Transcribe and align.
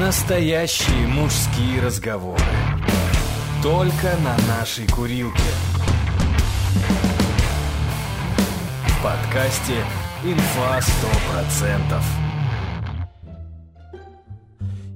Настоящие 0.00 1.06
мужские 1.06 1.80
разговоры. 1.80 2.42
Только 3.62 4.16
на 4.24 4.36
нашей 4.48 4.88
курилке. 4.88 5.38
В 8.88 9.02
подкасте 9.04 9.84
«Инфа 10.24 10.80
100%». 10.80 12.02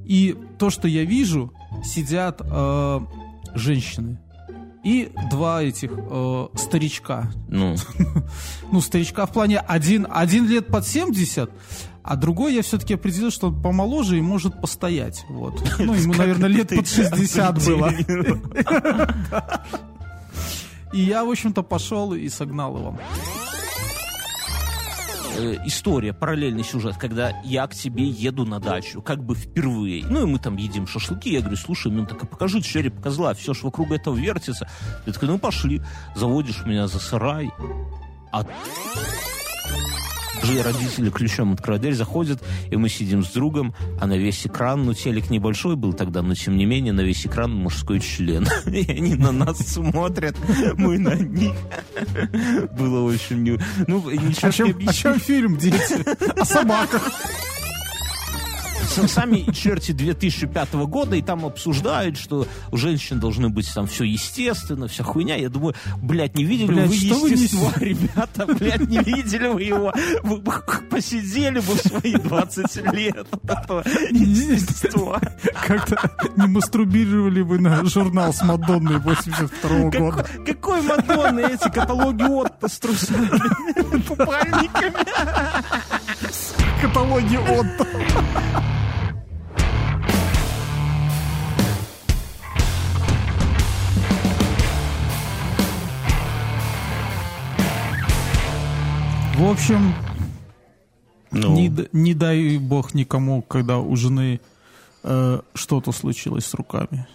И 0.05 0.37
то, 0.59 0.69
что 0.69 0.89
я 0.89 1.05
вижу, 1.05 1.53
сидят 1.85 2.41
э, 2.43 3.01
женщины. 3.55 4.19
И 4.83 5.13
два 5.31 5.63
этих 5.63 5.93
э, 5.93 6.47
старичка. 6.57 7.31
Ну, 7.47 7.77
Ну, 8.73 8.81
старичка 8.81 9.27
в 9.27 9.33
плане 9.33 9.61
один, 9.61 10.09
один 10.11 10.47
лет 10.49 10.67
под 10.67 10.87
70, 10.87 11.51
а 12.09 12.17
другой 12.17 12.55
я 12.55 12.63
все-таки 12.63 12.95
определил, 12.95 13.31
что 13.31 13.49
он 13.49 13.61
помоложе 13.61 14.17
и 14.17 14.23
может 14.23 14.59
постоять. 14.63 15.27
Вот. 15.29 15.63
Ну, 15.79 15.93
ему, 15.93 16.15
наверное, 16.15 16.49
лет 16.49 16.71
под 16.71 16.89
60 16.89 17.65
было. 17.67 17.93
И 20.95 21.03
я, 21.03 21.23
в 21.23 21.31
общем-то, 21.31 21.63
пошел 21.63 22.15
и 22.15 22.31
согнал 22.31 22.79
его. 22.79 22.99
э, 25.37 25.57
история, 25.67 26.15
параллельный 26.15 26.65
сюжет, 26.65 26.97
когда 26.97 27.43
я 27.45 27.67
к 27.67 27.75
тебе 27.75 28.09
еду 28.09 28.47
на 28.47 28.59
дачу, 28.59 29.03
как 29.03 29.23
бы 29.23 29.35
впервые. 29.35 30.07
Ну, 30.07 30.23
и 30.23 30.27
мы 30.27 30.39
там 30.39 30.57
едим 30.57 30.87
шашлыки. 30.87 31.31
Я 31.31 31.41
говорю, 31.41 31.59
слушай, 31.59 31.93
ну 31.93 32.07
так 32.07 32.23
а 32.23 32.27
покажи 32.27 32.63
череп 32.63 33.03
козла, 33.03 33.35
все 33.35 33.53
ж 33.53 33.63
вокруг 33.63 33.93
этого 33.93 34.17
вертится. 34.17 34.67
Ты 35.05 35.13
такой, 35.13 35.29
ну 35.29 35.39
пошли. 35.39 35.83
Заводишь 36.17 36.65
меня 36.65 36.87
за 36.89 37.01
сарай, 37.01 37.51
а 38.33 38.47
родители 40.63 41.11
ключом 41.11 41.53
открывают 41.53 41.83
дверь, 41.83 41.95
заходят, 41.95 42.43
и 42.71 42.77
мы 42.77 42.89
сидим 42.89 43.25
с 43.25 43.29
другом, 43.29 43.75
а 44.01 44.07
на 44.07 44.17
весь 44.17 44.47
экран, 44.47 44.85
ну, 44.85 44.95
телек 44.95 45.31
небольшой 45.31 45.77
был 45.77 45.93
тогда, 45.93 46.23
но 46.23 46.35
тем 46.35 46.57
не 46.57 46.67
менее, 46.67 46.93
на 46.93 47.03
весь 47.03 47.27
экран 47.27 47.53
мужской 47.55 48.01
член. 48.01 48.47
И 48.67 48.91
они 48.91 49.15
на 49.15 49.33
нас 49.33 49.59
смотрят, 49.59 50.37
мы 50.77 50.99
на 50.99 51.15
них. 51.15 51.55
Было 52.79 53.05
очень... 53.05 53.59
Ну, 53.87 54.11
ничего 54.11 54.49
О 54.49 54.53
чем, 54.53 54.67
не 54.67 54.73
о 54.73 54.75
объяснишь. 54.75 54.97
чем 54.97 55.21
фильм, 55.21 55.57
дети? 55.57 56.41
О 56.41 56.45
собаках. 56.45 57.11
Сами 58.89 59.51
черти 59.53 59.93
2005 59.93 60.73
года, 60.87 61.17
и 61.17 61.23
там 61.23 61.45
обсуждают, 61.45 62.17
что 62.17 62.47
у 62.73 62.77
женщин 62.77 63.21
должны 63.21 63.49
быть 63.49 63.73
там 63.73 63.87
все 63.87 64.05
естественно, 64.05 64.89
вся 64.89 65.05
хуйня. 65.05 65.37
Я 65.37 65.49
думаю, 65.49 65.75
блядь, 66.03 66.37
не 66.37 66.45
видели 66.45 66.67
Блядь, 66.67 66.89
вы 66.89 66.97
что 66.97 67.15
вы 67.15 67.31
ребята, 67.85 68.47
блядь, 68.47 68.89
не 68.89 68.99
видели 68.99 69.49
вы 69.49 69.63
его. 69.63 69.93
Вы 70.23 70.39
бы 70.39 70.53
посидели 70.91 71.61
бы 71.61 71.75
в 71.75 71.81
свои 71.81 72.15
20 72.15 72.93
лет 72.93 73.27
от 73.31 73.45
этого 73.45 73.85
естества. 74.11 75.21
Как-то 75.67 76.11
не 76.37 76.47
мастурбировали 76.47 77.41
вы 77.43 77.59
на 77.59 77.85
журнал 77.85 78.33
с 78.33 78.43
Мадонной 78.43 78.99
82 78.99 79.91
года. 79.91 80.27
Какой, 80.47 80.83
Мадонны 80.83 81.41
эти 81.41 81.71
каталоги 81.71 82.23
Отто 82.23 82.69
с 82.69 82.79
трусами? 82.79 83.29
Каталоги 86.81 87.37
Отто. 87.37 87.87
В 99.39 99.45
общем, 99.51 99.95
Ну, 101.31 101.55
не, 101.55 101.73
не 101.93 102.15
дай 102.15 102.59
бог 102.59 102.93
никому, 102.95 103.41
когда 103.43 103.79
у 103.79 103.95
жены 103.97 104.41
э, 105.05 105.41
что-то 105.55 105.93
случилось 105.93 106.45
с 106.47 106.55
руками. 106.55 107.07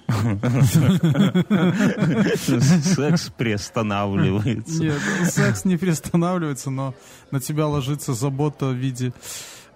секс 2.35 3.29
приостанавливается. 3.38 4.84
Нет, 4.84 5.00
секс 5.29 5.66
не 5.66 5.75
приостанавливается, 5.78 6.69
но 6.72 6.94
на 7.31 7.39
тебя 7.41 7.67
ложится 7.67 8.13
забота 8.13 8.67
в 8.67 8.73
виде 8.75 9.11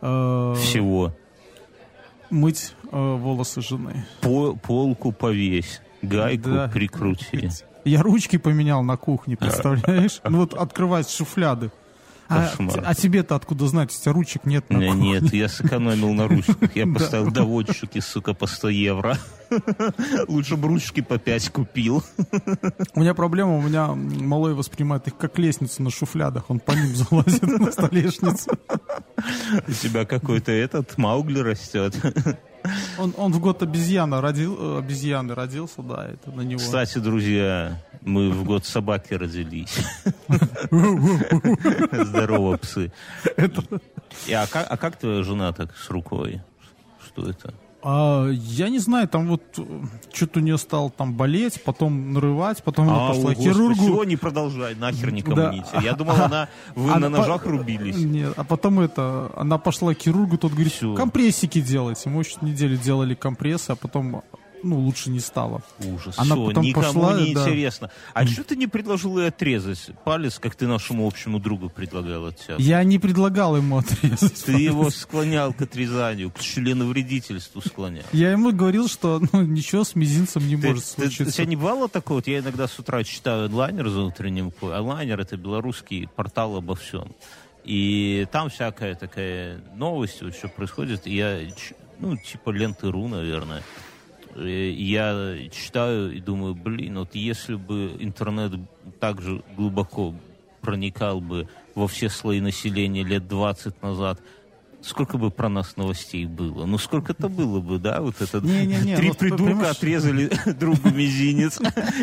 э, 0.01 0.55
Всего. 0.61 1.13
мыть 2.29 2.75
э, 2.91 2.97
волосы 3.15 3.61
жены. 3.61 4.05
По- 4.21 4.55
полку 4.55 5.11
повесь, 5.11 5.81
гайку 6.01 6.49
Да. 6.49 6.67
прикрути. 6.69 7.49
Я 7.83 8.01
ручки 8.03 8.37
поменял 8.37 8.83
на 8.83 8.95
кухне, 8.97 9.35
представляешь? 9.37 10.21
Ну 10.23 10.37
вот 10.39 10.53
открывать 10.53 11.09
шуфляды. 11.09 11.71
А, 12.29 12.49
Кошмар. 12.49 12.83
а 12.85 12.93
тебе-то 12.93 13.35
откуда 13.35 13.67
знать? 13.67 13.93
У 13.95 14.01
тебя 14.01 14.11
ручек 14.11 14.45
нет 14.45 14.69
на 14.69 14.79
кухне. 14.79 15.11
нет, 15.11 15.33
я 15.33 15.47
сэкономил 15.47 16.13
на 16.13 16.27
ручках. 16.27 16.75
Я 16.75 16.85
поставил 16.93 17.31
доводчики, 17.31 17.99
сука, 17.99 18.33
по 18.33 18.47
100 18.47 18.69
евро. 18.69 19.17
Лучше 20.27 20.57
бы 20.57 20.67
ручки 20.67 21.01
по 21.01 21.17
5 21.17 21.49
купил. 21.49 22.03
У 22.93 22.99
меня 22.99 23.13
проблема, 23.13 23.57
у 23.57 23.61
меня 23.61 23.93
малой 23.93 24.53
воспринимает 24.53 25.07
их 25.07 25.17
как 25.17 25.37
лестницу 25.39 25.81
на 25.83 25.89
шуфлядах. 25.89 26.49
Он 26.49 26.59
по 26.59 26.71
ним 26.71 26.95
залазит 26.95 27.43
на 27.43 27.71
столешницу. 27.71 28.51
У 29.67 29.71
тебя 29.71 30.05
какой-то 30.05 30.51
этот 30.51 30.97
Маугли 30.97 31.39
растет. 31.39 31.95
Он, 32.97 33.13
он 33.17 33.31
в 33.31 33.39
год 33.39 33.61
обезьяна 33.63 34.21
родил, 34.21 34.57
э, 34.59 34.79
обезьяны 34.79 35.35
родился, 35.35 35.81
да, 35.81 36.07
это 36.07 36.31
на 36.31 36.41
него. 36.41 36.59
Кстати, 36.59 36.97
друзья, 36.99 37.81
мы 38.01 38.31
в 38.31 38.43
год 38.43 38.65
собаки 38.65 39.13
родились. 39.13 39.77
Здорово, 41.91 42.57
псы. 42.57 42.91
И, 44.27 44.33
а, 44.33 44.47
как, 44.47 44.67
а 44.69 44.77
как 44.77 44.97
твоя 44.97 45.23
жена 45.23 45.51
так 45.53 45.75
с 45.75 45.89
рукой? 45.89 46.41
Что 47.05 47.29
это? 47.29 47.53
А, 47.83 48.27
я 48.29 48.69
не 48.69 48.79
знаю, 48.79 49.07
там 49.07 49.27
вот 49.27 49.41
что-то 50.11 50.39
у 50.39 50.43
нее 50.43 50.57
стало 50.57 50.89
там 50.89 51.13
болеть, 51.13 51.61
потом 51.63 52.11
нарывать, 52.13 52.63
потом 52.63 52.89
она 52.89 53.05
А, 53.05 53.07
пошла 53.09 53.31
о, 53.31 53.33
к 53.33 53.37
господи, 53.37 53.49
хирургу. 53.53 53.81
Всего 53.81 54.03
не 54.03 54.15
продолжай, 54.17 54.75
нахер 54.75 55.11
не 55.11 55.21
Да. 55.21 55.31
коммуните. 55.35 55.67
Я 55.83 55.93
думал, 55.93 56.15
она, 56.15 56.49
вы 56.75 56.89
Она 56.91 57.09
на 57.09 57.17
по- 57.17 57.21
ножах 57.21 57.45
рубились. 57.45 57.95
Нет, 57.97 58.33
а 58.35 58.43
потом 58.43 58.79
это, 58.79 59.31
она 59.35 59.57
пошла 59.57 59.93
к 59.93 59.99
хирургу, 59.99 60.37
тот 60.37 60.51
говорит, 60.53 60.73
Всё. 60.73 60.95
компрессики 60.95 61.61
делайте. 61.61 62.09
Мы 62.09 62.21
еще 62.21 62.37
неделю 62.41 62.77
делали 62.77 63.13
компрессы, 63.13 63.71
а 63.71 63.75
потом, 63.75 64.23
ну, 64.63 64.79
лучше 64.79 65.09
не 65.09 65.19
стало. 65.19 65.61
Ужас. 65.85 66.15
Она 66.17 66.35
Всё, 66.35 66.45
потом 66.47 66.63
никому 66.63 66.85
пошла, 67.03 67.19
не 67.21 67.33
да. 67.33 67.41
интересно. 67.43 67.91
А 68.13 68.25
что 68.25 68.43
ты 68.43 68.55
не 68.55 68.67
предложил 68.67 69.17
ей 69.19 69.27
отрезать 69.27 69.89
палец, 70.03 70.39
как 70.39 70.55
ты 70.55 70.67
нашему 70.67 71.05
общему 71.07 71.39
другу 71.39 71.69
предлагал 71.69 72.25
от 72.27 72.37
тебя? 72.37 72.55
Я 72.57 72.83
не 72.83 72.99
предлагал 72.99 73.55
ему 73.57 73.77
отрезать. 73.79 74.43
Ты 74.45 74.53
его 74.53 74.89
склонял 74.89 75.53
к 75.53 75.61
отрезанию, 75.61 76.31
к 76.31 76.39
членовредительству 76.39 77.61
склонял. 77.61 78.03
Я 78.11 78.31
ему 78.31 78.51
говорил, 78.51 78.87
что 78.87 79.21
ну, 79.31 79.41
ничего 79.43 79.83
с 79.83 79.95
мизинцем 79.95 80.47
не 80.47 80.57
Ты- 80.57 80.69
может 80.69 80.83
ты- 80.95 81.01
у 81.01 81.05
случиться. 81.05 81.33
тебя 81.33 81.45
не 81.45 81.55
бывало 81.55 81.87
такого? 81.89 82.17
Вот 82.17 82.27
я 82.27 82.39
иногда 82.39 82.67
с 82.67 82.77
утра 82.79 83.03
читаю 83.03 83.45
онлайнер 83.45 83.89
за 83.89 84.01
утренним 84.01 84.51
кой. 84.51 84.75
Онлайнер— 84.75 85.19
это 85.21 85.37
белорусский 85.37 86.07
портал 86.15 86.55
обо 86.55 86.75
всем. 86.75 87.15
И 87.63 88.25
там 88.31 88.49
всякая 88.49 88.95
такая 88.95 89.59
новость, 89.75 90.21
вот 90.21 90.33
что 90.35 90.47
происходит. 90.47 91.05
И 91.05 91.15
я, 91.15 91.39
ну, 91.99 92.15
типа 92.15 92.51
ленты.ру, 92.51 93.07
наверное. 93.07 93.61
И 94.37 94.71
я 94.79 95.37
читаю 95.51 96.13
и 96.15 96.19
думаю, 96.19 96.53
блин, 96.55 96.99
вот 96.99 97.15
если 97.15 97.55
бы 97.55 97.95
интернет 97.99 98.53
так 98.99 99.21
же 99.21 99.41
глубоко 99.55 100.13
проникал 100.61 101.21
бы 101.21 101.47
во 101.75 101.87
все 101.87 102.09
слои 102.09 102.39
населения 102.39 103.03
лет 103.03 103.27
20 103.27 103.81
назад, 103.81 104.19
сколько 104.81 105.17
бы 105.17 105.31
про 105.31 105.49
нас 105.49 105.75
новостей 105.77 106.25
было? 106.25 106.65
Ну, 106.65 106.77
сколько 106.77 107.13
это 107.13 107.29
было 107.29 107.59
бы, 107.61 107.79
да? 107.79 108.01
Вот 108.01 108.21
этот 108.21 108.43
Не-не-не, 108.43 108.95
три 108.95 109.07
вот, 109.09 109.17
придурка 109.17 109.43
понимаешь- 109.45 109.77
отрезали 109.77 110.31
другу 110.59 110.89
мизинец. 110.89 111.59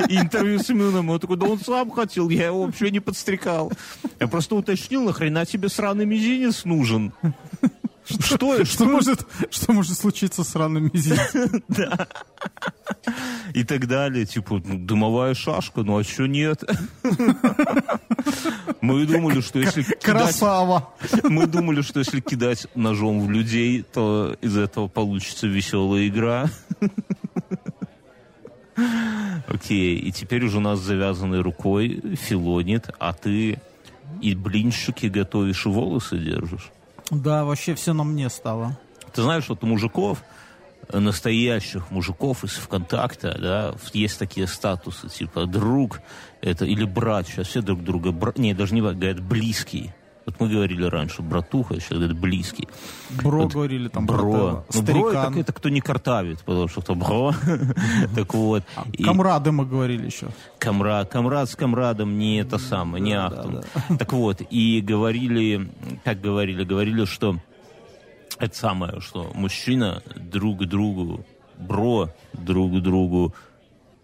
Интервью 0.08 0.58
с 0.58 0.68
Мюном. 0.70 1.10
Он 1.10 1.20
такой, 1.20 1.36
да 1.36 1.46
он 1.46 1.60
сам 1.60 1.90
хотел, 1.90 2.28
я 2.30 2.46
его 2.46 2.64
вообще 2.64 2.90
не 2.90 3.00
подстрекал. 3.00 3.72
Я 4.18 4.26
просто 4.28 4.56
уточнил, 4.56 5.04
нахрена 5.04 5.46
тебе 5.46 5.68
сраный 5.68 6.04
мизинец 6.06 6.64
нужен? 6.64 7.12
Что, 8.06 8.64
Что 8.64 8.84
может, 8.84 9.26
что 9.50 9.72
может 9.72 9.96
случиться 9.96 10.44
с 10.44 10.54
раным 10.54 10.90
мизинцем? 10.92 11.64
и 13.54 13.64
так 13.64 13.86
далее. 13.86 14.26
Типа, 14.26 14.60
ну, 14.64 14.78
дымовая 14.78 15.34
шашка, 15.34 15.82
ну 15.82 15.98
а 15.98 16.04
что 16.04 16.26
нет? 16.26 16.62
Мы 18.80 19.06
думали, 19.06 19.40
что 19.40 19.58
если 19.58 19.82
кидать, 19.82 20.02
Красава! 20.02 20.90
мы 21.22 21.46
думали, 21.46 21.80
что 21.80 22.00
если 22.00 22.20
кидать 22.20 22.66
ножом 22.74 23.26
в 23.26 23.30
людей, 23.30 23.82
то 23.82 24.36
из 24.42 24.56
этого 24.58 24.88
получится 24.88 25.46
веселая 25.46 26.08
игра. 26.08 26.50
Окей, 29.48 29.96
и 29.98 30.12
теперь 30.12 30.44
уже 30.44 30.58
у 30.58 30.60
нас 30.60 30.80
завязанной 30.80 31.40
рукой 31.40 32.02
филонит, 32.16 32.90
а 32.98 33.12
ты 33.12 33.60
и 34.20 34.34
блинчики 34.34 35.06
готовишь, 35.06 35.64
и 35.64 35.68
волосы 35.68 36.18
держишь. 36.18 36.70
Да, 37.10 37.44
вообще 37.44 37.74
все 37.74 37.92
на 37.92 38.04
мне 38.04 38.28
стало. 38.28 38.78
Ты 39.12 39.22
знаешь, 39.22 39.48
вот 39.48 39.62
мужиков, 39.62 40.22
э, 40.88 40.98
настоящих 40.98 41.90
мужиков 41.90 42.44
из 42.44 42.52
ВКонтакта, 42.52 43.36
да, 43.40 43.74
есть 43.92 44.18
такие 44.18 44.46
статусы, 44.46 45.08
типа 45.08 45.46
друг 45.46 46.00
это 46.40 46.64
или 46.64 46.84
брат, 46.84 47.26
сейчас 47.26 47.48
все 47.48 47.62
друг 47.62 47.82
друга, 47.82 48.10
бра- 48.12 48.32
не, 48.36 48.54
даже 48.54 48.74
не 48.74 48.82
брат, 48.82 48.96
говорят 48.96 49.20
близкий. 49.20 49.92
Вот 50.26 50.40
мы 50.40 50.48
говорили 50.48 50.84
раньше, 50.84 51.22
братуха, 51.22 51.74
сейчас 51.74 51.98
говорят 51.98 52.18
близкий. 52.18 52.66
Бро 53.22 53.42
Вот 53.42 53.52
говорили, 53.52 53.88
там, 53.88 54.06
Бро. 54.06 54.22
Ну, 54.22 54.30
бро 54.30 54.64
Старикан. 54.70 55.38
это, 55.38 55.52
кто 55.52 55.68
не 55.68 55.80
картавит, 55.80 56.40
потому 56.44 56.68
что 56.68 56.80
кто 56.80 56.94
бро. 56.94 57.32
Так 58.14 58.32
вот. 58.34 58.62
И 58.92 59.02
Камрады 59.04 59.52
мы 59.52 59.66
говорили 59.66 60.06
еще. 60.06 60.28
Камрад, 60.58 61.10
камрад 61.10 61.50
с 61.50 61.56
камрадом 61.56 62.18
не 62.18 62.40
это 62.40 62.58
самое, 62.58 63.02
не 63.04 63.12
ахтун. 63.12 63.62
Так 63.98 64.12
вот, 64.12 64.40
и 64.48 64.80
говорили, 64.80 65.70
как 66.04 66.20
говорили, 66.20 66.64
говорили, 66.64 67.04
что 67.04 67.36
это 68.38 68.56
самое, 68.56 69.00
что 69.00 69.30
мужчина 69.34 70.02
друг 70.16 70.64
другу, 70.66 71.24
бро 71.58 72.08
друг 72.32 72.80
другу 72.80 73.34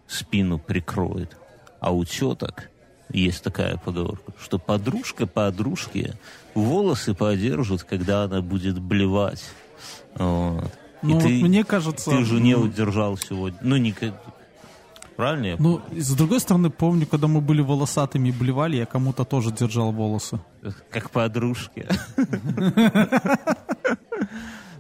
спину 0.07 0.59
прикроет. 0.59 1.37
А 1.81 1.93
у 1.93 2.05
теток 2.05 2.69
есть 3.13 3.43
такая 3.43 3.77
поговорка, 3.77 4.33
что 4.41 4.59
подружка 4.59 5.27
подружке 5.27 6.15
волосы 6.55 7.15
подержит, 7.15 7.85
когда 7.85 8.25
она 8.25 8.41
будет 8.41 8.79
блевать. 8.79 9.43
Вот. 10.15 10.71
И 11.03 11.07
Ну, 11.07 11.15
вот 11.15 11.23
ты, 11.23 11.43
мне 11.43 11.65
кажется... 11.65 12.11
ты 12.11 12.25
жене 12.25 12.55
м, 12.55 12.65
удержал 12.65 13.17
сегодня. 13.17 13.59
Ну, 13.63 13.77
не... 13.77 13.95
Правильно 15.17 15.47
я 15.47 15.57
Ну, 15.59 15.81
и 15.93 16.01
с 16.01 16.13
другой 16.15 16.41
стороны, 16.41 16.71
помню, 16.71 17.07
когда 17.07 17.27
мы 17.27 17.41
были 17.41 17.63
волосатыми 17.63 18.29
и 18.29 18.33
блевали, 18.33 18.77
я 18.77 18.87
кому-то 18.87 19.25
тоже 19.25 19.51
держал 19.51 19.93
волосы. 19.93 20.41
Как 20.91 21.11
подружки. 21.11 21.87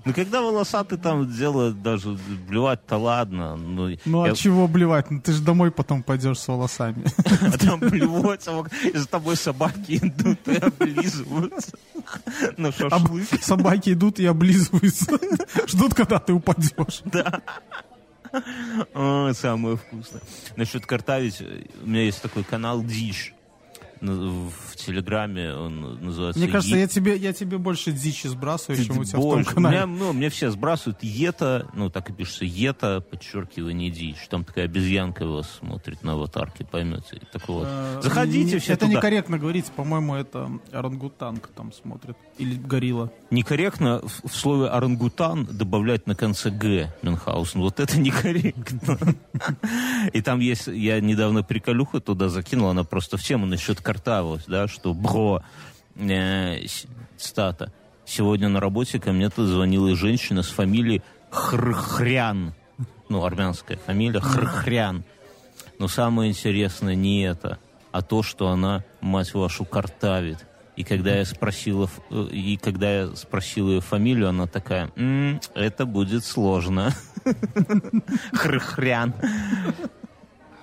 Ну, 0.04 0.14
когда 0.14 0.40
волосатый 0.40 0.96
там 0.98 1.30
делает 1.30 1.82
даже 1.82 2.16
блевать-то 2.48 2.96
ладно. 2.96 3.56
Ну, 3.56 3.96
Ну, 4.04 4.24
я- 4.26 4.32
от 4.32 4.38
чего 4.38 4.66
блевать? 4.66 5.10
Ну, 5.10 5.20
ты 5.20 5.32
же 5.32 5.42
домой 5.42 5.70
потом 5.70 6.02
пойдешь 6.02 6.38
с 6.38 6.48
волосами. 6.48 7.04
а 7.42 7.58
там 7.58 7.80
блевать, 7.80 8.46
а 8.48 8.62
и 8.86 8.96
за 8.96 9.06
тобой 9.06 9.36
собаки 9.36 9.98
идут 10.02 10.48
и 10.48 10.56
облизываются. 10.56 11.76
Шашлык. 12.56 13.42
Собаки 13.42 13.90
идут 13.92 14.18
и 14.20 14.26
облизываются. 14.26 15.18
Ждут, 15.66 15.94
когда 15.94 16.18
ты 16.18 16.32
упадешь. 16.32 17.02
О, 18.94 19.32
самое 19.34 19.76
вкусное. 19.76 20.22
Насчет 20.56 20.86
картавить, 20.86 21.42
у 21.82 21.86
меня 21.86 22.02
есть 22.04 22.22
такой 22.22 22.44
канал 22.44 22.82
Дичь. 22.82 23.34
В 24.00 24.76
Телеграме 24.76 25.52
он 25.54 26.02
называется... 26.04 26.40
Мне 26.40 26.48
кажется, 26.50 26.74
Е- 26.74 26.80
я 26.82 26.88
тебе, 26.88 27.16
я 27.16 27.32
тебе 27.34 27.58
больше 27.58 27.92
дичи 27.92 28.28
сбрасываю, 28.28 28.78
Ты 28.78 28.86
чем 28.86 28.98
у 28.98 29.04
тебя 29.04 29.18
в 29.18 29.22
том 29.22 29.44
канале. 29.44 29.76
Меня, 29.76 29.86
ну, 29.86 30.12
мне 30.14 30.30
все 30.30 30.50
сбрасывают 30.50 30.98
ета, 31.02 31.68
ну, 31.74 31.90
так 31.90 32.08
и 32.08 32.12
пишется, 32.14 32.44
ета, 32.46 33.00
подчеркивание 33.02 33.90
дичь. 33.90 34.26
Там 34.30 34.44
такая 34.44 34.64
обезьянка 34.64 35.26
вас 35.26 35.50
смотрит 35.58 36.02
на 36.02 36.12
аватарке, 36.14 36.64
поймете. 36.64 37.20
Так 37.30 37.46
вот. 37.48 37.66
Э, 37.68 38.00
Заходите 38.02 38.54
не- 38.54 38.58
все 38.58 38.72
Это 38.72 38.86
туда. 38.86 38.96
некорректно 38.98 39.38
говорить, 39.38 39.66
по-моему, 39.66 40.14
это 40.14 40.50
орангутанг 40.72 41.48
там 41.48 41.72
смотрит. 41.72 42.16
Или 42.38 42.54
горилла. 42.54 43.12
Некорректно 43.30 44.00
в, 44.00 44.28
в 44.28 44.34
слове 44.34 44.68
орангутан 44.68 45.44
добавлять 45.44 46.06
на 46.06 46.14
конце 46.14 46.50
Г 46.50 46.90
Мюнхгаузен. 47.02 47.60
Вот 47.60 47.80
это 47.80 47.98
некорректно. 48.00 48.98
И 50.14 50.22
там 50.22 50.40
есть, 50.40 50.68
я 50.68 51.00
недавно 51.00 51.42
приколюху 51.42 52.00
туда 52.00 52.28
закинул, 52.30 52.68
она 52.68 52.84
просто 52.84 53.16
в 53.18 53.22
тему 53.22 53.44
насчет 53.46 53.80
картавилась, 53.94 54.44
да, 54.46 54.68
что 54.68 54.94
бро, 54.94 55.42
э, 55.96 56.64
с- 56.66 56.86
цитата, 57.18 57.72
сегодня 58.06 58.48
на 58.48 58.60
работе 58.60 59.00
ко 59.00 59.10
мне 59.12 59.28
тут 59.30 59.48
звонила 59.48 59.96
женщина 59.96 60.42
с 60.44 60.48
фамилией 60.48 61.02
Хрхрян. 61.30 62.54
Ну, 63.08 63.24
армянская 63.24 63.76
фамилия 63.78 64.20
Хрхрян. 64.20 65.02
Но 65.80 65.88
самое 65.88 66.30
интересное 66.30 66.94
не 66.94 67.22
это, 67.22 67.58
а 67.90 68.02
то, 68.02 68.22
что 68.22 68.48
она, 68.48 68.84
мать 69.00 69.34
вашу, 69.34 69.64
картавит. 69.64 70.46
И 70.76 70.84
когда 70.84 71.16
я 71.16 71.24
спросила, 71.24 71.90
э, 72.10 72.28
и 72.30 72.56
когда 72.58 73.00
я 73.00 73.16
спросил 73.16 73.68
ее 73.70 73.80
фамилию, 73.80 74.28
она 74.28 74.46
такая, 74.46 74.90
«М, 74.94 75.40
это 75.54 75.84
будет 75.84 76.24
сложно. 76.24 76.92
Хрхрян. 78.32 79.12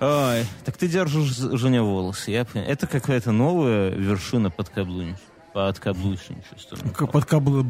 Ой, 0.00 0.44
так 0.64 0.76
ты 0.76 0.86
держишь 0.88 1.36
жене 1.36 1.82
волосы, 1.82 2.30
я 2.30 2.44
понимаю. 2.44 2.70
Это 2.72 2.86
какая-то 2.86 3.32
новая 3.32 3.90
вершина 3.90 4.46
подкаблунич- 4.48 5.16
подкаблучничества. 5.52 6.78
Как 6.94 7.10
Под 7.10 7.24
каблы. 7.24 7.64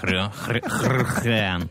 Хря- 0.00 0.32
хря- 0.32 0.68
Хрхрян. 0.68 1.68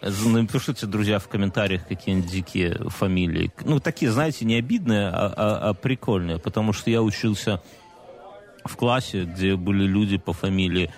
З- 0.00 0.28
Напишите, 0.28 0.86
друзья, 0.86 1.18
в 1.18 1.28
комментариях 1.28 1.86
какие-нибудь 1.86 2.30
дикие 2.30 2.88
фамилии. 2.88 3.50
Ну, 3.64 3.80
такие, 3.80 4.10
знаете, 4.10 4.44
не 4.46 4.54
обидные, 4.56 5.08
а, 5.08 5.32
а- 5.36 5.68
а 5.70 5.74
прикольные. 5.74 6.38
Потому 6.38 6.72
что 6.72 6.90
я 6.90 7.02
учился 7.02 7.60
в 8.64 8.76
классе, 8.76 9.24
где 9.24 9.56
были 9.56 9.84
люди 9.84 10.16
по 10.16 10.32
фамилии 10.32 10.90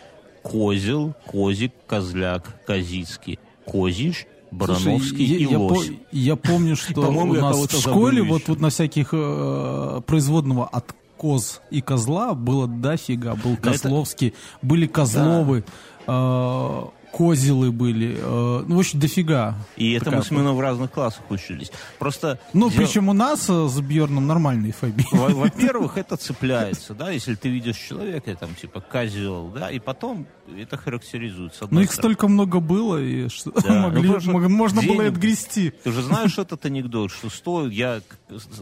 Козел, 0.42 1.14
Козик, 1.26 1.72
Козляк, 1.88 2.64
Козицкий, 2.64 3.38
Козич, 3.64 4.26
Барановский 4.50 5.00
Слушай, 5.26 5.36
и 5.36 5.44
я, 5.44 5.58
Лось. 5.58 5.90
я 6.12 6.36
помню, 6.36 6.76
что 6.76 7.00
у 7.10 7.32
нас 7.34 7.56
в 7.56 7.80
школе 7.80 8.22
вот, 8.22 8.42
вот 8.48 8.60
на 8.60 8.70
всяких 8.70 9.08
э, 9.12 10.00
производного 10.06 10.66
от 10.66 10.94
коз 11.16 11.60
и 11.70 11.80
козла 11.80 12.34
было 12.34 12.66
дофига. 12.66 13.34
Был 13.34 13.54
это- 13.54 13.62
Козловский, 13.72 14.34
были 14.62 14.86
Козловы, 14.86 15.64
э, 16.06 16.84
Козелы 17.16 17.72
были. 17.72 18.16
э, 18.18 18.64
ну, 18.68 18.76
в 18.76 18.78
общем, 18.78 18.98
дофига. 19.00 19.54
И 19.76 19.92
это 19.92 20.10
мы 20.10 20.22
с 20.22 20.30
Мино 20.30 20.52
в 20.52 20.60
разных 20.60 20.90
классах 20.90 21.22
учились. 21.30 21.70
Просто... 21.98 22.38
Ну, 22.52 22.68
дел- 22.68 22.76
причем 22.78 23.08
у 23.08 23.12
нас 23.14 23.46
э, 23.48 23.68
с 23.68 23.80
Бьерном 23.80 24.26
нормальные. 24.26 24.74
Во- 25.12 25.28
Во-первых, 25.30 25.96
это 25.96 26.16
цепляется, 26.16 26.94
да, 26.94 27.10
если 27.10 27.34
ты 27.34 27.48
видишь 27.48 27.76
человека, 27.78 28.34
там, 28.36 28.54
типа, 28.54 28.80
козел, 28.80 29.48
да, 29.48 29.70
и 29.70 29.78
потом 29.78 30.26
это 30.58 30.76
характеризует, 30.76 31.54
с 31.54 31.60
Ну, 31.70 31.80
их 31.80 31.92
столько 31.92 32.28
много 32.28 32.60
было, 32.60 33.00
и 33.02 33.28
что 33.28 33.50
Да, 33.52 33.86
могли- 33.88 34.06
ну, 34.06 34.12
просто 34.12 34.30
мог- 34.30 34.48
можно 34.48 34.82
было 34.82 35.02
и 35.02 35.06
отгрести. 35.08 35.70
Ты 35.70 35.92
же 35.92 36.02
знаешь 36.02 36.36
этот 36.38 36.66
анекдот, 36.66 37.10
что 37.12 37.30
стоит, 37.30 37.72
я 37.72 38.00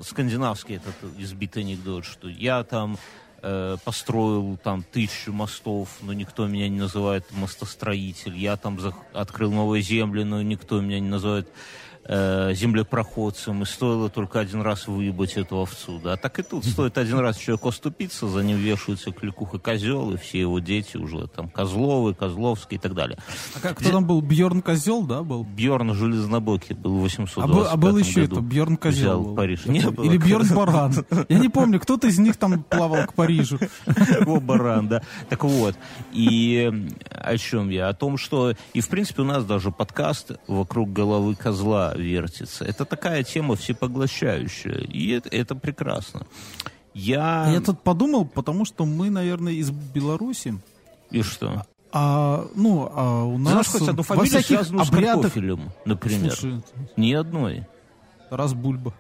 скандинавский 0.03 0.77
этот 0.77 0.95
избитый 1.19 1.63
анекдот, 1.63 2.05
что 2.05 2.29
я 2.29 2.63
там 2.65 2.99
э, 3.45 3.77
построил 3.85 4.57
там 4.57 4.83
тысячу 4.83 5.33
мостов, 5.33 5.89
но 6.01 6.13
никто 6.13 6.47
меня 6.47 6.69
не 6.69 6.79
называет 6.79 7.25
мостостроитель. 7.31 8.37
Я 8.37 8.57
там 8.57 8.79
зах- 8.79 8.95
открыл 9.13 9.53
новые 9.53 9.83
земли, 9.83 10.25
но 10.25 10.43
никто 10.43 10.81
меня 10.81 10.99
не 10.99 11.09
называет 11.09 11.49
э, 12.05 12.53
землепроходцем. 12.55 13.63
И 13.63 13.67
стоило 13.67 14.09
только 14.11 14.41
один 14.41 14.63
раз 14.63 14.87
выебать 14.87 15.35
эту 15.37 15.57
овцу. 15.57 16.01
Да? 16.03 16.17
Так 16.17 16.39
и 16.39 16.43
тут 16.43 16.65
стоит 16.67 16.99
один 16.99 17.19
раз 17.19 17.37
человек 17.37 17.65
оступиться, 17.67 18.29
за 18.29 18.43
ним 18.43 18.59
вешаются 18.59 19.13
кликуха 19.13 19.59
козел, 19.59 20.13
и 20.13 20.17
все 20.17 20.41
его 20.41 20.59
дети 20.59 20.97
уже 20.97 21.27
там 21.29 21.49
Козловы, 21.49 22.15
Козловский 22.15 22.77
и 22.77 22.81
так 22.81 22.95
далее. 22.95 23.19
А 23.55 23.61
как, 23.61 23.79
кто 23.79 23.91
там 23.91 24.07
был? 24.07 24.21
Бьерн 24.21 24.63
Козел, 24.63 25.03
да, 25.03 25.23
был? 25.23 25.45
Бьерн 25.45 25.95
Железнобокий 25.95 26.75
был 26.75 26.99
в 26.99 27.03
825 27.03 27.45
А 27.45 27.47
был, 27.47 27.67
а 27.67 27.77
был 27.77 27.99
еще 27.99 28.23
году. 28.23 28.37
это, 28.37 28.45
Бьерн 28.45 28.77
Козел. 28.77 28.95
Взял 29.05 29.23
был. 29.23 29.37
Париж. 29.37 29.67
Не 29.67 29.91
было. 29.91 30.05
Или 30.05 30.17
Бьерн 30.17 30.49
Баран. 30.55 30.95
Я 31.29 31.39
не 31.39 31.49
помню, 31.49 31.81
кто-то 31.81 32.07
из 32.07 32.19
них 32.19 32.37
там 32.37 32.63
плавал 32.65 33.07
к 33.07 33.15
Парижу. 33.15 33.59
Во, 34.21 34.41
баран, 34.41 34.89
да. 34.89 35.03
Так 35.29 35.45
вот, 35.45 35.77
и 36.13 36.69
м, 36.69 36.91
о 37.11 37.37
чем 37.37 37.71
я? 37.71 37.89
О 37.89 37.95
том, 37.95 38.17
что, 38.19 38.55
и 38.73 38.81
в 38.81 38.89
принципе 38.89 39.23
у 39.23 39.25
нас 39.25 39.45
даже 39.45 39.71
подкаст 39.71 40.33
вокруг 40.47 40.93
головы 40.93 41.35
козла 41.35 41.94
вертится. 41.95 42.65
Это 42.65 42.85
такая 42.85 43.23
тема 43.23 43.57
всепоглощающая, 43.57 44.79
и 44.79 45.11
это, 45.11 45.29
это 45.29 45.55
прекрасно. 45.55 46.27
Я... 46.95 47.51
Я 47.53 47.61
тут 47.61 47.83
подумал, 47.83 48.25
потому 48.25 48.65
что 48.65 48.85
мы, 48.85 49.11
наверное, 49.11 49.53
из 49.53 49.71
Беларуси. 49.71 50.61
И 51.11 51.23
что? 51.23 51.67
А, 51.93 52.49
ну, 52.55 52.91
а 52.93 53.25
у 53.25 53.39
нас 53.39 53.53
Знаешь 53.53 53.67
хоть 53.69 53.89
одну 53.89 54.03
фамилию, 54.03 54.43
связанную 54.43 54.85
с 54.85 54.89
обрядах... 54.89 55.15
картофелем, 55.23 55.71
например? 55.85 56.33
Слушай, 56.33 56.63
Ни 56.97 57.13
одной. 57.13 57.67
раз 58.31 58.53
бульба. 58.55 58.95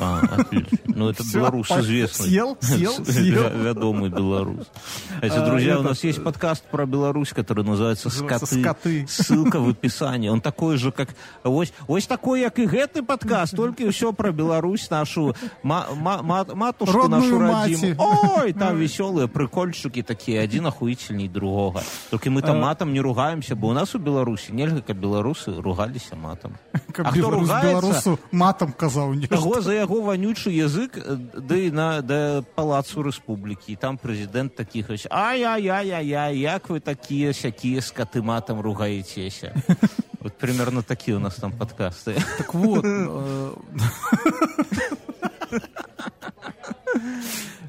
А, 0.00 0.20
отлично. 0.36 0.78
Ну, 0.86 1.08
это 1.08 1.22
Всё, 1.22 1.38
белорус 1.38 1.68
по- 1.68 1.80
известный. 1.80 2.26
съел, 2.28 2.58
съел, 2.60 2.92
съел. 3.06 3.42
Вя- 3.42 3.62
Вядомый 3.62 4.10
белорус. 4.10 4.66
Кстати, 5.14 5.32
А, 5.38 5.46
друзья, 5.46 5.72
у 5.76 5.80
этот, 5.80 5.84
нас 5.90 6.04
есть 6.04 6.22
подкаст 6.22 6.64
про 6.70 6.84
Беларусь, 6.84 7.32
который 7.32 7.64
называется 7.64 8.08
Называется 8.08 8.46
«Скоты». 8.46 8.60
«Скоты». 8.60 9.06
Ссылка 9.08 9.60
в 9.60 9.68
описании. 9.70 10.28
Он 10.28 10.40
такой 10.40 10.76
же, 10.76 10.92
как... 10.92 11.08
Ось, 11.42 11.72
ось 11.86 12.06
такой, 12.06 12.40
як 12.40 12.58
і 12.58 12.66
гэты 12.66 13.02
подкаст, 13.02 13.56
только 13.56 13.88
все 13.90 14.12
про 14.12 14.30
Беларусь 14.32 14.90
нашу. 14.90 15.34
Ма- 15.62 15.86
ма- 15.96 16.22
ма- 16.22 16.46
матушку 16.54 16.92
Родную 16.98 17.22
нашу 17.22 17.38
мать. 17.40 17.70
родимую. 17.70 17.96
Ой, 18.38 18.52
там 18.52 18.76
веселые 18.76 19.26
прикольчики 19.28 20.02
такие, 20.02 20.40
один 20.40 20.66
охуительней 20.66 21.28
другого. 21.28 21.82
Только 22.10 22.30
мы 22.30 22.40
А. 22.40 22.46
там 22.46 22.60
матом 22.60 22.92
не 22.92 23.00
ругаемся, 23.00 23.54
бо 23.56 23.68
у 23.68 23.72
нас 23.72 23.94
у 23.94 23.98
Беларуси 23.98 24.50
нельга, 24.52 24.82
как 24.82 24.96
белорусы 24.98 25.60
ругалися 25.62 26.14
матом. 26.16 26.52
Как 26.92 27.06
А 27.06 27.10
хто 27.10 27.20
белорус 27.20 27.40
ругається? 27.48 27.80
белорусу 27.80 28.18
матом 28.32 28.72
казав. 28.76 29.14
ні, 29.14 29.26
Таго 29.26 29.60
за 29.72 29.74
яго 29.74 30.00
вонючий 30.00 30.54
язык 30.54 30.96
э, 30.98 31.16
да 31.40 31.56
і 31.56 31.70
на 31.70 32.00
да 32.02 32.42
палацу 32.54 33.02
рэспублікі 33.02 33.72
і 33.72 33.76
там 33.76 33.98
прэзідэнт 33.98 34.54
такіх 34.54 34.90
ось 34.90 35.06
ай-яй-яй-яй 35.10 36.38
як 36.38 36.68
вы 36.70 36.80
такія 36.80 37.32
сякія 37.32 37.80
з 37.80 37.90
катыматам 37.92 38.60
ругаецеся 38.60 39.54
вот 40.20 40.34
примерно 40.38 40.82
такие 40.82 41.16
у 41.16 41.20
нас 41.20 41.36
там 41.36 41.52
подкасты 41.52 42.14
Так 42.38 42.54
вот, 42.54 42.84
э, 42.84 43.52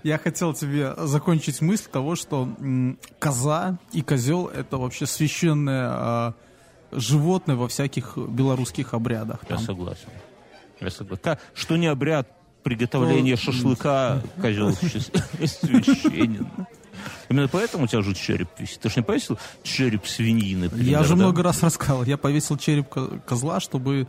Я 0.04 0.18
хотел 0.18 0.54
тебе 0.54 0.96
закончить 0.98 1.62
мысль 1.62 1.90
того, 1.92 2.16
что 2.16 2.48
м, 2.60 2.98
коза 3.20 3.78
и 3.92 4.02
козел 4.02 4.48
это 4.48 4.78
вообще 4.78 5.06
священное 5.06 5.90
а, 5.92 6.34
животное 6.92 7.56
во 7.56 7.68
всяких 7.68 8.18
белорусских 8.18 8.94
обрядах. 8.94 9.40
Я 9.50 9.56
Там. 9.58 9.66
согласен. 9.66 10.08
Я 10.85 10.91
согласен. 10.91 11.23
Ка- 11.23 11.39
Что 11.55 11.77
не 11.77 11.87
обряд 11.87 12.29
приготовления 12.63 13.33
Ну, 13.33 13.37
шашлыка, 13.37 14.23
козел 14.41 14.73
священен. 15.45 16.47
Именно 17.29 17.49
поэтому 17.49 17.85
у 17.85 17.87
тебя 17.87 18.03
же 18.03 18.15
череп 18.15 18.49
висит. 18.59 18.81
Ты 18.81 18.89
же 18.89 18.95
не 18.97 19.03
повесил 19.03 19.39
череп 19.63 20.07
свиньины, 20.07 20.65
например, 20.65 20.87
Я 20.89 21.03
же 21.03 21.11
да? 21.11 21.17
много 21.17 21.43
раз 21.43 21.63
рассказывал. 21.63 22.05
Я 22.05 22.17
повесил 22.17 22.57
череп 22.57 22.89
ко- 22.89 23.19
козла, 23.27 23.61
чтобы 23.61 24.07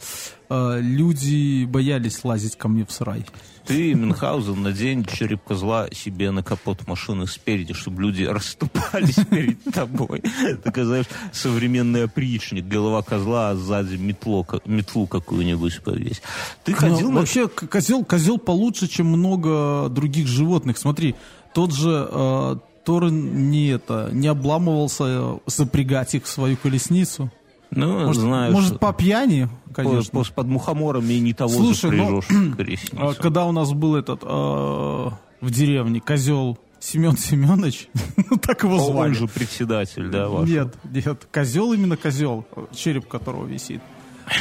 э, 0.50 0.80
люди 0.82 1.66
боялись 1.66 2.24
лазить 2.24 2.56
ко 2.58 2.68
мне 2.68 2.86
в 2.86 2.92
сарай. 2.92 3.26
Ты, 3.66 3.96
Мюнхгаузен, 3.96 4.62
надень 4.62 5.04
череп 5.06 5.44
козла 5.44 5.88
себе 5.92 6.30
на 6.30 6.44
капот 6.44 6.88
машины 6.88 7.26
спереди, 7.26 7.74
чтобы 7.74 8.04
люди 8.04 8.22
расступались 8.30 9.16
перед 9.30 9.64
тобой. 9.74 10.22
Такой, 10.64 10.84
знаешь, 10.84 11.06
современный 11.32 12.04
опричник, 12.04 12.66
голова 12.68 13.02
козла, 13.02 13.50
а 13.50 13.56
сзади 13.56 13.96
метло, 13.96 14.46
метлу 14.66 15.08
какую-нибудь 15.08 15.82
повесь. 15.82 16.22
Ты 16.64 16.74
ходил 16.74 17.08
Ну, 17.08 17.14
на... 17.14 17.20
Вообще, 17.22 17.48
козел, 17.48 18.04
козел 18.06 18.38
получше, 18.38 18.88
чем 18.88 19.08
много 19.08 19.88
других 19.90 20.28
животных. 20.28 20.78
Смотри, 20.78 21.16
тот 21.56 21.74
же 21.74 22.08
э, 22.12 22.56
Торрен 22.86 23.50
не, 23.50 23.68
это, 23.70 24.10
не 24.13 24.27
обламывался 24.27 25.04
э, 25.08 25.38
запрягать 25.48 26.15
их 26.15 26.25
в 26.25 26.27
свою 26.27 26.56
колесницу. 26.58 27.32
Ну, 27.72 28.06
Может, 28.06 28.22
знаешь, 28.22 28.54
может 28.54 28.80
по 28.80 28.94
пьяни, 28.94 29.50
по- 29.68 29.74
конечно. 29.74 30.24
по- 30.24 30.32
под 30.34 30.48
мухоморами 30.48 31.13
и 31.13 31.20
не 31.20 31.34
того 31.34 31.50
Слушай, 31.50 31.92
ну, 31.98 32.22
запряжешь 32.22 32.51
А 32.54 32.56
колесницу. 32.56 33.22
Когда 33.22 33.46
у 33.46 33.51
нас 33.51 33.74
был 33.74 33.96
этот 33.96 34.22
э, 34.24 34.27
в 34.27 35.51
деревне 35.51 36.00
козел 36.00 36.58
Семен 36.80 37.18
Семенович, 37.18 37.89
ну 38.30 38.38
так 38.38 38.63
его 38.63 38.75
Он 38.77 38.94
звали. 38.94 39.13
же 39.13 39.27
председатель, 39.27 40.10
да, 40.10 40.30
ваш? 40.30 40.48
Нет, 40.48 40.75
нет, 40.84 41.27
козел 41.34 41.74
именно 41.74 41.98
козел, 41.98 42.46
череп 42.74 43.08
которого 43.08 43.46
висит. 43.48 43.82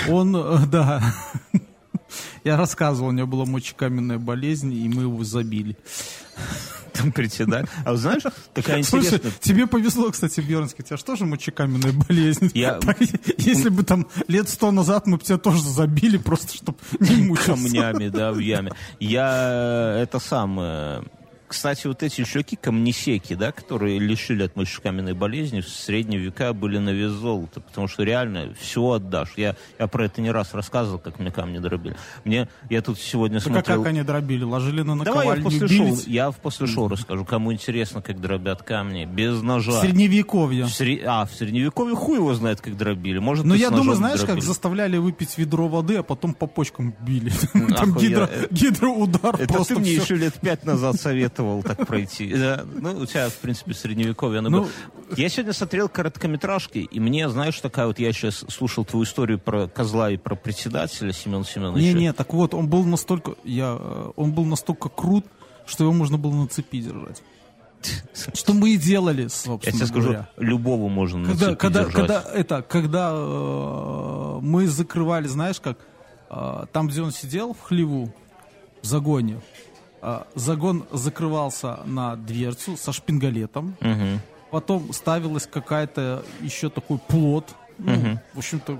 Он, 0.08 0.36
э, 0.36 0.58
да, 0.70 1.02
я 2.44 2.56
рассказывал, 2.56 3.09
у 3.09 3.12
него 3.12 3.26
была 3.26 3.44
мочекаменная 3.44 4.18
болезнь, 4.18 4.73
и 4.73 4.88
мы 4.88 5.02
его 5.02 5.23
забили. 5.25 5.76
Там 6.92 7.11
председатель. 7.11 7.68
А 7.85 7.97
знаешь, 7.97 8.23
такая 8.52 8.80
Слушай, 8.85 9.06
интересная... 9.06 9.33
тебе 9.40 9.66
повезло, 9.66 10.11
кстати, 10.12 10.40
Бьернский, 10.40 10.85
у 10.85 10.87
тебя 10.87 10.97
же 10.97 11.04
тоже 11.04 11.26
мочекаменная 11.26 11.92
болезнь. 12.09 12.50
Я- 12.54 12.78
Если 13.38 13.68
бы 13.68 13.83
там 13.83 14.06
лет 14.28 14.49
сто 14.49 14.71
назад 14.71 15.06
мы 15.09 15.16
бы 15.16 15.25
тебя 15.25 15.38
тоже 15.38 15.62
забили, 15.62 16.18
просто 16.18 16.54
чтобы 16.56 16.78
не 17.00 17.16
мучиться. 17.28 17.52
камнями, 17.54 18.09
да, 18.11 18.33
в 18.33 18.38
яме. 18.38 18.73
Я 19.00 19.97
э, 19.97 20.02
это 20.02 20.21
самое... 20.21 21.02
Кстати, 21.54 21.87
вот 21.87 22.02
эти 22.02 22.25
щеки 22.25 22.56
камнесеки, 22.56 23.34
да, 23.34 23.52
которые 23.52 24.00
лишили 24.00 24.42
от 24.42 24.56
мочекаменной 24.56 25.12
болезни, 25.14 25.61
в 25.61 25.68
средние 25.68 26.18
века 26.20 26.52
были 26.52 26.78
на 26.78 26.90
вес 26.90 27.12
золота, 27.12 27.61
потому 27.61 27.87
что 27.87 28.02
реально 28.02 28.52
все 28.61 28.82
отдашь. 28.84 29.34
Я, 29.37 29.54
я 29.78 29.87
про 29.87 30.06
это 30.06 30.20
не 30.20 30.32
раз 30.32 30.52
рассказывал, 30.52 30.99
как 30.99 31.20
мне 31.20 31.30
камни 31.30 31.58
дробили. 31.58 31.94
Мне, 32.25 32.49
я 32.70 32.82
тут 32.82 32.99
сегодня 32.99 33.38
Так 33.38 33.46
а 33.46 33.52
смотрел... 33.52 33.78
как 33.78 33.87
они 33.87 34.02
дробили? 34.02 34.42
Ложили 34.42 34.82
на 34.82 34.99
Давай 34.99 35.28
я 35.28 35.34
в 35.34 35.37
наковальню, 35.37 35.44
после 35.44 35.68
шоу, 35.68 35.96
я 36.08 36.30
в 36.32 36.37
после 36.38 36.66
шоу 36.66 36.88
расскажу, 36.88 37.25
кому 37.25 37.52
интересно, 37.52 38.02
как 38.02 38.20
дробят 38.20 38.62
камни, 38.64 39.04
без 39.04 39.40
ножа. 39.40 39.80
Средневековье. 39.80 40.64
В 40.64 40.68
сре- 40.68 41.04
А, 41.06 41.25
в 41.25 41.30
средневековье 41.32 41.94
хуй 41.94 42.16
его 42.16 42.34
знает, 42.34 42.61
как 42.61 42.76
дробили. 42.76 43.18
Может, 43.18 43.44
Но 43.44 43.54
я 43.54 43.70
думаю, 43.70 43.94
знаешь, 43.94 44.18
как 44.18 44.30
дробили. 44.30 44.44
заставляли 44.46 44.96
выпить 44.96 45.38
ведро 45.38 45.68
воды, 45.68 45.99
а 45.99 46.02
потом 46.02 46.34
по 46.34 46.49
почкам 46.49 46.96
били. 47.00 47.30
Там 47.52 47.94
гидро- 47.96 48.49
гидроудар 48.50 49.37
Это 49.40 49.64
ты 49.64 49.76
мне 49.76 49.94
еще 49.94 50.16
лет 50.16 50.34
пять 50.34 50.64
назад 50.64 50.96
советовал 50.96 51.43
так 51.62 51.86
пройти. 51.86 52.34
Да, 52.38 52.64
Ну, 52.80 52.98
у 53.00 53.06
тебя, 53.06 53.28
в 53.28 53.34
принципе, 53.36 53.74
средневековье. 53.74 54.38
оно 54.40 54.48
Ну, 54.50 54.60
было. 54.62 54.70
Я 55.16 55.28
сегодня 55.28 55.52
смотрел 55.52 55.88
короткометражки, 55.88 56.78
и 56.78 57.00
мне, 57.00 57.28
знаешь, 57.28 57.58
такая 57.60 57.86
вот, 57.86 57.98
я 57.98 58.12
сейчас 58.12 58.44
слушал 58.48 58.84
твою 58.84 59.04
историю 59.04 59.38
про 59.38 59.68
козла 59.68 60.10
и 60.10 60.16
про 60.16 60.34
председателя 60.34 61.12
Семена 61.12 61.44
Семеновича. 61.44 61.86
Не-не, 61.92 62.12
так 62.12 62.32
вот, 62.34 62.54
он 62.54 62.68
был 62.68 62.84
настолько, 62.84 63.34
я, 63.44 63.76
э, 63.78 64.10
он 64.16 64.32
был 64.32 64.44
настолько 64.44 64.88
крут, 64.88 65.24
что 65.66 65.84
его 65.84 65.92
можно 65.92 66.18
было 66.18 66.32
на 66.34 66.46
цепи 66.48 66.80
держать. 66.80 67.22
Что 68.34 68.54
мы 68.54 68.70
и 68.74 68.76
делали, 68.78 69.22
Я 69.24 69.28
собственно 69.28 69.76
тебе 69.76 69.86
скажу, 69.86 70.02
говоря. 70.08 70.28
любого 70.38 70.88
можно 70.88 71.18
на 71.18 71.26
Когда, 71.28 71.46
цепи 71.46 71.58
когда, 71.58 71.80
держать. 71.84 71.94
когда, 71.94 72.24
это, 72.32 72.62
когда 72.62 73.10
э, 73.14 74.38
мы 74.40 74.66
закрывали, 74.68 75.26
знаешь, 75.26 75.60
как 75.60 75.78
э, 76.30 76.64
там, 76.72 76.88
где 76.88 77.02
он 77.02 77.10
сидел 77.12 77.52
в 77.52 77.60
хлеву, 77.60 78.12
в 78.82 78.86
загоне, 78.86 79.40
загон 80.34 80.84
закрывался 80.92 81.80
на 81.84 82.16
дверцу 82.16 82.76
со 82.76 82.92
шпингалетом, 82.92 83.75
Мгм. 83.80 84.20
потом 84.50 84.92
ставилась 84.92 85.46
какая-то 85.46 86.25
еще 86.40 86.68
такой 86.70 86.99
плод, 86.99 87.54
ну, 87.78 88.18
в 88.34 88.38
общем-то, 88.38 88.73
э, 88.73 88.76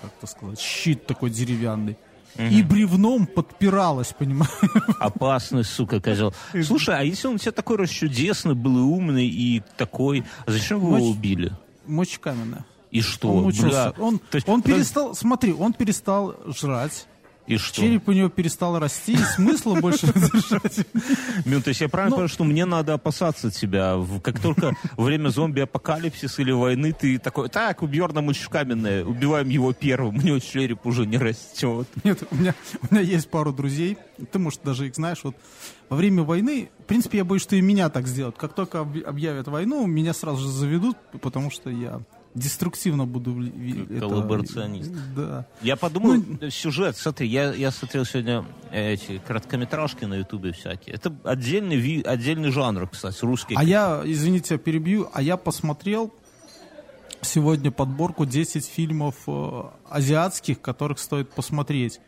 как 0.00 0.10
это 0.18 0.26
сказать, 0.26 0.58
щит 0.60 1.06
такой 1.06 1.30
деревянный. 1.30 1.96
И 2.38 2.62
бревном 2.62 3.26
подпиралась, 3.26 4.12
понимаешь? 4.12 4.50
Опасный, 5.00 5.64
сука, 5.64 6.00
козел. 6.00 6.32
Слушай, 6.64 6.96
а 6.98 7.02
если 7.02 7.26
он 7.26 7.38
тебе 7.38 7.50
такой 7.52 7.76
расчудесный 7.78 8.54
был 8.54 8.76
и 8.78 8.80
умный, 8.82 9.26
и 9.26 9.62
такой, 9.76 10.24
а 10.46 10.50
зачем 10.52 10.78
вы 10.80 10.86
его 10.98 10.98
Моч- 10.98 11.16
убили? 11.16 11.52
Мочь 11.86 12.18
каменная. 12.20 12.64
И 12.92 13.00
что? 13.00 13.32
Он. 13.32 13.50
Бля, 13.52 13.92
Он, 13.98 14.18
то 14.18 14.36
есть- 14.36 14.48
он 14.48 14.62
подожди, 14.62 14.78
перестал, 14.82 15.14
смотри, 15.14 15.52
он 15.52 15.72
перестал 15.72 16.34
жрать. 16.46 17.06
И 17.48 17.56
что? 17.56 17.80
Череп 17.80 18.08
у 18.08 18.12
него 18.12 18.28
перестал 18.28 18.78
расти, 18.78 19.14
и 19.14 19.16
смысла 19.16 19.80
больше 19.80 20.06
держать. 20.14 20.86
Мюн, 21.44 21.62
то 21.62 21.68
есть 21.68 21.80
я 21.80 21.88
правильно 21.88 22.10
Ну- 22.10 22.16
понимаю, 22.16 22.28
что 22.28 22.44
мне 22.44 22.64
надо 22.66 22.94
опасаться 22.94 23.50
тебя? 23.50 23.96
Как 24.22 24.38
только 24.40 24.74
время 24.96 25.30
зомби-апокалипсиса 25.30 26.42
или 26.42 26.52
войны 26.52 26.92
ты 26.92 27.18
такой, 27.18 27.48
так, 27.48 27.82
убьер 27.82 28.12
нам 28.12 28.30
каменное, 28.50 29.04
убиваем 29.04 29.48
его 29.48 29.72
первым, 29.72 30.18
у 30.18 30.20
него 30.20 30.38
череп 30.38 30.86
уже 30.86 31.06
не 31.06 31.16
растет. 31.18 31.88
Нет, 32.04 32.22
у 32.30 32.36
меня, 32.36 32.54
у 32.82 32.94
меня 32.94 33.02
есть 33.02 33.30
пару 33.30 33.52
друзей, 33.52 33.96
ты, 34.30 34.38
может, 34.38 34.60
даже 34.62 34.86
их 34.86 34.94
знаешь, 34.94 35.20
вот 35.24 35.34
во 35.88 35.96
время 35.96 36.22
войны, 36.24 36.70
в 36.80 36.84
принципе, 36.84 37.18
я 37.18 37.24
боюсь, 37.24 37.42
что 37.42 37.56
и 37.56 37.62
меня 37.62 37.88
так 37.88 38.06
сделают. 38.06 38.36
Как 38.36 38.52
только 38.54 38.80
об- 38.80 39.06
объявят 39.06 39.48
войну, 39.48 39.86
меня 39.86 40.12
сразу 40.12 40.42
же 40.42 40.48
заведут, 40.48 40.96
потому 41.22 41.50
что 41.50 41.70
я 41.70 42.00
деструктивно 42.38 43.04
буду... 43.06 43.32
ви- 43.32 43.84
это- 43.90 44.00
Коллаборационист. 44.00 44.90
Да. 45.16 45.46
Я 45.62 45.76
подумал, 45.76 46.22
Ну, 46.40 46.50
сюжет, 46.50 46.96
смотри, 46.96 47.26
я, 47.28 47.52
я 47.54 47.70
смотрел 47.70 48.04
сегодня 48.04 48.44
э, 48.70 48.92
эти 48.94 49.20
короткометражки 49.26 50.04
на 50.06 50.14
ютубе 50.16 50.52
всякие. 50.52 50.94
Это 50.94 51.14
отдельный, 51.24 51.76
ви- 51.76 52.02
отдельный 52.02 52.50
жанр, 52.50 52.88
кстати, 52.88 53.24
русский. 53.24 53.54
А 53.56 53.64
я, 53.64 54.02
извините, 54.04 54.54
я 54.54 54.58
перебью, 54.58 55.08
а 55.12 55.22
я 55.22 55.36
посмотрел 55.36 56.12
сегодня 57.20 57.70
подборку 57.70 58.24
10 58.26 58.64
фильмов 58.66 59.14
э, 59.26 59.62
азиатских, 59.90 60.60
которых 60.60 60.98
стоит 60.98 61.30
посмотреть. 61.30 62.00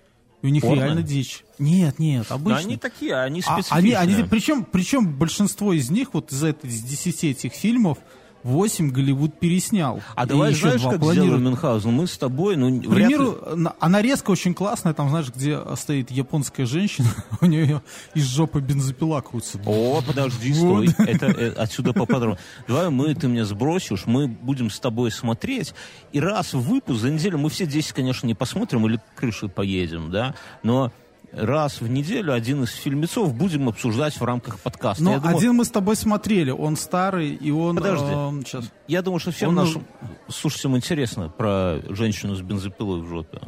И 0.43 0.47
у 0.47 0.51
них 0.51 0.63
Порно? 0.63 0.81
реально 0.81 1.03
дичь. 1.03 1.45
Нет, 1.59 1.99
нет, 1.99 2.27
Но 2.31 2.37
обычно. 2.37 2.61
они 2.61 2.77
такие, 2.79 3.15
они 3.15 3.43
А, 3.47 3.53
специфичные. 3.61 3.97
они, 3.99 4.15
они, 4.15 4.25
причем, 4.29 4.65
причем 4.65 5.07
большинство 5.15 5.73
из 5.75 5.91
них, 5.91 6.15
вот 6.15 6.33
из 6.33 6.43
этой, 6.43 6.71
из 6.71 6.81
10 6.83 7.25
этих 7.25 7.53
фильмов, 7.53 7.99
8 8.43 8.91
Голливуд 8.91 9.39
переснял. 9.39 10.01
А 10.15 10.25
И 10.25 10.29
давай 10.29 10.51
еще 10.51 10.79
знаешь, 10.79 10.83
как 10.83 11.03
сделаем 11.13 11.43
Мюнхгаузен? 11.45 11.93
Мы 11.93 12.07
с 12.07 12.17
тобой, 12.17 12.57
ну, 12.57 12.69
К 12.81 12.85
ли- 12.85 12.89
примеру, 12.89 13.39
на- 13.57 13.75
а 13.79 13.89
нарезка 13.89 14.31
очень 14.31 14.55
классная, 14.55 14.95
там, 14.95 15.09
знаешь, 15.11 15.31
где 15.35 15.59
стоит 15.77 16.11
японская 16.11 16.67
женщина, 16.67 17.09
у 17.41 17.47
нее 17.47 17.83
из 18.15 18.25
жопы 18.25 18.61
бензопила 18.61 19.21
крутится. 19.21 19.59
О, 19.67 20.01
подожди, 20.07 20.55
стой. 20.55 20.89
Это 20.99 21.27
э, 21.27 21.53
отсюда 21.53 21.93
поподробнее. 21.93 22.39
Давай 22.67 22.89
мы, 22.91 23.15
ты 23.15 23.29
мне 23.29 23.45
сбросишь, 23.45 24.07
мы 24.07 24.27
будем 24.29 24.71
с 24.71 24.81
тобой 24.81 25.11
смотреть. 25.11 25.75
И 26.13 26.21
раз 26.21 26.55
в 26.55 26.61
выпуск 26.61 27.01
за 27.01 27.11
неделю, 27.11 27.39
мы 27.39 27.51
все 27.51 27.67
10, 27.67 27.93
конечно, 27.93 28.27
не 28.27 28.35
посмотрим 28.35 28.87
или 28.87 28.97
к 28.97 29.03
крыше 29.19 29.49
поедем, 29.49 30.11
да, 30.11 30.35
но 30.63 30.93
раз 31.33 31.81
в 31.81 31.89
неделю 31.89 32.33
один 32.33 32.65
из 32.65 32.71
фильмецов 32.73 33.35
будем 33.35 33.69
обсуждать 33.69 34.19
в 34.19 34.25
рамках 34.25 34.59
подкаста. 34.59 35.03
Но 35.03 35.13
я, 35.13 35.19
думаю, 35.19 35.37
один 35.37 35.55
мы 35.55 35.65
с 35.65 35.71
тобой 35.71 35.97
смотрели, 35.97 36.51
он 36.51 36.77
старый, 36.77 37.31
и 37.35 37.51
он... 37.51 37.77
Подожди. 37.77 38.07
эм, 38.07 38.45
сейчас. 38.45 38.71
я 38.89 39.03
думаю, 39.03 39.21
что 39.21 39.31
всем 39.31 39.51
Он 39.51 39.55
нашим 39.55 39.85
слушателям 40.29 40.77
интересно 40.77 41.29
про 41.29 41.79
женщину 41.89 42.35
с 42.35 42.41
бензопилой 42.41 43.01
в 43.01 43.09
жопе. 43.09 43.41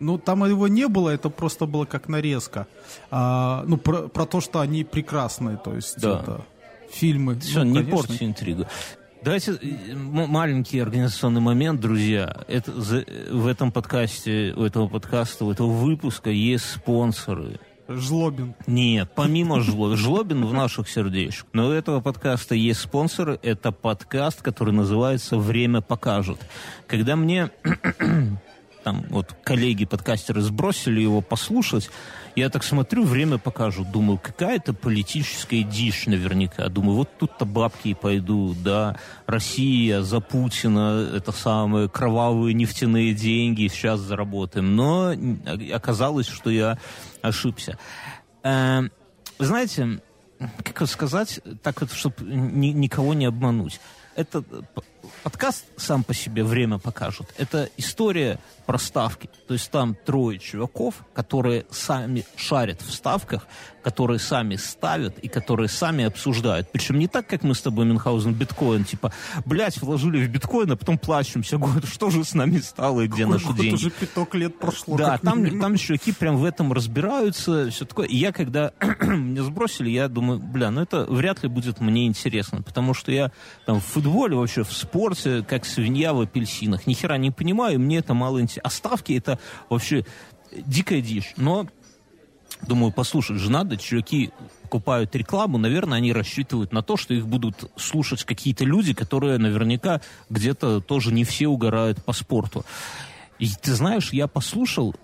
Ну, 0.00 0.18
там 0.18 0.44
его 0.44 0.66
не 0.68 0.88
было, 0.88 1.10
это 1.10 1.30
просто 1.30 1.66
было 1.66 1.84
как 1.84 2.08
нарезка. 2.08 2.66
А, 3.10 3.64
ну, 3.66 3.76
про, 3.76 4.08
про 4.08 4.26
то, 4.26 4.40
что 4.40 4.60
они 4.60 4.84
прекрасные, 4.84 5.56
то 5.56 5.74
есть 5.74 6.00
Да. 6.00 6.20
это 6.20 6.40
фильмы. 6.90 7.38
Все, 7.40 7.60
Ну, 7.60 7.64
не 7.70 7.78
конечно. 7.78 7.96
портите 7.96 8.24
интригу. 8.26 8.66
Давайте 9.24 9.52
э, 9.52 9.94
маленький 9.94 10.78
организационный 10.80 11.40
момент, 11.40 11.80
друзья. 11.80 12.44
Это, 12.46 12.78
за- 12.78 13.06
в 13.30 13.46
этом 13.46 13.72
подкасте, 13.72 14.52
у 14.54 14.64
этого 14.64 14.86
подкаста, 14.86 15.46
у 15.46 15.50
этого 15.52 15.68
выпуска 15.68 16.28
есть 16.30 16.66
спонсоры. 16.70 17.58
Жлобин. 17.88 18.54
Нет, 18.66 19.10
помимо 19.14 19.60
Жлобин. 19.62 19.96
Жлобин 19.96 20.44
в 20.44 20.52
наших 20.52 20.88
сердечках. 20.90 21.46
Но 21.54 21.68
у 21.68 21.70
этого 21.70 22.00
подкаста 22.00 22.54
есть 22.54 22.80
спонсоры. 22.80 23.38
Это 23.42 23.72
подкаст, 23.72 24.42
который 24.42 24.74
называется 24.74 25.38
«Время 25.38 25.80
покажет». 25.80 26.38
Когда 26.86 27.16
мне 27.16 27.50
там 28.84 29.06
вот 29.08 29.34
коллеги-подкастеры 29.42 30.42
сбросили 30.42 31.00
его 31.00 31.22
послушать. 31.22 31.90
Я 32.36 32.50
так 32.50 32.62
смотрю, 32.62 33.04
время 33.04 33.38
покажут. 33.38 33.90
Думаю, 33.90 34.18
какая-то 34.18 34.74
политическая 34.74 35.62
дичь 35.62 36.06
наверняка. 36.06 36.68
Думаю, 36.68 36.96
вот 36.96 37.18
тут-то 37.18 37.46
бабки 37.46 37.88
и 37.88 37.94
пойдут, 37.94 38.62
да. 38.62 38.98
Россия 39.26 40.02
за 40.02 40.20
Путина, 40.20 41.08
это 41.14 41.32
самые 41.32 41.88
кровавые 41.88 42.54
нефтяные 42.54 43.14
деньги, 43.14 43.68
сейчас 43.68 44.00
заработаем. 44.00 44.76
Но 44.76 45.14
оказалось, 45.72 46.28
что 46.28 46.50
я 46.50 46.78
ошибся. 47.22 47.78
Э, 48.42 48.82
знаете, 49.38 50.02
как 50.62 50.88
сказать, 50.88 51.40
так 51.62 51.80
вот, 51.80 51.92
чтобы 51.92 52.16
ни, 52.20 52.68
никого 52.68 53.14
не 53.14 53.24
обмануть. 53.24 53.80
Это 54.14 54.44
подкаст 55.24 55.64
сам 55.78 56.04
по 56.04 56.12
себе 56.12 56.44
время 56.44 56.78
покажет. 56.78 57.34
Это 57.38 57.70
история 57.78 58.38
про 58.66 58.78
ставки. 58.78 59.28
То 59.48 59.54
есть 59.54 59.70
там 59.70 59.96
трое 60.04 60.38
чуваков, 60.38 60.94
которые 61.14 61.64
сами 61.70 62.24
шарят 62.36 62.82
в 62.82 62.92
ставках, 62.92 63.46
которые 63.82 64.18
сами 64.18 64.56
ставят 64.56 65.18
и 65.18 65.28
которые 65.28 65.68
сами 65.68 66.04
обсуждают. 66.04 66.68
Причем 66.72 66.98
не 66.98 67.08
так, 67.08 67.26
как 67.26 67.42
мы 67.42 67.54
с 67.54 67.60
тобой, 67.62 67.84
Мюнхгаузен, 67.86 68.32
биткоин. 68.32 68.84
Типа, 68.84 69.12
блядь, 69.44 69.80
вложили 69.80 70.24
в 70.24 70.30
биткоин, 70.30 70.72
а 70.72 70.76
потом 70.76 70.98
плачемся. 70.98 71.58
Год, 71.58 71.84
что 71.92 72.10
же 72.10 72.24
с 72.24 72.34
нами 72.34 72.58
стало 72.58 73.02
и 73.02 73.06
где 73.06 73.24
Какой 73.24 73.32
наши 73.32 73.46
год 73.46 73.56
деньги? 73.56 73.74
уже 73.74 73.90
пяток 73.90 74.34
лет 74.34 74.58
прошло. 74.58 74.96
Да, 74.96 75.18
там, 75.18 75.60
там 75.60 75.76
чуваки 75.76 76.12
прям 76.12 76.36
в 76.36 76.44
этом 76.44 76.72
разбираются. 76.72 77.70
Все 77.70 77.84
такое. 77.84 78.06
И 78.06 78.16
я, 78.16 78.32
когда 78.32 78.72
мне 79.00 79.42
сбросили, 79.42 79.90
я 79.90 80.08
думаю, 80.08 80.38
бля, 80.38 80.70
ну 80.70 80.82
это 80.82 81.04
вряд 81.04 81.42
ли 81.42 81.48
будет 81.48 81.80
мне 81.80 82.06
интересно. 82.06 82.62
Потому 82.62 82.94
что 82.94 83.10
я 83.12 83.32
там 83.66 83.80
в 83.80 83.84
футболе, 83.84 84.36
вообще 84.36 84.64
в 84.64 84.72
спорте, 84.72 85.13
как 85.46 85.64
свинья 85.64 86.12
в 86.12 86.20
апельсинах. 86.20 86.86
Ни 86.86 86.94
хера 86.94 87.16
не 87.16 87.30
понимаю, 87.30 87.80
мне 87.80 87.98
это 87.98 88.14
мало 88.14 88.40
интересно. 88.40 88.62
А 88.68 88.70
ставки 88.70 89.12
это 89.12 89.38
вообще 89.68 90.04
дикая 90.52 91.00
дичь. 91.00 91.32
Но 91.36 91.66
Думаю, 92.62 92.92
послушать 92.92 93.38
же 93.38 93.50
надо, 93.50 93.76
чуваки 93.76 94.30
покупают 94.62 95.14
рекламу, 95.14 95.58
наверное, 95.58 95.98
они 95.98 96.12
рассчитывают 96.12 96.72
на 96.72 96.82
то, 96.82 96.96
что 96.96 97.12
их 97.12 97.26
будут 97.26 97.70
слушать 97.76 98.24
какие-то 98.24 98.64
люди, 98.64 98.94
которые 98.94 99.38
наверняка 99.38 100.00
где-то 100.30 100.80
тоже 100.80 101.12
не 101.12 101.24
все 101.24 101.48
угорают 101.48 102.02
по 102.04 102.12
спорту. 102.12 102.64
И 103.38 103.48
ты 103.60 103.74
знаешь, 103.74 104.12
я 104.12 104.28
послушал, 104.28 104.94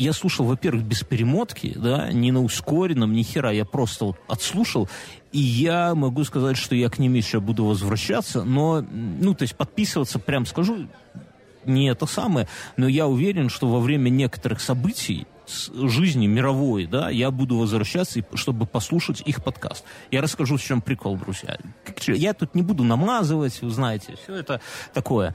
я 0.00 0.12
слушал, 0.12 0.46
во-первых, 0.46 0.84
без 0.84 1.02
перемотки, 1.02 1.74
да, 1.76 2.10
не 2.10 2.32
на 2.32 2.42
ускоренном, 2.42 3.12
ни 3.12 3.22
хера, 3.22 3.50
я 3.50 3.64
просто 3.64 4.06
вот 4.06 4.16
отслушал, 4.28 4.88
и 5.32 5.38
я 5.38 5.94
могу 5.94 6.24
сказать, 6.24 6.56
что 6.56 6.74
я 6.74 6.88
к 6.88 6.98
ним 6.98 7.14
еще 7.14 7.40
буду 7.40 7.64
возвращаться, 7.64 8.42
но, 8.42 8.80
ну, 8.80 9.34
то 9.34 9.42
есть 9.42 9.56
подписываться, 9.56 10.18
прям 10.18 10.46
скажу, 10.46 10.88
не 11.66 11.88
это 11.88 12.06
самое, 12.06 12.48
но 12.78 12.88
я 12.88 13.06
уверен, 13.06 13.50
что 13.50 13.68
во 13.68 13.78
время 13.78 14.08
некоторых 14.08 14.62
событий 14.62 15.26
жизни 15.46 16.26
мировой, 16.26 16.86
да, 16.86 17.10
я 17.10 17.30
буду 17.30 17.58
возвращаться, 17.58 18.24
чтобы 18.34 18.66
послушать 18.66 19.20
их 19.26 19.42
подкаст. 19.44 19.84
Я 20.10 20.22
расскажу, 20.22 20.56
в 20.56 20.62
чем 20.62 20.80
прикол, 20.80 21.16
друзья. 21.16 21.58
Я 22.06 22.32
тут 22.34 22.54
не 22.54 22.62
буду 22.62 22.84
намазывать, 22.84 23.60
вы 23.60 23.70
знаете, 23.70 24.16
все 24.22 24.36
это 24.36 24.60
такое. 24.94 25.34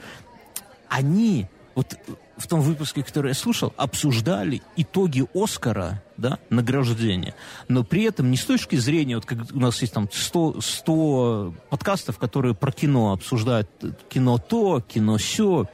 Они 0.88 1.48
вот 1.75 1.98
в 2.38 2.48
том 2.48 2.62
выпуске, 2.62 3.03
который 3.03 3.29
я 3.29 3.34
слушал, 3.34 3.74
обсуждали 3.77 4.62
итоги 4.75 5.25
Оскара, 5.34 6.01
да, 6.17 6.39
награждения. 6.50 7.36
Но 7.67 7.84
при 7.84 8.03
этом 8.03 8.32
не 8.32 8.38
с 8.38 8.46
точки 8.46 8.77
зрения, 8.77 9.15
вот 9.15 9.25
как 9.25 9.39
у 9.53 9.60
нас 9.60 9.82
есть 9.82 9.94
там 9.94 10.10
100, 10.12 10.62
100 10.62 11.53
подкастов, 11.70 12.17
которые 12.17 12.55
про 12.55 12.72
кино 12.72 13.12
обсуждают, 13.12 13.70
кино 14.10 14.38
то, 14.38 14.82
кино 14.82 15.17
все, 15.17 15.67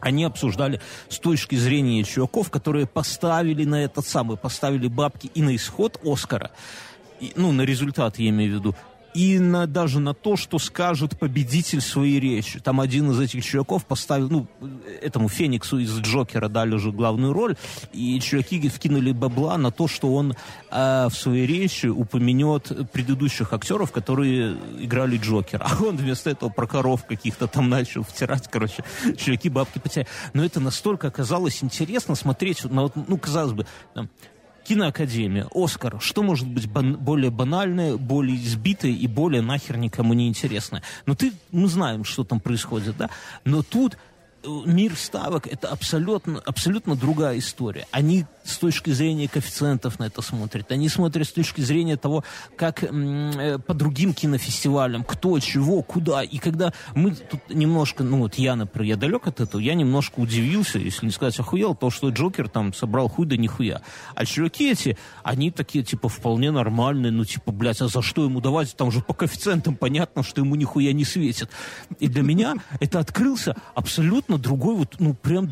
они 0.00 0.24
обсуждали 0.24 0.80
с 1.08 1.18
точки 1.18 1.56
зрения 1.56 2.04
чуваков, 2.04 2.50
которые 2.50 2.86
поставили 2.86 3.64
на 3.64 3.84
этот 3.84 4.06
самый, 4.06 4.36
поставили 4.36 4.88
бабки 4.88 5.30
и 5.34 5.42
на 5.42 5.54
исход 5.56 6.00
Оскара, 6.04 6.50
и, 7.20 7.32
ну, 7.34 7.52
на 7.52 7.62
результат, 7.62 8.18
я 8.18 8.28
имею 8.28 8.52
в 8.52 8.54
виду, 8.60 8.76
и 9.16 9.38
на, 9.38 9.66
даже 9.66 9.98
на 9.98 10.12
то, 10.12 10.36
что 10.36 10.58
скажет 10.58 11.18
победитель 11.18 11.80
своей 11.80 12.20
речи. 12.20 12.60
Там 12.60 12.80
один 12.80 13.10
из 13.12 13.18
этих 13.18 13.42
чуваков 13.42 13.86
поставил, 13.86 14.28
ну, 14.28 14.46
этому 15.00 15.30
Фениксу 15.30 15.78
из 15.78 15.98
Джокера 16.00 16.48
дали 16.48 16.74
уже 16.74 16.92
главную 16.92 17.32
роль, 17.32 17.56
и 17.94 18.20
чуваки 18.20 18.68
вкинули 18.68 19.12
бабла 19.12 19.56
на 19.56 19.70
то, 19.70 19.88
что 19.88 20.14
он 20.14 20.34
э, 20.70 21.06
в 21.08 21.14
своей 21.14 21.46
речи 21.46 21.86
упомянет 21.86 22.92
предыдущих 22.92 23.54
актеров, 23.54 23.90
которые 23.90 24.58
играли 24.80 25.16
Джокера. 25.16 25.66
А 25.76 25.82
он 25.82 25.96
вместо 25.96 26.30
этого 26.30 26.48
про 26.48 26.66
коров 26.66 27.06
каких-то 27.06 27.46
там 27.46 27.68
начал 27.68 28.02
втирать, 28.02 28.48
короче, 28.50 28.84
чуваки 29.16 29.48
бабки 29.48 29.78
потеряли. 29.78 30.08
Но 30.32 30.44
это 30.44 30.60
настолько 30.60 31.08
оказалось 31.08 31.62
интересно 31.62 32.14
смотреть, 32.14 32.64
на, 32.64 32.90
ну, 32.94 33.18
казалось 33.18 33.52
бы, 33.52 33.66
там, 33.94 34.08
киноакадемия, 34.66 35.46
Оскар, 35.54 35.96
что 36.00 36.22
может 36.22 36.46
быть 36.48 36.68
бан- 36.68 36.96
более 36.96 37.30
банальное, 37.30 37.96
более 37.96 38.36
избитое 38.36 38.90
и 38.90 39.06
более 39.06 39.42
нахер 39.42 39.76
никому 39.76 40.14
не 40.14 40.28
интересное. 40.28 40.82
Но 41.06 41.14
ты, 41.14 41.32
мы 41.52 41.68
знаем, 41.68 42.04
что 42.04 42.24
там 42.24 42.40
происходит, 42.40 42.96
да? 42.96 43.10
Но 43.44 43.62
тут 43.62 43.96
мир 44.46 44.96
ставок 44.96 45.46
это 45.46 45.68
абсолютно, 45.68 46.40
абсолютно 46.44 46.96
другая 46.96 47.38
история. 47.38 47.86
Они 47.90 48.26
с 48.44 48.58
точки 48.58 48.90
зрения 48.90 49.28
коэффициентов 49.28 49.98
на 49.98 50.04
это 50.04 50.22
смотрят. 50.22 50.70
Они 50.70 50.88
смотрят 50.88 51.26
с 51.26 51.32
точки 51.32 51.60
зрения 51.60 51.96
того, 51.96 52.24
как 52.56 52.82
э, 52.82 53.58
по 53.58 53.74
другим 53.74 54.14
кинофестивалям, 54.14 55.04
кто, 55.04 55.38
чего, 55.40 55.82
куда. 55.82 56.22
И 56.22 56.38
когда 56.38 56.72
мы 56.94 57.14
тут 57.14 57.40
немножко, 57.48 58.04
ну 58.04 58.18
вот 58.18 58.36
я, 58.36 58.54
например, 58.56 58.88
я 58.88 58.96
далек 58.96 59.26
от 59.26 59.40
этого, 59.40 59.60
я 59.60 59.74
немножко 59.74 60.20
удивился, 60.20 60.78
если 60.78 61.06
не 61.06 61.12
сказать 61.12 61.38
охуел, 61.38 61.74
то, 61.74 61.90
что 61.90 62.10
Джокер 62.10 62.48
там 62.48 62.72
собрал 62.72 63.08
хуй 63.08 63.26
да 63.26 63.36
нихуя. 63.36 63.82
А 64.14 64.24
чуваки 64.24 64.70
эти, 64.70 64.96
они 65.22 65.50
такие, 65.50 65.84
типа, 65.84 66.08
вполне 66.08 66.50
нормальные, 66.50 67.12
ну, 67.12 67.24
типа, 67.24 67.52
блядь, 67.52 67.80
а 67.80 67.88
за 67.88 68.02
что 68.02 68.24
ему 68.24 68.40
давать? 68.40 68.76
Там 68.76 68.92
же 68.92 69.00
по 69.00 69.14
коэффициентам 69.14 69.76
понятно, 69.76 70.22
что 70.22 70.40
ему 70.40 70.54
нихуя 70.54 70.92
не 70.92 71.04
светит. 71.04 71.50
И 71.98 72.08
для 72.08 72.22
меня 72.22 72.54
это 72.80 73.00
открылся 73.00 73.56
абсолютно 73.74 74.35
другой, 74.38 74.76
вот, 74.76 74.96
ну, 74.98 75.14
прям 75.14 75.50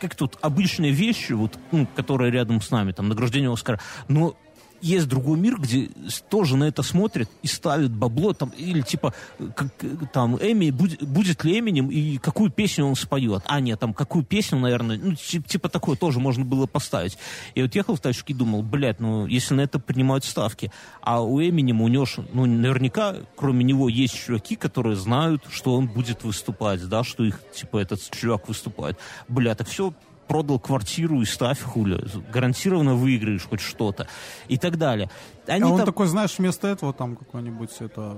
как 0.00 0.14
тут 0.14 0.36
обычные 0.40 0.92
вещи, 0.92 1.32
вот, 1.32 1.58
ну, 1.70 1.86
которые 1.94 2.30
рядом 2.30 2.60
с 2.60 2.70
нами, 2.70 2.92
там, 2.92 3.08
награждение 3.08 3.52
Оскара, 3.52 3.80
но 4.08 4.36
есть 4.82 5.08
другой 5.08 5.38
мир, 5.38 5.58
где 5.58 5.88
тоже 6.28 6.56
на 6.56 6.64
это 6.64 6.82
смотрят 6.82 7.30
и 7.42 7.46
ставят 7.46 7.92
бабло, 7.92 8.34
там, 8.34 8.50
или 8.50 8.82
типа, 8.82 9.14
как, 9.54 9.72
там, 10.12 10.36
Эми, 10.36 10.70
будет, 10.70 11.02
будет 11.02 11.44
ли 11.44 11.58
Эминем 11.58 11.88
и 11.88 12.18
какую 12.18 12.50
песню 12.50 12.84
он 12.84 12.96
споет. 12.96 13.42
А, 13.46 13.60
нет, 13.60 13.78
там, 13.78 13.94
какую 13.94 14.24
песню, 14.24 14.58
наверное, 14.58 14.98
ну, 14.98 15.14
типа, 15.14 15.68
такое 15.68 15.96
тоже 15.96 16.18
можно 16.18 16.44
было 16.44 16.66
поставить. 16.66 17.16
И 17.54 17.62
вот 17.62 17.74
ехал 17.74 17.94
в 17.94 18.00
тачке 18.00 18.32
и 18.32 18.36
думал, 18.36 18.62
блядь, 18.62 19.00
ну, 19.00 19.26
если 19.26 19.54
на 19.54 19.60
это 19.62 19.78
принимают 19.78 20.24
ставки, 20.24 20.72
а 21.00 21.22
у 21.22 21.40
Эминема, 21.40 21.84
у 21.84 21.88
него, 21.88 22.06
ну, 22.32 22.46
наверняка, 22.46 23.16
кроме 23.36 23.64
него, 23.64 23.88
есть 23.88 24.14
чуваки, 24.14 24.56
которые 24.56 24.96
знают, 24.96 25.44
что 25.50 25.74
он 25.74 25.86
будет 25.86 26.24
выступать, 26.24 26.86
да, 26.88 27.04
что 27.04 27.24
их, 27.24 27.40
типа, 27.54 27.78
этот 27.78 28.00
чувак 28.10 28.48
выступает. 28.48 28.98
Бля, 29.28 29.54
так 29.54 29.68
все 29.68 29.94
продал 30.32 30.58
квартиру 30.58 31.20
и 31.20 31.26
ставь 31.26 31.60
хуля. 31.60 32.00
Гарантированно 32.32 32.94
выиграешь 32.94 33.46
хоть 33.46 33.60
что-то. 33.60 34.06
И 34.48 34.56
так 34.56 34.78
далее. 34.78 35.10
Они 35.46 35.64
а 35.64 35.68
он 35.68 35.76
там... 35.76 35.86
такой, 35.86 36.06
знаешь, 36.06 36.38
вместо 36.38 36.68
этого 36.68 36.94
там 36.94 37.16
какой-нибудь 37.16 37.70
это 37.80 38.16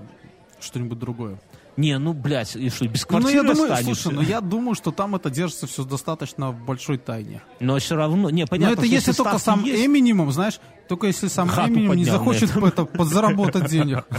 что-нибудь 0.60 0.98
другое. 0.98 1.40
Не, 1.76 1.98
ну, 1.98 2.12
блядь, 2.12 2.54
и 2.54 2.70
что, 2.70 2.86
без 2.86 3.04
квартиры 3.04 3.42
ну, 3.42 3.48
я 3.48 3.54
думаю, 3.54 3.84
Слушай, 3.84 4.12
ну 4.12 4.20
я 4.22 4.40
думаю, 4.40 4.74
что 4.74 4.92
там 4.92 5.16
это 5.16 5.28
держится 5.28 5.66
все 5.66 5.84
достаточно 5.84 6.50
в 6.50 6.64
большой 6.64 6.98
тайне. 6.98 7.42
Но 7.58 7.78
все 7.78 7.96
равно, 7.96 8.30
не, 8.30 8.46
понятно. 8.46 8.76
Но 8.76 8.82
это 8.82 8.82
если, 8.82 9.10
если 9.10 9.22
только 9.22 9.38
сам 9.38 9.64
есть... 9.64 9.84
Эминемом, 9.84 10.30
знаешь, 10.30 10.60
только 10.88 11.08
если 11.08 11.28
сам 11.28 11.48
Эминем 11.48 11.94
не 11.94 12.04
захочет 12.04 12.56
это, 12.56 12.84
подзаработать 12.84 13.70
денег. 13.70 14.06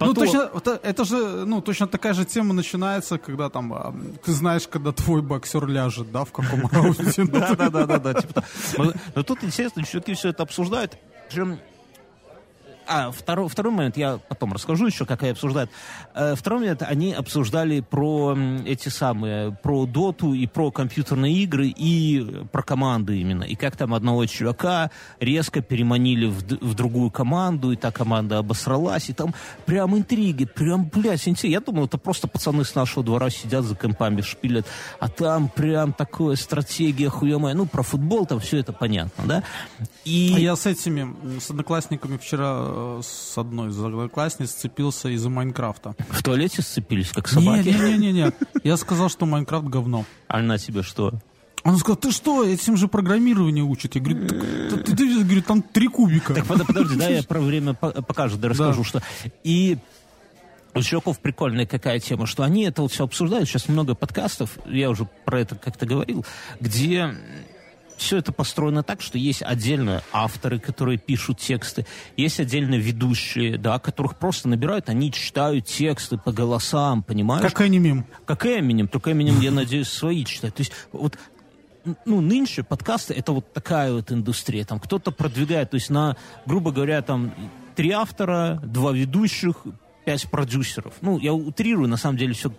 Ну, 0.00 0.14
точно, 0.14 0.50
это 0.82 1.04
же, 1.04 1.44
ну, 1.44 1.60
точно 1.60 1.86
такая 1.86 2.14
же 2.14 2.24
тема 2.24 2.54
начинается, 2.54 3.18
когда 3.18 3.50
там, 3.50 3.72
а, 3.72 3.94
ты 4.24 4.32
знаешь, 4.32 4.66
когда 4.66 4.92
твой 4.92 5.22
боксер 5.22 5.66
ляжет, 5.66 6.10
да, 6.10 6.24
в 6.24 6.32
каком 6.32 6.66
раунде. 6.72 7.24
Да, 7.24 7.54
да, 7.54 7.68
да, 7.68 7.86
да, 7.86 7.98
да. 7.98 8.14
Типа 8.14 8.44
но 9.14 9.22
тут, 9.22 9.42
естественно, 9.42 9.84
чуваки 9.84 10.14
все 10.14 10.30
это 10.30 10.44
обсуждают. 10.44 10.96
Причем 11.28 11.58
а, 12.86 13.10
второй, 13.10 13.48
второй 13.48 13.72
момент, 13.72 13.96
я 13.96 14.18
потом 14.28 14.52
расскажу 14.52 14.86
еще, 14.86 15.04
как 15.04 15.22
они 15.22 15.32
обсуждают. 15.32 15.70
Э, 16.14 16.34
второй 16.36 16.60
момент, 16.60 16.82
они 16.82 17.12
обсуждали 17.12 17.80
про 17.80 18.36
эти 18.66 18.88
самые, 18.88 19.52
про 19.52 19.86
доту 19.86 20.34
и 20.34 20.46
про 20.46 20.70
компьютерные 20.70 21.34
игры 21.34 21.68
и 21.68 22.44
про 22.50 22.62
команды 22.62 23.20
именно. 23.20 23.44
И 23.44 23.54
как 23.54 23.76
там 23.76 23.94
одного 23.94 24.26
чувака 24.26 24.90
резко 25.20 25.62
переманили 25.62 26.26
в, 26.26 26.42
в 26.42 26.74
другую 26.74 27.10
команду, 27.10 27.72
и 27.72 27.76
та 27.76 27.90
команда 27.90 28.38
обосралась, 28.38 29.08
и 29.10 29.12
там 29.12 29.34
прям 29.66 29.96
интриги, 29.96 30.44
прям, 30.44 30.84
блядь, 30.84 31.26
интересно. 31.28 31.52
Я 31.52 31.60
думал, 31.60 31.84
это 31.86 31.98
просто 31.98 32.28
пацаны 32.28 32.64
с 32.64 32.74
нашего 32.74 33.04
двора 33.04 33.30
сидят 33.30 33.64
за 33.64 33.74
компами, 33.74 34.20
шпилят, 34.20 34.66
а 34.98 35.08
там 35.08 35.48
прям 35.48 35.92
такое 35.92 36.36
стратегия 36.36 37.08
хуемая. 37.08 37.54
Ну, 37.54 37.66
про 37.66 37.82
футбол 37.82 38.26
там 38.26 38.40
все 38.40 38.58
это 38.58 38.72
понятно, 38.72 39.24
да? 39.26 39.42
И... 40.04 40.32
А 40.34 40.38
я 40.38 40.56
с 40.56 40.66
этими, 40.66 41.38
с 41.38 41.50
одноклассниками 41.50 42.16
вчера 42.16 42.56
э, 42.58 42.71
с 43.02 43.38
одной 43.38 43.70
из 43.70 43.78
одноклассниц 43.78 44.50
сцепился 44.50 45.08
из-за 45.08 45.30
Майнкрафта. 45.30 45.94
В 46.08 46.22
туалете 46.22 46.62
сцепились, 46.62 47.10
как 47.10 47.28
собаки? 47.28 47.68
Не-не-не, 47.68 48.32
я 48.64 48.76
сказал, 48.76 49.08
что 49.08 49.26
Майнкрафт 49.26 49.66
говно. 49.66 50.04
А 50.28 50.38
она 50.38 50.58
тебе 50.58 50.82
что? 50.82 51.12
Он 51.64 51.78
сказал, 51.78 51.96
ты 51.96 52.10
что, 52.10 52.44
этим 52.44 52.76
же 52.76 52.88
программирование 52.88 53.62
учат. 53.62 53.94
Я 53.94 54.00
говорю, 54.00 54.28
ты, 54.28 54.76
ты, 54.78 54.96
ты, 54.96 55.22
говорю, 55.22 55.42
там 55.42 55.62
три 55.62 55.86
кубика. 55.86 56.34
Так 56.34 56.46
подожди, 56.46 56.98
да, 56.98 57.08
я 57.08 57.22
про 57.22 57.40
время 57.40 57.74
покажу, 57.74 58.36
да 58.36 58.48
расскажу, 58.48 58.82
что... 58.82 59.00
И 59.44 59.78
у 60.74 60.82
чуваков 60.82 61.20
прикольная 61.20 61.66
какая 61.66 62.00
тема, 62.00 62.26
что 62.26 62.42
они 62.42 62.64
это 62.64 62.82
вот 62.82 62.92
все 62.92 63.04
обсуждают. 63.04 63.48
Сейчас 63.48 63.68
много 63.68 63.94
подкастов, 63.94 64.58
я 64.66 64.90
уже 64.90 65.06
про 65.24 65.40
это 65.40 65.54
как-то 65.54 65.86
говорил, 65.86 66.24
где 66.60 67.14
все 68.02 68.18
это 68.18 68.32
построено 68.32 68.82
так, 68.82 69.00
что 69.00 69.18
есть 69.18 69.42
отдельно 69.42 70.02
авторы, 70.12 70.58
которые 70.58 70.98
пишут 70.98 71.38
тексты, 71.38 71.86
есть 72.16 72.40
отдельно 72.40 72.74
ведущие, 72.74 73.56
да, 73.58 73.78
которых 73.78 74.16
просто 74.16 74.48
набирают, 74.48 74.88
они 74.88 75.12
читают 75.12 75.66
тексты 75.66 76.18
по 76.18 76.32
голосам, 76.32 77.02
понимаешь? 77.02 77.42
Как 77.42 77.66
Эминем. 77.66 78.06
Как 78.24 78.46
Эминем, 78.46 78.88
только 78.88 79.12
Эминем, 79.12 79.40
я 79.40 79.50
надеюсь, 79.50 79.88
свои 79.88 80.24
читают. 80.24 80.56
То 80.56 80.60
есть 80.60 80.72
вот 80.92 81.18
ну, 82.04 82.20
нынче 82.20 82.62
подкасты 82.62 83.14
это 83.14 83.32
вот 83.32 83.52
такая 83.52 83.92
вот 83.92 84.12
индустрия. 84.12 84.64
Там 84.64 84.78
кто-то 84.78 85.10
продвигает, 85.10 85.70
то 85.70 85.76
есть 85.76 85.90
на, 85.90 86.16
грубо 86.46 86.70
говоря, 86.70 87.02
там 87.02 87.34
три 87.74 87.90
автора, 87.90 88.60
два 88.64 88.92
ведущих, 88.92 89.64
пять 90.04 90.28
продюсеров. 90.30 90.94
Ну, 91.00 91.18
я 91.18 91.32
утрирую, 91.32 91.88
на 91.88 91.96
самом 91.96 92.18
деле, 92.18 92.34
все 92.34 92.50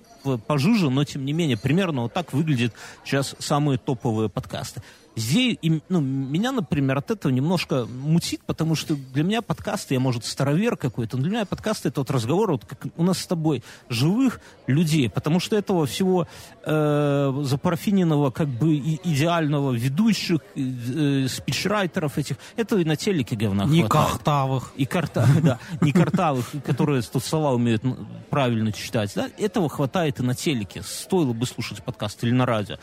пожиже, 0.48 0.90
но 0.90 1.04
тем 1.04 1.26
не 1.26 1.34
менее, 1.34 1.58
примерно 1.58 2.04
вот 2.04 2.14
так 2.14 2.34
выглядят 2.34 2.74
сейчас 3.04 3.36
самые 3.40 3.78
топовые 3.78 4.30
подкасты. 4.30 4.82
Здесь, 5.16 5.58
ну, 5.90 6.02
меня, 6.02 6.52
например, 6.52 6.98
от 6.98 7.12
этого 7.12 7.32
немножко 7.32 7.86
мутит, 7.86 8.42
потому 8.46 8.74
что 8.74 8.96
для 8.96 9.24
меня 9.24 9.42
подкасты, 9.44 9.94
я, 9.94 10.00
может, 10.00 10.26
старовер 10.26 10.76
какой-то, 10.76 11.18
но 11.18 11.24
для 11.24 11.32
меня 11.32 11.46
подкасты 11.46 11.90
это 11.90 12.02
вот 12.02 12.10
разговор, 12.10 12.52
вот 12.52 12.66
как 12.66 12.88
у 12.98 13.04
нас 13.04 13.20
с 13.20 13.28
тобой, 13.28 13.64
живых 13.90 14.42
людей, 14.66 15.10
потому 15.10 15.40
что 15.40 15.56
этого 15.56 15.86
всего 15.86 16.28
э, 16.66 17.42
запарафиненного, 17.44 18.32
как 18.32 18.48
бы 18.48 18.74
и, 18.76 19.00
идеального 19.04 19.72
ведущих, 19.74 20.40
э, 20.56 21.28
спичрайтеров 21.28 22.18
этих, 22.18 22.38
этого 22.56 22.80
и 22.80 22.86
на 22.86 22.96
телеке 22.96 23.36
говна 23.36 23.66
Не 23.68 23.88
картавых. 23.88 24.72
И 24.78 24.86
карта, 24.86 25.28
да, 25.44 25.60
не 25.82 25.92
картавых, 25.92 26.52
которые 26.66 27.04
тут 27.04 27.24
слова 27.24 27.52
умеют 27.52 27.84
правильно 28.32 28.72
читать, 28.72 29.12
да, 29.16 29.30
этого 29.38 29.70
хватает 29.70 30.20
и 30.20 30.24
на 30.24 30.34
телеке. 30.34 30.82
Стоило 30.82 31.34
бы 31.34 31.46
слушать 31.46 31.84
подкаст 31.84 32.24
или 32.24 32.32
на 32.32 32.48
радио. 32.48 32.78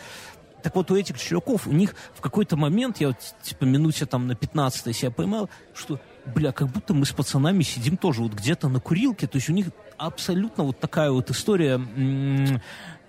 Так 0.62 0.74
вот, 0.74 0.90
у 0.90 0.96
этих 0.96 1.18
чуваков, 1.18 1.66
у 1.66 1.72
них 1.72 1.94
в 2.14 2.20
какой-то 2.20 2.56
момент, 2.56 3.00
я 3.00 3.08
вот, 3.08 3.16
типа, 3.42 3.64
минуте 3.64 4.06
там 4.06 4.26
на 4.26 4.34
15 4.34 4.96
себя 4.96 5.10
поймал, 5.10 5.48
что, 5.74 6.00
бля, 6.26 6.52
как 6.52 6.68
будто 6.68 6.94
мы 6.94 7.04
с 7.06 7.12
пацанами 7.12 7.62
сидим 7.62 7.96
тоже 7.96 8.22
вот 8.22 8.32
где-то 8.32 8.68
на 8.68 8.80
курилке, 8.80 9.26
то 9.26 9.36
есть 9.36 9.48
у 9.48 9.52
них 9.52 9.66
абсолютно 9.96 10.64
вот 10.64 10.78
такая 10.78 11.10
вот 11.10 11.30
история, 11.30 11.80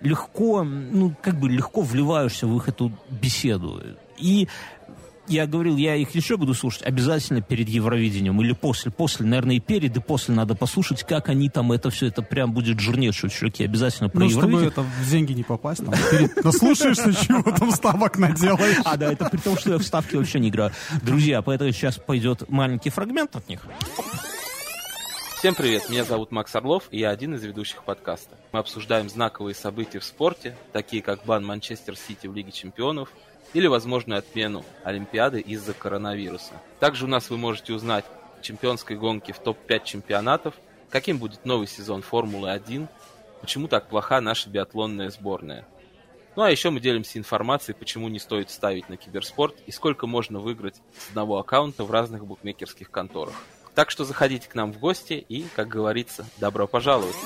легко, 0.00 0.62
ну, 0.64 1.14
как 1.22 1.38
бы 1.38 1.48
легко 1.48 1.82
вливаешься 1.82 2.46
в 2.46 2.56
их 2.56 2.68
эту 2.68 2.92
беседу. 3.08 3.82
И 4.18 4.48
я 5.28 5.46
говорил, 5.46 5.76
я 5.76 5.94
их 5.94 6.14
еще 6.14 6.36
буду 6.36 6.54
слушать 6.54 6.82
обязательно 6.82 7.40
перед 7.40 7.68
Евровидением 7.68 8.40
или 8.42 8.52
после. 8.52 8.90
После, 8.90 9.24
наверное, 9.24 9.56
и 9.56 9.60
перед, 9.60 9.96
и 9.96 10.00
после 10.00 10.34
надо 10.34 10.54
послушать, 10.54 11.04
как 11.04 11.28
они 11.28 11.48
там 11.48 11.72
это 11.72 11.90
все, 11.90 12.08
это 12.08 12.22
прям 12.22 12.52
будет 12.52 12.80
жирнейшие 12.80 13.30
чуваки. 13.30 13.64
Обязательно 13.64 14.08
про 14.08 14.20
ну, 14.20 14.26
Евровидение. 14.26 14.70
чтобы 14.70 14.86
это 14.86 15.04
в 15.04 15.10
деньги 15.10 15.32
не 15.32 15.44
попасть, 15.44 15.84
там, 15.84 15.94
перед, 16.10 16.44
наслушаешься, 16.44 17.14
чего 17.14 17.42
там 17.52 17.70
ставок 17.70 18.18
наделаешь. 18.18 18.78
А, 18.84 18.96
да, 18.96 19.12
это 19.12 19.28
при 19.28 19.38
том, 19.38 19.56
что 19.56 19.70
я 19.70 19.78
в 19.78 19.82
ставки 19.82 20.16
вообще 20.16 20.40
не 20.40 20.48
играю. 20.48 20.72
Друзья, 21.02 21.40
поэтому 21.42 21.70
сейчас 21.72 21.98
пойдет 21.98 22.48
маленький 22.48 22.90
фрагмент 22.90 23.36
от 23.36 23.48
них. 23.48 23.60
Всем 25.38 25.54
привет, 25.56 25.90
меня 25.90 26.04
зовут 26.04 26.30
Макс 26.30 26.54
Орлов, 26.54 26.84
и 26.92 26.98
я 26.98 27.10
один 27.10 27.34
из 27.34 27.42
ведущих 27.42 27.82
подкаста. 27.82 28.36
Мы 28.52 28.60
обсуждаем 28.60 29.08
знаковые 29.08 29.56
события 29.56 29.98
в 29.98 30.04
спорте, 30.04 30.56
такие 30.72 31.02
как 31.02 31.24
бан 31.24 31.44
Манчестер 31.44 31.96
Сити 31.96 32.28
в 32.28 32.34
Лиге 32.34 32.52
Чемпионов– 32.52 33.08
или 33.54 33.66
возможную 33.66 34.18
отмену 34.18 34.64
Олимпиады 34.84 35.40
из-за 35.40 35.74
коронавируса. 35.74 36.54
Также 36.80 37.04
у 37.04 37.08
нас 37.08 37.30
вы 37.30 37.36
можете 37.36 37.72
узнать 37.72 38.04
чемпионской 38.40 38.96
гонки 38.96 39.32
в 39.32 39.38
топ-5 39.38 39.84
чемпионатов, 39.84 40.54
каким 40.90 41.18
будет 41.18 41.44
новый 41.44 41.66
сезон 41.66 42.02
Формулы-1, 42.02 42.88
почему 43.40 43.68
так 43.68 43.88
плоха 43.88 44.20
наша 44.20 44.50
биатлонная 44.50 45.10
сборная. 45.10 45.66
Ну 46.34 46.42
а 46.42 46.50
еще 46.50 46.70
мы 46.70 46.80
делимся 46.80 47.18
информацией, 47.18 47.76
почему 47.78 48.08
не 48.08 48.18
стоит 48.18 48.50
ставить 48.50 48.88
на 48.88 48.96
киберспорт 48.96 49.54
и 49.66 49.72
сколько 49.72 50.06
можно 50.06 50.38
выиграть 50.38 50.76
с 50.96 51.10
одного 51.10 51.38
аккаунта 51.38 51.84
в 51.84 51.90
разных 51.90 52.26
букмекерских 52.26 52.90
конторах. 52.90 53.34
Так 53.74 53.90
что 53.90 54.04
заходите 54.04 54.48
к 54.48 54.54
нам 54.54 54.72
в 54.72 54.78
гости 54.78 55.24
и, 55.28 55.46
как 55.54 55.68
говорится, 55.68 56.26
добро 56.38 56.66
пожаловать! 56.66 57.16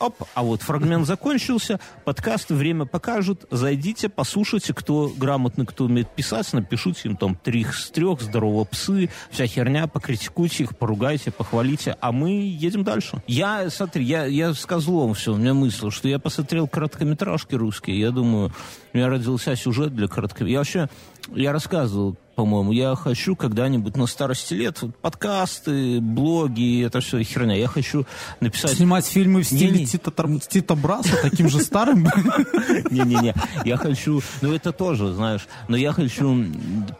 Оп, 0.00 0.22
а 0.34 0.42
вот 0.44 0.62
фрагмент 0.62 1.06
закончился, 1.06 1.80
подкаст 2.04 2.50
время 2.50 2.84
покажет, 2.84 3.46
зайдите, 3.50 4.08
послушайте, 4.08 4.72
кто 4.72 5.08
грамотно, 5.16 5.66
кто 5.66 5.86
умеет 5.86 6.08
писать, 6.14 6.52
напишите 6.52 7.08
им 7.08 7.16
там 7.16 7.34
три 7.34 7.64
с 7.64 7.90
трех, 7.90 8.20
здорово 8.20 8.64
псы, 8.64 9.10
вся 9.30 9.46
херня, 9.46 9.88
покритикуйте 9.88 10.64
их, 10.64 10.76
поругайте, 10.76 11.32
похвалите, 11.32 11.96
а 12.00 12.12
мы 12.12 12.30
едем 12.30 12.84
дальше. 12.84 13.22
Я, 13.26 13.70
смотри, 13.70 14.04
я, 14.04 14.26
я 14.26 14.54
с 14.54 14.64
козлом 14.66 15.14
все, 15.14 15.34
у 15.34 15.36
меня 15.36 15.52
мысль, 15.52 15.90
что 15.90 16.08
я 16.08 16.20
посмотрел 16.20 16.68
короткометражки 16.68 17.56
русские, 17.56 17.98
я 17.98 18.12
думаю, 18.12 18.52
у 18.92 18.96
меня 18.96 19.08
родился 19.08 19.56
сюжет 19.56 19.94
для 19.96 20.06
короткометражки. 20.06 20.52
Я 20.52 20.58
вообще, 20.58 20.88
я 21.34 21.52
рассказывал 21.52 22.16
по-моему. 22.38 22.70
Я 22.70 22.94
хочу 22.94 23.34
когда-нибудь 23.34 23.96
на 23.96 24.06
старости 24.06 24.54
лет 24.54 24.80
вот, 24.80 24.94
подкасты, 24.94 26.00
блоги, 26.00 26.84
это 26.86 27.00
все 27.00 27.20
херня. 27.24 27.56
Я 27.56 27.66
хочу 27.66 28.06
написать... 28.38 28.76
Снимать 28.76 29.04
фильмы 29.04 29.42
в 29.42 29.44
стиле 29.44 29.84
Тита, 29.84 30.12
Тита 30.48 30.76
Браса, 30.76 31.18
таким 31.20 31.48
же 31.48 31.58
старым? 31.58 32.04
Не-не-не. 32.92 33.34
Я 33.64 33.76
хочу... 33.76 34.22
Ну, 34.40 34.54
это 34.54 34.70
тоже, 34.70 35.12
знаешь. 35.14 35.48
Но 35.66 35.76
я 35.76 35.92
хочу 35.92 36.44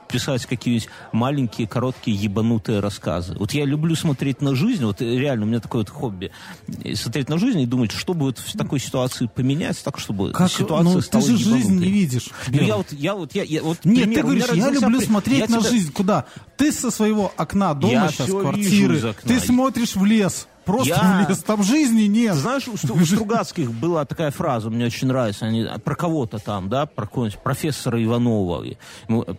писать 0.08 0.46
какие-нибудь 0.46 0.88
маленькие, 1.12 1.68
короткие, 1.68 2.16
ебанутые 2.16 2.80
рассказы. 2.80 3.36
Вот 3.38 3.52
я 3.52 3.64
люблю 3.64 3.94
смотреть 3.94 4.40
на 4.40 4.54
жизнь. 4.54 4.84
Вот 4.84 5.00
реально, 5.00 5.44
у 5.44 5.48
меня 5.48 5.60
такое 5.60 5.82
вот 5.82 5.90
хобби. 5.90 6.30
Смотреть 6.94 7.28
на 7.28 7.38
жизнь 7.38 7.60
и 7.60 7.66
думать, 7.66 7.92
что 7.92 8.14
бы 8.14 8.26
вот 8.26 8.38
в 8.38 8.56
такой 8.56 8.80
ситуации 8.80 9.30
поменять, 9.32 9.82
так, 9.84 9.98
чтобы 9.98 10.32
как? 10.32 10.50
ситуация 10.50 10.94
ну, 10.94 11.00
стала 11.00 11.24
ты 11.24 11.36
же 11.36 11.44
жизнь 11.44 11.78
не 11.78 11.90
видишь. 11.90 12.30
Ну, 12.48 12.60
я 12.60 12.76
вот... 12.76 12.92
Я 12.92 13.14
вот, 13.14 13.34
я, 13.34 13.42
я, 13.44 13.62
вот 13.62 13.84
Нет, 13.84 14.04
пример, 14.04 14.16
ты 14.16 14.22
говоришь, 14.22 14.44
я 14.54 14.70
люблю 14.70 15.00
смотреть 15.00 15.28
смотреть 15.28 15.50
я 15.50 15.56
на 15.56 15.60
тебя... 15.60 15.70
жизнь 15.70 15.92
куда? 15.92 16.24
Ты 16.56 16.72
со 16.72 16.90
своего 16.90 17.32
окна 17.36 17.74
дома 17.74 17.92
я 17.92 18.08
сейчас, 18.08 18.28
квартиры, 18.28 19.14
ты 19.24 19.40
смотришь 19.40 19.94
в 19.94 20.04
лес. 20.04 20.48
Просто 20.68 20.94
я... 20.94 21.24
в 21.24 21.30
лес, 21.30 21.38
там 21.38 21.62
жизни 21.62 22.02
нет. 22.02 22.34
Знаешь, 22.34 22.68
у, 22.68 22.72
у 22.72 23.04
Стругацких 23.06 23.72
была 23.72 24.04
такая 24.04 24.30
фраза, 24.30 24.68
мне 24.68 24.84
очень 24.84 25.08
нравится, 25.08 25.46
они 25.46 25.66
про 25.82 25.94
кого-то 25.94 26.38
там, 26.38 26.68
да, 26.68 26.84
про 26.84 27.06
какого-нибудь 27.06 27.42
профессора 27.42 28.04
Иванова. 28.04 28.66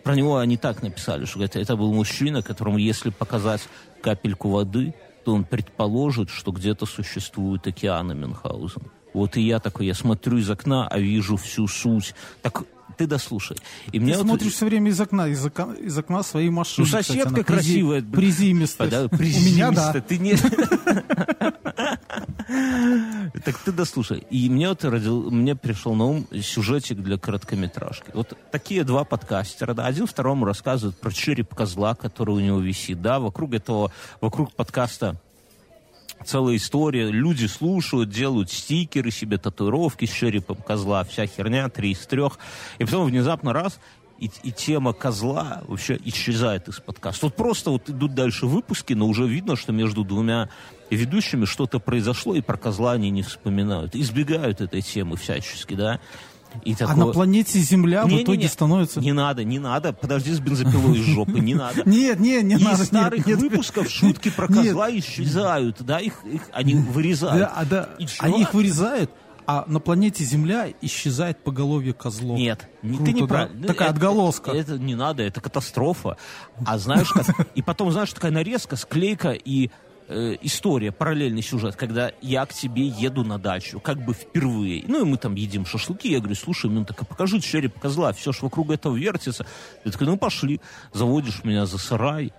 Про 0.02 0.16
него 0.16 0.38
они 0.38 0.56
так 0.56 0.82
написали, 0.82 1.26
что 1.26 1.44
это, 1.44 1.60
это 1.60 1.76
был 1.76 1.94
мужчина, 1.94 2.42
которому, 2.42 2.78
если 2.78 3.10
показать 3.10 3.60
капельку 4.02 4.48
воды, 4.48 4.92
то 5.24 5.32
он 5.32 5.44
предположит, 5.44 6.30
что 6.30 6.50
где-то 6.50 6.84
существует 6.84 7.64
океаны 7.64 8.12
Мюнхгаузен. 8.12 8.90
Вот 9.14 9.36
и 9.36 9.42
я 9.42 9.60
такой, 9.60 9.86
я 9.86 9.94
смотрю 9.94 10.38
из 10.38 10.50
окна, 10.50 10.88
а 10.88 10.98
вижу 10.98 11.36
всю 11.36 11.68
суть. 11.68 12.12
Так 12.42 12.64
ты 12.96 13.06
дослушай. 13.06 13.56
И 13.88 13.92
ты 13.92 14.00
мне 14.00 14.16
смотришь 14.16 14.46
вот... 14.46 14.54
все 14.54 14.66
время 14.66 14.90
из 14.90 15.00
окна, 15.00 15.28
из 15.28 15.44
окна, 15.44 15.74
из 15.74 15.96
окна 15.96 16.22
своей 16.22 16.50
машины. 16.50 16.86
Ну, 16.86 16.92
соседка 16.92 17.28
кстати, 17.28 17.46
красивая. 17.46 18.02
Призимистая. 18.02 18.90
Да, 18.90 19.08
призимистая. 19.08 19.50
У 19.50 19.54
меня, 19.54 19.70
да. 19.70 20.00
Ты 20.00 20.18
не... 20.18 20.36
Так 23.44 23.58
ты 23.58 23.72
дослушай. 23.72 24.26
И 24.30 24.50
мне 24.50 24.68
вот 24.68 24.84
родил, 24.84 25.30
мне 25.30 25.54
пришел 25.54 25.94
на 25.94 26.04
ум 26.04 26.26
сюжетик 26.42 26.98
для 26.98 27.16
короткометражки. 27.16 28.10
Вот 28.12 28.36
такие 28.50 28.84
два 28.84 29.04
подкастера, 29.04 29.72
да, 29.72 29.86
один 29.86 30.06
второму 30.06 30.44
рассказывает 30.44 30.98
про 30.98 31.12
череп 31.12 31.54
козла, 31.54 31.94
который 31.94 32.34
у 32.34 32.40
него 32.40 32.58
висит, 32.58 33.00
да, 33.00 33.20
вокруг 33.20 33.54
этого, 33.54 33.92
вокруг 34.20 34.52
подкаста 34.52 35.20
целая 36.24 36.56
история. 36.56 37.10
Люди 37.10 37.46
слушают, 37.46 38.10
делают 38.10 38.50
стикеры 38.50 39.10
себе, 39.10 39.38
татуировки 39.38 40.04
с 40.04 40.10
черепом 40.10 40.56
козла, 40.56 41.04
вся 41.04 41.26
херня, 41.26 41.68
три 41.68 41.92
из 41.92 42.06
трех. 42.06 42.38
И 42.78 42.84
потом 42.84 43.06
внезапно 43.06 43.52
раз, 43.52 43.78
и, 44.18 44.30
и 44.42 44.52
тема 44.52 44.92
козла 44.92 45.62
вообще 45.66 45.98
исчезает 46.04 46.68
из 46.68 46.78
подкаста. 46.78 47.26
Вот 47.26 47.36
просто 47.36 47.70
вот 47.70 47.88
идут 47.88 48.14
дальше 48.14 48.46
выпуски, 48.46 48.92
но 48.92 49.06
уже 49.06 49.26
видно, 49.26 49.56
что 49.56 49.72
между 49.72 50.04
двумя 50.04 50.50
ведущими 50.90 51.46
что-то 51.46 51.78
произошло, 51.78 52.34
и 52.34 52.42
про 52.42 52.56
козла 52.56 52.92
они 52.92 53.10
не 53.10 53.22
вспоминают. 53.22 53.96
Избегают 53.96 54.60
этой 54.60 54.82
темы 54.82 55.16
всячески, 55.16 55.74
да. 55.74 56.00
И 56.64 56.74
такого... 56.74 57.02
А 57.02 57.06
на 57.06 57.12
планете 57.12 57.58
Земля 57.60 58.04
не, 58.04 58.18
в 58.18 58.22
итоге 58.22 58.38
не, 58.38 58.44
не, 58.44 58.48
становится... 58.48 59.00
Не 59.00 59.12
надо, 59.12 59.44
не 59.44 59.58
надо. 59.58 59.92
Подожди 59.92 60.32
с 60.32 60.40
бензопилой 60.40 60.98
из 60.98 61.04
жопы, 61.04 61.40
не 61.40 61.54
надо. 61.54 61.82
Нет, 61.86 62.20
нет, 62.20 62.44
не 62.44 62.56
надо. 62.56 62.82
Из 62.82 62.86
старых 62.86 63.26
выпусков 63.26 63.90
шутки 63.90 64.30
про 64.30 64.46
козла 64.46 64.90
исчезают, 64.90 65.82
да, 65.82 66.00
их, 66.00 66.14
они 66.52 66.74
вырезают. 66.74 67.38
Да, 67.38 67.52
а 67.54 67.64
да, 67.64 67.88
они 68.20 68.42
их 68.42 68.54
вырезают, 68.54 69.10
а 69.46 69.64
на 69.66 69.80
планете 69.80 70.22
Земля 70.22 70.68
исчезает 70.80 71.42
поголовье 71.42 71.92
козлов. 71.92 72.38
Нет, 72.38 72.68
не, 72.82 72.96
Круто, 72.96 73.04
ты 73.04 73.12
не 73.12 73.20
да? 73.22 73.26
прав. 73.26 73.48
Такая 73.66 73.88
это, 73.88 73.96
отголоска. 73.96 74.50
Это, 74.52 74.78
не 74.78 74.94
надо, 74.94 75.24
это 75.24 75.40
катастрофа. 75.40 76.16
А 76.64 76.78
знаешь, 76.78 77.08
как... 77.08 77.26
И 77.56 77.62
потом, 77.62 77.90
знаешь, 77.90 78.12
такая 78.12 78.30
нарезка, 78.30 78.76
склейка 78.76 79.30
и 79.32 79.70
э, 80.10 80.36
история, 80.42 80.92
параллельный 80.92 81.42
сюжет, 81.42 81.76
когда 81.76 82.12
я 82.20 82.44
к 82.44 82.52
тебе 82.52 82.86
еду 82.86 83.24
на 83.24 83.38
дачу, 83.38 83.80
как 83.80 84.04
бы 84.04 84.12
впервые. 84.12 84.84
Ну, 84.86 85.02
и 85.02 85.04
мы 85.04 85.16
там 85.16 85.34
едим 85.36 85.64
шашлыки. 85.64 86.10
Я 86.10 86.18
говорю, 86.18 86.34
слушай, 86.34 86.68
ну 86.68 86.84
так 86.84 87.00
а 87.00 87.04
покажи 87.04 87.40
череп 87.40 87.78
козла, 87.78 88.12
все 88.12 88.32
ж 88.32 88.42
вокруг 88.42 88.70
этого 88.70 88.96
вертится. 88.96 89.46
Я 89.84 89.92
такой, 89.92 90.06
ну 90.08 90.16
пошли. 90.16 90.60
Заводишь 90.92 91.44
меня 91.44 91.64
за 91.64 91.78
сарай, 91.78 92.32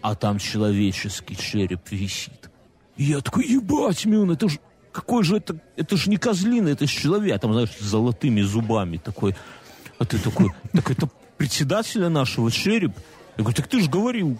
а 0.00 0.14
там 0.14 0.38
человеческий 0.38 1.36
череп 1.36 1.90
висит. 1.90 2.50
И 2.96 3.04
я 3.04 3.20
такой, 3.20 3.46
ебать, 3.46 4.04
Мюн, 4.04 4.30
это 4.30 4.48
же 4.48 4.58
какой 4.92 5.24
же 5.24 5.36
это, 5.36 5.56
это 5.76 5.96
же 5.96 6.10
не 6.10 6.18
козлина, 6.18 6.68
это 6.68 6.86
же 6.86 6.92
человек, 6.92 7.34
а 7.34 7.38
там, 7.38 7.52
знаешь, 7.52 7.70
с 7.70 7.82
золотыми 7.82 8.42
зубами 8.42 8.98
такой. 8.98 9.34
А 9.98 10.04
ты 10.04 10.18
такой, 10.18 10.50
так 10.72 10.90
это 10.90 11.08
председателя 11.36 12.08
нашего 12.08 12.50
череп? 12.50 12.92
Я 13.36 13.44
говорю, 13.44 13.56
так 13.56 13.68
ты 13.68 13.80
же 13.80 13.90
говорил, 13.90 14.38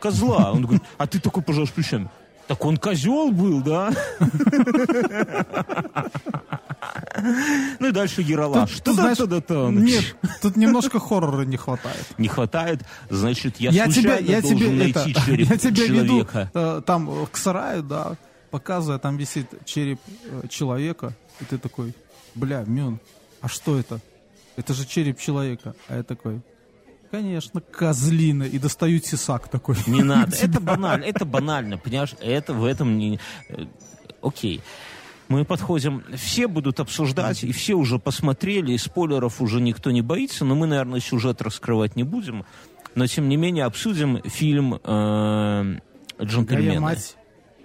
козла. 0.00 0.52
Он 0.52 0.62
говорит, 0.62 0.82
а 0.98 1.06
ты 1.06 1.20
такой 1.20 1.42
пожалуйста, 1.42 1.74
плечами. 1.74 2.08
Так 2.46 2.64
он 2.64 2.76
козел 2.76 3.30
был, 3.32 3.60
да? 3.60 3.90
Ну 7.80 7.88
и 7.88 7.92
дальше 7.92 8.22
Яралаш. 8.22 8.80
Тут, 8.80 8.94
знаешь, 8.94 9.16
Та-да-та-да-та. 9.18 9.70
Нет, 9.70 10.16
тут 10.42 10.56
немножко 10.56 11.00
хоррора 11.00 11.44
не 11.44 11.56
хватает. 11.56 12.06
Не 12.18 12.28
хватает, 12.28 12.82
значит, 13.10 13.58
я, 13.58 13.70
Я 13.70 13.84
тебе, 13.86 13.94
случайно 14.02 14.26
я 14.30 14.40
должен 14.40 14.58
тебе, 14.58 14.70
найти 14.70 15.10
это, 15.10 15.20
череп 15.26 15.50
я 15.50 15.58
тебе 15.58 15.86
веду 15.88 16.06
человека. 16.24 16.50
э, 16.54 16.82
там 16.86 17.10
э, 17.10 17.26
к 17.32 17.36
сараю, 17.36 17.82
да, 17.82 18.16
показывая, 18.50 18.98
там 18.98 19.16
висит 19.16 19.48
череп 19.64 20.00
э, 20.24 20.48
человека, 20.48 21.14
и 21.40 21.44
ты 21.44 21.58
такой, 21.58 21.94
бля, 22.34 22.64
Мюн, 22.66 23.00
а 23.40 23.48
что 23.48 23.78
это? 23.78 24.00
Это 24.56 24.72
же 24.74 24.86
череп 24.86 25.18
человека. 25.18 25.74
А 25.88 25.96
я 25.96 26.02
такой, 26.02 26.40
конечно, 27.16 27.60
козлина. 27.60 28.44
И 28.44 28.58
достаю 28.58 29.00
тесак 29.00 29.48
такой. 29.48 29.76
Не 29.86 30.02
надо. 30.02 30.36
Это 30.40 30.60
банально, 30.60 31.04
это 31.04 31.24
банально, 31.24 31.78
понимаешь? 31.78 32.14
Это 32.20 32.52
в 32.52 32.64
этом 32.64 32.98
не... 32.98 33.18
э, 33.48 33.64
Окей. 34.22 34.60
Мы 35.28 35.44
подходим, 35.44 36.04
все 36.14 36.46
будут 36.46 36.78
обсуждать, 36.78 37.42
и 37.42 37.50
все 37.50 37.74
уже 37.74 37.98
посмотрели, 37.98 38.72
и 38.72 38.78
спойлеров 38.78 39.40
уже 39.40 39.60
никто 39.60 39.90
не 39.90 40.00
боится, 40.00 40.44
но 40.44 40.54
мы, 40.54 40.68
наверное, 40.68 41.00
сюжет 41.00 41.42
раскрывать 41.42 41.96
не 41.96 42.04
будем. 42.04 42.44
Но, 42.94 43.06
тем 43.06 43.28
не 43.28 43.36
менее, 43.36 43.64
обсудим 43.64 44.22
фильм 44.22 44.74
э, 44.74 44.78
Гая 44.84 45.80
«Джентльмены». 46.22 46.80
мать 46.80 47.16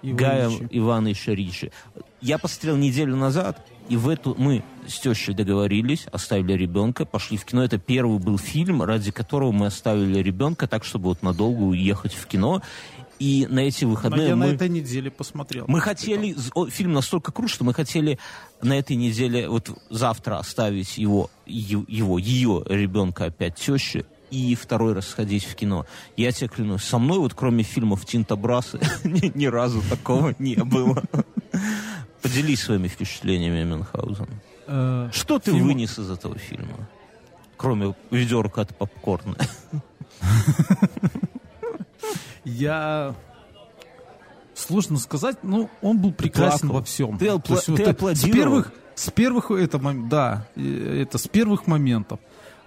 Гая. 0.02 0.50
Ивановича 0.70 1.32
Ричи. 1.32 1.70
Я 2.20 2.38
посмотрел 2.38 2.76
неделю 2.76 3.16
назад, 3.16 3.64
и 3.88 3.96
в 3.96 4.08
эту 4.08 4.34
мы 4.36 4.64
с 4.86 4.98
тещей 4.98 5.34
договорились, 5.34 6.06
оставили 6.12 6.54
ребенка, 6.54 7.04
пошли 7.04 7.36
в 7.36 7.44
кино. 7.44 7.64
Это 7.64 7.78
первый 7.78 8.18
был 8.18 8.38
фильм, 8.38 8.82
ради 8.82 9.10
которого 9.10 9.52
мы 9.52 9.66
оставили 9.66 10.20
ребенка, 10.20 10.66
так, 10.66 10.84
чтобы 10.84 11.06
вот 11.06 11.22
надолго 11.22 11.62
уехать 11.62 12.14
в 12.14 12.26
кино. 12.26 12.62
И 13.18 13.46
на 13.48 13.60
эти 13.60 13.84
Но 13.84 13.90
выходные 13.90 14.28
я 14.28 14.36
мы... 14.36 14.46
на 14.46 14.54
этой 14.54 14.68
неделе 14.68 15.10
посмотрел. 15.10 15.66
Мы 15.68 15.80
хотели, 15.80 16.34
о, 16.54 16.66
фильм 16.66 16.92
настолько 16.92 17.30
крут, 17.30 17.50
что 17.50 17.62
мы 17.62 17.72
хотели 17.72 18.18
на 18.62 18.76
этой 18.76 18.96
неделе, 18.96 19.48
вот 19.48 19.70
завтра 19.90 20.38
оставить 20.38 20.98
его, 20.98 21.30
его, 21.46 22.18
ее 22.18 22.64
ребенка 22.66 23.26
опять 23.26 23.56
теще 23.56 24.06
и 24.32 24.56
второй 24.56 24.94
раз 24.94 25.06
сходить 25.06 25.44
в 25.44 25.54
кино. 25.54 25.86
Я 26.16 26.32
тебе 26.32 26.48
клянусь, 26.48 26.82
со 26.82 26.98
мной 26.98 27.18
вот 27.18 27.34
кроме 27.34 27.62
фильмов 27.62 28.04
Тинта 28.06 28.34
Брасы 28.34 28.80
ни, 29.04 29.30
ни 29.38 29.46
разу 29.46 29.82
такого 29.88 30.34
не 30.38 30.56
было. 30.56 31.02
Поделись 32.22 32.62
своими 32.62 32.88
впечатлениями, 32.88 33.62
Мюнхгаузен. 33.62 34.28
Э, 34.74 35.10
Что 35.12 35.38
ты 35.38 35.52
фильм- 35.52 35.66
вынес 35.66 35.98
из 35.98 36.10
этого 36.10 36.38
фильма? 36.38 36.88
Кроме 37.58 37.94
ведерка 38.10 38.62
от 38.62 38.74
попкорна. 38.74 39.36
Я... 42.44 43.14
Сложно 44.54 44.98
сказать, 44.98 45.36
но 45.42 45.68
он 45.82 45.98
был 45.98 46.12
прекрасен 46.12 46.68
во 46.68 46.82
всем. 46.82 47.18
Ты 47.18 47.26
апла- 47.26 47.54
есть 47.54 47.66
ты 47.66 47.84
аплодировал? 47.84 48.14
С 48.14 48.22
первых, 48.22 48.72
с 48.94 49.10
первых 49.10 49.50
это, 49.50 49.78
да, 50.08 50.46
это 50.56 51.18
с 51.18 51.28
первых 51.28 51.66
моментов. 51.66 52.18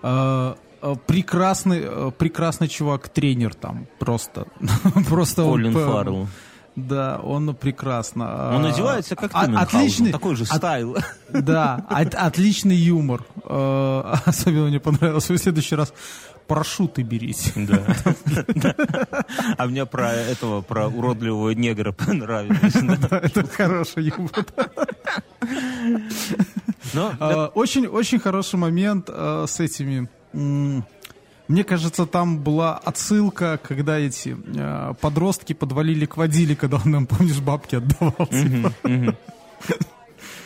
Э, 0.04 0.56
э, 0.82 0.96
Прекрасный, 1.08 2.12
прекрасный 2.12 2.68
чувак, 2.68 3.10
тренер 3.10 3.56
там, 3.56 3.88
просто. 4.00 4.48
просто 5.10 5.44
Колин 5.44 5.74
Фаррелл. 5.74 6.28
Да, 6.76 7.20
он 7.24 7.56
прекрасно. 7.56 8.54
Он 8.56 8.66
э, 8.66 8.70
одевается 8.70 9.16
как 9.16 9.32
ты, 9.32 9.38
а- 9.38 9.48
Мюнхгаузен. 9.48 9.78
Отличный, 9.80 10.12
Такой 10.12 10.36
же 10.36 10.44
от- 10.44 10.58
стайл. 10.58 10.98
да, 11.30 11.86
от- 11.90 12.16
отличный 12.16 12.76
юмор. 12.76 13.24
Э, 13.44 14.16
Особенно 14.26 14.68
мне 14.68 14.80
понравилось 14.80 15.30
в 15.30 15.38
следующий 15.38 15.76
раз. 15.76 15.94
Парашюты 16.48 17.02
берите. 17.02 17.52
Да. 18.56 18.76
А 19.58 19.66
мне 19.68 19.86
про 19.86 20.12
этого, 20.12 20.62
про 20.62 20.88
уродливого 20.88 21.50
негра 21.52 21.92
понравилось. 21.92 22.76
Это 23.10 23.48
хороший 23.48 24.14
юмор. 24.16 24.46
Но 26.94 27.14
А, 27.20 27.48
Очень, 27.56 27.88
очень 27.88 28.20
хороший 28.20 28.58
момент 28.58 29.10
э, 29.12 29.46
с 29.48 29.60
этими. 29.60 30.08
Мне 31.48 31.64
кажется, 31.64 32.06
там 32.08 32.40
была 32.40 32.76
отсылка, 32.78 33.60
когда 33.62 34.00
эти 34.00 34.36
э, 34.56 34.94
подростки 35.00 35.54
подвалили 35.54 36.06
к 36.06 36.18
водиле, 36.18 36.56
когда 36.56 36.78
он 36.84 36.92
нам, 36.92 37.06
помнишь, 37.08 37.40
бабки 37.40 37.76
отдавал. 37.76 38.28
типа. 38.28 38.74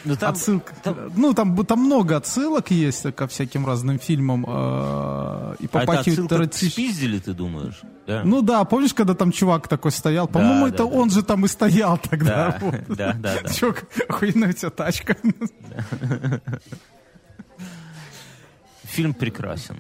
ну, 0.04 0.16
там- 0.18 0.32
Отсылка. 0.34 0.74
там- 0.84 1.12
Ну, 1.16 1.34
там, 1.34 1.56
много 1.80 2.18
отсылок 2.18 2.72
есть 2.72 3.16
ко 3.16 3.28
всяким 3.28 3.66
разным 3.66 3.98
фильмам. 3.98 4.44
э, 4.46 5.56
И 5.60 5.70
А 5.72 5.84
это 5.84 6.00
отсылка 6.00 6.50
спиздили, 6.52 7.20
ты 7.20 7.34
думаешь? 7.34 7.80
Да. 8.06 8.24
Ну 8.26 8.42
да, 8.42 8.64
помнишь, 8.66 8.94
когда 8.94 9.14
там 9.14 9.32
чувак 9.32 9.68
такой 9.70 9.92
стоял? 9.92 10.28
По-моему, 10.28 10.64
да, 10.68 10.70
это 10.74 10.78
да. 10.80 10.86
он 10.86 11.10
же 11.12 11.24
там 11.24 11.46
и 11.46 11.48
стоял 11.48 11.98
тогда. 11.98 12.58
да, 12.60 12.66
вот. 12.66 12.76
да, 12.98 13.14
да, 13.14 13.36
да. 13.44 13.50
Чувак, 13.54 13.86
охуенная 14.10 14.50
у 14.50 14.54
тебя 14.54 14.70
тачка. 14.70 15.16
Фильм 18.84 19.14
прекрасен. 19.14 19.78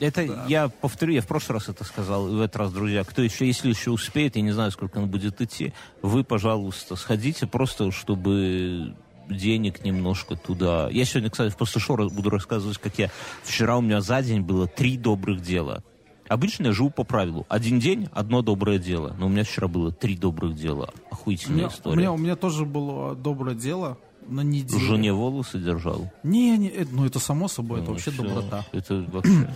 Это 0.00 0.44
я 0.48 0.68
повторю, 0.68 1.12
я 1.14 1.22
в 1.22 1.26
прошлый 1.26 1.58
раз 1.58 1.68
это 1.68 1.84
сказал, 1.84 2.28
и 2.28 2.32
в 2.34 2.40
этот 2.40 2.56
раз, 2.56 2.72
друзья, 2.72 3.02
кто 3.04 3.22
еще, 3.22 3.46
если 3.46 3.68
еще 3.70 3.90
успеет, 3.90 4.36
я 4.36 4.42
не 4.42 4.52
знаю, 4.52 4.70
сколько 4.70 4.98
он 4.98 5.08
будет 5.08 5.40
идти, 5.40 5.72
вы, 6.02 6.22
пожалуйста, 6.24 6.96
сходите 6.96 7.46
просто, 7.46 7.90
чтобы 7.90 8.94
денег 9.28 9.84
немножко 9.84 10.36
туда. 10.36 10.88
Я 10.90 11.04
сегодня, 11.04 11.30
кстати, 11.30 11.54
после 11.56 11.80
шоу 11.80 12.08
буду 12.10 12.30
рассказывать, 12.30 12.78
как 12.78 12.98
я 12.98 13.10
вчера 13.42 13.76
у 13.76 13.80
меня 13.80 14.00
за 14.00 14.22
день 14.22 14.42
было 14.42 14.66
три 14.68 14.96
добрых 14.96 15.40
дела. 15.42 15.82
Обычно 16.28 16.66
я 16.66 16.72
живу 16.72 16.90
по 16.90 17.04
правилу. 17.04 17.46
Один 17.48 17.78
день, 17.78 18.08
одно 18.12 18.42
доброе 18.42 18.78
дело. 18.80 19.14
Но 19.18 19.26
у 19.26 19.28
меня 19.28 19.44
вчера 19.44 19.68
было 19.68 19.92
три 19.92 20.16
добрых 20.16 20.56
дела. 20.56 20.90
У 21.10 21.14
Охуительная 21.14 21.56
меня, 21.58 21.66
у, 21.68 21.70
история. 21.70 21.96
меня, 21.96 22.12
у 22.12 22.16
меня 22.18 22.34
тоже 22.36 22.64
было 22.64 23.14
доброе 23.14 23.54
дело 23.54 23.96
на 24.28 24.40
неделю. 24.40 24.80
Жене 24.80 25.12
волосы 25.12 25.60
держал. 25.60 26.10
Не, 26.24 26.58
не, 26.58 26.66
это- 26.66 26.92
ну 26.92 27.06
это 27.06 27.20
само 27.20 27.46
собой, 27.46 27.78
это 27.78 27.86
Ну, 27.90 27.92
вообще 27.94 28.10
всё. 28.10 28.22
доброта. 28.24 28.66
Это 28.72 29.04
вообще... 29.12 29.48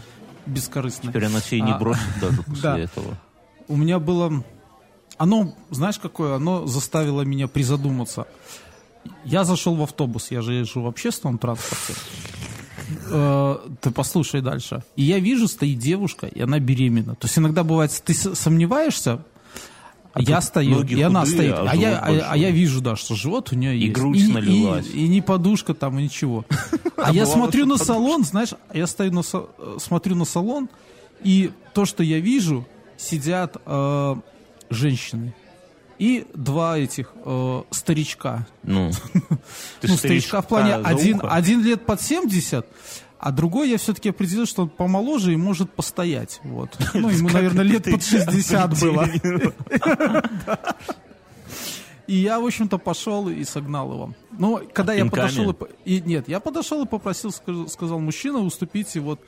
Бескорыстно. 0.46 1.10
Теперь 1.10 1.26
она 1.26 1.40
тебя 1.40 1.60
не 1.64 1.72
А, 1.72 1.78
бросит 1.78 2.02
даже 2.20 2.42
после 2.46 2.62
да. 2.62 2.78
этого. 2.78 3.16
У 3.68 3.76
меня 3.76 3.98
было... 3.98 4.42
Оно, 5.18 5.54
знаешь, 5.70 5.98
какое? 5.98 6.34
Оно 6.36 6.66
заставило 6.66 7.22
меня 7.22 7.46
призадуматься. 7.46 8.26
Я 9.24 9.44
зашел 9.44 9.74
в 9.76 9.82
автобус, 9.82 10.30
я 10.30 10.40
же 10.42 10.54
езжу 10.54 10.82
в 10.82 10.86
общественном 10.86 11.38
транспорте. 11.38 11.94
Э, 13.10 13.56
Ты 13.80 13.90
послушай 13.90 14.40
дальше. 14.40 14.82
И 14.96 15.02
я 15.04 15.18
вижу, 15.18 15.46
стоит 15.48 15.78
девушка, 15.78 16.26
и 16.26 16.40
она 16.40 16.58
беременна. 16.58 17.14
То 17.14 17.26
есть 17.26 17.38
иногда 17.38 17.64
бывает, 17.64 17.90
ты 18.04 18.14
с- 18.14 18.34
сомневаешься, 20.14 20.32
я 20.32 20.40
стою, 20.40 20.82
и 20.82 21.02
она 21.02 21.20
худые, 21.20 21.36
стоит. 21.36 21.54
а 21.54 21.70
А, 21.70 21.76
я, 21.76 21.90
живот 22.06 22.22
а, 22.22 22.32
а 22.32 22.36
я 22.36 22.50
вижу, 22.50 22.80
да, 22.80 22.96
что 22.96 23.14
живот 23.14 23.52
у 23.52 23.56
нее 23.56 23.78
есть. 23.78 23.92
грудь 23.92 24.18
и, 24.18 24.32
налилась. 24.32 24.86
И, 24.86 25.04
и 25.04 25.08
не 25.08 25.20
подушка 25.20 25.74
там, 25.74 25.98
и 25.98 26.04
ничего. 26.04 26.44
А 27.02 27.12
я 27.14 27.24
смотрю 27.24 27.64
на 27.64 27.78
салон, 27.78 28.24
знаешь, 28.24 28.50
я 28.74 28.86
стою 28.86 29.12
на 29.12 29.22
смотрю 29.78 30.16
на 30.16 30.26
салон, 30.26 30.68
и 31.22 31.50
то, 31.72 31.86
что 31.86 32.02
я 32.02 32.20
вижу, 32.20 32.66
сидят 32.98 33.56
э, 33.64 34.16
женщины. 34.68 35.34
И 35.98 36.26
два 36.34 36.78
этих 36.78 37.12
э, 37.24 37.62
старичка. 37.70 38.46
Ну, 38.62 38.90
ну, 39.82 39.96
старичка 39.96 40.40
в 40.40 40.48
плане 40.48 40.74
один, 40.74 41.20
один 41.22 41.62
лет 41.62 41.84
под 41.84 42.00
70, 42.00 42.66
а 43.20 43.32
другой 43.32 43.68
я 43.68 43.76
все-таки 43.76 44.08
определил, 44.08 44.46
что 44.46 44.62
он 44.62 44.70
помоложе 44.70 45.34
и 45.34 45.36
может 45.36 45.70
постоять. 45.70 46.40
Вот. 46.42 46.70
Ну, 46.94 47.08
ему, 47.08 47.28
наверное, 47.28 47.64
лет 47.64 47.84
под 47.84 48.02
60 48.02 48.80
было. 48.80 49.08
И 52.06 52.16
я, 52.16 52.40
в 52.40 52.44
общем-то, 52.44 52.78
пошел 52.78 53.28
и 53.28 53.44
согнал 53.44 53.92
его. 53.92 54.14
Но 54.36 54.60
когда 54.72 54.94
я 54.94 55.02
Пинками? 55.02 55.20
подошел 55.20 55.56
и, 55.84 56.00
нет, 56.00 56.28
я 56.28 56.40
подошел 56.40 56.82
и 56.82 56.86
попросил, 56.86 57.30
сказал, 57.30 58.00
мужчина, 58.00 58.40
уступите 58.40 58.98
вот 58.98 59.20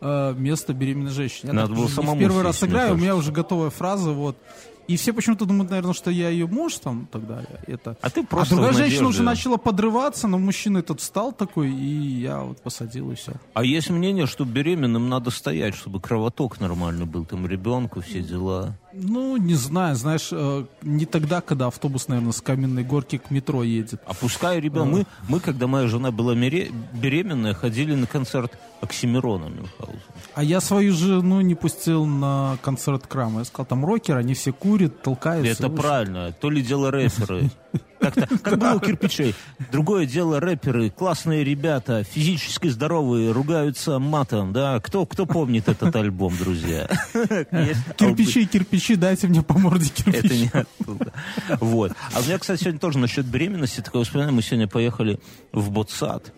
э, 0.00 0.34
место 0.38 0.72
беременной 0.72 1.10
женщине. 1.10 1.48
Я 1.48 1.52
Надо 1.52 1.68
так 1.68 1.76
было 1.76 1.88
самому 1.88 2.16
в 2.16 2.18
первый 2.18 2.42
раз 2.42 2.64
играю, 2.64 2.94
у 2.94 2.96
меня 2.96 3.14
уже 3.14 3.30
готовая 3.30 3.68
фраза, 3.68 4.12
вот. 4.12 4.38
И 4.88 4.96
все 4.96 5.12
почему-то 5.12 5.44
думают, 5.44 5.70
наверное, 5.70 5.94
что 5.94 6.10
я 6.10 6.28
ее 6.30 6.46
муж 6.46 6.76
там 6.76 7.06
далее. 7.26 7.60
Это... 7.66 7.96
А 8.00 8.10
ты 8.10 8.22
А 8.22 8.26
просто 8.26 8.54
другая 8.54 8.72
в 8.72 8.76
женщина 8.76 9.08
уже 9.08 9.22
начала 9.22 9.56
подрываться, 9.56 10.26
но 10.28 10.38
мужчина 10.38 10.78
этот 10.78 11.00
встал 11.00 11.32
такой, 11.32 11.70
и 11.70 12.20
я 12.20 12.40
вот 12.40 12.60
посадил, 12.60 13.12
и 13.12 13.14
все. 13.14 13.32
А 13.54 13.64
есть 13.64 13.90
мнение, 13.90 14.26
что 14.26 14.44
беременным 14.44 15.08
надо 15.08 15.30
стоять, 15.30 15.74
чтобы 15.74 16.00
кровоток 16.00 16.60
нормальный 16.60 17.06
был, 17.06 17.24
там 17.24 17.46
ребенку, 17.46 18.00
все 18.00 18.20
дела. 18.22 18.76
Ну, 18.92 19.36
не 19.36 19.54
знаю, 19.54 19.94
знаешь, 19.94 20.30
э, 20.32 20.64
не 20.82 21.06
тогда, 21.06 21.40
когда 21.40 21.68
автобус, 21.68 22.08
наверное, 22.08 22.32
с 22.32 22.40
каменной 22.40 22.82
горки 22.82 23.18
к 23.18 23.30
метро 23.30 23.62
едет. 23.62 24.00
А 24.06 24.14
пускай 24.14 24.60
ребенок... 24.60 24.92
Мы, 24.92 25.06
мы, 25.28 25.40
когда 25.40 25.66
моя 25.66 25.86
жена 25.86 26.10
была 26.10 26.34
беременная, 26.34 27.54
ходили 27.54 27.94
на 27.94 28.06
концерт 28.06 28.58
Оксимирона 28.80 29.44
Мюнхгаузена. 29.44 30.00
А 30.34 30.42
я 30.42 30.60
свою 30.60 30.92
жену 30.92 31.40
не 31.40 31.54
пустил 31.54 32.06
на 32.06 32.56
концерт 32.62 33.06
Крама. 33.06 33.40
Я 33.40 33.44
сказал, 33.44 33.66
там 33.66 33.84
рокер, 33.84 34.16
они 34.16 34.34
все 34.34 34.52
курят, 34.52 35.02
толкаются. 35.02 35.64
Это 35.64 35.68
правильно. 35.68 36.32
То 36.32 36.50
ли 36.50 36.62
дело 36.62 36.90
рэперы. 36.90 37.50
Как-то, 38.00 38.26
как 38.38 38.58
было 38.58 38.74
у 38.76 38.80
кирпичей. 38.80 39.34
Другое 39.70 40.06
дело 40.06 40.40
рэперы, 40.40 40.88
классные 40.88 41.44
ребята, 41.44 42.02
физически 42.02 42.68
здоровые, 42.68 43.30
ругаются 43.30 43.98
матом, 43.98 44.54
да. 44.54 44.80
Кто, 44.80 45.04
кто 45.04 45.26
помнит 45.26 45.68
этот 45.68 45.94
альбом, 45.94 46.34
друзья? 46.38 46.88
Кирпичи, 47.12 48.46
кирпичи, 48.46 48.96
дайте 48.96 49.26
мне 49.26 49.42
по 49.42 49.58
морде 49.58 49.90
Это 50.06 50.12
кирпичи. 50.12 50.50
не 50.54 50.60
оттуда. 50.60 51.12
Вот. 51.60 51.92
А 52.14 52.20
у 52.20 52.22
меня, 52.22 52.38
кстати, 52.38 52.62
сегодня 52.62 52.80
тоже 52.80 52.98
насчет 52.98 53.26
беременности 53.26 53.82
такое 53.82 54.00
воспоминание. 54.00 54.34
Мы 54.34 54.42
сегодня 54.42 54.66
поехали 54.66 55.20
в 55.52 55.70
Ботсад. 55.70 56.32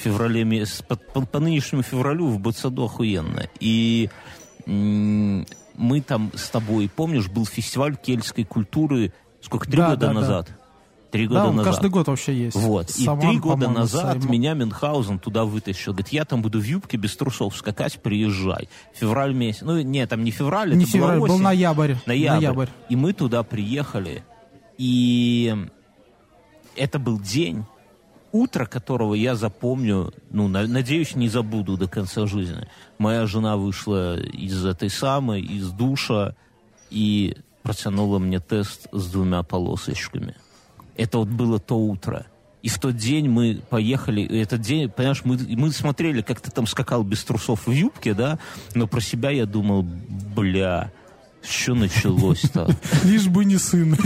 Феврале, 0.00 0.44
месяц- 0.44 0.82
по, 0.82 0.96
по- 0.96 1.26
по 1.26 1.38
нынешнему 1.40 1.82
февралю 1.82 2.26
в 2.28 2.38
Ботсаду 2.38 2.84
охуенно. 2.84 3.48
И 3.60 4.08
мы 4.66 6.00
там 6.06 6.30
с 6.34 6.48
тобой, 6.50 6.90
помнишь, 6.94 7.28
был 7.28 7.46
фестиваль 7.46 7.96
кельтской 7.96 8.44
культуры, 8.44 9.12
сколько, 9.40 9.66
три 9.66 9.76
Да, 9.76 9.90
года 9.90 10.00
да, 10.00 10.06
да. 10.08 10.12
назад? 10.20 10.50
Три 11.10 11.26
года 11.26 11.40
Да, 11.40 11.48
он 11.48 11.56
назад. 11.56 11.72
каждый 11.74 11.90
год 11.90 12.06
вообще 12.08 12.34
есть. 12.36 12.54
Вот. 12.56 12.90
И 12.90 13.04
Саман, 13.04 13.20
три 13.30 13.38
года 13.38 13.70
назад 13.70 14.12
Саймон. 14.18 14.30
меня 14.30 14.52
Мюнхгаузен 14.52 15.18
туда 15.18 15.44
вытащил. 15.46 15.92
Говорит, 15.92 16.08
я 16.12 16.26
там 16.26 16.42
буду 16.42 16.60
в 16.60 16.64
юбке 16.64 16.98
без 16.98 17.16
трусов 17.16 17.56
скакать, 17.56 17.98
приезжай. 18.02 18.68
Февраль 18.94 19.32
месяц. 19.32 19.62
Ну, 19.62 19.80
нет, 19.80 20.10
там 20.10 20.22
не 20.22 20.30
февраль, 20.30 20.76
Не 20.76 20.84
это 20.84 20.92
была 20.92 21.00
февраль, 21.14 21.18
был 21.20 21.34
осень. 21.34 21.42
ноябрь. 21.44 21.94
Ноябрь. 22.04 22.66
И 22.90 22.96
мы 22.96 23.14
туда 23.14 23.42
приехали, 23.42 24.22
и 24.76 25.56
это 26.76 26.98
был 26.98 27.18
день, 27.18 27.64
утро 28.32 28.66
которого 28.66 29.14
я 29.14 29.34
запомню, 29.34 30.12
ну, 30.30 30.48
на- 30.48 30.66
надеюсь, 30.66 31.14
не 31.14 31.28
забуду 31.28 31.76
до 31.76 31.88
конца 31.88 32.26
жизни. 32.26 32.68
Моя 32.98 33.26
жена 33.26 33.56
вышла 33.56 34.18
из 34.18 34.64
этой 34.64 34.90
самой, 34.90 35.42
из 35.42 35.70
душа, 35.70 36.34
и 36.90 37.36
протянула 37.62 38.18
мне 38.18 38.40
тест 38.40 38.88
с 38.92 39.10
двумя 39.10 39.42
полосочками. 39.42 40.34
Это 40.96 41.18
вот 41.18 41.28
было 41.28 41.58
то 41.58 41.78
утро. 41.78 42.26
И 42.62 42.68
в 42.68 42.78
тот 42.80 42.96
день 42.96 43.28
мы 43.28 43.60
поехали, 43.70 44.20
и 44.20 44.38
этот 44.38 44.62
день, 44.62 44.90
понимаешь, 44.90 45.22
мы, 45.24 45.38
мы 45.50 45.70
смотрели, 45.70 46.22
как 46.22 46.40
ты 46.40 46.50
там 46.50 46.66
скакал 46.66 47.04
без 47.04 47.22
трусов 47.22 47.66
в 47.66 47.70
юбке, 47.70 48.14
да, 48.14 48.38
но 48.74 48.88
про 48.88 49.00
себя 49.00 49.30
я 49.30 49.46
думал, 49.46 49.82
бля, 49.82 50.90
что 51.42 51.74
началось-то? 51.74 52.68
Лишь 53.04 53.28
бы 53.28 53.44
не 53.44 53.58
сын. 53.58 53.96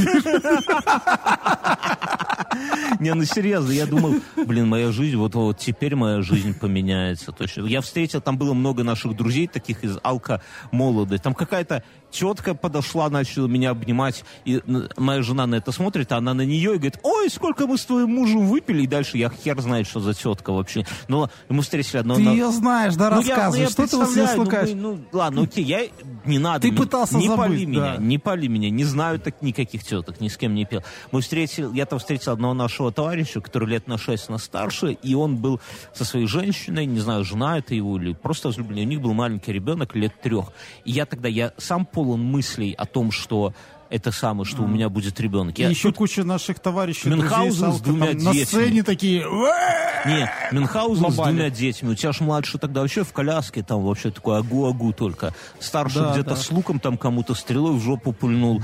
Не, 3.00 3.14
ну 3.14 3.24
серьезно, 3.24 3.72
я 3.72 3.86
думал, 3.86 4.14
блин, 4.46 4.68
моя 4.68 4.92
жизнь, 4.92 5.16
вот, 5.16 5.34
вот 5.34 5.58
теперь 5.58 5.96
моя 5.96 6.22
жизнь 6.22 6.54
поменяется 6.54 7.32
точно. 7.32 7.66
Я 7.66 7.80
встретил, 7.80 8.20
там 8.20 8.36
было 8.36 8.54
много 8.54 8.84
наших 8.84 9.16
друзей, 9.16 9.48
таких 9.48 9.82
из 9.82 9.98
алко-молоды. 10.02 11.18
Там 11.18 11.34
какая-то 11.34 11.82
тетка 12.12 12.54
подошла, 12.54 13.08
начала 13.08 13.48
меня 13.48 13.70
обнимать, 13.70 14.24
и 14.44 14.62
моя 14.96 15.22
жена 15.22 15.46
на 15.46 15.56
это 15.56 15.72
смотрит, 15.72 16.12
а 16.12 16.18
она 16.18 16.34
на 16.34 16.42
нее 16.42 16.74
и 16.74 16.76
говорит, 16.76 16.98
ой, 17.02 17.28
сколько 17.30 17.66
мы 17.66 17.78
с 17.78 17.84
твоим 17.84 18.10
мужем 18.14 18.46
выпили, 18.46 18.82
и 18.82 18.86
дальше 18.86 19.18
я 19.18 19.30
хер 19.30 19.60
знает, 19.60 19.86
что 19.88 20.00
за 20.00 20.14
тетка 20.14 20.52
вообще. 20.52 20.86
Ну, 21.08 21.28
мы 21.48 21.62
встретили 21.62 21.98
одного... 21.98 22.20
Ты 22.20 22.26
на- 22.26 22.30
ее 22.30 22.50
знаешь, 22.52 22.94
да, 22.94 23.10
Ну, 23.10 23.22
я- 23.22 23.28
рассказывай. 23.36 23.58
ну, 23.58 23.64
я 23.64 23.70
Что 23.70 23.86
ты 23.88 23.96
вот 23.96 24.08
ну, 24.14 24.44
мы- 24.44 24.74
Ну, 24.74 24.98
ладно, 25.12 25.42
окей, 25.42 25.64
я... 25.64 25.80
Не 26.24 26.38
надо. 26.38 26.60
Ты 26.60 26.70
не- 26.70 26.76
пытался 26.76 27.16
Не 27.16 27.26
забыть, 27.26 27.38
пали 27.38 27.64
меня, 27.64 27.80
да. 27.80 27.96
не 27.96 28.18
пали 28.18 28.46
меня, 28.46 28.70
не 28.70 28.84
знаю 28.84 29.18
так 29.18 29.42
никаких 29.42 29.82
теток, 29.82 30.20
ни 30.20 30.28
с 30.28 30.36
кем 30.36 30.54
не 30.54 30.64
пел. 30.64 30.82
Мы 31.10 31.20
встретили, 31.20 31.68
я 31.74 31.86
там 31.86 31.98
встретил 31.98 32.32
одного 32.32 32.54
нашего 32.54 32.92
товарища, 32.92 33.40
который 33.40 33.68
лет 33.68 33.88
на 33.88 33.98
шесть 33.98 34.28
нас 34.28 34.44
старше, 34.44 34.92
и 34.92 35.14
он 35.14 35.36
был 35.38 35.60
со 35.94 36.04
своей 36.04 36.26
женщиной, 36.26 36.86
не 36.86 37.00
знаю, 37.00 37.24
жена 37.24 37.58
это 37.58 37.74
его 37.74 37.96
или 37.98 38.12
просто 38.12 38.48
возлюбленный, 38.48 38.82
у 38.84 38.88
них 38.88 39.00
был 39.00 39.14
маленький 39.14 39.52
ребенок 39.52 39.96
лет 39.96 40.20
трех. 40.20 40.52
И 40.84 40.92
я 40.92 41.06
тогда, 41.06 41.28
я 41.28 41.52
сам 41.58 41.86
полон 42.02 42.20
мыслей 42.24 42.72
о 42.76 42.84
том, 42.86 43.12
что 43.12 43.52
это 43.88 44.10
самое, 44.10 44.44
что 44.46 44.62
у 44.62 44.66
меня 44.66 44.88
будет 44.88 45.20
ребенок. 45.20 45.58
Я 45.58 45.68
еще 45.68 45.88
тут- 45.88 45.98
куча 45.98 46.24
наших 46.24 46.58
товарищей, 46.58 47.10
Мюнхгаузен 47.10 47.60
друзей, 47.66 47.78
с 47.78 47.80
двумя 47.82 48.06
там 48.06 48.16
на 48.16 48.32
детьми. 48.32 48.44
сцене 48.46 48.82
такие... 48.82 49.24
Нет, 50.06 50.30
Мюнхгаузен 50.50 51.10
с 51.10 51.14
двумя 51.14 51.50
детьми. 51.50 51.90
У 51.90 51.94
тебя 51.94 52.12
ж 52.12 52.20
младший 52.20 52.58
тогда 52.58 52.80
вообще 52.80 53.04
в 53.04 53.12
коляске, 53.12 53.62
там 53.62 53.82
вообще 53.84 54.10
такой 54.10 54.38
агу-агу 54.38 54.92
только. 54.94 55.34
Старший 55.60 56.00
Да, 56.02 56.12
где-то 56.12 56.30
да. 56.30 56.36
с 56.36 56.50
луком 56.50 56.80
там 56.80 56.96
кому-то 56.96 57.34
стрелой 57.34 57.76
в 57.76 57.82
жопу 57.82 58.12
пульнул. 58.12 58.62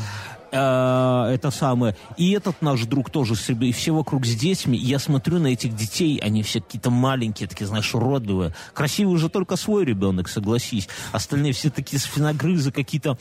Э, 0.50 1.30
Это 1.32 1.50
самое. 1.50 1.96
И 2.16 2.32
этот 2.32 2.62
наш 2.62 2.84
друг 2.84 3.10
тоже 3.10 3.34
с 3.34 3.48
и 3.50 3.72
все 3.72 3.92
вокруг 3.92 4.26
с 4.26 4.34
детьми. 4.34 4.78
Я 4.78 4.98
смотрю 4.98 5.38
на 5.38 5.48
этих 5.48 5.74
детей, 5.74 6.18
они 6.18 6.42
все 6.42 6.60
какие-то 6.60 6.90
маленькие, 6.90 7.48
такие, 7.48 7.66
знаешь, 7.66 7.94
уродливые. 7.94 8.54
Красивый 8.74 9.14
уже 9.14 9.28
только 9.28 9.56
свой 9.56 9.84
ребенок, 9.84 10.28
согласись. 10.28 10.88
Остальные 11.12 11.52
все 11.52 11.70
такие 11.70 11.98
спиногрызы, 11.98 12.72
какие-то 12.72 13.18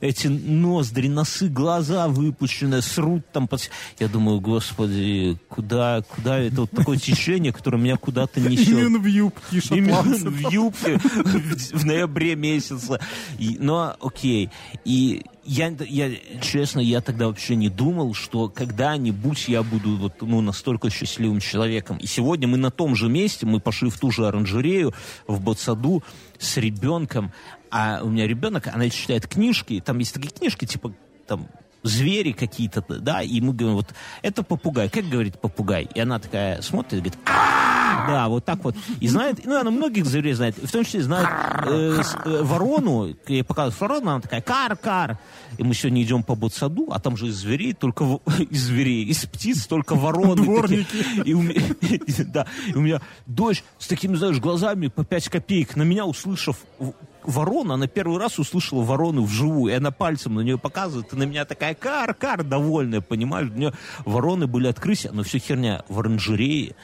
эти 0.00 0.26
ноздри, 0.28 1.08
носы, 1.08 1.48
глаза 1.48 2.08
выпущенные, 2.08 2.82
срут 2.82 3.22
там. 3.32 3.48
под- 3.48 3.70
Я 3.98 4.08
думаю, 4.08 4.40
господи, 4.40 5.38
куда, 5.48 6.02
куда 6.02 6.38
это 6.38 6.62
вот 6.62 6.70
такое 6.70 6.98
течение, 6.98 7.52
которое 7.52 7.78
меня 7.78 7.96
куда-то 7.96 8.40
несет. 8.40 8.68
Именно 8.68 8.98
в 8.98 9.06
юбке 9.06 9.60
Именно 9.70 10.30
в 10.30 10.50
юбке 10.50 10.98
в, 10.98 11.72
в 11.80 11.84
ноябре 11.86 12.34
месяце. 12.36 12.98
И, 13.38 13.56
но 13.60 13.96
окей. 14.00 14.50
И 14.84 15.22
я, 15.44 15.72
я, 15.88 16.10
честно, 16.42 16.80
я 16.80 17.00
тогда 17.00 17.28
вообще 17.28 17.54
не 17.54 17.68
думал, 17.68 18.14
что 18.14 18.48
когда-нибудь 18.48 19.46
я 19.48 19.62
буду 19.62 19.96
вот, 19.96 20.14
ну, 20.20 20.40
настолько 20.40 20.90
счастливым 20.90 21.38
человеком. 21.40 21.98
И 21.98 22.06
сегодня 22.06 22.48
мы 22.48 22.56
на 22.56 22.70
том 22.72 22.96
же 22.96 23.08
месте, 23.08 23.46
мы 23.46 23.60
пошли 23.60 23.88
в 23.90 23.98
ту 23.98 24.10
же 24.10 24.26
оранжерею 24.26 24.92
в 25.28 25.40
Ботсаду 25.40 26.02
с 26.38 26.56
ребенком. 26.56 27.32
А 27.76 28.00
у 28.02 28.08
меня 28.08 28.26
ребенок, 28.26 28.68
она 28.68 28.88
читает 28.88 29.26
книжки, 29.26 29.82
там 29.84 29.98
есть 29.98 30.14
такие 30.14 30.30
книжки, 30.30 30.64
типа, 30.64 30.94
там, 31.26 31.46
звери 31.82 32.32
какие-то, 32.32 32.82
да, 32.88 33.20
и 33.20 33.38
мы 33.42 33.52
говорим, 33.52 33.76
вот, 33.76 33.88
это 34.22 34.42
попугай, 34.42 34.88
как 34.88 35.04
говорит 35.04 35.38
попугай? 35.38 35.86
И 35.94 36.00
она 36.00 36.18
такая 36.18 36.62
смотрит 36.62 36.94
и 36.94 36.96
говорит, 36.96 37.18
да, 37.26 38.28
вот 38.28 38.46
так 38.46 38.64
вот. 38.64 38.74
И 39.00 39.08
знает, 39.08 39.44
ну, 39.44 39.60
она 39.60 39.70
многих 39.70 40.06
зверей 40.06 40.32
знает, 40.32 40.56
в 40.56 40.70
том 40.70 40.84
числе 40.84 41.02
знает 41.02 41.28
э, 41.66 42.02
э, 42.24 42.42
ворону, 42.42 43.08
я 43.08 43.14
ей 43.26 43.44
показываю 43.44 43.78
ворону, 43.78 44.10
она 44.12 44.20
такая, 44.20 44.40
кар-кар. 44.40 45.18
И 45.58 45.62
мы 45.62 45.74
сегодня 45.74 46.02
идем 46.02 46.22
по 46.22 46.34
ботсаду, 46.34 46.88
а 46.92 46.98
там 46.98 47.16
же 47.18 47.26
из 47.26 47.36
зверей 47.36 47.74
только, 47.74 48.04
в- 48.04 48.20
из 48.50 48.64
зверей, 48.64 49.04
из 49.04 49.26
птиц 49.26 49.66
только 49.66 49.94
вороны. 49.94 50.36
Дворники. 50.36 51.22
И 51.24 51.34
у 51.34 51.42
меня, 51.42 51.60
да, 52.26 52.46
и 52.68 52.74
у 52.74 52.80
меня 52.80 53.02
дочь 53.26 53.62
с 53.78 53.86
такими, 53.86 54.16
знаешь, 54.16 54.38
глазами 54.38 54.88
по 54.88 55.04
5 55.04 55.28
копеек 55.28 55.76
на 55.76 55.82
меня, 55.82 56.06
услышав 56.06 56.56
ворона, 57.26 57.74
она 57.74 57.86
первый 57.86 58.18
раз 58.18 58.38
услышала 58.38 58.82
ворону 58.82 59.24
вживую, 59.24 59.72
и 59.72 59.76
она 59.76 59.90
пальцем 59.90 60.34
на 60.34 60.40
нее 60.40 60.58
показывает, 60.58 61.12
и 61.12 61.16
на 61.16 61.24
меня 61.24 61.44
такая 61.44 61.74
кар-кар 61.74 62.42
довольная, 62.44 63.00
понимаешь? 63.00 63.50
У 63.50 63.58
нее 63.58 63.72
вороны 64.04 64.46
были 64.46 64.68
открытия, 64.68 65.10
но 65.12 65.22
все 65.22 65.38
херня 65.38 65.84
в 65.88 65.98
оранжерее, 66.00 66.74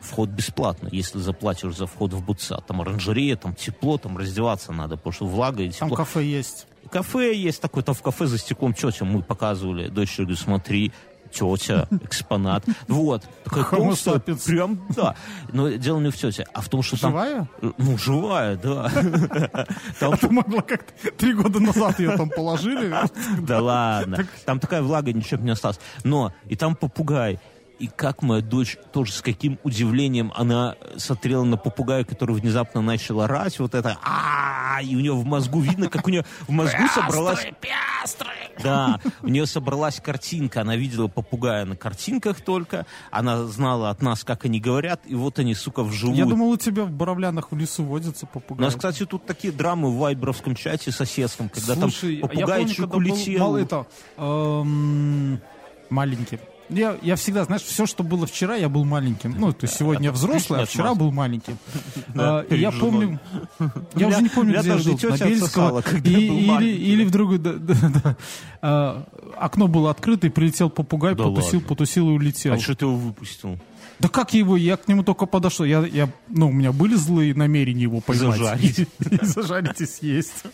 вход 0.00 0.30
бесплатно, 0.30 0.88
если 0.90 1.18
заплатишь 1.18 1.76
за 1.76 1.86
вход 1.86 2.12
в 2.12 2.24
бутса. 2.24 2.62
Там 2.66 2.80
оранжерея, 2.80 3.36
там 3.36 3.54
тепло, 3.54 3.98
там 3.98 4.16
раздеваться 4.16 4.72
надо, 4.72 4.96
потому 4.96 5.12
что 5.12 5.26
влага 5.26 5.62
и 5.62 5.70
Там 5.70 5.88
тепло. 5.88 5.96
кафе 5.96 6.24
есть. 6.24 6.66
Кафе 6.90 7.36
есть 7.36 7.60
такое, 7.60 7.84
там 7.84 7.94
в 7.94 8.02
кафе 8.02 8.26
за 8.26 8.38
стеклом 8.38 8.74
тетя 8.74 9.04
мы 9.04 9.22
показывали. 9.22 9.88
Дочь 9.88 10.16
говорит, 10.16 10.38
смотри, 10.38 10.92
тетя, 11.30 11.88
экспонат. 12.02 12.64
Вот. 12.88 13.24
Такая 13.44 13.64
толстая, 13.64 14.18
прям, 14.18 14.80
да. 14.96 15.14
Но 15.52 15.68
дело 15.68 16.00
не 16.00 16.10
в 16.10 16.16
тете, 16.16 16.46
а 16.54 16.60
в 16.60 16.68
том, 16.68 16.82
что 16.82 17.00
там... 17.00 17.12
Живая? 17.12 17.48
Ну, 17.78 17.98
живая, 17.98 18.56
да. 18.56 18.90
Там 19.98 20.16
Ты 20.16 20.28
могла 20.28 20.62
как-то 20.62 21.10
три 21.12 21.32
года 21.34 21.60
назад 21.60 21.98
ее 21.98 22.16
там 22.16 22.28
положили. 22.28 22.94
Да 23.40 23.60
ладно. 23.60 24.26
Там 24.44 24.60
такая 24.60 24.82
влага, 24.82 25.12
ничего 25.12 25.40
не 25.42 25.50
осталось. 25.50 25.80
Но, 26.04 26.32
и 26.46 26.56
там 26.56 26.76
попугай. 26.76 27.38
И 27.78 27.86
как 27.86 28.20
моя 28.20 28.42
дочь 28.42 28.76
тоже 28.92 29.12
с 29.12 29.22
каким 29.22 29.58
удивлением 29.62 30.32
она 30.36 30.76
смотрела 30.98 31.44
на 31.44 31.56
попугая, 31.56 32.04
который 32.04 32.36
внезапно 32.36 32.82
начал 32.82 33.22
орать, 33.22 33.58
вот 33.58 33.74
это, 33.74 33.96
а 34.02 34.80
и 34.82 34.94
у 34.94 35.00
нее 35.00 35.14
в 35.14 35.24
мозгу 35.24 35.60
видно, 35.60 35.88
как 35.88 36.06
у 36.06 36.10
нее 36.10 36.26
в 36.46 36.50
мозгу 36.50 36.86
собралась... 36.94 37.46
Да, 38.62 39.00
у 39.22 39.28
нее 39.28 39.46
собралась 39.46 40.00
картинка, 40.00 40.60
она 40.62 40.76
видела 40.76 41.08
попугая 41.08 41.64
на 41.64 41.76
картинках 41.76 42.40
только, 42.40 42.86
она 43.10 43.44
знала 43.44 43.90
от 43.90 44.02
нас, 44.02 44.24
как 44.24 44.44
они 44.44 44.60
говорят, 44.60 45.00
и 45.06 45.14
вот 45.14 45.38
они, 45.38 45.54
сука, 45.54 45.82
вживую. 45.82 46.16
Я 46.18 46.24
думал, 46.26 46.50
у 46.50 46.56
тебя 46.56 46.84
в 46.84 46.90
Боровлянах 46.90 47.52
в 47.52 47.56
лесу 47.56 47.82
водятся 47.84 48.26
У 48.26 48.28
попугаи. 48.28 48.64
нас, 48.64 48.74
кстати, 48.74 49.06
тут 49.06 49.26
такие 49.26 49.52
драмы 49.52 49.90
в 49.90 49.96
вайберовском 49.96 50.54
чате 50.54 50.92
соседском, 50.92 51.48
когда 51.48 51.74
Слушай, 51.74 52.16
там 52.20 52.20
я 52.20 52.20
помню, 52.20 52.40
попугайчик 52.40 52.76
когда 52.76 52.86
был 52.88 52.98
улетел. 52.98 53.40
мал- 53.40 53.56
это, 53.56 53.86
эм, 54.16 55.40
маленький. 55.90 56.38
Я, 56.70 56.96
я 57.02 57.16
всегда, 57.16 57.44
знаешь, 57.44 57.62
все, 57.62 57.86
что 57.86 58.02
было 58.02 58.26
вчера, 58.26 58.56
я 58.56 58.68
был 58.68 58.84
маленьким. 58.84 59.34
Ну, 59.38 59.52
то 59.52 59.66
есть 59.66 59.76
сегодня 59.76 60.06
я 60.06 60.12
взрослый, 60.12 60.62
а 60.62 60.66
вчера 60.66 60.94
был 60.94 61.10
маленьким. 61.10 61.58
А, 62.14 62.46
я 62.50 62.70
помню... 62.70 63.18
Я 63.94 64.08
уже 64.08 64.22
не 64.22 64.28
помню, 64.28 64.58
где 64.58 64.68
я 64.68 64.78
жил. 64.78 64.98
На 65.02 65.16
Бельского. 65.16 65.82
или, 66.02 67.04
в 67.04 67.10
да. 67.38 68.16
А, 68.62 69.04
окно 69.36 69.68
было 69.68 69.90
открыто, 69.90 70.26
и 70.26 70.30
прилетел 70.30 70.70
попугай, 70.70 71.16
потусил, 71.16 71.60
потусил 71.60 72.08
и 72.10 72.12
улетел. 72.12 72.54
А 72.54 72.58
что 72.58 72.74
ты 72.74 72.84
его 72.84 72.96
выпустил? 72.96 73.58
Да 73.98 74.08
как 74.08 74.32
его? 74.32 74.56
Я 74.56 74.78
к 74.78 74.88
нему 74.88 75.04
только 75.04 75.26
подошел. 75.26 75.66
Я, 75.66 75.84
я, 75.84 76.08
ну, 76.28 76.48
у 76.48 76.52
меня 76.52 76.72
были 76.72 76.94
злые 76.94 77.34
намерения 77.34 77.82
его 77.82 78.00
поймать. 78.00 78.38
Зажарить. 78.38 78.88
Зажарить 79.22 79.80
и 79.80 79.86
съесть. 79.86 80.44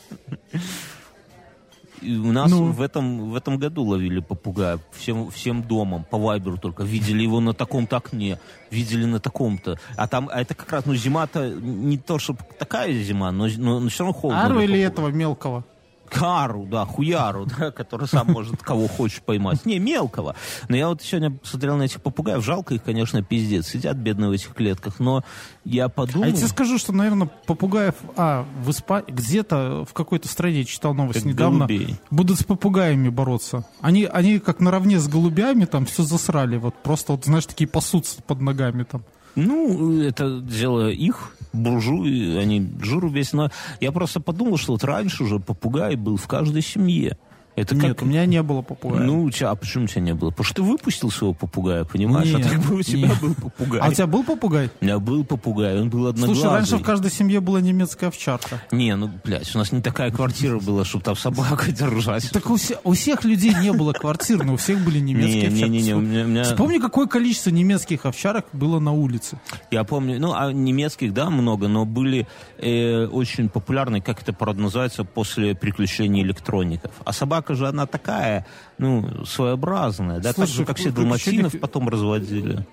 У 2.07 2.33
нас 2.33 2.51
Ну. 2.51 2.73
в, 2.73 2.81
этом, 2.81 3.31
в 3.31 3.35
этом 3.37 3.59
году 3.59 3.83
ловили 3.83 4.21
попугая 4.21 4.79
всем, 4.93 5.31
всем 5.31 5.63
домом, 5.63 6.05
по 6.11 6.19
вайберу 6.19 6.59
только. 6.59 6.85
Видели 6.85 7.23
его 7.23 7.41
на 7.41 7.53
таком-то 7.53 7.97
окне, 7.97 8.39
видели 8.71 9.05
на 9.05 9.19
таком-то. 9.19 9.79
А 9.97 10.07
там, 10.07 10.29
а 10.33 10.41
это 10.41 10.55
как 10.55 10.73
раз, 10.73 10.87
ну, 10.87 10.95
зима-то 10.95 11.51
не 11.51 11.99
то, 11.99 12.19
чтобы 12.19 12.41
такая 12.59 12.93
зима, 12.93 13.33
но, 13.33 13.49
но, 13.59 13.89
все 13.89 14.05
равно 14.05 14.19
холодно. 14.19 14.45
Ару 14.45 14.61
или 14.61 14.79
этого 14.81 15.09
мелкого? 15.09 15.65
Кару, 16.11 16.67
да, 16.71 16.85
хуяру, 16.85 17.47
да, 17.47 17.71
который 17.71 18.09
сам 18.09 18.29
может 18.29 18.63
кого 18.63 18.89
хочешь 18.89 19.21
поймать. 19.23 19.65
Не, 19.67 19.79
мелкого. 19.79 20.35
Но 20.69 20.77
я 20.77 20.89
вот 20.89 21.03
сегодня 21.03 21.37
смотрел 21.43 21.77
на 21.77 21.85
этих 21.85 22.01
попугаев, 22.03 22.45
жалко 22.45 22.75
их, 22.75 22.83
конечно, 22.83 23.23
пиздец. 23.23 23.67
Сидят 23.69 23.97
бедные 23.97 24.29
в 24.31 24.33
этих 24.33 24.55
клетках, 24.55 24.99
но 24.99 25.25
я 25.65 25.89
подумал... 25.89 26.25
А 26.25 26.29
я 26.29 26.33
тебе 26.37 26.49
скажу, 26.49 26.79
что, 26.79 26.93
наверное, 26.93 27.31
попугаев, 27.47 27.95
а, 28.17 28.47
в 28.63 28.71
Испании, 28.71 29.11
где-то 29.11 29.85
в 29.89 29.93
какой-то 29.93 30.29
стране, 30.29 30.65
читал 30.65 30.95
новость 30.95 31.21
Как 31.21 31.27
недавно, 31.27 31.67
голубей. 31.67 31.97
будут 32.11 32.39
с 32.41 32.45
попугаями 32.45 33.09
бороться. 33.09 33.65
Они, 33.81 34.05
они 34.05 34.39
как 34.39 34.61
наравне 34.61 34.99
с 34.99 35.09
голубями 35.09 35.65
там 35.65 35.87
все 35.87 36.03
засрали, 36.03 36.57
вот 36.57 36.75
просто, 36.83 37.13
вот, 37.13 37.25
знаешь, 37.25 37.47
такие 37.47 37.69
пасутся 37.69 38.23
под 38.23 38.41
ногами 38.41 38.85
там. 38.85 39.05
Ну, 39.35 40.01
это 40.01 40.41
дело 40.41 40.89
их, 40.89 41.36
буржуи, 41.53 42.37
они 42.37 42.69
жиру 42.83 43.09
весь. 43.09 43.33
Но 43.33 43.51
я 43.81 43.93
просто 43.93 44.21
подумал, 44.21 44.57
что 44.57 44.73
вот 44.73 44.85
раньше 44.85 45.25
уже 45.25 45.39
попугай 45.39 45.97
был 45.97 46.17
в 46.17 46.27
каждой 46.27 46.63
семье. 46.63 47.17
Это 47.57 47.75
Нет, 47.75 47.95
как... 47.95 48.03
у 48.03 48.05
меня 48.05 48.27
не 48.27 48.43
было 48.43 48.61
попугая. 48.61 49.01
Ну, 49.01 49.25
у 49.25 49.31
тебя, 49.31 49.51
а 49.51 49.57
почему 49.57 49.85
у 49.85 49.87
тебя 49.87 50.03
не 50.03 50.15
было? 50.15 50.29
Потому 50.29 50.45
что 50.45 50.55
ты 50.57 50.63
выпустил 50.63 51.11
своего 51.11 51.33
попугая, 51.33 51.85
понимаешь? 51.85 52.29
Нет, 52.29 52.47
а 52.47 52.51
так 52.51 52.61
бы 52.61 52.77
у 52.77 52.83
тебя 52.83 53.09
нет. 53.09 53.21
был 53.21 53.35
попугай. 53.35 53.81
а 53.81 53.89
у 53.89 53.93
тебя 53.95 54.07
был 54.07 54.25
попугай? 54.25 54.71
У 54.79 54.85
меня 54.85 54.99
был 54.99 55.25
попугай, 55.25 55.81
он 55.81 55.89
был 55.89 56.07
одноглазый. 56.07 56.43
Слушай, 56.43 56.55
раньше 56.55 56.77
в 56.77 56.83
каждой 56.83 57.11
семье 57.11 57.41
была 57.41 57.63
немецкая 57.63 58.09
овчарка. 58.09 58.61
Не, 58.71 58.95
ну, 58.95 59.11
блядь, 59.25 59.55
у 59.55 59.59
нас 59.59 59.73
не 59.73 59.81
такая 59.81 60.11
квартира 60.11 60.59
была, 60.59 60.85
чтобы 60.85 61.05
там 61.05 61.17
собака 61.17 61.73
держать. 61.73 62.31
Так 62.31 62.51
у, 62.51 62.59
у 62.85 62.93
всех 62.93 63.25
людей 63.25 63.55
не 63.55 63.73
было 63.73 63.95
квартир, 63.95 64.45
но 64.45 64.55
у 64.55 64.57
всех 64.57 64.85
были 64.85 64.99
немецкие 64.99 65.49
Не, 65.49 65.63
не, 65.63 65.69
не, 65.69 65.83
не, 65.83 65.95
у 65.95 65.99
овчарки. 66.01 66.29
меня, 66.29 66.45
Вспомни, 66.45 66.79
какое 66.79 67.07
количество 67.07 67.49
немецких 67.49 68.05
овчарок 68.05 68.45
было 68.53 68.81
на 68.81 68.93
улице. 68.93 69.41
Я 69.71 69.85
помню, 69.85 70.21
ну, 70.21 70.35
а 70.35 70.53
немецких, 70.53 71.15
да, 71.15 71.31
много, 71.31 71.69
но 71.69 71.87
были 71.87 72.27
э, 72.59 73.07
очень 73.07 73.49
популярны, 73.49 74.03
как 74.03 74.21
это 74.21 74.35
правда 74.35 74.61
называется, 74.61 75.05
после 75.05 75.55
приключений 75.55 76.23
электроников. 76.23 76.93
А 77.03 77.15
собака 77.47 77.55
же, 77.55 77.69
она 77.69 77.87
такая, 77.87 78.45
ну, 78.79 79.25
своеобразная, 79.25 80.19
да, 80.21 80.33
так 80.33 80.37
Слушай, 80.47 80.53
же, 80.59 80.65
как 80.65 80.77
все 80.79 80.91
в 80.91 80.95
далматинов 80.95 81.53
приключениях- 81.53 81.61
потом 81.61 81.89
разводили. 81.89 82.67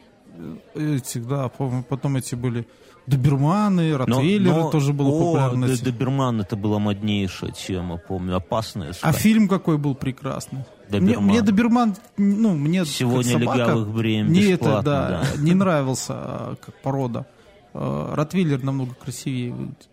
Эти, 0.76 1.20
да, 1.20 1.50
потом 1.50 2.18
эти 2.18 2.36
были 2.36 2.66
доберманы, 3.06 3.92
Но- 3.92 3.98
ротвейлеры 3.98 4.62
но- 4.62 4.72
тоже 4.72 4.94
было 4.94 5.10
о, 5.10 5.20
популярно. 5.20 5.68
Д- 5.68 5.78
Доберман, 5.84 6.42
это 6.42 6.56
была 6.56 6.80
моднейшая 6.80 7.52
тема, 7.52 7.98
помню, 7.98 8.36
опасная. 8.38 8.90
А 8.90 8.94
сука. 8.94 9.12
фильм 9.14 9.48
какой 9.48 9.78
был 9.78 9.94
прекрасный? 9.94 10.60
Мне, 10.90 11.00
Доберман. 11.00 11.26
мне 11.26 11.42
доберман, 11.42 11.96
ну, 12.18 12.56
мне 12.56 12.86
Сегодня 12.86 13.40
собака, 13.40 13.58
легавых 13.60 13.90
бремя 13.94 14.30
мне 14.30 14.54
это, 14.54 14.82
да, 14.82 15.08
да. 15.10 15.24
не 15.38 15.54
нравился 15.54 16.14
а, 16.16 16.56
как 16.66 16.74
порода. 16.82 17.26
А, 17.74 18.16
Ротвейлер 18.16 18.64
намного 18.64 18.94
красивее 18.96 19.52
выглядит. 19.52 19.88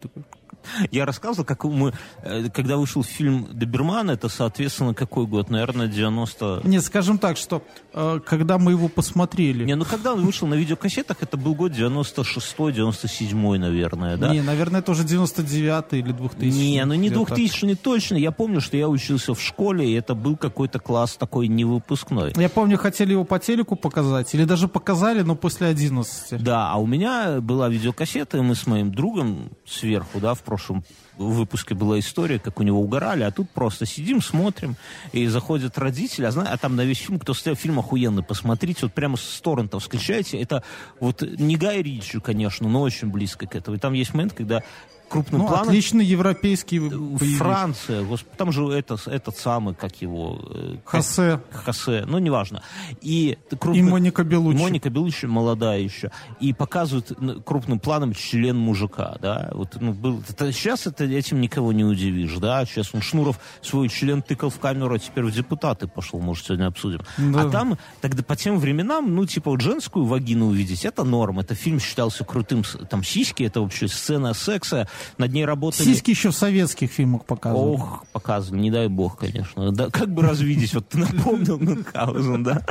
Я 0.90 1.06
рассказывал, 1.06 1.44
как 1.44 1.64
мы, 1.64 1.92
э, 2.22 2.48
когда 2.52 2.76
вышел 2.76 3.02
фильм 3.02 3.48
Доберман, 3.52 4.10
это, 4.10 4.28
соответственно, 4.28 4.94
какой 4.94 5.26
год? 5.26 5.50
Наверное, 5.50 5.88
90... 5.88 6.62
Нет, 6.64 6.84
скажем 6.84 7.18
так, 7.18 7.36
что 7.36 7.62
э, 7.92 8.20
когда 8.24 8.58
мы 8.58 8.72
его 8.72 8.88
посмотрели, 8.88 9.64
Не, 9.64 9.74
ну 9.74 9.84
когда 9.84 10.12
он 10.14 10.24
вышел 10.24 10.48
на 10.48 10.54
видеокассетах, 10.54 11.18
это 11.20 11.36
был 11.36 11.54
год 11.54 11.72
96-97, 11.72 13.58
наверное, 13.58 14.16
да? 14.16 14.32
не, 14.32 14.42
наверное, 14.42 14.80
это 14.80 14.92
уже 14.92 15.04
99 15.04 15.84
или 15.92 16.12
2000. 16.12 16.56
Не, 16.56 16.84
ну 16.84 16.94
не 16.94 17.08
где-то 17.08 17.26
так. 17.26 17.36
2000 17.36 17.74
точно. 17.76 18.16
Я 18.16 18.30
помню, 18.30 18.60
что 18.60 18.76
я 18.76 18.88
учился 18.88 19.34
в 19.34 19.40
школе, 19.40 19.88
и 19.88 19.94
это 19.94 20.14
был 20.14 20.36
какой-то 20.36 20.78
класс 20.78 21.16
такой 21.16 21.48
невыпускной. 21.48 22.32
Я 22.36 22.48
помню, 22.48 22.78
хотели 22.78 23.12
его 23.12 23.24
по 23.24 23.38
телеку 23.38 23.76
показать, 23.76 24.34
или 24.34 24.44
даже 24.44 24.68
показали, 24.68 25.22
но 25.22 25.34
после 25.36 25.68
11. 25.68 26.42
Да, 26.42 26.70
а 26.70 26.76
у 26.76 26.86
меня 26.86 27.40
была 27.40 27.68
видеокассета, 27.68 28.38
и 28.38 28.40
мы 28.40 28.54
с 28.54 28.66
моим 28.66 28.92
другом 28.92 29.50
сверху, 29.66 30.20
да, 30.20 30.34
в 30.34 30.42
прошлом 30.50 30.82
выпуске 31.16 31.76
была 31.76 32.00
история, 32.00 32.40
как 32.40 32.58
у 32.58 32.64
него 32.64 32.80
угорали, 32.80 33.22
а 33.22 33.30
тут 33.30 33.48
просто 33.50 33.86
сидим, 33.86 34.20
смотрим, 34.20 34.74
и 35.12 35.28
заходят 35.28 35.78
родители, 35.78 36.24
а, 36.24 36.30
а 36.30 36.56
там 36.56 36.74
на 36.74 36.84
весь 36.84 36.98
фильм, 36.98 37.20
кто 37.20 37.34
стоял, 37.34 37.54
фильм 37.54 37.78
охуенный, 37.78 38.24
посмотрите, 38.24 38.80
вот 38.82 38.92
прямо 38.92 39.16
с 39.16 39.40
торрентов 39.40 39.84
скачайте, 39.84 40.40
это 40.40 40.64
вот 40.98 41.22
не 41.22 41.56
Гай 41.56 41.82
Ричи, 41.82 42.18
конечно, 42.18 42.68
но 42.68 42.82
очень 42.82 43.10
близко 43.10 43.46
к 43.46 43.54
этому. 43.54 43.76
И 43.76 43.80
там 43.80 43.92
есть 43.92 44.12
момент, 44.12 44.32
когда 44.32 44.64
крупным 45.10 45.42
Ну, 45.42 45.48
планом... 45.48 45.68
отличный 45.68 46.04
европейский 46.04 46.78
боевик. 46.78 47.38
Франция, 47.38 48.02
господи, 48.04 48.36
там 48.36 48.52
же 48.52 48.64
это, 48.68 48.96
этот 49.06 49.36
самый, 49.36 49.74
как 49.74 50.00
его... 50.00 50.40
э, 50.54 50.76
Хосе 50.84 51.40
Хосе, 51.52 52.04
ну, 52.06 52.18
неважно. 52.18 52.62
И, 53.02 53.36
и 53.50 53.54
крупным- 53.56 53.90
Моника 53.90 54.24
Белуччи. 54.24 54.58
Моника 54.60 54.88
Белуччи 54.88 55.26
молодая 55.26 55.80
еще. 55.80 56.10
И 56.38 56.52
показывают 56.52 57.12
крупным 57.44 57.80
планом 57.80 58.14
член 58.14 58.56
мужика, 58.56 59.16
да. 59.20 59.50
Вот, 59.52 59.76
ну, 59.80 59.92
был, 59.92 60.22
это, 60.28 60.52
сейчас 60.52 60.86
это, 60.86 61.04
этим 61.04 61.40
никого 61.40 61.72
не 61.72 61.84
удивишь, 61.84 62.36
да. 62.38 62.64
Сейчас 62.64 62.94
он 62.94 63.02
Шнуров 63.02 63.38
свой 63.62 63.88
член 63.88 64.22
тыкал 64.22 64.50
в 64.50 64.58
камеру, 64.60 64.94
а 64.94 64.98
теперь 64.98 65.24
в 65.24 65.32
депутаты 65.32 65.88
пошел, 65.88 66.20
может, 66.20 66.46
сегодня 66.46 66.66
обсудим. 66.66 67.00
Да. 67.18 67.42
А 67.42 67.50
там, 67.50 67.78
тогда 68.00 68.22
по 68.22 68.36
тем 68.36 68.58
временам, 68.58 69.14
ну, 69.14 69.26
типа, 69.26 69.50
вот 69.50 69.60
женскую 69.60 70.04
вагину 70.04 70.46
увидеть, 70.46 70.84
это 70.84 71.02
норм. 71.02 71.40
Это 71.40 71.54
фильм 71.54 71.80
считался 71.80 72.24
крутым. 72.24 72.62
Там 72.88 73.02
сиськи, 73.02 73.42
это 73.42 73.60
вообще 73.60 73.88
сцена 73.88 74.34
секса. 74.34 74.86
Над 75.18 75.32
ней 75.32 75.44
работали... 75.44 75.84
Сиськи 75.86 76.10
еще 76.10 76.30
в 76.30 76.36
советских 76.36 76.90
фильмах 76.90 77.24
показывали. 77.24 77.74
Ох, 77.74 78.04
показывали, 78.12 78.60
не 78.60 78.70
дай 78.70 78.88
бог, 78.88 79.18
конечно. 79.18 79.72
Да, 79.72 79.90
как 79.90 80.12
бы 80.12 80.22
развидеть, 80.22 80.74
вот 80.74 80.88
ты 80.88 80.98
напомнил 80.98 81.58
Мюнхгаузен, 81.58 82.42
да? 82.42 82.62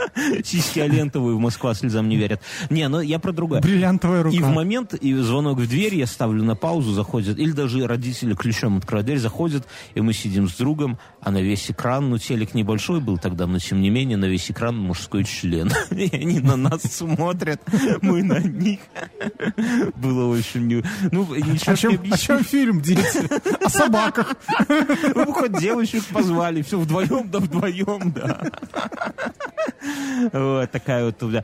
Сиськи 0.44 0.80
Алентовые 0.80 1.36
в 1.36 1.40
Москва 1.40 1.74
слезам 1.74 2.10
не 2.10 2.18
верят. 2.18 2.42
Не, 2.70 2.88
ну 2.88 3.00
я 3.02 3.20
про 3.20 3.32
другое. 3.32 3.62
Бриллиантовая 3.62 4.24
рука. 4.24 4.36
И 4.36 4.40
в 4.40 4.50
момент, 4.50 4.94
и 4.94 5.14
звонок 5.16 5.60
в 5.60 5.68
дверь, 5.68 5.96
я 5.96 6.08
ставлю 6.08 6.44
на 6.44 6.56
паузу, 6.56 6.94
заходят, 6.94 7.38
или 7.38 7.52
даже 7.52 7.86
родители 7.86 8.34
ключом 8.34 8.78
открывают 8.78 9.08
дверь, 9.08 9.20
заходят, 9.20 9.68
и 9.96 10.02
мы 10.02 10.14
сидим 10.14 10.48
с 10.48 10.56
другом, 10.56 10.98
а 11.22 11.32
на 11.32 11.42
весь 11.42 11.70
экран, 11.72 12.10
ну 12.10 12.18
телек 12.18 12.54
небольшой 12.54 13.00
был 13.00 13.18
тогда, 13.18 13.48
но 13.48 13.60
тем 13.60 13.82
не 13.82 13.90
менее 13.90 14.18
на 14.18 14.26
весь 14.26 14.50
экран 14.52 14.78
мужской 14.78 15.24
член. 15.24 15.72
И 15.92 16.10
они 16.14 16.40
на 16.40 16.56
нас 16.56 16.82
смотрят, 16.84 17.62
мы 18.02 18.24
на 18.24 18.40
них. 18.40 18.80
Было 19.96 20.28
очень... 20.28 20.84
Ну, 21.12 21.36
ничего 21.36 21.76
чем, 22.20 22.44
фильм, 22.44 22.82
дети? 22.82 23.02
О 23.66 23.70
собаках. 23.70 24.36
Ну, 25.16 25.34
хоть 25.34 25.60
девочек 25.60 26.04
позвали, 26.06 26.62
все 26.62 26.78
вдвоем, 26.80 27.30
да 27.30 27.40
вдвоем, 27.40 28.12
да. 28.12 28.42
Вот 30.32 30.72
такая 30.72 31.06
вот, 31.06 31.32
да. 31.32 31.44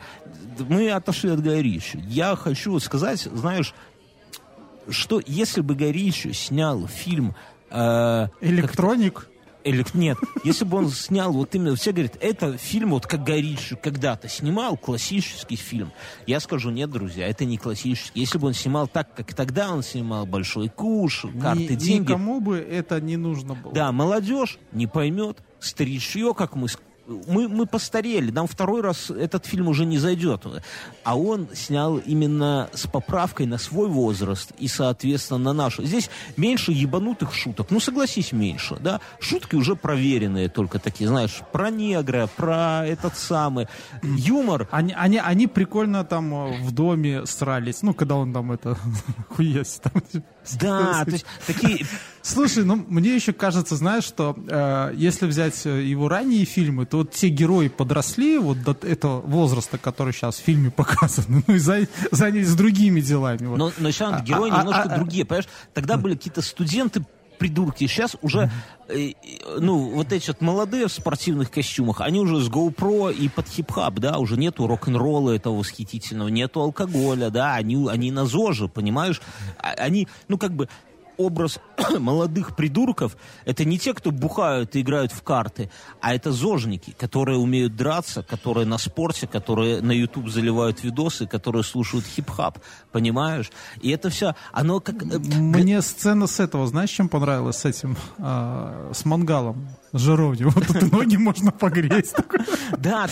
Мы 0.70 0.92
отошли 0.92 1.32
от 1.32 1.42
Горища. 1.42 1.98
Я 2.08 2.36
хочу 2.36 2.80
сказать, 2.80 3.22
знаешь, 3.22 3.74
что 4.90 5.22
если 5.26 5.62
бы 5.62 5.76
Горищу 5.76 6.34
снял 6.34 6.88
фильм... 6.88 7.36
э, 7.72 8.28
Электроник. 8.42 9.28
Элек- 9.66 9.96
Нет, 9.98 10.18
если 10.44 10.64
бы 10.64 10.78
он 10.78 10.90
снял 10.90 11.32
вот 11.34 11.56
именно, 11.56 11.76
все 11.76 11.92
говорят, 11.92 12.18
это 12.22 12.56
фильм 12.58 12.92
вот 12.92 13.08
как 13.08 13.24
Горищу 13.24 13.76
когда-то 13.82 14.30
снимал, 14.30 14.78
классический 14.78 15.56
фильм. 15.56 15.92
Я 16.28 16.40
скажу, 16.40 16.70
нет, 16.70 16.92
друзья, 16.92 17.28
это 17.28 17.46
не 17.46 17.58
классический. 17.58 18.20
Если 18.20 18.38
бы 18.38 18.48
он 18.48 18.54
снимал 18.54 18.88
так, 18.88 19.14
как 19.16 19.34
тогда 19.34 19.72
он 19.74 19.82
снимал 19.82 20.26
«Большой 20.28 20.70
куш», 20.70 21.26
«Карты, 21.42 21.64
Ни- 21.64 21.76
деньги», 21.76 22.04
Никому 22.12 22.40
бы 22.42 22.58
это 22.60 23.02
не 23.02 23.18
нужно 23.18 23.56
было. 23.56 23.74
да, 23.74 23.92
молодежь 23.92 24.60
не 24.72 24.86
поймет, 24.86 25.40
старичье, 25.60 26.34
как 26.36 26.56
мы 26.56 26.68
мы, 27.08 27.48
мы 27.48 27.66
постарели, 27.66 28.32
нам 28.32 28.48
второй 28.48 28.82
раз 28.82 29.10
этот 29.10 29.46
фильм 29.46 29.68
уже 29.68 29.86
не 29.86 29.98
зайдет. 29.98 30.46
А 31.04 31.18
он 31.18 31.48
снял 31.54 31.98
именно 31.98 32.70
с 32.74 32.88
поправкой 32.88 33.46
на 33.46 33.58
свой 33.58 33.88
возраст 33.88 34.52
и, 34.58 34.68
соответственно, 34.68 35.40
на 35.40 35.54
нашу. 35.54 35.84
Здесь 35.84 36.10
меньше 36.38 36.72
ебанутых 36.72 37.34
шуток. 37.34 37.68
Ну, 37.70 37.80
согласись, 37.80 38.32
меньше, 38.32 38.78
да? 38.80 39.02
Шутки 39.20 39.56
уже 39.56 39.76
проверенные 39.76 40.50
только 40.50 40.80
такие, 40.80 41.08
знаешь, 41.08 41.42
про 41.52 41.70
негра, 41.70 42.28
про 42.36 42.86
этот 42.86 43.18
самый 43.18 43.68
юмор. 44.02 44.68
Они, 44.72 44.94
они, 44.94 45.20
они 45.20 45.48
прикольно 45.48 46.04
там 46.04 46.34
э, 46.34 46.58
в 46.62 46.72
доме 46.72 47.26
срались. 47.26 47.82
Ну, 47.82 47.94
когда 47.94 48.16
он 48.16 48.34
там 48.34 48.52
это 48.52 48.78
хуясь 49.30 49.80
там. 49.82 50.02
Да, 50.60 51.04
то 51.06 51.12
есть 51.12 51.26
такие... 51.46 51.86
Слушай, 52.22 52.66
ну 52.66 52.84
мне 52.88 53.14
еще 53.16 53.34
кажется, 53.34 53.76
знаешь, 53.76 54.04
что 54.04 54.36
э, 54.48 54.94
если 54.96 55.28
взять 55.28 55.66
э, 55.66 55.84
его 55.84 56.10
ранние 56.10 56.46
фильмы, 56.46 56.86
то 56.86 56.98
вот 56.98 57.12
те 57.12 57.30
герои 57.30 57.68
подросли 57.68 58.40
вот 58.40 58.64
до 58.64 58.76
этого 58.82 59.22
возраста, 59.22 59.78
который 59.78 60.12
сейчас 60.12 60.38
в 60.38 60.44
фильме 60.44 60.72
показан, 60.72 61.26
ну 61.48 61.54
и 61.54 61.60
за, 61.60 61.88
занялись 62.12 62.54
другими 62.56 63.02
делами. 63.02 63.46
Вот. 63.46 63.58
Но, 63.58 63.72
но 63.78 63.92
сейчас 63.92 64.22
а, 64.22 64.24
герои 64.24 64.50
а, 64.52 64.60
немножко 64.60 64.84
а, 64.84 64.98
другие, 64.98 65.26
понимаешь? 65.26 65.48
Тогда 65.74 65.98
были 65.98 66.16
какие-то 66.16 66.42
студенты 66.42 67.06
придурки. 67.38 67.88
Сейчас 67.88 68.16
уже, 68.22 68.50
э, 68.88 69.12
ну, 69.60 69.78
вот 69.92 70.12
эти 70.12 70.28
вот 70.28 70.42
молодые 70.42 70.88
в 70.88 70.92
спортивных 70.92 71.52
костюмах, 71.52 72.02
они 72.02 72.20
уже 72.20 72.40
с 72.42 72.50
GoPro 72.50 73.14
и 73.14 73.30
под 73.30 73.48
хип-хоп, 73.48 73.96
да, 73.96 74.18
уже 74.18 74.38
нету 74.38 74.68
рок-н-ролла 74.68 75.32
этого 75.32 75.58
восхитительного, 75.58 76.30
нету 76.30 76.62
алкоголя, 76.62 77.30
да, 77.30 77.56
они, 77.56 77.88
они 77.90 78.12
на 78.12 78.26
ЗОЖе, 78.26 78.68
понимаешь? 78.68 79.22
А, 79.58 79.72
они, 79.72 80.08
ну, 80.28 80.38
как 80.38 80.54
бы, 80.54 80.70
образ 81.18 81.60
молодых 82.00 82.56
придурков 82.56 83.18
это 83.46 83.66
не 83.66 83.78
те, 83.80 83.94
кто 83.94 84.12
бухают 84.12 84.76
и 84.76 84.82
играют 84.82 85.12
в 85.12 85.22
карты, 85.24 85.70
а 86.02 86.14
это 86.14 86.32
зожники, 86.32 86.96
которые 86.98 87.38
умеют 87.38 87.76
драться, 87.76 88.24
которые 88.24 88.66
на 88.66 88.78
спорте, 88.78 89.28
которые 89.28 89.82
на 89.82 89.92
YouTube 89.92 90.30
заливают 90.30 90.84
видосы, 90.84 91.28
которые 91.28 91.64
слушают 91.64 92.06
хип-хап, 92.06 92.60
понимаешь? 92.92 93.52
И 93.82 93.90
это 93.90 94.10
все, 94.10 94.36
оно 94.52 94.80
как... 94.80 95.04
Э, 95.04 95.18
Мне 95.20 95.82
сцена 95.82 96.28
с 96.28 96.40
этого, 96.40 96.68
знаешь, 96.68 96.90
чем 96.90 97.10
понравилась 97.10 97.58
с 97.58 97.66
этим, 97.66 97.98
а, 98.18 98.92
с 98.94 99.06
мангалом? 99.06 99.68
Жировню. 99.94 100.50
Вот 100.50 100.68
тут 100.68 100.92
ноги 100.92 101.16
можно 101.18 101.52
погреть. 101.52 102.14
Да, 102.78 103.08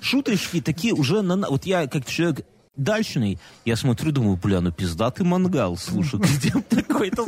шуточки 0.00 0.60
такие 0.60 0.94
уже... 0.94 1.22
Вот 1.22 1.66
я 1.66 1.86
как 1.86 2.06
человек 2.06 2.44
дачный. 2.76 3.38
Я 3.64 3.76
смотрю, 3.76 4.12
думаю, 4.12 4.36
бля, 4.36 4.60
ну 4.60 4.72
пиздатый 4.72 5.24
мангал, 5.24 5.76
слушай, 5.76 6.18
где 6.20 6.50
такой-то 6.50 7.24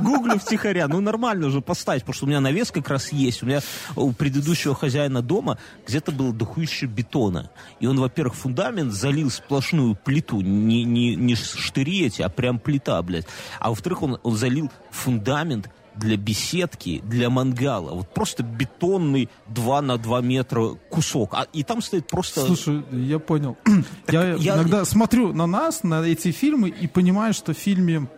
гуглю 0.00 0.38
втихаря. 0.38 0.88
Ну 0.88 1.00
нормально 1.00 1.46
уже 1.46 1.60
поставить, 1.60 2.02
потому 2.02 2.14
что 2.14 2.24
у 2.26 2.28
меня 2.28 2.40
навес 2.40 2.70
как 2.70 2.88
раз 2.88 3.12
есть. 3.12 3.42
У 3.42 3.46
меня 3.46 3.60
у 3.94 4.12
предыдущего 4.12 4.74
хозяина 4.74 5.22
дома 5.22 5.58
где-то 5.86 6.12
было 6.12 6.32
дохуище 6.32 6.86
бетона. 6.86 7.50
И 7.80 7.86
он, 7.86 7.98
во-первых, 7.98 8.34
фундамент 8.34 8.92
залил 8.92 9.30
сплошную 9.30 9.94
плиту, 9.96 10.40
не, 10.40 10.84
не, 10.84 11.14
не 11.16 11.34
штыри 11.34 12.06
эти, 12.06 12.22
а 12.22 12.28
прям 12.28 12.58
плита, 12.58 13.00
блядь. 13.02 13.26
А 13.60 13.70
во-вторых, 13.70 14.02
он, 14.02 14.18
он 14.22 14.36
залил 14.36 14.70
фундамент 14.90 15.70
для 15.96 16.16
беседки, 16.16 17.00
для 17.04 17.30
мангала. 17.30 17.92
Вот 17.92 18.12
просто 18.12 18.42
бетонный 18.42 19.28
2 19.48 19.82
на 19.82 19.98
2 19.98 20.20
метра 20.20 20.70
кусок. 20.90 21.34
А, 21.34 21.46
и 21.52 21.62
там 21.62 21.82
стоит 21.82 22.06
просто... 22.06 22.40
Слушай, 22.42 22.84
я 22.92 23.18
понял. 23.18 23.56
я, 24.08 24.34
я 24.34 24.54
иногда 24.54 24.84
смотрю 24.84 25.32
на 25.32 25.46
нас, 25.46 25.82
на 25.82 26.02
эти 26.02 26.30
фильмы, 26.30 26.68
и 26.68 26.86
понимаю, 26.86 27.34
что 27.34 27.54
в 27.54 27.58
фильме 27.58 28.08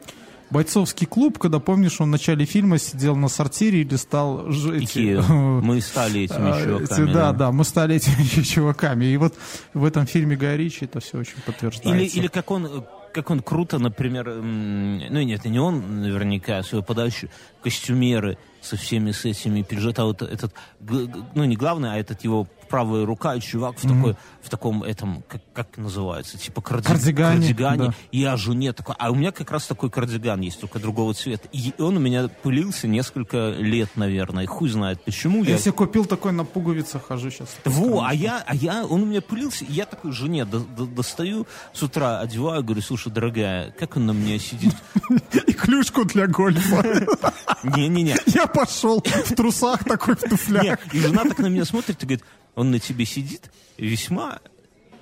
бойцовский 0.50 1.06
клуб, 1.06 1.38
когда, 1.38 1.58
помнишь, 1.58 2.00
он 2.00 2.08
в 2.08 2.10
начале 2.12 2.44
фильма 2.44 2.78
сидел 2.78 3.16
на 3.16 3.28
сортире 3.28 3.82
или 3.82 3.96
стал... 3.96 4.48
Эти, 4.48 5.20
мы 5.62 5.80
стали 5.80 6.22
этими 6.22 6.50
а, 6.50 6.64
чуваками. 6.64 7.12
Да, 7.12 7.32
да, 7.32 7.52
мы 7.52 7.64
стали 7.64 7.96
этими 7.96 8.42
чуваками. 8.42 9.04
И 9.06 9.16
вот 9.16 9.34
в 9.74 9.84
этом 9.84 10.06
фильме 10.06 10.36
Гай 10.36 10.56
Ричи 10.56 10.84
это 10.84 11.00
все 11.00 11.18
очень 11.18 11.40
подтверждается. 11.44 12.18
Или, 12.18 12.20
или 12.20 12.26
как 12.28 12.50
он 12.50 12.84
как 13.12 13.30
он 13.30 13.40
круто, 13.40 13.78
например, 13.78 14.28
ну 14.30 15.22
нет, 15.22 15.44
не 15.44 15.58
он 15.58 16.02
наверняка, 16.02 16.58
а 16.58 16.62
свой 16.62 16.82
подачу, 16.82 17.28
костюмеры 17.62 18.38
со 18.60 18.76
всеми 18.76 19.12
с 19.12 19.24
этими 19.24 19.62
пережит, 19.62 19.98
а 19.98 20.04
вот 20.04 20.22
этот, 20.22 20.52
ну 20.80 21.44
не 21.44 21.56
главный, 21.56 21.92
а 21.92 21.96
этот 21.96 22.24
его 22.24 22.46
правая 22.68 23.06
рука, 23.06 23.34
и 23.34 23.40
чувак 23.40 23.78
в, 23.78 23.84
mm-hmm. 23.84 23.96
такой, 23.96 24.16
в 24.42 24.50
таком 24.50 24.82
этом, 24.82 25.22
как, 25.28 25.42
как 25.52 25.76
называется, 25.76 26.38
типа 26.38 26.60
карди... 26.60 26.86
кардигане. 26.86 27.40
кардигане. 27.40 27.86
Да. 27.88 27.94
И 28.12 28.20
я 28.20 28.36
жене 28.36 28.72
такой, 28.72 28.94
а 28.98 29.10
у 29.10 29.14
меня 29.14 29.32
как 29.32 29.50
раз 29.50 29.66
такой 29.66 29.90
кардиган 29.90 30.40
есть, 30.40 30.60
только 30.60 30.78
другого 30.78 31.14
цвета. 31.14 31.48
И 31.52 31.72
он 31.78 31.96
у 31.96 32.00
меня 32.00 32.28
пылился 32.28 32.86
несколько 32.86 33.50
лет, 33.50 33.90
наверное, 33.96 34.44
и 34.44 34.46
хуй 34.46 34.68
знает 34.68 35.04
почему. 35.04 35.44
Я, 35.44 35.52
я 35.52 35.58
себе 35.58 35.72
купил 35.72 36.04
такой 36.04 36.32
на 36.32 36.44
пуговицах, 36.44 37.06
хожу 37.06 37.30
сейчас. 37.30 37.56
Во, 37.64 38.04
а 38.04 38.14
я, 38.14 38.42
а 38.46 38.54
я, 38.54 38.84
он 38.84 39.02
у 39.02 39.06
меня 39.06 39.20
пылился, 39.20 39.64
и 39.64 39.72
я 39.72 39.86
такой 39.86 40.12
жене 40.12 40.44
до, 40.44 40.60
до, 40.60 40.86
достаю 40.86 41.46
с 41.72 41.82
утра, 41.82 42.20
одеваю, 42.20 42.62
говорю, 42.62 42.82
слушай, 42.82 43.12
дорогая, 43.12 43.70
как 43.78 43.96
он 43.96 44.06
на 44.06 44.12
мне 44.12 44.38
сидит? 44.38 44.74
И 45.46 45.52
клюшку 45.52 46.04
для 46.04 46.26
гольфа. 46.26 46.82
Не-не-не. 47.62 48.16
Я 48.26 48.46
пошел 48.46 49.02
в 49.02 49.34
трусах 49.34 49.84
такой, 49.84 50.16
в 50.16 50.20
туфлях. 50.20 50.78
И 50.92 51.00
жена 51.00 51.24
так 51.24 51.38
на 51.38 51.46
меня 51.46 51.64
смотрит 51.64 52.02
и 52.02 52.06
говорит, 52.06 52.24
он 52.58 52.72
на 52.72 52.80
тебе 52.80 53.04
сидит 53.04 53.52
весьма 53.76 54.40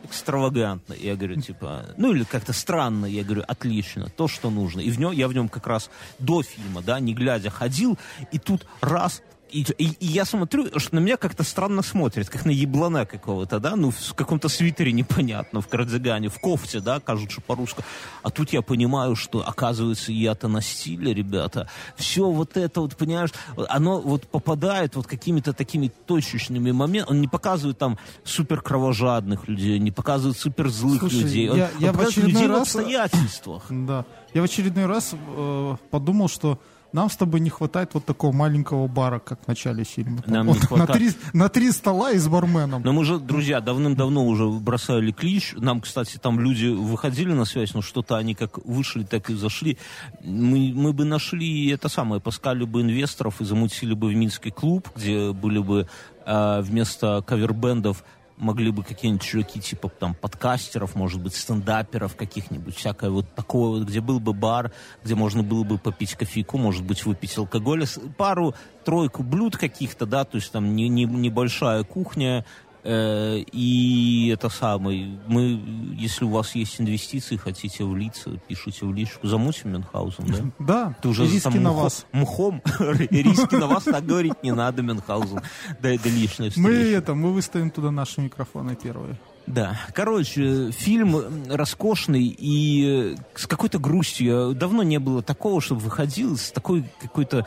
экстравагантно. 0.04 0.92
Я 0.92 1.16
говорю, 1.16 1.40
типа, 1.40 1.86
ну 1.96 2.12
или 2.12 2.24
как-то 2.24 2.52
странно. 2.52 3.07
Я 3.07 3.24
говорю, 3.24 3.44
отлично, 3.48 4.11
то, 4.11 4.28
что 4.28 4.50
нужно. 4.50 4.80
И 4.80 4.90
в 4.90 5.00
нем, 5.00 5.11
я 5.12 5.26
в 5.26 5.32
нем 5.32 5.48
как 5.48 5.66
раз 5.66 5.90
до 6.18 6.42
фильма, 6.42 6.82
да, 6.82 7.00
не 7.00 7.14
глядя 7.14 7.48
ходил, 7.48 7.98
и 8.30 8.38
тут 8.38 8.66
раз 8.82 9.22
и, 9.51 9.64
и, 9.78 9.84
и 10.01 10.07
я 10.07 10.24
смотрю, 10.24 10.78
что 10.78 10.94
на 10.94 10.99
меня 10.99 11.16
как-то 11.16 11.44
странно 11.44 11.82
смотрит, 11.82 12.28
как 12.28 12.44
на 12.44 12.51
еблана 12.51 13.07
какого-то, 13.07 13.61
да, 13.61 13.76
ну, 13.76 13.90
в 13.90 14.14
каком-то 14.14 14.49
свитере 14.49 14.92
непонятно, 14.92 15.61
в 15.61 15.68
кардигане, 15.68 16.28
в 16.28 16.38
кофте, 16.40 16.80
да, 16.80 17.01
кажется 17.01 17.40
по-русски. 17.40 17.82
А 18.22 18.30
тут 18.30 18.53
я 18.53 18.62
понимаю, 18.62 19.14
что, 19.14 19.47
оказывается, 19.47 20.12
я-то 20.12 20.49
на 20.49 20.62
стиле, 20.62 21.14
ребята. 21.14 21.68
Все 21.97 22.28
вот 22.28 22.57
это 22.57 22.80
вот, 22.80 22.97
понимаешь, 22.97 23.30
оно 23.68 24.01
вот 24.01 24.26
попадает 24.26 24.97
вот 24.97 25.07
какими-то 25.07 25.53
такими 25.53 25.88
точечными 25.88 26.72
моментами. 26.72 27.16
Он 27.16 27.20
не 27.20 27.28
показывает 27.28 27.78
там 27.78 27.99
супер 28.24 28.61
кровожадных 28.61 29.49
людей, 29.49 29.78
не 29.78 29.90
показывает 29.90 30.38
супер 30.38 30.68
злых 30.68 31.01
Слушай, 31.01 31.20
людей. 31.20 31.49
Он, 31.51 31.59
я, 31.59 31.70
я 31.78 31.90
он 31.90 31.97
в 31.97 32.01
очередной 32.01 32.32
людей 32.32 32.49
раз... 32.49 32.59
в 32.59 32.62
обстоятельствах. 32.62 33.62
Да. 33.70 34.05
Я 34.34 34.42
в 34.42 34.44
очередной 34.44 34.86
раз 34.86 35.14
э, 35.14 35.76
подумал, 35.90 36.28
что 36.28 36.59
нам 36.97 37.11
с 37.11 37.16
тобой 37.16 37.40
не 37.40 37.51
хватает 37.51 37.90
вот 37.92 38.07
такого 38.07 38.32
маленького 38.32 38.88
бара, 38.88 39.18
как 39.18 39.44
в 39.44 39.49
начале 39.49 39.84
фильма. 39.84 40.22
Нам 40.26 40.47
вот, 40.47 40.70
на, 40.70 40.86
три, 40.86 41.11
на 41.34 41.51
три 41.51 41.70
стола 41.70 42.12
и 42.12 42.16
с 42.16 42.26
барменом. 42.26 42.80
Но 42.82 42.92
мы 42.94 43.05
же, 43.05 43.18
друзья, 43.18 43.61
давным-давно 43.61 44.24
уже 44.24 44.47
бросали 44.49 45.12
клич. 45.12 45.55
Нам, 45.59 45.82
кстати, 45.82 46.16
там 46.16 46.40
люди 46.40 46.68
выходили 46.68 47.32
на 47.34 47.44
связь, 47.44 47.74
но 47.74 47.82
что-то 47.82 48.16
они 48.16 48.34
как 48.34 48.64
вышли, 48.64 49.05
так 49.05 49.28
и 49.28 49.34
зашли. 49.34 49.76
Мы, 50.24 50.72
мы 50.74 50.94
бы 50.94 51.05
нашли 51.05 51.68
это 51.68 51.90
самое, 51.90 52.18
поскали 52.22 52.64
бы 52.64 52.80
инвесторов 52.80 53.42
и 53.42 53.44
замутили 53.44 53.92
бы 53.92 54.09
в 54.09 54.14
Минский 54.14 54.51
клуб, 54.51 54.88
где 54.97 55.32
были 55.32 55.59
бы 55.59 55.86
э, 56.24 56.61
вместо 56.62 57.22
кавербендов 57.26 58.05
могли 58.37 58.70
бы 58.70 58.82
какие-нибудь 58.82 59.24
чуваки, 59.24 59.61
типа 59.61 59.89
там 59.89 60.14
подкастеров, 60.14 60.95
может 60.95 61.20
быть, 61.20 61.34
стендаперов 61.34 62.16
каких-нибудь, 62.16 62.76
всякое 62.76 63.11
вот 63.11 63.34
такое 63.34 63.78
вот, 63.78 63.89
где 63.89 64.01
был 64.01 64.20
бы 64.20 64.32
бар, 64.32 64.72
где 65.05 65.14
можно 65.14 65.43
было 65.43 65.64
бы 65.64 65.78
попить 65.78 66.14
кофейку, 66.14 66.59
может 66.59 66.84
быть, 66.84 67.05
выпить 67.05 67.37
алкоголь, 67.39 67.84
пару-тройку 68.16 69.22
блюд 69.22 69.57
каких-то, 69.57 70.07
да, 70.07 70.24
то 70.24 70.37
есть 70.37 70.53
там 70.53 70.74
не, 70.74 70.89
не, 70.89 71.05
небольшая 71.05 71.82
кухня, 71.84 72.45
Э, 72.89 73.39
и 73.51 74.30
это 74.32 74.49
самое, 74.49 75.18
мы, 75.26 75.61
если 75.99 76.24
у 76.24 76.28
вас 76.28 76.55
есть 76.55 76.80
инвестиции, 76.80 77.37
хотите 77.37 77.82
влиться, 77.82 78.30
пишите 78.47 78.87
в 78.87 78.95
личку, 78.95 79.26
замутим 79.26 79.72
Мюнхгаузен, 79.72 80.24
да? 80.26 80.37
Да, 80.66 80.97
Ты 81.03 81.09
уже 81.09 81.24
риски 81.24 81.43
там 81.43 81.62
на 81.64 81.72
вас. 81.72 82.07
Мухом, 82.12 82.62
риски 82.78 83.57
на 83.57 83.66
вас, 83.66 83.84
так 83.84 84.07
говорить 84.07 84.41
не 84.45 84.53
надо, 84.53 84.82
Мюнхгаузен. 84.82 85.41
Да, 85.82 85.89
это 85.89 86.09
встреча. 86.09 86.61
Мы 86.61 86.72
это, 86.74 87.14
мы 87.14 87.32
выставим 87.32 87.70
туда 87.70 87.91
наши 87.91 88.20
микрофоны 88.20 88.76
первые. 88.76 89.18
Да, 89.49 89.80
короче, 89.93 90.70
фильм 90.70 91.16
роскошный 91.49 92.24
и 92.39 93.14
э, 93.16 93.22
с 93.34 93.47
какой-то 93.49 93.80
грустью. 93.80 94.55
Давно 94.55 94.84
не 94.84 94.99
было 94.99 95.22
такого, 95.22 95.61
чтобы 95.61 95.80
выходил 95.80 96.37
с 96.37 96.51
такой 96.53 96.84
какой-то 97.01 97.47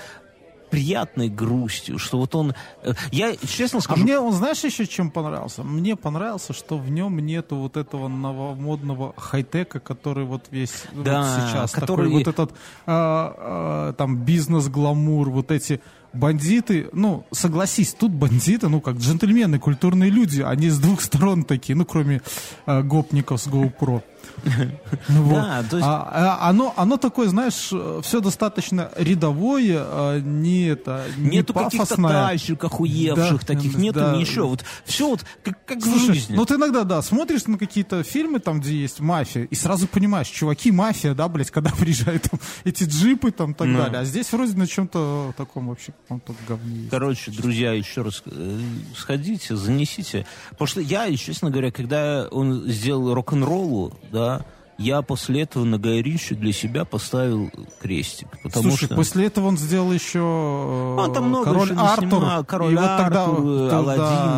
приятной 0.70 1.30
грустью, 1.30 1.99
что 1.99 2.20
вот 2.20 2.36
он... 2.36 2.53
Э, 2.84 2.93
я 3.11 3.36
честно 3.36 3.82
скажу... 3.82 4.01
А 4.01 4.03
мне 4.03 4.20
он, 4.20 4.34
знаешь, 4.34 4.63
еще 4.63 4.86
чем 4.86 5.11
понравился? 5.11 5.63
Мне 5.63 5.95
понравился, 5.95 6.53
что 6.53 6.78
в 6.78 6.89
нем 6.89 7.20
нету 7.20 7.55
вот 7.55 7.78
этого 7.78 8.07
новомодного 8.07 9.13
хай-тека, 9.17 9.80
который 9.80 10.26
вот 10.26 10.45
весь 10.51 10.84
да, 10.93 11.22
вот 11.22 11.49
сейчас 11.49 11.72
который... 11.72 12.05
такой, 12.05 12.09
вот 12.09 12.28
этот 12.28 12.51
а, 12.86 13.36
а, 13.38 13.93
там 13.93 14.17
бизнес-гламур, 14.17 15.30
вот 15.30 15.51
эти 15.51 15.82
бандиты, 16.13 16.89
ну, 16.93 17.26
согласись, 17.32 17.93
тут 17.93 18.11
бандиты, 18.11 18.70
ну, 18.70 18.82
как 18.82 18.97
джентльмены, 18.97 19.59
культурные 19.59 20.09
люди, 20.09 20.41
они 20.41 20.70
с 20.70 20.80
двух 20.80 21.01
сторон 21.01 21.43
такие, 21.43 21.76
ну, 21.76 21.86
кроме 21.86 22.22
э, 22.65 22.82
гопников 22.82 23.41
с 23.41 23.47
GoPro. 23.47 24.01
Вот. 25.09 25.34
Да, 25.36 25.63
то 25.70 25.78
есть- 25.78 25.88
А, 25.88 26.38
а, 26.41 26.49
оно, 26.49 26.74
оно 26.78 26.97
такое, 26.97 27.28
знаешь, 27.28 27.72
все 28.03 28.20
достаточно 28.22 28.91
рядовое, 28.95 29.78
а, 29.82 30.20
не 30.20 30.67
это, 30.67 31.03
не 31.17 31.38
Нету 31.38 31.53
каких-то 31.53 31.95
тачек 31.95 32.63
охуевших 32.63 33.41
Да, 33.41 33.45
таких, 33.45 33.76
нету 33.78 33.99
да. 33.99 34.15
ничего. 34.15 34.49
Вот 34.49 34.63
все 34.86 35.09
вот 35.09 35.26
как, 35.43 35.65
как 35.65 35.78
в 35.80 35.84
Слушай, 35.84 36.13
жизни. 36.15 36.36
ну 36.36 36.45
ты 36.45 36.55
иногда, 36.55 36.84
да, 36.84 37.01
смотришь 37.01 37.45
на 37.47 37.57
какие-то 37.57 38.03
фильмы, 38.03 38.39
там, 38.39 38.59
где 38.61 38.76
есть 38.76 38.99
мафия, 38.99 39.43
и 39.43 39.55
сразу 39.55 39.88
понимаешь, 39.88 40.28
чуваки, 40.28 40.72
мафия, 40.72 41.13
да, 41.13 41.28
блядь, 41.28 41.51
когда 41.51 41.72
приезжают 41.80 42.24
там, 42.24 42.39
эти 42.63 42.84
джипы 42.86 43.32
там 43.32 43.53
так 43.53 43.67
Ну. 43.67 43.78
далее. 43.80 43.99
А 43.99 44.05
здесь 44.05 44.32
вроде 44.32 44.55
на 44.57 44.67
чем-то 44.67 45.34
таком 45.38 45.67
вообще, 45.70 45.91
каком-то 46.03 46.34
говне 46.47 46.78
есть. 46.80 46.89
Короче, 46.91 47.32
друзья, 47.32 47.74
еще 47.74 48.01
раз 48.01 48.24
э, 48.26 48.59
сходите, 48.97 49.55
занесите. 49.55 50.26
Потому 50.51 50.67
что 50.67 50.82
я, 50.82 51.15
честно 51.17 51.49
говоря, 51.51 51.72
когда 51.72 52.28
он 52.32 52.63
сделал 52.70 53.13
рок-н-роллу, 53.13 53.93
да, 54.12 54.41
я 54.80 55.01
после 55.01 55.41
этого 55.41 55.66
на 55.66 55.78
Гай 55.78 56.01
Ричи 56.01 56.36
для 56.36 56.53
себя 56.53 56.86
поставил 56.86 57.51
крестик. 57.82 58.30
Потому 58.41 58.70
Слушай, 58.70 58.86
что... 58.86 58.95
после 58.95 59.26
этого 59.26 59.47
он 59.47 59.57
сделал 59.57 59.91
еще 59.91 60.20
э, 60.20 60.95
Он 61.01 61.14
там 61.14 61.26
много 61.26 61.43
Король 61.43 61.72
еще 61.72 61.80
Артур. 61.82 62.03
наснимал, 62.05 62.45
Король 62.45 62.72
и 62.72 62.76
вот 62.78 62.97
тогда, 62.97 63.24
Артур, 63.26 63.45
э, 63.45 63.70
тогда- 63.70 63.78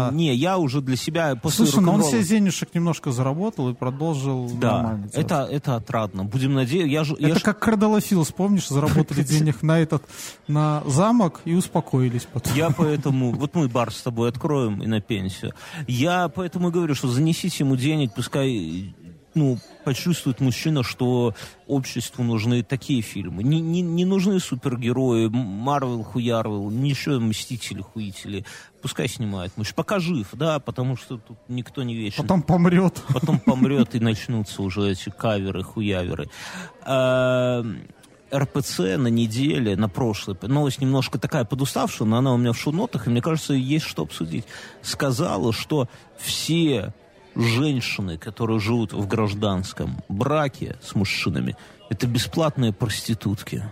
Аладдин. 0.08 0.18
Не, 0.18 0.34
я 0.34 0.58
уже 0.58 0.82
для 0.82 0.96
себя 0.96 1.36
после 1.36 1.68
Слушай, 1.68 1.84
ну 1.86 1.94
он 1.94 2.04
себе 2.04 2.24
денежек 2.24 2.74
немножко 2.74 3.12
заработал 3.12 3.70
и 3.70 3.76
продолжил 3.76 4.50
Да, 4.60 5.00
это, 5.14 5.48
это 5.50 5.76
отрадно. 5.76 6.24
Будем 6.24 6.56
надеяться. 6.56 6.88
Я 6.92 7.04
же, 7.04 7.16
я 7.20 7.30
Это 7.30 7.40
ж- 7.40 7.44
как 7.44 7.60
Кардалофилс, 7.60 8.32
помнишь, 8.32 8.68
заработали 8.68 9.22
денег 9.22 9.62
на 9.62 9.78
этот, 9.80 10.02
на 10.48 10.82
замок 10.88 11.42
и 11.46 11.54
успокоились 11.54 12.26
потом. 12.34 12.52
Я 12.56 12.72
поэтому... 12.76 13.32
Вот 13.32 13.54
мы 13.54 13.68
бар 13.68 13.94
с 13.94 14.02
тобой 14.02 14.30
откроем 14.30 14.82
и 14.82 14.88
на 14.88 15.02
пенсию. 15.02 15.54
Я 15.88 16.30
поэтому 16.30 16.72
говорю, 16.72 16.96
что 16.96 17.10
занесите 17.10 17.58
ему 17.64 17.76
денег, 17.76 18.16
пускай 18.16 18.96
ну, 19.34 19.58
почувствует 19.86 20.40
мужчина, 20.40 20.84
что 20.84 21.34
обществу 21.68 22.24
нужны 22.24 22.64
такие 22.64 23.02
фильмы. 23.02 23.44
Не, 23.44 23.62
не, 23.62 23.82
не 23.82 24.06
нужны 24.06 24.40
супергерои, 24.40 25.28
Марвел, 25.28 26.04
Хуярвел, 26.04 26.70
ничего, 26.70 27.20
Мстители, 27.20 27.82
Хуители. 27.82 28.46
Пускай 28.82 29.08
снимает 29.08 29.56
мужчина. 29.58 29.76
Пока 29.76 30.00
жив, 30.00 30.28
да, 30.34 30.60
потому 30.60 30.98
что 30.98 31.18
тут 31.18 31.38
никто 31.48 31.84
не 31.84 31.96
вечен. 31.96 32.24
Потом 32.24 32.42
помрет. 32.42 33.02
Потом 33.14 33.40
помрет 33.46 33.96
и 33.96 34.00
начнутся 34.00 34.62
уже 34.62 34.92
эти 34.92 35.10
каверы, 35.10 35.64
хуяверы. 35.64 36.30
А, 36.84 37.64
РПЦ 38.34 38.98
на 38.98 39.08
неделе, 39.08 39.76
на 39.76 39.90
прошлой, 39.90 40.38
новость 40.42 40.82
немножко 40.82 41.20
такая 41.20 41.44
подуставшая, 41.46 42.08
но 42.08 42.18
она 42.18 42.34
у 42.34 42.38
меня 42.38 42.54
в 42.54 42.58
шоу-нотах, 42.58 43.08
и 43.08 43.10
мне 43.10 43.22
кажется, 43.22 43.54
есть 43.54 43.86
что 43.86 44.04
обсудить. 44.04 44.46
Сказала, 44.82 45.54
что 45.54 45.88
все 46.18 46.94
женщины, 47.36 48.18
которые 48.18 48.60
живут 48.60 48.94
в 48.94 49.08
гражданском 49.08 49.98
браке 50.10 50.78
с 50.84 50.96
мужчинами, 50.96 51.56
это 51.90 52.08
бесплатные 52.08 52.74
проститутки. 52.74 53.64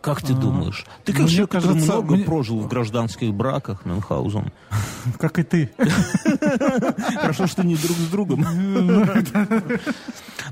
Как 0.00 0.22
ты 0.22 0.32
думаешь? 0.32 0.86
Ты 1.04 1.12
как 1.12 1.28
человек, 1.28 1.50
который 1.50 1.74
кажется, 1.74 1.92
много 1.92 2.14
мне- 2.14 2.24
прожил 2.24 2.58
в 2.60 2.68
гражданских 2.68 3.34
браках, 3.34 3.84
Мюнхгаузен. 3.84 4.50
Как 5.18 5.38
и 5.38 5.42
ты. 5.42 5.70
Хорошо, 7.20 7.46
что 7.46 7.62
не 7.64 7.76
друг 7.76 7.96
с 7.98 8.08
другом. 8.08 8.40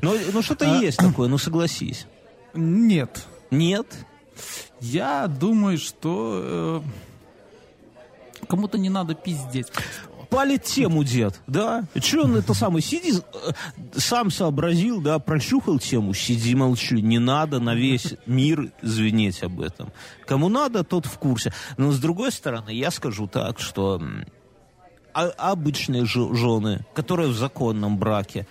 Но, 0.02 0.42
что-то 0.42 0.80
есть 0.80 0.98
такое, 0.98 1.28
ну 1.28 1.38
согласись. 1.38 2.06
Нет. 2.52 3.26
Нет? 3.50 3.86
Я 4.80 5.26
думаю, 5.26 5.78
что 5.78 6.82
э, 8.42 8.46
кому-то 8.48 8.76
не 8.76 8.90
надо 8.90 9.14
пиздеть. 9.14 9.72
Палит 10.30 10.64
тему, 10.64 11.04
дед, 11.04 11.40
да? 11.46 11.84
Че 11.98 12.24
он 12.24 12.36
это 12.36 12.52
самый, 12.52 12.82
сиди, 12.82 13.14
э, 13.18 13.52
сам 13.96 14.30
сообразил, 14.30 15.00
да, 15.00 15.18
прощухал 15.18 15.78
тему, 15.78 16.12
сиди, 16.12 16.54
молчи, 16.54 17.00
не 17.00 17.18
надо 17.18 17.60
на 17.60 17.74
весь 17.74 18.14
мир 18.26 18.70
звенеть 18.82 19.42
об 19.42 19.60
этом. 19.60 19.90
Кому 20.26 20.48
надо, 20.48 20.84
тот 20.84 21.06
в 21.06 21.18
курсе. 21.18 21.52
Но 21.78 21.92
с 21.92 21.98
другой 21.98 22.30
стороны, 22.30 22.70
я 22.70 22.90
скажу 22.90 23.26
так, 23.26 23.58
что 23.58 24.02
а- 25.14 25.32
обычные 25.38 26.04
жены, 26.04 26.84
которые 26.94 27.28
в 27.28 27.36
законном 27.36 27.96
браке, 27.98 28.46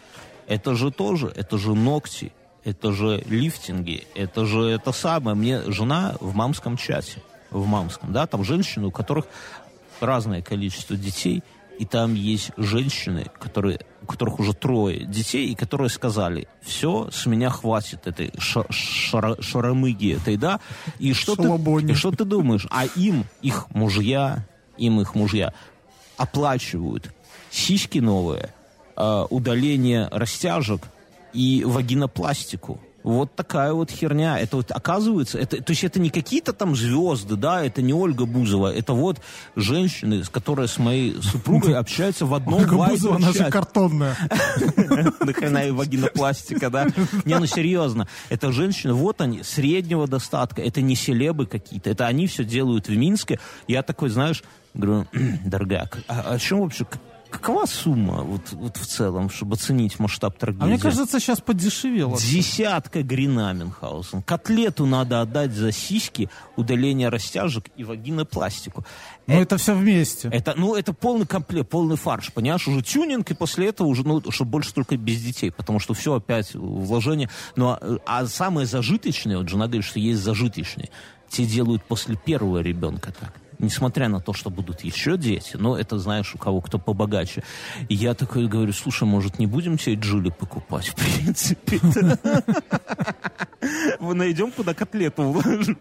это 0.48 0.76
же 0.76 0.92
тоже, 0.92 1.32
это 1.36 1.58
же 1.58 1.76
ногти, 1.76 2.34
это 2.64 2.92
же 2.92 3.24
лифтинги, 3.28 4.08
это 4.16 4.46
же 4.46 4.62
это 4.62 4.92
самое. 4.92 5.36
Мне 5.36 5.62
жена 5.72 6.16
в 6.20 6.34
мамском 6.34 6.76
чате, 6.76 7.22
в 7.52 7.66
мамском, 7.68 8.12
да, 8.12 8.26
там 8.26 8.44
женщины, 8.44 8.88
у 8.88 8.92
которых 8.92 9.26
разное 10.00 10.42
количество 10.42 10.96
детей, 10.96 11.44
и 11.80 11.86
там 11.86 12.14
есть 12.16 12.52
женщины, 12.58 13.28
которые, 13.40 13.80
у 14.02 14.06
которых 14.06 14.40
уже 14.40 14.54
трое 14.54 15.06
детей, 15.06 15.48
и 15.50 15.56
которые 15.56 15.90
сказали, 15.90 16.48
все, 16.62 17.10
с 17.12 17.26
меня 17.26 17.50
хватит 17.50 18.08
этой 18.08 18.32
ша- 18.38 18.66
шара- 18.70 19.42
шаромыги 19.42 20.16
этой, 20.16 20.38
да, 20.38 20.60
и 21.00 21.14
что, 21.14 21.36
ты, 21.36 21.44
и 21.94 21.96
что 21.96 22.12
ты 22.12 22.26
думаешь? 22.26 22.68
А 22.70 22.86
им, 22.86 23.26
их 23.42 23.70
мужья, 23.72 24.48
им 24.78 25.00
их 25.02 25.16
мужья 25.16 25.54
оплачивают 26.18 27.12
сиськи 27.52 28.00
новые, 28.00 28.54
э, 28.96 29.26
удаление 29.30 30.08
растяжек 30.12 30.82
и 31.34 31.64
вагинопластику. 31.66 32.82
Вот 33.04 33.36
такая 33.36 33.74
вот 33.74 33.92
херня. 33.92 34.40
Это 34.40 34.58
вот 34.58 34.72
оказывается, 34.72 35.38
это, 35.38 35.62
то 35.62 35.72
есть 35.72 35.84
это 35.84 36.00
не 36.00 36.10
какие-то 36.10 36.52
там 36.54 36.76
звезды, 36.76 37.36
да, 37.36 37.64
это 37.64 37.82
не 37.82 37.94
Ольга 37.94 38.26
Бузова, 38.26 38.74
это 38.74 38.94
вот 38.94 39.22
женщины, 39.56 40.24
с 40.24 40.30
которые 40.30 40.68
с 40.68 40.78
моей 40.78 41.22
супругой 41.22 41.76
общаются 41.76 42.26
в 42.26 42.34
одном 42.34 42.62
Ольга 42.62 42.76
Бузова, 42.76 43.16
она 43.16 43.32
же 43.32 43.46
картонная. 43.46 44.18
Нахрена 45.22 45.68
и 45.68 45.72
вагинопластика, 45.72 46.70
да? 46.70 46.88
Не, 47.26 47.40
ну 47.40 47.46
серьезно. 47.46 48.08
Это 48.30 48.52
женщины, 48.52 48.94
вот 48.94 49.22
они, 49.22 49.44
среднего 49.44 50.08
достатка. 50.08 50.62
Это 50.62 50.82
не 50.82 50.96
селебы 50.96 51.46
какие-то. 51.46 51.90
Это 51.90 52.08
они 52.08 52.28
все 52.28 52.44
делают 52.44 52.88
в 52.88 52.96
Минске. 52.96 53.40
Я 53.68 53.84
такой, 53.84 54.10
знаешь, 54.10 54.44
говорю, 54.74 55.08
дорогая, 55.46 55.90
а 56.08 56.34
о 56.34 56.40
чем 56.40 56.62
вообще, 56.62 56.86
какова 57.30 57.66
сумма 57.66 58.24
вот, 58.24 58.52
вот 58.52 58.78
в 58.78 58.86
целом, 58.86 59.30
чтобы 59.30 59.56
оценить 59.56 60.00
масштаб 60.00 60.38
трагедии? 60.38 60.64
А 60.64 60.68
мне 60.68 60.80
кажется, 60.80 61.20
сейчас 61.20 61.40
подешевело. 61.42 62.18
Десятка 62.18 63.04
грина 63.04 63.54
Мюнхгаузен. 63.54 64.24
Котлету 64.24 64.86
надо 64.86 65.22
отдать 65.22 65.52
за 65.52 65.72
сиськи, 65.72 66.30
удаление 66.56 67.10
растяжек 67.10 67.66
и 67.76 67.84
вагинопластику. 67.84 68.86
Ну, 69.28 69.42
это 69.42 69.58
все 69.58 69.76
вместе. 69.76 70.30
Это, 70.32 70.54
ну, 70.56 70.76
это 70.76 70.94
полный 70.94 71.26
комплект, 71.26 71.70
полный 71.70 71.98
фарш, 71.98 72.32
понимаешь? 72.34 72.68
Уже 72.68 72.82
тюнинг, 72.82 73.30
и 73.32 73.34
после 73.34 73.68
этого 73.68 73.88
уже, 73.88 74.04
ну, 74.04 74.22
чтобы 74.32 74.52
больше 74.52 74.74
только 74.74 74.98
без 74.98 75.22
детей, 75.22 75.52
потому 75.52 75.80
что 75.80 75.94
все 75.94 76.16
опять 76.16 76.56
вложение. 76.56 77.30
Ну, 77.56 77.70
а, 77.70 77.98
а 78.06 78.26
самые 78.28 78.66
зажиточные, 78.66 79.38
вот 79.38 79.50
жена 79.50 79.66
говорит, 79.66 79.86
что 79.86 80.00
есть 80.00 80.22
зажиточные, 80.22 80.90
те 81.30 81.46
делают 81.46 81.84
после 81.84 82.16
первого 82.16 82.60
ребенка 82.60 83.14
так. 83.20 83.34
Несмотря 83.60 84.08
на 84.08 84.20
то, 84.20 84.34
что 84.34 84.50
будут 84.50 84.82
еще 84.82 85.18
дети, 85.18 85.58
но 85.58 85.78
это, 85.78 85.98
знаешь, 85.98 86.34
у 86.36 86.38
кого 86.38 86.62
кто 86.62 86.78
побогаче. 86.80 87.44
И 87.90 87.96
я 87.96 88.14
такой 88.14 88.48
говорю, 88.48 88.74
слушай, 88.74 89.04
может, 89.04 89.40
не 89.40 89.48
будем 89.48 89.78
тебе 89.78 89.96
Джули 89.96 90.30
покупать, 90.30 90.88
в 90.88 90.96
принципе 90.96 91.80
мы 94.00 94.14
найдем, 94.14 94.52
куда 94.52 94.74
котлету 94.74 95.24
вложить. 95.24 95.78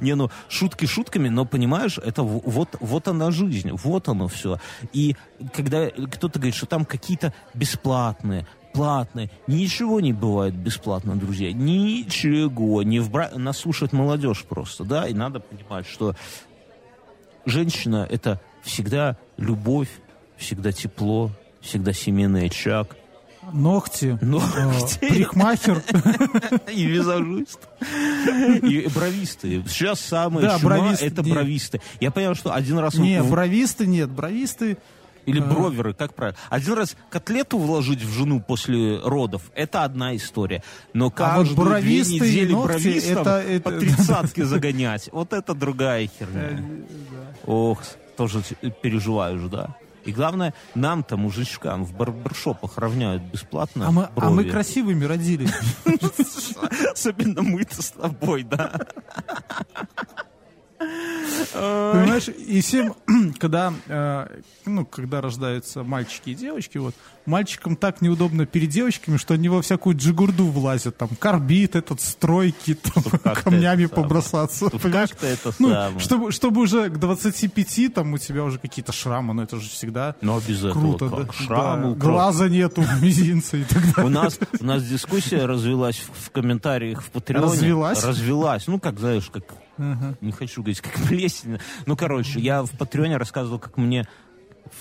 Не, 0.00 0.14
ну, 0.14 0.30
шутки 0.48 0.86
шутками, 0.86 1.28
но, 1.28 1.44
понимаешь, 1.44 1.98
это 1.98 2.22
вот, 2.22 2.76
вот 2.80 3.08
она 3.08 3.30
жизнь, 3.30 3.70
вот 3.70 4.08
оно 4.08 4.28
все. 4.28 4.58
И 4.92 5.16
когда 5.52 5.88
кто-то 5.88 6.38
говорит, 6.38 6.54
что 6.54 6.66
там 6.66 6.84
какие-то 6.84 7.32
бесплатные, 7.54 8.46
платные, 8.72 9.30
ничего 9.46 10.00
не 10.00 10.12
бывает 10.12 10.54
бесплатно, 10.54 11.14
друзья. 11.14 11.52
Ничего. 11.52 12.82
Не 12.82 12.98
в 12.98 13.10
бра... 13.10 13.30
Нас 13.36 13.58
слушает 13.58 13.92
молодежь 13.92 14.44
просто, 14.44 14.84
да, 14.84 15.06
и 15.06 15.14
надо 15.14 15.40
понимать, 15.40 15.86
что 15.86 16.16
женщина— 17.46 18.06
это 18.10 18.40
всегда 18.62 19.16
любовь, 19.36 19.88
всегда 20.36 20.72
тепло, 20.72 21.30
всегда 21.60 21.92
семейный 21.92 22.46
очаг, 22.46 22.96
Ногти. 23.52 24.18
Ногти. 24.22 24.98
э, 25.02 26.72
и 26.72 26.84
визажист, 26.86 27.58
и 28.62 28.88
бровисты. 28.94 29.62
Сейчас 29.68 30.00
самое 30.00 30.46
Да, 30.48 30.58
чума 30.58 30.76
бровисты, 30.78 31.06
это 31.06 31.22
нет. 31.22 31.34
бровисты. 31.34 31.80
Я 32.00 32.10
понял, 32.10 32.34
что 32.34 32.54
один 32.54 32.78
раз... 32.78 32.94
Не, 32.94 33.22
в- 33.22 33.30
бровисты 33.30 33.86
нет. 33.86 34.08
Бровисты... 34.10 34.78
Или 35.26 35.40
броверы, 35.40 35.94
как 35.94 36.12
правильно. 36.14 36.38
Один 36.50 36.74
раз 36.74 36.96
котлету 37.10 37.56
вложить 37.58 38.02
в 38.02 38.12
жену 38.12 38.40
после 38.46 38.98
родов, 38.98 39.40
это 39.54 39.82
одна 39.84 40.14
история. 40.16 40.62
Но 40.92 41.06
А 41.16 41.38
вот 41.38 41.48
каждые 41.48 41.80
две 41.80 42.00
недели 42.00 42.52
ногти, 42.52 42.66
бровистам 42.66 43.18
это- 43.22 43.40
это- 43.40 43.60
по 43.62 43.72
тридцатке 43.72 44.44
загонять, 44.44 45.08
вот 45.12 45.32
это 45.32 45.54
другая 45.54 46.10
херня. 46.18 46.62
Ох, 47.46 47.82
тоже 48.16 48.42
переживаешь, 48.82 49.48
да. 49.50 49.76
И 50.04 50.12
главное, 50.12 50.52
нам-то, 50.74 51.16
мужичкам, 51.16 51.84
в 51.84 51.94
барбершопах 51.94 52.76
равняют 52.76 53.22
бесплатно 53.22 53.88
А 53.88 53.90
мы, 53.90 54.08
а 54.16 54.28
мы 54.30 54.42
брови. 54.42 54.50
красивыми 54.50 55.04
родились. 55.06 55.50
Особенно 56.92 57.40
мы-то 57.42 57.82
с 57.82 57.90
тобой, 57.90 58.42
да. 58.42 58.70
Понимаешь, 61.52 62.28
и 62.28 62.60
всем, 62.60 62.94
когда, 63.38 63.72
э, 63.86 64.26
ну, 64.66 64.84
когда 64.86 65.20
рождаются 65.20 65.82
мальчики 65.82 66.30
и 66.30 66.34
девочки, 66.34 66.78
вот, 66.78 66.94
мальчикам 67.26 67.76
так 67.76 68.00
неудобно 68.02 68.46
перед 68.46 68.68
девочками, 68.70 69.16
что 69.16 69.34
они 69.34 69.48
во 69.48 69.62
всякую 69.62 69.96
джигурду 69.96 70.46
влазят, 70.46 70.96
там, 70.96 71.08
карбид 71.18 71.76
этот, 71.76 72.00
стройки, 72.00 72.74
там, 72.74 73.02
камнями 73.42 73.86
побросаться, 73.86 74.70
Тут 74.70 74.82
понимаешь? 74.82 75.10
как-то 75.10 75.26
это 75.26 75.52
Ну, 75.58 75.70
самое. 75.70 75.98
чтобы, 76.00 76.32
чтобы 76.32 76.60
уже 76.62 76.90
к 76.90 76.98
25, 76.98 77.94
там, 77.94 78.12
у 78.12 78.18
тебя 78.18 78.44
уже 78.44 78.58
какие-то 78.58 78.92
шрамы, 78.92 79.34
но 79.34 79.42
это 79.42 79.58
же 79.60 79.68
всегда 79.68 80.16
Но 80.20 80.40
без 80.40 80.58
этого 80.64 80.72
круто, 80.96 81.08
как? 81.08 81.26
да. 81.26 81.32
Шрамы, 81.32 81.94
Да. 81.94 82.00
Глаза 82.00 82.48
нету, 82.48 82.82
мизинца 83.02 83.56
и 83.56 83.64
так 83.64 83.82
далее. 83.94 84.04
У 84.06 84.08
нас, 84.08 84.38
у 84.60 84.64
нас 84.64 84.82
дискуссия 84.84 85.44
развелась 85.46 85.96
в, 85.96 86.26
в 86.26 86.30
комментариях 86.30 87.02
в 87.02 87.10
Патреоне. 87.10 87.46
Развелась? 87.46 88.04
Развелась. 88.04 88.66
Ну, 88.66 88.78
как, 88.78 88.98
знаешь, 88.98 89.30
как... 89.32 89.44
Не 89.78 90.32
хочу 90.32 90.62
говорить, 90.62 90.80
как 90.80 90.92
плесень. 91.08 91.58
Ну, 91.86 91.96
короче, 91.96 92.40
я 92.40 92.62
в 92.62 92.70
Патреоне 92.70 93.16
рассказывал, 93.16 93.58
как 93.58 93.76
мне... 93.76 94.06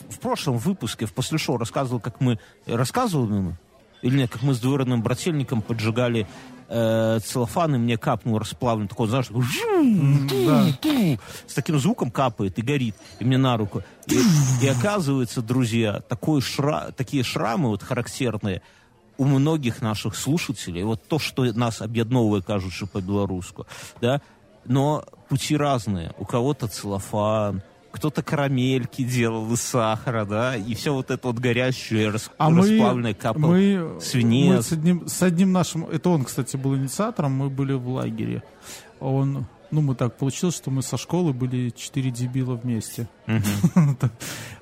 В, 0.09 0.19
прошлом 0.19 0.57
выпуске, 0.57 1.05
в 1.05 1.13
после 1.13 1.37
шоу, 1.37 1.57
рассказывал, 1.57 1.99
как 1.99 2.21
мы... 2.21 2.39
Рассказывал 2.65 3.27
ему? 3.27 3.57
Или 4.01 4.17
нет, 4.17 4.31
как 4.31 4.41
мы 4.41 4.53
с 4.53 4.59
двоюродным 4.59 5.01
брательником 5.01 5.61
поджигали 5.61 6.27
э, 6.67 7.19
целлофан, 7.23 7.75
и 7.75 7.77
мне 7.77 7.97
капнул 7.97 8.37
расплавленный 8.37 8.89
такой, 8.89 9.07
знаешь, 9.07 9.29
жу- 9.29 11.17
с 11.47 11.53
таким 11.53 11.79
звуком 11.79 12.11
капает 12.11 12.57
и 12.59 12.61
горит, 12.61 12.95
и 13.19 13.25
мне 13.25 13.37
на 13.37 13.55
руку. 13.57 13.83
И, 14.07 14.19
и 14.61 14.67
оказывается, 14.67 15.41
друзья, 15.41 16.01
такой 16.01 16.41
шра, 16.41 16.91
такие 16.95 17.23
шрамы 17.23 17.69
вот 17.69 17.83
характерные 17.83 18.61
у 19.17 19.25
многих 19.25 19.81
наших 19.81 20.15
слушателей, 20.15 20.83
вот 20.83 21.07
то, 21.07 21.19
что 21.19 21.43
нас 21.53 21.81
объедновывает, 21.81 22.45
кажется, 22.45 22.87
по-белорусски, 22.87 23.63
да, 24.01 24.21
но 24.65 25.03
пути 25.29 25.55
разные. 25.57 26.13
У 26.17 26.25
кого-то 26.25 26.67
целлофан, 26.67 27.61
кто-то 27.93 28.23
карамельки 28.23 29.03
делал 29.03 29.51
из 29.53 29.61
сахара, 29.61 30.25
да, 30.25 30.55
и 30.55 30.73
все 30.73 30.93
вот 30.93 31.11
это 31.11 31.27
вот 31.27 31.37
горящее, 31.37 32.09
рас, 32.09 32.31
А 32.39 32.49
мы, 32.49 32.61
расплавленное 32.61 33.13
капало. 33.13 33.51
мы, 33.51 33.97
свинец. 34.01 34.55
мы 34.55 34.61
с, 34.63 34.71
одним, 34.71 35.07
с 35.07 35.21
одним 35.21 35.51
нашим, 35.51 35.85
это 35.85 36.09
он, 36.09 36.23
кстати, 36.23 36.57
был 36.57 36.75
инициатором, 36.75 37.33
мы 37.33 37.49
были 37.49 37.73
в 37.73 37.87
лагере. 37.87 38.41
Он, 38.99 39.45
ну, 39.69 39.81
мы 39.81 39.93
так 39.93 40.17
получилось, 40.17 40.55
что 40.55 40.71
мы 40.71 40.81
со 40.81 40.97
школы 40.97 41.33
были 41.33 41.69
четыре 41.69 42.09
дебила 42.09 42.55
вместе. 42.55 43.07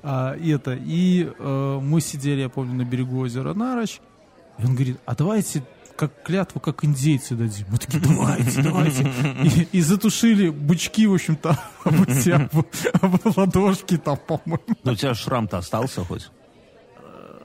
А, 0.04 0.34
и 0.34 0.50
это, 0.50 0.74
и 0.74 1.30
э, 1.38 1.78
мы 1.80 2.00
сидели, 2.00 2.40
я 2.40 2.48
помню, 2.48 2.74
на 2.74 2.84
берегу 2.84 3.20
озера 3.20 3.54
Нарочь, 3.54 4.00
и 4.58 4.64
он 4.64 4.74
говорит, 4.74 4.98
а 5.06 5.14
давайте 5.14 5.62
как 5.96 6.22
клятву, 6.22 6.60
как 6.60 6.84
индейцы 6.84 7.34
дадим. 7.34 7.66
Мы 7.70 7.78
такие, 7.78 8.00
давайте, 8.02 8.62
давайте. 8.62 9.12
И, 9.44 9.78
и 9.78 9.80
затушили 9.80 10.48
бычки, 10.48 11.06
в 11.06 11.14
общем-то, 11.14 11.58
об 11.84 11.94
об- 11.94 12.66
об 13.02 13.36
ладошки 13.36 13.96
там, 13.96 14.16
по-моему. 14.16 14.62
Ну, 14.84 14.92
у 14.92 14.94
тебя 14.94 15.14
шрам-то 15.14 15.58
остался 15.58 16.04
хоть? 16.04 16.30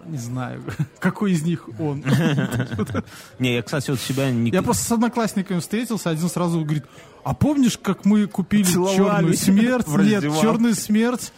Не 0.05 0.17
знаю, 0.17 0.63
какой 0.99 1.33
из 1.33 1.43
них 1.43 1.67
он. 1.79 2.03
Не, 3.39 3.55
я, 3.55 3.61
кстати, 3.61 3.91
вот 3.91 3.99
себя 3.99 4.31
не... 4.31 4.51
Я 4.51 4.61
просто 4.61 4.83
с 4.85 4.91
одноклассниками 4.91 5.59
встретился, 5.59 6.09
один 6.09 6.29
сразу 6.29 6.61
говорит, 6.61 6.85
а 7.23 7.33
помнишь, 7.33 7.77
как 7.77 8.05
мы 8.05 8.25
купили 8.27 8.63
черную 8.63 9.33
смерть? 9.33 9.87
Нет, 9.87 10.23
черную 10.39 10.75
смерть, 10.75 11.33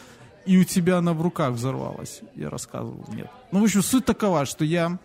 и 0.46 0.58
у 0.58 0.64
тебя 0.64 0.98
она 1.00 1.14
в 1.14 1.22
руках 1.22 1.54
взорвалась. 1.54 2.22
Я 2.36 2.50
рассказывал, 2.50 3.06
нет. 3.12 3.30
Ну, 3.52 3.62
в 3.62 3.64
общем, 3.64 3.82
суть 3.82 4.06
такова, 4.06 4.46
что 4.46 4.64
я... 4.64 5.00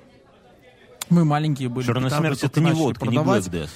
Мы 1.11 1.25
маленькие 1.25 1.69
были. 1.69 1.87
Черная 1.87 2.11
смерть 2.11 2.43
это 2.43 2.61
не 2.61 2.73
водка, 2.73 3.07
не 3.07 3.17
продавать. 3.17 3.47
Black 3.47 3.65
Death. 3.65 3.71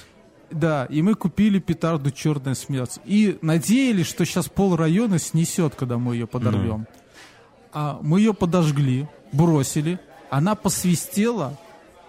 Да, 0.51 0.85
и 0.85 1.01
мы 1.01 1.13
купили 1.13 1.59
петарду 1.59 2.09
«Черная 2.11 2.55
смерть». 2.55 2.99
И 3.05 3.37
надеялись, 3.41 4.07
что 4.07 4.25
сейчас 4.25 4.47
пол 4.47 4.75
района 4.75 5.19
снесет, 5.19 5.75
когда 5.75 5.97
мы 5.97 6.15
ее 6.15 6.25
подорвем. 6.25 6.87
А 7.71 7.99
мы 8.01 8.19
ее 8.19 8.33
подожгли, 8.33 9.07
бросили, 9.31 9.99
она 10.31 10.55
посвистела, 10.55 11.57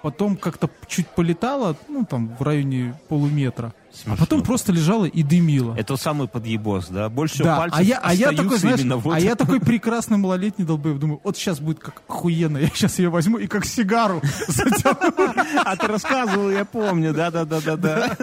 потом 0.00 0.38
как-то 0.38 0.70
чуть 0.86 1.08
полетала, 1.08 1.76
ну, 1.88 2.06
там, 2.06 2.34
в 2.36 2.42
районе 2.42 2.98
полуметра. 3.08 3.74
Смешно. 3.92 4.14
А 4.14 4.16
потом 4.16 4.42
просто 4.42 4.72
лежала 4.72 5.04
и 5.04 5.22
дымила. 5.22 5.74
Это 5.76 5.96
самый 5.96 6.28
подъебос, 6.28 6.88
да? 6.88 7.08
Больше 7.08 7.42
Да, 7.42 7.56
пальцев 7.58 7.78
а 7.78 7.82
я, 7.82 7.98
а 7.98 8.14
я 8.14 8.28
остаются 8.28 8.42
такой, 8.44 8.58
знаешь, 8.58 8.80
именно 8.80 8.96
вот 8.96 9.14
а 9.14 9.20
я 9.20 9.34
такой 9.34 9.60
прекрасный 9.60 10.16
малолетний 10.16 10.64
долбоеб, 10.64 10.98
думаю, 10.98 11.20
вот 11.24 11.36
сейчас 11.36 11.58
будет 11.60 11.80
как 11.80 12.02
охуенно, 12.08 12.58
я 12.58 12.68
сейчас 12.68 12.98
ее 12.98 13.08
возьму 13.08 13.38
и 13.38 13.46
как 13.46 13.64
сигару 13.64 14.22
затяну. 14.48 15.34
А 15.64 15.76
ты 15.76 15.86
рассказывал, 15.88 16.50
я 16.50 16.64
помню, 16.64 17.12
да-да-да-да-да. 17.12 18.16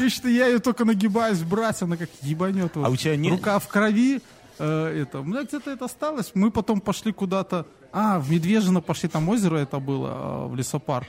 И 0.00 0.08
что 0.08 0.28
я 0.28 0.46
ее 0.46 0.58
только 0.60 0.84
нагибаюсь 0.84 1.40
брать, 1.40 1.82
она 1.82 1.96
как 1.96 2.08
ебанет. 2.22 2.72
А 2.76 2.88
у 2.88 2.96
тебя 2.96 3.16
не- 3.16 3.30
Рука 3.30 3.58
в 3.58 3.66
крови. 3.68 4.20
Э, 4.58 5.02
это, 5.02 5.20
у 5.20 5.24
меня 5.24 5.42
где-то 5.42 5.70
это 5.70 5.84
осталось. 5.84 6.32
Мы 6.34 6.50
потом 6.50 6.80
пошли 6.80 7.12
куда-то. 7.12 7.66
А, 7.92 8.18
в 8.18 8.30
Медвежино 8.30 8.80
пошли, 8.80 9.08
там 9.08 9.28
озеро 9.28 9.56
это 9.56 9.78
было, 9.78 10.08
э, 10.08 10.48
в 10.48 10.56
лесопарк. 10.56 11.06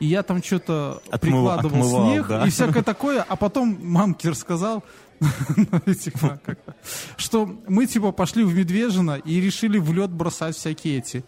И 0.00 0.06
я 0.06 0.22
там 0.22 0.42
что-то 0.42 1.00
прикладывал 1.20 1.80
отмывал, 1.80 2.10
снег 2.10 2.26
да. 2.28 2.46
и 2.46 2.50
всякое 2.50 2.82
такое. 2.82 3.24
А 3.26 3.36
потом 3.36 3.78
мамке 3.80 4.30
рассказал, 4.30 4.84
а, 5.20 6.38
как 6.44 6.58
это, 6.66 6.76
что 7.16 7.46
мы 7.68 7.86
типа 7.86 8.12
пошли 8.12 8.44
в 8.44 8.54
Медвежино 8.54 9.16
и 9.16 9.40
решили 9.40 9.78
в 9.78 9.92
лед 9.92 10.10
бросать 10.10 10.56
всякие 10.56 10.98
эти 10.98 11.24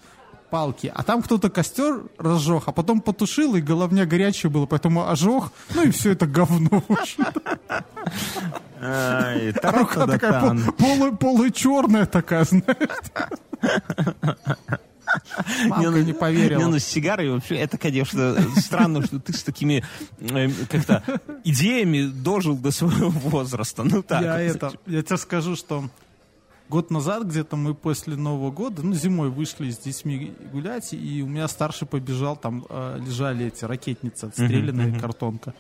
палки. 0.51 0.93
А 0.95 1.03
там 1.03 1.23
кто-то 1.23 1.51
костер 1.51 2.03
разжег, 2.19 2.65
а 2.67 2.73
потом 2.73 3.01
потушил, 3.01 3.55
и 3.57 3.61
головня 3.61 4.07
горячая 4.07 4.51
была, 4.51 4.67
поэтому 4.67 5.09
ожег, 5.09 5.53
ну 5.75 5.85
и 5.85 5.91
все 5.91 6.13
это 6.13 6.27
говно. 6.27 6.83
Ай, 8.81 9.53
Рука 9.63 10.07
такая 10.07 10.57
полу-черная 11.19 12.07
такая, 12.07 12.45
знаешь. 12.45 12.67
Мамка 15.67 16.01
не 16.01 16.13
поверила. 16.13 16.59
Не, 16.59 16.67
ну 16.67 16.79
с 16.79 16.85
сигарой 16.85 17.31
вообще, 17.31 17.57
это, 17.57 17.79
конечно, 17.79 18.37
странно, 18.57 19.03
что 19.05 19.19
ты 19.19 19.33
с 19.33 19.43
такими 19.43 19.85
э, 20.19 20.49
как-то 20.71 21.03
идеями 21.45 22.07
дожил 22.07 22.57
до 22.57 22.71
своего 22.71 23.09
возраста. 23.11 23.83
Ну 23.85 24.03
так. 24.03 24.23
я, 24.23 24.41
это, 24.41 24.73
я 24.87 25.03
тебе 25.03 25.17
скажу, 25.17 25.57
что 25.57 25.85
год 26.69 26.91
назад 26.91 27.25
где-то 27.25 27.57
мы 27.57 27.75
после 27.75 28.17
Нового 28.17 28.51
года, 28.51 28.83
ну, 28.83 28.95
зимой 28.95 29.31
вышли 29.31 29.71
с 29.71 29.79
детьми 29.79 30.33
гулять, 30.53 30.93
и 30.93 31.23
у 31.23 31.27
меня 31.27 31.49
старший 31.49 31.87
побежал, 31.89 32.37
там 32.37 32.65
э, 32.69 32.99
лежали 33.05 33.47
эти 33.47 33.65
ракетницы, 33.65 34.25
отстрелянная 34.25 34.99
картонка. 34.99 35.55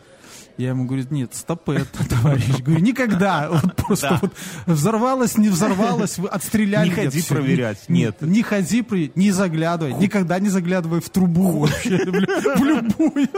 Я 0.56 0.70
ему 0.70 0.86
говорю, 0.86 1.04
нет, 1.10 1.34
стоп 1.34 1.68
это, 1.70 2.08
товарищ. 2.08 2.60
Говорю, 2.62 2.82
никогда. 2.82 3.48
Вот 3.48 3.76
просто 3.76 4.08
Да. 4.10 4.18
вот 4.20 4.32
взорвалось, 4.66 5.38
не 5.38 5.48
взорвалось, 5.48 6.18
вы 6.18 6.28
отстреляли. 6.28 6.88
Не 6.88 6.94
ходи 6.94 7.22
проверять, 7.22 7.88
Не- 7.88 8.00
нет. 8.00 8.20
Не 8.22 8.42
ходи, 8.42 8.82
проверять, 8.82 9.16
не 9.16 9.30
заглядывай. 9.30 9.94
Никогда 9.94 10.38
не 10.40 10.48
заглядывай 10.48 11.00
в 11.00 11.08
трубу 11.10 11.60
вообще. 11.60 11.98
В 12.04 12.64
любую. 12.64 13.28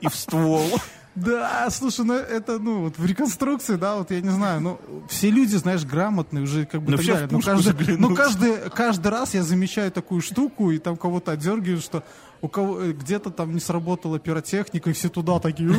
И 0.00 0.08
в 0.08 0.14
ствол. 0.14 0.68
Да, 1.16 1.68
слушай, 1.70 2.04
ну 2.04 2.14
это, 2.14 2.58
ну, 2.58 2.82
вот 2.82 2.98
в 2.98 3.06
реконструкции, 3.06 3.76
да, 3.76 3.96
вот 3.96 4.10
я 4.10 4.20
не 4.20 4.28
знаю, 4.28 4.60
ну, 4.60 4.78
все 5.08 5.30
люди, 5.30 5.56
знаешь, 5.56 5.84
грамотные 5.84 6.44
уже 6.44 6.66
как 6.66 6.82
бы 6.82 6.92
Ну, 6.92 6.96
так 6.98 7.06
далее. 7.06 7.28
Ну, 7.30 7.38
пушку 7.38 7.50
каждый, 7.50 7.64
заглянут. 7.72 8.00
ну, 8.00 8.14
каждый, 8.14 8.70
каждый 8.70 9.08
раз 9.08 9.34
я 9.34 9.42
замечаю 9.42 9.90
такую 9.90 10.20
штуку, 10.20 10.70
и 10.70 10.78
там 10.78 10.96
кого-то 10.96 11.32
отдергивают, 11.32 11.82
что 11.82 12.04
у 12.42 12.48
кого 12.48 12.82
э, 12.82 12.92
где-то 12.92 13.30
там 13.30 13.54
не 13.54 13.60
сработала 13.60 14.18
пиротехника, 14.18 14.90
и 14.90 14.92
все 14.92 15.08
туда 15.08 15.40
такие, 15.40 15.70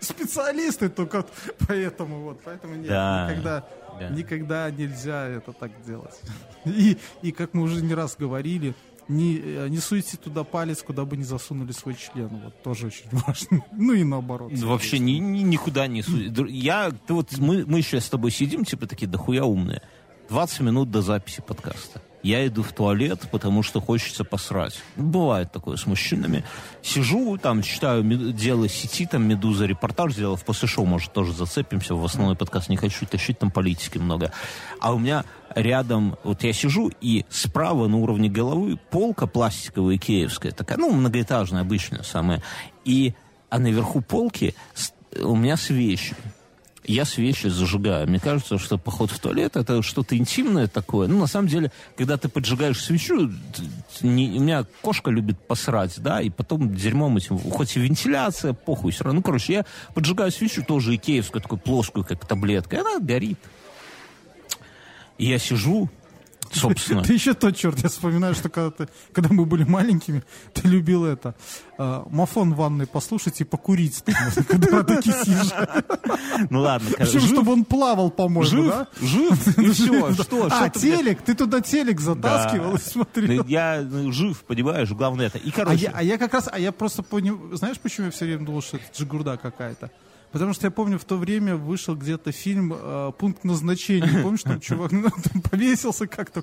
специалисты 0.00 0.88
только 0.88 1.24
поэтому 1.68 2.22
вот, 2.22 2.40
поэтому 2.44 2.74
нет, 2.74 2.88
Да, 2.88 3.28
никогда, 3.30 3.64
да. 4.00 4.08
никогда 4.08 4.70
нельзя 4.70 5.28
это 5.28 5.52
так 5.52 5.70
делать. 5.86 6.18
И, 6.64 6.96
и 7.22 7.32
как 7.32 7.54
мы 7.54 7.62
уже 7.62 7.82
не 7.82 7.94
раз 7.94 8.16
говорили, 8.18 8.74
не, 9.08 9.38
э, 9.38 9.68
не 9.68 9.78
суйте 9.78 10.16
туда 10.16 10.44
палец, 10.44 10.82
куда 10.82 11.04
бы 11.04 11.16
не 11.16 11.24
засунули 11.24 11.72
свой 11.72 11.94
член. 11.94 12.28
Вот 12.28 12.62
тоже 12.62 12.86
очень 12.88 13.06
важно. 13.12 13.64
Ну 13.72 13.92
и 13.92 14.04
наоборот. 14.04 14.52
Вообще 14.58 14.98
ни, 14.98 15.12
ни- 15.12 15.40
никуда 15.42 15.86
не 15.86 16.02
су- 16.02 16.28
Дру- 16.30 16.48
Я, 16.50 16.90
ты 16.90 17.14
вот, 17.14 17.36
мы, 17.38 17.64
мы 17.66 17.82
сейчас 17.82 18.06
с 18.06 18.10
тобой 18.10 18.30
сидим, 18.30 18.64
типа 18.64 18.86
такие, 18.86 19.06
дохуя 19.06 19.44
умные. 19.44 19.82
20 20.28 20.60
минут 20.60 20.90
до 20.90 21.02
записи 21.02 21.42
подкаста. 21.46 22.00
Я 22.22 22.46
иду 22.46 22.62
в 22.62 22.72
туалет, 22.72 23.28
потому 23.32 23.62
что 23.62 23.80
хочется 23.80 24.22
посрать. 24.22 24.80
Бывает 24.96 25.50
такое 25.50 25.76
с 25.76 25.86
мужчинами. 25.86 26.44
Сижу, 26.80 27.36
там, 27.36 27.62
читаю 27.62 28.04
дело 28.32 28.68
сети, 28.68 29.06
там, 29.06 29.26
Медуза 29.26 29.66
репортаж 29.66 30.12
сделал. 30.12 30.36
В 30.36 30.44
после 30.44 30.68
шоу, 30.68 30.84
может, 30.84 31.12
тоже 31.12 31.32
зацепимся. 31.32 31.94
В 31.94 32.04
основной 32.04 32.36
подкаст 32.36 32.68
не 32.68 32.76
хочу 32.76 33.06
тащить, 33.06 33.40
там 33.40 33.50
политики 33.50 33.98
много. 33.98 34.32
А 34.80 34.94
у 34.94 34.98
меня 34.98 35.24
рядом, 35.54 36.16
вот 36.22 36.44
я 36.44 36.52
сижу, 36.52 36.92
и 37.00 37.24
справа 37.28 37.88
на 37.88 37.96
уровне 37.98 38.28
головы 38.28 38.78
полка 38.90 39.26
пластиковая, 39.26 39.98
киевская, 39.98 40.52
такая, 40.52 40.78
ну, 40.78 40.92
многоэтажная, 40.92 41.62
обычная 41.62 42.04
самая. 42.04 42.40
И, 42.84 43.14
а 43.50 43.58
наверху 43.58 44.00
полки 44.00 44.54
у 45.20 45.34
меня 45.34 45.56
свечи. 45.56 46.14
Я 46.84 47.04
свечи 47.04 47.46
зажигаю. 47.46 48.08
Мне 48.08 48.18
кажется, 48.18 48.58
что 48.58 48.76
поход 48.76 49.12
в 49.12 49.18
туалет 49.20 49.56
это 49.56 49.82
что-то 49.82 50.16
интимное 50.16 50.66
такое. 50.66 51.06
Ну, 51.06 51.18
на 51.20 51.28
самом 51.28 51.46
деле, 51.46 51.70
когда 51.96 52.16
ты 52.16 52.28
поджигаешь 52.28 52.82
свечу, 52.82 53.30
не- 54.00 54.38
у 54.38 54.42
меня 54.42 54.66
кошка 54.80 55.10
любит 55.12 55.38
посрать, 55.38 55.94
да, 56.00 56.20
и 56.20 56.28
потом 56.28 56.74
дерьмом 56.74 57.16
этим, 57.18 57.38
хоть 57.38 57.76
и 57.76 57.80
вентиляция, 57.80 58.52
похуй, 58.52 58.90
все 58.90 59.04
равно. 59.04 59.18
Ну, 59.20 59.22
короче, 59.22 59.52
я 59.52 59.64
поджигаю 59.94 60.32
свечу 60.32 60.64
тоже 60.64 60.96
икеевскую, 60.96 61.40
такую 61.40 61.60
плоскую, 61.60 62.04
как 62.04 62.26
таблетка, 62.26 62.76
и 62.76 62.80
она 62.80 62.98
горит. 62.98 63.38
И 65.18 65.26
я 65.26 65.38
сижу, 65.38 65.88
собственно. 66.60 67.02
Ты 67.02 67.14
еще 67.14 67.34
тот 67.34 67.56
черт, 67.56 67.78
я 67.78 67.88
вспоминаю, 67.88 68.34
что 68.34 68.48
когда, 68.48 68.70
ты, 68.70 68.88
когда 69.12 69.34
мы 69.34 69.46
были 69.46 69.64
маленькими, 69.64 70.22
ты 70.52 70.68
любил 70.68 71.04
это, 71.04 71.34
э, 71.78 72.02
мафон 72.10 72.54
в 72.54 72.56
ванной 72.56 72.86
послушать 72.86 73.40
и 73.40 73.44
покурить, 73.44 74.02
когда 74.48 74.82
такие 74.82 75.14
сидишь. 75.24 75.52
Ну 76.50 76.60
ладно, 76.60 76.90
Причем, 76.98 77.20
чтобы 77.20 77.52
он 77.52 77.64
плавал, 77.64 78.10
по-моему, 78.10 78.44
жив, 78.44 78.66
да? 78.66 78.88
жив, 79.00 79.58
и 79.58 79.70
все, 79.70 80.12
что, 80.14 80.48
А, 80.50 80.68
ты, 80.68 80.80
телек, 80.80 81.22
ты 81.22 81.34
туда 81.34 81.60
телек 81.60 82.00
затаскивал 82.00 82.76
и 82.76 82.78
смотрел. 82.78 83.42
Ну, 83.42 83.48
Я 83.48 83.82
ну, 83.82 84.12
жив, 84.12 84.42
понимаешь, 84.44 84.90
главное 84.90 85.26
это. 85.26 85.38
И, 85.38 85.50
А 85.50 85.52
короче, 85.52 85.90
а 85.92 86.02
я 86.02 86.18
как 86.18 86.32
раз, 86.34 86.48
а 86.50 86.58
я 86.58 86.72
просто 86.72 87.02
понял, 87.02 87.38
знаешь, 87.56 87.78
почему 87.78 88.06
я 88.06 88.12
все 88.12 88.24
время 88.24 88.44
думал, 88.44 88.62
что 88.62 88.76
это 88.76 88.86
джигурда 88.96 89.36
какая-то? 89.36 89.90
Потому 90.32 90.54
что 90.54 90.66
я 90.66 90.70
помню, 90.70 90.98
в 90.98 91.04
то 91.04 91.16
время 91.16 91.56
вышел 91.56 91.94
где-то 91.94 92.32
фильм 92.32 92.72
э, 92.74 93.12
«Пункт 93.18 93.44
назначения». 93.44 94.08
Помнишь, 94.22 94.42
там 94.42 94.60
чувак 94.60 94.90
ну, 94.92 95.10
там 95.10 95.42
повесился 95.42 96.06
как-то, 96.06 96.42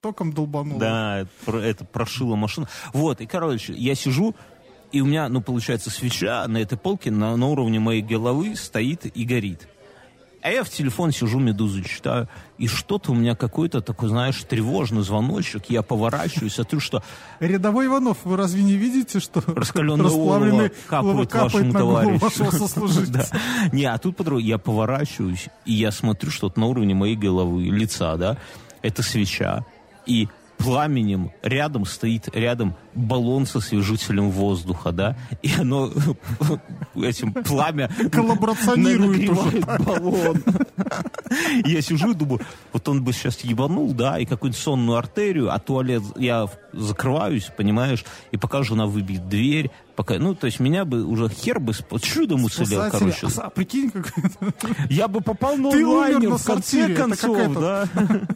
током 0.00 0.32
долбанул. 0.32 0.78
Да, 0.78 1.26
это 1.46 1.84
прошила 1.84 2.34
машина. 2.36 2.68
Вот, 2.92 3.20
и, 3.20 3.26
короче, 3.26 3.74
я 3.74 3.94
сижу, 3.94 4.34
и 4.90 5.00
у 5.02 5.06
меня, 5.06 5.28
ну, 5.28 5.42
получается, 5.42 5.90
свеча 5.90 6.46
на 6.48 6.58
этой 6.58 6.78
полке 6.78 7.10
на, 7.10 7.36
на 7.36 7.46
уровне 7.46 7.78
моей 7.78 8.02
головы 8.02 8.56
стоит 8.56 9.04
и 9.04 9.24
горит. 9.24 9.68
А 10.46 10.50
я 10.50 10.62
в 10.62 10.70
телефон 10.70 11.10
сижу, 11.10 11.40
медузу 11.40 11.82
читаю, 11.82 12.28
и 12.56 12.68
что-то 12.68 13.10
у 13.10 13.16
меня 13.16 13.34
какой-то 13.34 13.80
такой, 13.80 14.10
знаешь, 14.10 14.44
тревожный 14.48 15.02
звоночек. 15.02 15.64
Я 15.70 15.82
поворачиваюсь, 15.82 16.52
смотрю, 16.60 16.78
что 16.78 17.02
Рядовой 17.40 17.86
Иванов, 17.86 18.18
вы 18.22 18.36
разве 18.36 18.62
не 18.62 18.74
видите, 18.74 19.18
что 19.18 19.42
раскаленное 19.44 20.08
олово 20.08 20.38
олово 20.38 20.70
капает 20.86 21.34
вашему 21.34 21.72
на 21.72 21.78
товарищу. 21.80 22.24
вашего 22.24 22.50
сослуживца? 22.52 23.28
Да. 23.32 23.76
Не, 23.76 23.86
а 23.86 23.98
тут 23.98 24.16
по 24.18 24.38
Я 24.38 24.58
поворачиваюсь, 24.58 25.48
и 25.64 25.72
я 25.72 25.90
смотрю 25.90 26.30
что-то 26.30 26.60
на 26.60 26.66
уровне 26.66 26.94
моей 26.94 27.16
головы, 27.16 27.64
лица, 27.64 28.16
да. 28.16 28.36
Это 28.82 29.02
свеча. 29.02 29.66
И 30.06 30.28
пламенем 30.58 31.32
рядом 31.42 31.84
стоит 31.84 32.34
рядом 32.34 32.76
баллон 32.94 33.46
со 33.46 33.58
освежителем 33.58 34.30
воздуха, 34.30 34.92
да, 34.92 35.16
и 35.42 35.50
оно 35.58 35.90
этим 36.94 37.32
пламя 37.32 37.90
нагревает 38.98 39.64
баллон. 39.84 40.42
Я 41.64 41.82
сижу 41.82 42.12
и 42.12 42.14
думаю, 42.14 42.40
вот 42.72 42.88
он 42.88 43.02
бы 43.02 43.12
сейчас 43.12 43.40
ебанул, 43.40 43.92
да, 43.92 44.18
и 44.18 44.24
какую-нибудь 44.24 44.60
сонную 44.60 44.98
артерию, 44.98 45.52
а 45.52 45.58
туалет 45.58 46.02
я 46.16 46.48
закрываюсь, 46.72 47.50
понимаешь, 47.56 48.04
и 48.30 48.36
пока 48.36 48.62
жена 48.62 48.86
выбьет 48.86 49.28
дверь, 49.28 49.70
пока, 49.96 50.18
ну, 50.18 50.34
то 50.34 50.46
есть 50.46 50.60
меня 50.60 50.84
бы 50.84 51.04
уже 51.04 51.28
хер 51.28 51.58
бы 51.58 51.72
спа- 51.72 51.98
чудом 52.00 52.44
уцелел, 52.44 52.90
короче. 52.90 53.26
А, 53.38 53.42
а 53.46 53.50
прикинь, 53.50 53.90
как 53.90 54.12
Я 54.90 55.08
бы 55.08 55.20
попал 55.20 55.56
на 55.56 55.70
Ты 55.70 55.84
умер 55.84 55.88
онлайнер 55.88 56.30
на 56.30 56.36
в 56.38 56.44
конце 56.44 56.94
концов, 56.94 57.54
да. 57.54 57.88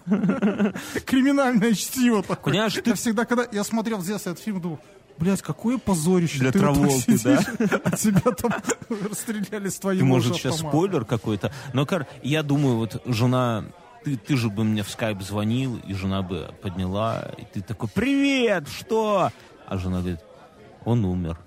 криминальное 1.07 1.75
чтиво 1.75 2.23
такое. 2.23 2.53
Понимаешь, 2.55 2.75
я 2.77 2.83
ты- 2.83 2.95
всегда, 2.95 3.25
когда 3.25 3.47
я 3.53 3.65
смотрел 3.65 3.99
в 3.99 4.07
детстве 4.07 4.33
этот 4.33 4.43
фильм, 4.43 4.61
думал, 4.61 4.79
блядь, 5.19 5.43
какое 5.43 5.79
позорище. 5.79 6.39
Для 6.39 6.53
ты 6.53 6.59
вот 6.61 6.75
Траволты, 6.75 7.19
да. 7.23 7.43
сидишь, 7.43 7.81
А 7.85 7.97
тебя 7.97 8.33
там 8.33 8.53
расстреляли 9.11 9.69
с 9.69 9.79
Ты, 9.79 10.03
может, 10.05 10.35
же 10.35 10.41
сейчас 10.41 10.59
спойлер 10.59 11.05
какой-то. 11.05 11.53
Но, 11.75 11.87
кор- 11.87 12.07
я 12.23 12.43
думаю, 12.43 12.77
вот 12.77 13.03
жена... 13.07 13.65
Ты, 14.03 14.17
ты 14.17 14.35
же 14.35 14.49
бы 14.49 14.65
мне 14.65 14.83
в 14.83 14.89
скайп 14.89 15.21
звонил, 15.21 15.79
и 15.87 15.93
жена 15.93 16.23
бы 16.23 16.55
подняла, 16.63 17.33
и 17.37 17.45
ты 17.45 17.61
такой, 17.61 17.87
привет, 17.91 18.67
что? 18.67 19.31
А 19.67 19.77
жена 19.77 19.99
говорит, 20.01 20.21
он 20.87 21.05
умер 21.05 21.39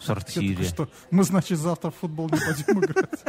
в 0.00 0.04
сортире. 0.04 0.64
что 0.64 0.88
мы, 1.10 1.24
значит, 1.24 1.58
завтра 1.58 1.90
в 1.90 1.96
футбол 1.96 2.28
не 2.30 2.38
пойдем 2.38 2.84
играть. 2.84 3.20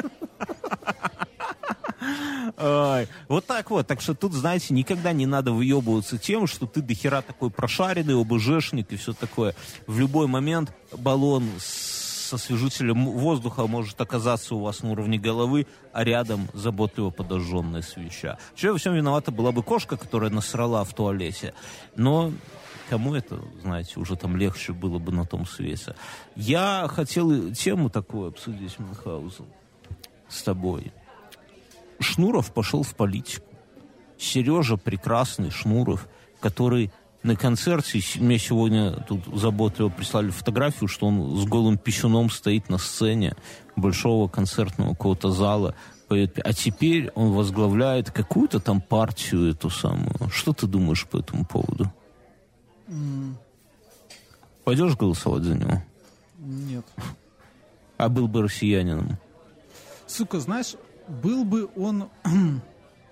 Вот 3.28 3.46
так 3.46 3.70
вот. 3.72 3.88
Так 3.88 4.02
что 4.02 4.14
тут, 4.14 4.34
знаете, 4.34 4.74
никогда 4.74 5.14
не 5.14 5.26
надо 5.26 5.52
выебываться 5.52 6.18
тем, 6.18 6.48
что 6.48 6.68
ты 6.68 6.82
дохера 6.82 7.22
такой 7.22 7.50
прошаренный, 7.50 8.20
ОБЖшник 8.20 8.92
и 8.92 8.98
все 8.98 9.14
такое. 9.14 9.56
В 9.88 10.00
любой 10.00 10.28
момент 10.28 10.74
баллон 10.92 11.50
с 11.60 12.01
освежителем 12.34 13.06
воздуха 13.06 13.68
может 13.68 14.00
оказаться 14.02 14.56
у 14.56 14.60
вас 14.60 14.84
на 14.84 14.92
уровне 14.92 15.18
головы, 15.18 15.68
а 15.94 16.04
рядом 16.04 16.48
заботливо 16.54 17.10
подожженная 17.10 17.82
свеча. 17.82 18.38
Че 18.56 18.72
во 18.72 18.78
всем 18.78 18.94
виновата 18.94 19.32
была 19.32 19.52
бы 19.52 19.64
кошка, 19.64 19.98
которая 19.98 20.30
насрала 20.30 20.84
в 20.84 20.94
туалете. 20.94 21.54
Но 21.96 22.32
кому 22.90 23.16
это, 23.16 23.40
знаете, 23.62 24.00
уже 24.00 24.16
там 24.16 24.36
легче 24.36 24.74
было 24.74 25.00
бы 25.00 25.12
на 25.12 25.26
том 25.26 25.46
свете. 25.46 25.96
Я 26.36 26.90
хотел 26.90 27.54
тему 27.54 27.90
такую 27.90 28.28
обсудить, 28.28 28.78
Мюнхгаузен, 28.80 29.46
с 30.28 30.44
тобой. 30.44 30.92
Шнуров 32.00 32.54
пошел 32.54 32.84
в 32.84 32.96
политику. 32.96 33.46
Сережа 34.18 34.78
прекрасный 34.78 35.52
Шнуров, 35.52 36.08
который 36.40 36.92
на 37.24 37.36
концерте, 37.36 38.00
мне 38.20 38.40
сегодня 38.40 38.92
тут 39.08 39.26
заботливо 39.34 39.90
прислали 39.90 40.30
фотографию, 40.30 40.88
что 40.88 41.08
он 41.08 41.38
с 41.38 41.46
голым 41.46 41.78
писюном 41.78 42.30
стоит 42.30 42.70
на 42.70 42.78
сцене 42.78 43.36
большого 43.76 44.28
концертного 44.28 44.90
какого-то 44.90 45.30
зала, 45.30 45.76
поет. 46.08 46.40
А 46.44 46.54
теперь 46.54 47.12
он 47.16 47.32
возглавляет 47.32 48.12
какую-то 48.12 48.60
там 48.60 48.82
партию 48.82 49.52
эту 49.52 49.70
самую. 49.70 50.30
Что 50.32 50.54
ты 50.54 50.68
думаешь 50.68 51.08
по 51.08 51.18
этому 51.18 51.46
поводу? 51.46 51.92
Пойдешь 54.64 54.98
голосовать 54.98 55.44
за 55.44 55.56
него? 55.56 55.84
Нет. 56.40 56.86
А 57.98 58.10
был 58.10 58.28
бы 58.28 58.42
россиянином? 58.42 59.18
Сука, 60.08 60.40
знаешь, 60.40 60.76
был 61.08 61.46
бы 61.46 61.70
он 61.76 62.10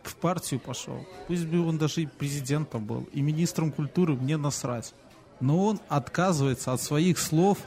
в 0.09 0.15
партию 0.15 0.59
пошел, 0.59 1.05
пусть 1.27 1.45
бы 1.45 1.65
он 1.65 1.77
даже 1.77 2.01
и 2.01 2.05
президентом 2.05 2.85
был, 2.85 3.07
и 3.13 3.21
министром 3.21 3.71
культуры, 3.71 4.13
мне 4.13 4.37
насрать. 4.37 4.93
Но 5.39 5.65
он 5.65 5.79
отказывается 5.87 6.73
от 6.73 6.81
своих 6.81 7.17
слов, 7.17 7.59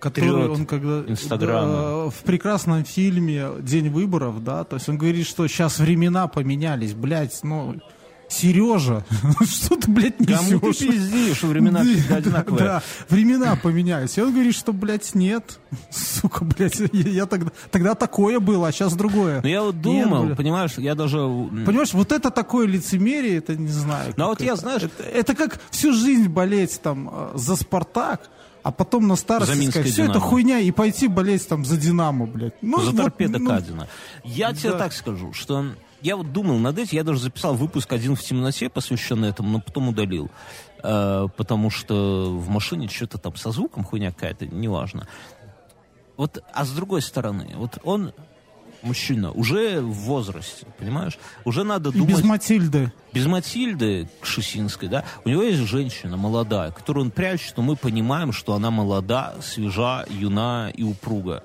которые 0.00 0.32
Вперед 0.32 0.50
он 0.50 0.66
когда 0.66 1.10
Инстаграма. 1.10 1.72
да, 1.72 2.10
в 2.10 2.22
прекрасном 2.24 2.84
фильме 2.84 3.50
День 3.60 3.90
выборов, 3.90 4.42
да, 4.42 4.64
то 4.64 4.76
есть 4.76 4.88
он 4.88 4.98
говорит, 4.98 5.26
что 5.26 5.46
сейчас 5.46 5.78
времена 5.78 6.26
поменялись, 6.26 6.94
блядь, 6.94 7.38
ну 7.42 7.80
Сережа, 8.30 9.04
что 9.44 9.76
ты, 9.76 9.90
блядь, 9.90 10.16
Кому 10.18 10.60
ты 10.60 10.68
несешь? 10.68 10.78
пиздишь, 10.78 11.42
времена 11.42 11.82
всегда 11.82 12.16
одинаковые. 12.16 12.64
Да, 12.64 12.82
времена 13.08 13.56
поменялись. 13.56 14.16
И 14.16 14.22
он 14.22 14.32
говорит, 14.32 14.54
что, 14.54 14.72
блядь, 14.72 15.14
нет. 15.16 15.58
Сука, 15.90 16.44
блядь, 16.44 16.80
я, 16.92 17.26
тогда, 17.26 17.50
тогда 17.70 17.94
такое 17.96 18.38
было, 18.38 18.68
а 18.68 18.72
сейчас 18.72 18.94
другое. 18.94 19.40
Но 19.42 19.48
я 19.48 19.62
вот 19.62 19.80
думал, 19.80 20.36
понимаешь, 20.36 20.74
я 20.78 20.94
даже... 20.94 21.18
Понимаешь, 21.18 21.92
вот 21.92 22.12
это 22.12 22.30
такое 22.30 22.66
лицемерие, 22.66 23.38
это 23.38 23.56
не 23.56 23.68
знаю. 23.68 24.14
Ну, 24.16 24.24
а 24.24 24.28
вот 24.28 24.40
я, 24.40 24.52
это. 24.52 24.60
знаешь- 24.60 24.82
Это, 24.82 25.02
это 25.02 25.34
как 25.34 25.60
всю 25.70 25.92
жизнь 25.92 26.28
болеть 26.28 26.80
там 26.80 27.10
э, 27.12 27.30
за 27.34 27.56
«Спартак», 27.56 28.30
а 28.62 28.70
потом 28.72 29.08
на 29.08 29.16
старости 29.16 29.70
сказать, 29.70 29.90
все 29.90 30.04
это 30.04 30.14
«Динамо». 30.14 30.20
хуйня, 30.20 30.58
и 30.60 30.70
пойти 30.70 31.08
болеть 31.08 31.48
там 31.48 31.64
за 31.64 31.76
«Динамо», 31.76 32.26
блядь. 32.26 32.54
Ну, 32.62 32.80
за 32.80 32.90
вот, 32.90 32.96
торпедо 32.96 33.38
ну, 33.38 33.50
Кадина. 33.50 33.88
Я 34.22 34.52
тебе 34.52 34.70
да. 34.72 34.78
так 34.78 34.92
скажу, 34.92 35.32
что 35.32 35.66
я 36.02 36.16
вот 36.16 36.32
думал 36.32 36.58
над 36.58 36.78
этим, 36.78 36.96
я 36.96 37.04
даже 37.04 37.20
записал 37.20 37.54
выпуск 37.54 37.92
один 37.92 38.16
в 38.16 38.22
темноте, 38.22 38.68
посвященный 38.68 39.28
этому, 39.28 39.50
но 39.50 39.60
потом 39.60 39.88
удалил. 39.88 40.30
Э, 40.82 41.28
потому 41.36 41.70
что 41.70 42.36
в 42.36 42.48
машине 42.48 42.88
что-то 42.88 43.18
там 43.18 43.36
со 43.36 43.50
звуком 43.50 43.84
хуйня 43.84 44.12
какая-то, 44.12 44.46
неважно. 44.46 45.06
Вот, 46.16 46.42
а 46.52 46.64
с 46.64 46.70
другой 46.72 47.02
стороны, 47.02 47.52
вот 47.54 47.78
он 47.82 48.12
мужчина, 48.82 49.30
уже 49.32 49.80
в 49.80 49.92
возрасте, 49.92 50.66
понимаешь? 50.78 51.18
Уже 51.44 51.64
надо 51.64 51.92
думать... 51.92 52.08
без 52.10 52.22
Матильды. 52.22 52.92
Без 53.12 53.26
Матильды 53.26 54.08
Кшесинской, 54.20 54.88
да, 54.88 55.04
у 55.24 55.28
него 55.28 55.42
есть 55.42 55.60
женщина 55.60 56.16
молодая, 56.16 56.70
которую 56.70 57.06
он 57.06 57.10
прячет, 57.10 57.56
но 57.56 57.62
мы 57.62 57.76
понимаем, 57.76 58.32
что 58.32 58.54
она 58.54 58.70
молода, 58.70 59.34
свежа, 59.42 60.06
юна 60.08 60.70
и 60.74 60.82
упруга. 60.82 61.44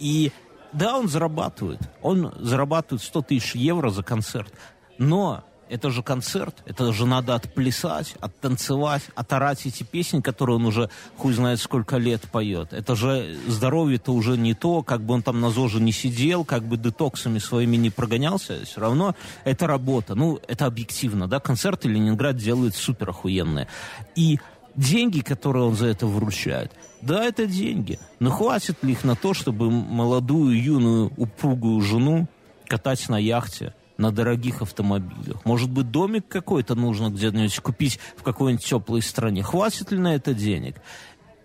И 0.00 0.32
да, 0.72 0.96
он 0.96 1.08
зарабатывает. 1.08 1.80
Он 2.02 2.32
зарабатывает 2.38 3.02
100 3.02 3.22
тысяч 3.22 3.54
евро 3.54 3.90
за 3.90 4.02
концерт. 4.02 4.52
Но 4.98 5.44
это 5.72 5.90
же 5.90 6.02
концерт, 6.02 6.62
это 6.66 6.92
же 6.92 7.06
надо 7.06 7.34
отплясать, 7.34 8.14
оттанцевать, 8.20 9.04
оторать 9.14 9.64
эти 9.64 9.84
песни, 9.84 10.20
которые 10.20 10.56
он 10.56 10.66
уже 10.66 10.90
хуй 11.16 11.32
знает 11.32 11.60
сколько 11.60 11.96
лет 11.96 12.20
поет. 12.30 12.74
Это 12.74 12.94
же 12.94 13.38
здоровье-то 13.46 14.12
уже 14.12 14.36
не 14.36 14.52
то, 14.52 14.82
как 14.82 15.00
бы 15.00 15.14
он 15.14 15.22
там 15.22 15.40
на 15.40 15.48
ЗОЖе 15.48 15.80
не 15.80 15.92
сидел, 15.92 16.44
как 16.44 16.62
бы 16.64 16.76
детоксами 16.76 17.38
своими 17.38 17.76
не 17.76 17.88
прогонялся, 17.88 18.66
все 18.66 18.80
равно 18.82 19.16
это 19.44 19.66
работа. 19.66 20.14
Ну, 20.14 20.38
это 20.46 20.66
объективно, 20.66 21.26
да, 21.26 21.40
концерты 21.40 21.88
Ленинград 21.88 22.36
делает 22.36 22.76
супер 22.76 23.08
охуенные. 23.08 23.66
И 24.14 24.40
деньги, 24.76 25.20
которые 25.20 25.64
он 25.64 25.74
за 25.74 25.86
это 25.86 26.06
вручает, 26.06 26.72
да, 27.00 27.24
это 27.24 27.46
деньги. 27.46 27.98
Но 28.20 28.30
хватит 28.30 28.82
ли 28.82 28.92
их 28.92 29.04
на 29.04 29.16
то, 29.16 29.34
чтобы 29.34 29.70
молодую, 29.70 30.62
юную, 30.62 31.12
упругую 31.16 31.80
жену 31.80 32.28
катать 32.66 33.08
на 33.08 33.18
яхте, 33.18 33.74
на 33.98 34.10
дорогих 34.10 34.62
автомобилях. 34.62 35.44
Может 35.44 35.70
быть, 35.70 35.90
домик 35.90 36.26
какой-то 36.28 36.74
нужно 36.74 37.10
где-нибудь 37.10 37.58
купить 37.60 37.98
в 38.16 38.22
какой-нибудь 38.22 38.64
теплой 38.64 39.02
стране. 39.02 39.42
Хватит 39.42 39.92
ли 39.92 39.98
на 39.98 40.14
это 40.14 40.34
денег? 40.34 40.76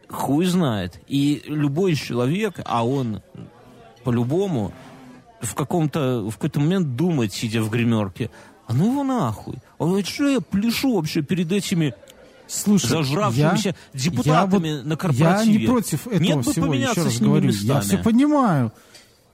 Хуй 0.10 0.46
знает. 0.46 1.02
И 1.08 1.44
любой 1.48 1.96
человек, 1.96 2.60
а 2.66 2.86
он 2.86 3.22
по-любому 4.04 4.72
в 5.42 5.54
каком-то 5.54 6.28
в 6.30 6.34
какой-то 6.34 6.60
момент 6.60 6.96
думает, 6.96 7.34
сидя 7.34 7.62
в 7.62 7.70
гримерке, 7.70 8.32
А 8.66 8.74
ну 8.74 8.92
его 8.92 9.04
нахуй. 9.04 9.56
Говорит, 9.80 10.08
что 10.08 10.28
я 10.28 10.42
пляшу 10.42 10.96
вообще 10.96 11.22
перед 11.22 11.52
этими 11.52 11.94
Слушай, 12.48 12.88
зажравшимися 12.88 13.70
я, 13.94 14.00
депутатами 14.00 14.68
я 14.68 14.84
на 14.84 14.96
корпоративе. 14.96 15.54
Я 15.54 15.60
не 15.60 15.66
против 15.68 16.08
этого 16.08 16.24
Нет 16.24 16.38
бы 16.38 16.52
всего, 16.52 16.68
поменяться 16.68 17.00
еще 17.00 17.04
раз 17.04 17.14
с 17.18 17.20
ними 17.22 17.30
говорю. 17.30 17.48
местами. 17.48 17.68
Я 17.68 17.80
все 17.82 17.98
понимаю. 17.98 18.72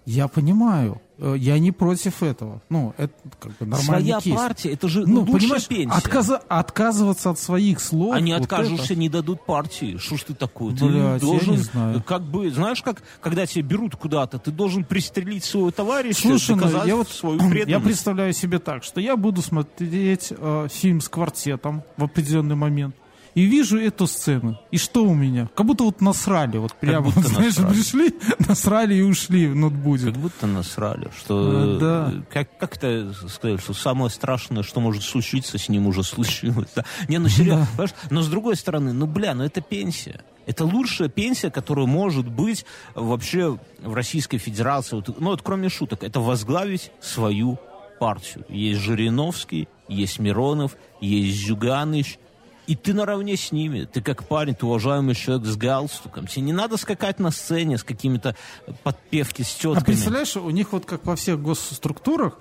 Я 0.06 0.28
понимаю. 0.28 1.00
Э, 1.20 1.36
Я 1.38 1.60
не 1.60 1.72
против 1.72 2.24
этого. 2.24 2.62
Ну, 2.70 2.94
это 2.98 3.14
как 3.40 3.52
бы 3.58 3.66
нормальный 3.68 3.86
Своя 4.10 4.20
кейс. 4.20 4.36
партия, 4.36 4.72
это 4.74 4.90
же 4.90 5.06
Ну, 5.08 5.20
лучшая 5.22 5.40
понимаешь, 5.40 5.68
пенсия. 5.68 5.98
отказа- 5.98 6.42
отказываться 6.50 7.30
от 7.30 7.40
своих 7.40 7.80
слов. 7.80 8.14
Они 8.16 8.34
вот 8.34 8.44
это- 8.52 8.96
не 8.96 9.08
дадут 9.10 9.46
партии. 9.46 9.96
Что 9.98 10.18
ж 10.18 10.24
ты 10.24 10.34
такой? 10.34 10.76
Ты 10.76 10.86
Блядь, 10.86 11.22
я 11.22 11.28
должен, 11.30 11.52
не 11.52 11.58
знаю. 11.58 12.04
как 12.06 12.24
бы, 12.24 12.50
знаешь, 12.52 12.82
как, 12.82 13.02
когда 13.22 13.46
тебя 13.46 13.64
берут 13.64 13.96
куда-то, 13.96 14.40
ты 14.40 14.52
должен 14.52 14.84
пристрелить 14.84 15.46
своего 15.46 15.72
товарища, 15.72 16.22
Слушай, 16.28 16.56
ну, 16.56 16.64
доказать 16.64 16.88
я 16.88 16.96
вот 16.98 17.08
свою 17.10 17.40
я 17.44 17.50
преданность. 17.50 17.86
представляю 17.86 18.34
себе 18.34 18.60
так, 18.60 18.84
что 18.84 19.00
я 19.00 19.16
буду 19.16 19.42
смотреть 19.42 20.34
э, 20.38 20.68
фильм 20.70 21.00
с 21.00 21.08
квартетом 21.08 21.84
в 21.96 22.04
определенный 22.04 22.56
момент. 22.56 22.96
И 23.36 23.46
вижу 23.46 23.80
эту 23.80 24.06
сцену. 24.06 24.60
И 24.70 24.78
что 24.78 25.04
у 25.06 25.14
меня? 25.16 25.50
Как 25.56 25.66
будто 25.66 25.86
вот 25.86 26.02
насрали. 26.02 26.58
Вот 26.58 26.74
прямо, 26.76 27.10
будто 27.10 27.28
знаешь, 27.28 27.58
насрали. 27.58 27.74
пришли, 27.74 28.14
насрали 28.48 28.96
и 28.96 29.02
ушли 29.02 29.48
в 29.48 29.56
ноутбуде. 29.56 30.08
Как 30.12 30.18
будто 30.18 30.46
насрали, 30.48 31.10
что 31.18 31.52
А, 31.54 31.78
да. 31.80 32.14
как, 32.32 32.58
как 32.60 32.76
это 32.78 33.12
сказать, 33.30 33.60
что 33.60 33.74
самое 33.74 34.10
страшное, 34.12 34.62
что 34.62 34.80
может 34.82 35.04
случиться, 35.04 35.58
с 35.58 35.68
ним 35.68 35.88
уже 35.88 36.04
случилось. 36.04 36.70
да. 36.76 36.86
Не, 37.08 37.18
ну 37.18 37.28
серьезно, 37.28 37.66
понимаешь? 37.72 37.96
Но 38.12 38.22
с 38.22 38.28
другой 38.28 38.56
стороны, 38.56 38.94
ну 38.94 39.08
бля, 39.08 39.34
ну 39.34 39.44
это 39.44 39.62
пенсия. 39.62 40.22
Это 40.46 40.66
лучшая 40.66 41.08
пенсия, 41.10 41.50
которая 41.50 41.86
может 41.88 42.28
быть 42.28 42.66
вообще 42.96 43.58
в 43.82 43.94
Российской 43.94 44.38
Федерации. 44.38 45.02
Ну 45.18 45.30
вот 45.30 45.42
кроме 45.42 45.70
шуток, 45.70 46.04
это 46.04 46.20
возглавить 46.20 46.92
свою 47.02 47.58
партию. 48.00 48.46
Есть 48.50 48.82
Жириновский, 48.82 49.70
есть 49.88 50.20
Миронов, 50.20 50.76
есть 51.00 51.38
Зюганыч, 51.48 52.20
и 52.68 52.76
ты 52.76 52.94
наравне 52.94 53.36
с 53.38 53.52
ними. 53.52 53.86
Ты 53.86 54.02
как 54.02 54.24
парень, 54.26 54.56
ты 54.56 54.66
уважаемый 54.66 55.16
человек 55.16 55.46
с 55.46 55.56
галстуком. 55.56 56.28
Тебе 56.28 56.44
не 56.44 56.54
надо 56.54 56.78
скакать 56.78 57.20
на 57.20 57.32
сцене 57.32 57.78
с 57.78 57.84
какими-то 57.84 58.36
подпевки 58.84 59.42
с 59.42 59.54
тетками. 59.54 59.82
А 59.82 59.86
представляешь, 59.86 60.36
у 60.38 60.50
них 60.50 60.72
вот 60.72 60.86
как 60.86 61.06
во 61.06 61.16
всех 61.16 61.42
госструктурах 61.42 62.38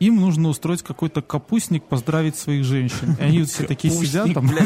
им 0.00 0.16
нужно 0.20 0.48
устроить 0.48 0.82
какой-то 0.82 1.22
капустник, 1.22 1.84
поздравить 1.84 2.36
своих 2.36 2.64
женщин. 2.64 3.16
И 3.18 3.22
они 3.22 3.42
все 3.44 3.64
такие 3.64 3.92
сидят 3.92 4.32
там. 4.34 4.50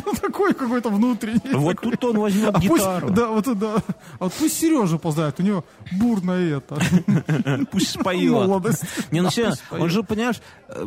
Ну, 0.06 0.14
такой 0.14 0.54
какой-то 0.54 0.90
внутренний. 0.90 1.54
Вот 1.54 1.80
тут 1.80 2.02
он 2.04 2.18
возьмет 2.18 2.54
А 2.54 2.58
гитару. 2.58 3.10
да, 3.10 3.28
вот, 3.28 3.58
да. 3.58 3.76
А 4.18 4.24
вот 4.24 4.32
пусть 4.32 4.58
Сережа 4.58 4.98
поздравит, 4.98 5.38
у 5.38 5.42
него 5.42 5.64
бурное 5.92 6.56
это. 6.58 6.80
Пусть 7.70 7.90
споет. 7.90 8.32
Молодость. 8.32 8.84
Не, 9.10 9.20
ну 9.20 9.30
серьезно, 9.30 9.58
пусть 9.68 9.82
он 9.82 9.90
же, 9.90 10.02
понимаешь, 10.02 10.40
э, 10.68 10.86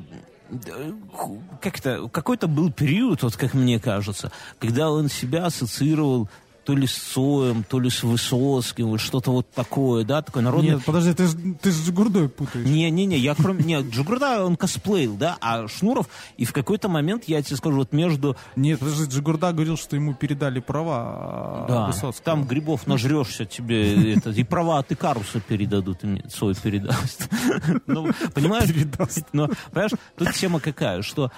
как-то, 1.61 2.09
какой-то 2.09 2.47
был 2.47 2.71
период, 2.71 3.23
вот 3.23 3.35
как 3.35 3.53
мне 3.53 3.79
кажется, 3.79 4.31
когда 4.59 4.91
он 4.91 5.09
себя 5.09 5.45
ассоциировал 5.45 6.29
то 6.65 6.75
ли 6.75 6.87
с 6.87 6.95
Цоем, 6.95 7.63
то 7.63 7.79
ли 7.79 7.89
с 7.89 8.03
Высоцким, 8.03 8.87
вот 8.87 8.99
что-то 8.99 9.31
вот 9.31 9.49
такое, 9.51 10.03
да, 10.05 10.21
такой 10.21 10.41
народный... 10.41 10.71
Нет, 10.71 10.85
подожди, 10.85 11.13
ты 11.13 11.27
ты 11.61 11.71
с 11.71 11.85
Джигурдой 11.85 12.29
путаешь. 12.29 12.65
Не-не-не, 12.65 13.17
я 13.17 13.35
кроме... 13.35 13.63
Не, 13.63 13.81
Джигурда, 13.81 14.45
он 14.45 14.55
косплеил, 14.55 15.15
да, 15.15 15.37
а 15.41 15.67
Шнуров, 15.67 16.07
и 16.37 16.45
в 16.45 16.53
какой-то 16.53 16.89
момент, 16.89 17.25
я 17.25 17.41
тебе 17.41 17.57
скажу, 17.57 17.77
вот 17.77 17.91
между... 17.91 18.37
Нет, 18.55 18.79
подожди, 18.79 19.05
Джигурда 19.05 19.51
говорил, 19.51 19.77
что 19.77 19.95
ему 19.95 20.13
передали 20.13 20.59
права 20.59 20.95
а, 20.97 21.65
Да, 21.67 21.87
Высоцкого. 21.87 22.23
там 22.23 22.45
грибов 22.45 22.87
нажрешься 22.87 23.45
тебе, 23.45 24.13
это, 24.13 24.31
и 24.31 24.43
права 24.43 24.79
от 24.79 24.91
Икаруса 24.91 25.39
передадут, 25.39 26.03
и 26.03 26.21
Цой 26.29 26.55
передаст. 26.55 27.29
Ну, 27.85 28.09
понимаешь? 28.33 28.69
Но, 29.33 29.47
понимаешь, 29.71 29.91
тут 30.17 30.31
тема 30.33 30.59
какая, 30.59 31.01
что 31.01 31.31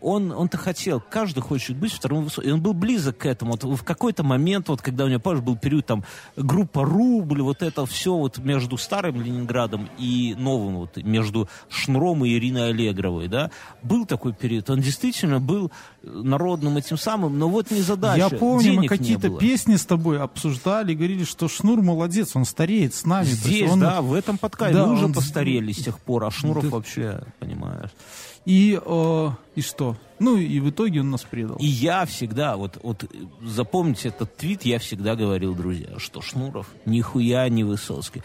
он, 0.00 0.32
он-то 0.32 0.56
хотел, 0.58 1.00
каждый 1.08 1.40
хочет 1.40 1.76
быть 1.76 1.92
вторым 1.92 2.24
высоким, 2.24 2.48
и 2.48 2.52
он 2.52 2.60
был 2.60 2.72
близок 2.74 3.18
к 3.18 3.26
этому. 3.26 3.52
Вот 3.52 3.64
в 3.64 3.84
какой-то 3.84 4.22
момент, 4.22 4.68
вот 4.68 4.82
когда 4.82 5.04
у 5.04 5.08
него, 5.08 5.20
помнишь, 5.20 5.42
был 5.42 5.56
период 5.56 5.86
там 5.86 6.04
группа 6.36 6.84
Рубль, 6.84 7.42
вот 7.42 7.62
это 7.62 7.86
все 7.86 8.14
вот 8.14 8.38
между 8.38 8.76
старым 8.76 9.20
Ленинградом 9.22 9.88
и 9.98 10.34
новым, 10.38 10.76
вот 10.76 10.96
между 10.96 11.48
Шнуром 11.68 12.24
и 12.24 12.30
Ириной 12.30 12.70
Аллегровой, 12.70 13.28
да, 13.28 13.50
был 13.82 14.06
такой 14.06 14.32
период. 14.32 14.68
Он 14.70 14.80
действительно 14.80 15.40
был 15.40 15.70
народным 16.02 16.76
этим 16.76 16.96
самым, 16.98 17.38
но 17.38 17.48
вот 17.48 17.70
не 17.70 17.80
задача. 17.82 18.18
Я 18.18 18.28
помню, 18.30 18.62
денег 18.64 18.78
мы 18.82 18.88
какие-то 18.88 19.30
песни 19.30 19.76
с 19.76 19.86
тобой 19.86 20.20
обсуждали, 20.20 20.94
говорили, 20.94 21.24
что 21.24 21.48
Шнур 21.48 21.82
молодец, 21.82 22.34
он 22.34 22.44
стареет 22.44 22.94
с 22.94 23.04
нами. 23.04 23.26
Здесь, 23.26 23.70
он- 23.70 23.80
да, 23.80 24.02
в 24.02 24.12
этом 24.14 24.38
подкасте. 24.38 24.74
Да, 24.74 24.86
Мы 24.86 24.94
уже 24.94 25.06
он- 25.06 25.12
постарели 25.12 25.72
с 25.72 25.78
тех 25.78 25.98
пор, 25.98 26.24
а 26.24 26.30
Шнуров 26.30 26.64
Да. 26.64 26.70
вообще, 26.70 27.22
понимаешь. 27.38 27.90
И, 28.48 28.80
э, 28.82 29.30
и 29.56 29.60
что? 29.60 29.94
Ну, 30.18 30.38
и 30.38 30.58
в 30.60 30.70
итоге 30.70 31.00
он 31.00 31.10
нас 31.10 31.20
предал. 31.20 31.58
И 31.58 31.66
я 31.66 32.06
всегда, 32.06 32.56
вот, 32.56 32.78
вот 32.82 33.04
запомните 33.42 34.08
этот 34.08 34.34
твит, 34.38 34.64
я 34.64 34.78
всегда 34.78 35.16
говорил, 35.16 35.54
друзья, 35.54 35.98
что 35.98 36.22
Шнуров 36.22 36.66
нихуя 36.86 37.46
не 37.50 37.62
Высоцкий. 37.62 38.22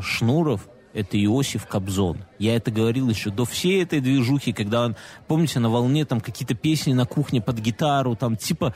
Шнуров 0.00 0.66
это 0.94 1.22
Иосиф 1.22 1.66
Кобзон. 1.66 2.24
Я 2.38 2.56
это 2.56 2.70
говорил 2.70 3.10
еще 3.10 3.28
до 3.28 3.44
всей 3.44 3.82
этой 3.82 4.00
движухи, 4.00 4.54
когда 4.54 4.86
он, 4.86 4.96
помните, 5.28 5.60
на 5.60 5.68
волне 5.68 6.06
там 6.06 6.22
какие-то 6.22 6.54
песни 6.54 6.94
на 6.94 7.04
кухне 7.04 7.42
под 7.42 7.58
гитару, 7.58 8.16
там 8.16 8.38
типа 8.38 8.74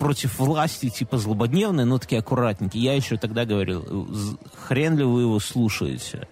против 0.00 0.40
власти, 0.40 0.88
типа 0.88 1.18
злободневные, 1.18 1.84
но 1.84 1.98
такие 1.98 2.18
аккуратненькие. 2.18 2.82
Я 2.82 2.94
еще 2.94 3.18
тогда 3.18 3.44
говорил, 3.44 3.84
«З- 4.12 4.36
хрен 4.66 4.98
ли 4.98 5.04
вы 5.04 5.20
его 5.20 5.38
слушаете? 5.38 6.26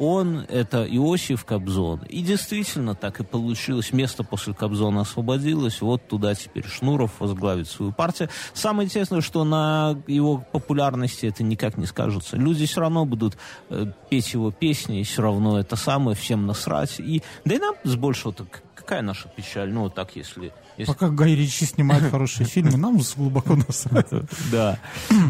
Он— 0.00 0.46
это 0.48 0.86
Иосиф 0.86 1.44
Кобзон. 1.44 2.00
И 2.08 2.22
действительно 2.22 2.94
так 2.94 3.20
и 3.20 3.22
получилось. 3.22 3.92
Место 3.92 4.24
после 4.24 4.54
Кобзона 4.54 5.02
освободилось. 5.02 5.82
Вот 5.82 6.08
туда 6.08 6.34
теперь 6.34 6.66
Шнуров 6.66 7.20
возглавит 7.20 7.68
свою 7.68 7.92
партию. 7.92 8.30
Самое 8.54 8.86
интересное, 8.86 9.20
что 9.20 9.44
на 9.44 9.98
его 10.06 10.42
популярности 10.52 11.26
это 11.26 11.42
никак 11.42 11.76
не 11.76 11.84
скажется. 11.84 12.38
Люди 12.38 12.64
все 12.64 12.80
равно 12.80 13.04
будут 13.04 13.36
э, 13.68 13.92
петь 14.08 14.32
его 14.32 14.50
песни, 14.50 15.00
и 15.00 15.04
все 15.04 15.20
равно 15.20 15.60
это 15.60 15.76
самое, 15.76 16.16
всем 16.16 16.46
насрать. 16.46 16.98
И, 16.98 17.22
да 17.44 17.56
и 17.56 17.58
нам 17.58 17.74
с 17.84 17.94
большего 17.94 18.32
так 18.32 18.62
какая 18.74 19.02
наша 19.02 19.28
печаль? 19.28 19.70
Ну, 19.70 19.82
вот 19.82 19.94
так, 19.94 20.16
если... 20.16 20.50
если... 20.78 20.92
Пока 20.92 21.10
Гай 21.10 21.34
Ричи 21.34 21.66
снимает 21.66 22.10
хорошие 22.10 22.46
фильмы, 22.46 22.78
нам 22.78 22.98
глубоко 23.16 23.54
насрать. 23.54 24.08
Да, 24.50 24.78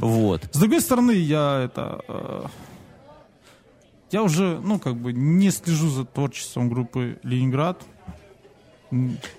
вот. 0.01 0.45
С 0.53 0.59
другой 0.59 0.81
стороны, 0.81 1.11
я 1.11 1.62
это... 1.64 2.49
э, 4.11 4.17
я 4.17 4.23
уже, 4.23 4.61
ну, 4.63 4.79
как 4.79 4.97
бы, 4.97 5.13
не 5.13 5.51
слежу 5.51 5.89
за 5.89 6.05
творчеством 6.05 6.69
группы 6.69 7.19
«Ленинград». 7.23 7.83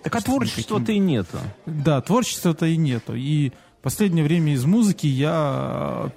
Так 0.04 0.16
а 0.16 0.22
творчества-то 0.22 0.92
и 0.94 1.00
нету. 1.00 1.38
Да, 1.66 2.02
творчества-то 2.02 2.66
и 2.68 2.78
нету. 2.78 3.16
И 3.16 3.50
в 3.50 3.84
последнее 3.84 4.24
время 4.24 4.54
из 4.54 4.64
музыки 4.64 5.08
я 5.08 6.06
э, 6.06 6.10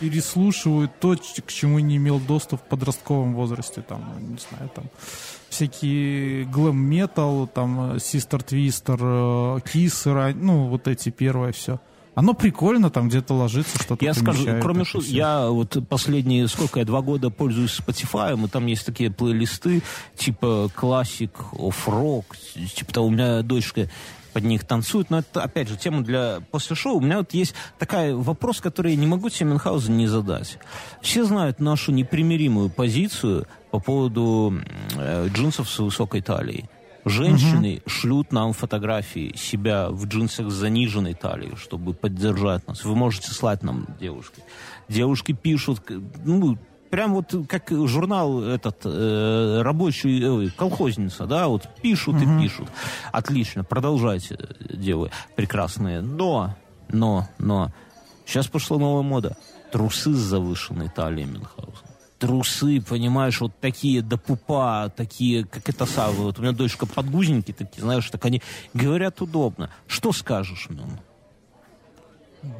переслушиваю 0.00 0.90
то, 1.00 1.16
к 1.16 1.52
чему 1.52 1.78
не 1.78 1.98
имел 1.98 2.18
доступ 2.18 2.60
в 2.60 2.64
подростковом 2.64 3.34
возрасте. 3.34 3.82
Там, 3.82 4.02
не 4.18 4.38
знаю, 4.38 4.70
там 4.74 4.86
всякие 5.50 6.44
глэм-метал, 6.46 7.46
там 7.46 8.00
Систер 8.00 8.42
Твистер, 8.42 9.60
Кисс, 9.62 10.06
ну, 10.06 10.66
вот 10.66 10.88
эти 10.88 11.10
первые 11.10 11.52
все. 11.52 11.78
Оно 12.14 12.34
прикольно, 12.34 12.90
там 12.90 13.08
где-то 13.08 13.34
ложится, 13.34 13.82
что-то 13.82 14.04
Я 14.04 14.14
скажу, 14.14 14.46
кроме 14.60 14.84
всё. 14.84 15.00
я 15.00 15.48
вот 15.48 15.76
последние, 15.88 16.48
сколько 16.48 16.80
я, 16.80 16.84
два 16.84 17.02
года 17.02 17.30
пользуюсь 17.30 17.78
Spotify, 17.78 18.42
и 18.44 18.48
там 18.48 18.66
есть 18.66 18.84
такие 18.84 19.10
плейлисты, 19.10 19.82
типа 20.16 20.70
классик, 20.74 21.30
оф-рок, 21.52 22.36
типа 22.74 22.92
того, 22.92 23.06
у 23.06 23.10
меня 23.10 23.42
дочка 23.42 23.88
под 24.32 24.44
них 24.44 24.64
танцует, 24.64 25.10
но 25.10 25.18
это, 25.18 25.42
опять 25.42 25.68
же, 25.68 25.76
тема 25.76 26.02
для 26.02 26.40
после 26.50 26.76
шоу. 26.76 26.98
У 26.98 27.00
меня 27.00 27.18
вот 27.18 27.34
есть 27.34 27.54
такой 27.78 28.14
вопрос, 28.14 28.60
который 28.60 28.92
я 28.92 28.98
не 28.98 29.06
могу 29.06 29.28
тебе, 29.28 29.46
Мюнхгаузен, 29.50 29.96
не 29.96 30.06
задать. 30.06 30.58
Все 31.00 31.24
знают 31.24 31.60
нашу 31.60 31.92
непримиримую 31.92 32.70
позицию 32.70 33.46
по 33.70 33.78
поводу 33.78 34.54
э, 34.96 35.28
джинсов 35.32 35.68
с 35.68 35.78
высокой 35.78 36.22
талией. 36.22 36.68
Женщины 37.04 37.82
шлют 37.86 38.32
нам 38.32 38.52
фотографии 38.52 39.34
себя 39.36 39.88
в 39.90 40.06
джинсах 40.06 40.50
с 40.50 40.54
заниженной 40.54 41.14
талией, 41.14 41.56
чтобы 41.56 41.94
поддержать 41.94 42.66
нас. 42.68 42.84
Вы 42.84 42.94
можете 42.94 43.30
слать 43.32 43.62
нам 43.62 43.86
девушки. 43.98 44.42
Девушки 44.88 45.32
пишут, 45.32 45.82
ну, 46.24 46.58
прям 46.90 47.14
вот 47.14 47.34
как 47.48 47.70
журнал 47.70 48.42
этот 48.42 48.80
э, 48.84 49.62
рабочий, 49.62 50.26
ой, 50.26 50.50
колхозница, 50.50 51.26
да, 51.26 51.48
вот 51.48 51.68
пишут 51.80 52.16
и 52.20 52.42
пишут. 52.42 52.68
Отлично, 53.12 53.64
продолжайте, 53.64 54.38
девы 54.60 55.10
прекрасные. 55.36 56.00
Но, 56.00 56.54
но, 56.88 57.28
но, 57.38 57.72
сейчас 58.26 58.48
пошла 58.48 58.78
новая 58.78 59.02
мода. 59.02 59.36
Трусы 59.72 60.12
с 60.12 60.18
завышенной 60.18 60.88
талией 60.88 61.28
Мюнхгаузен 61.28 61.89
трусы, 62.20 62.80
понимаешь, 62.80 63.40
вот 63.40 63.58
такие 63.60 64.02
до 64.02 64.16
пупа, 64.18 64.92
такие, 64.94 65.44
как 65.44 65.68
это 65.68 65.86
самое. 65.86 66.20
Вот 66.22 66.38
у 66.38 66.42
меня 66.42 66.52
дочка 66.52 66.86
подгузники 66.86 67.52
такие, 67.52 67.80
знаешь, 67.82 68.08
так 68.10 68.24
они 68.26 68.42
говорят 68.74 69.20
удобно. 69.22 69.70
Что 69.88 70.12
скажешь, 70.12 70.68
Мюн? 70.68 71.00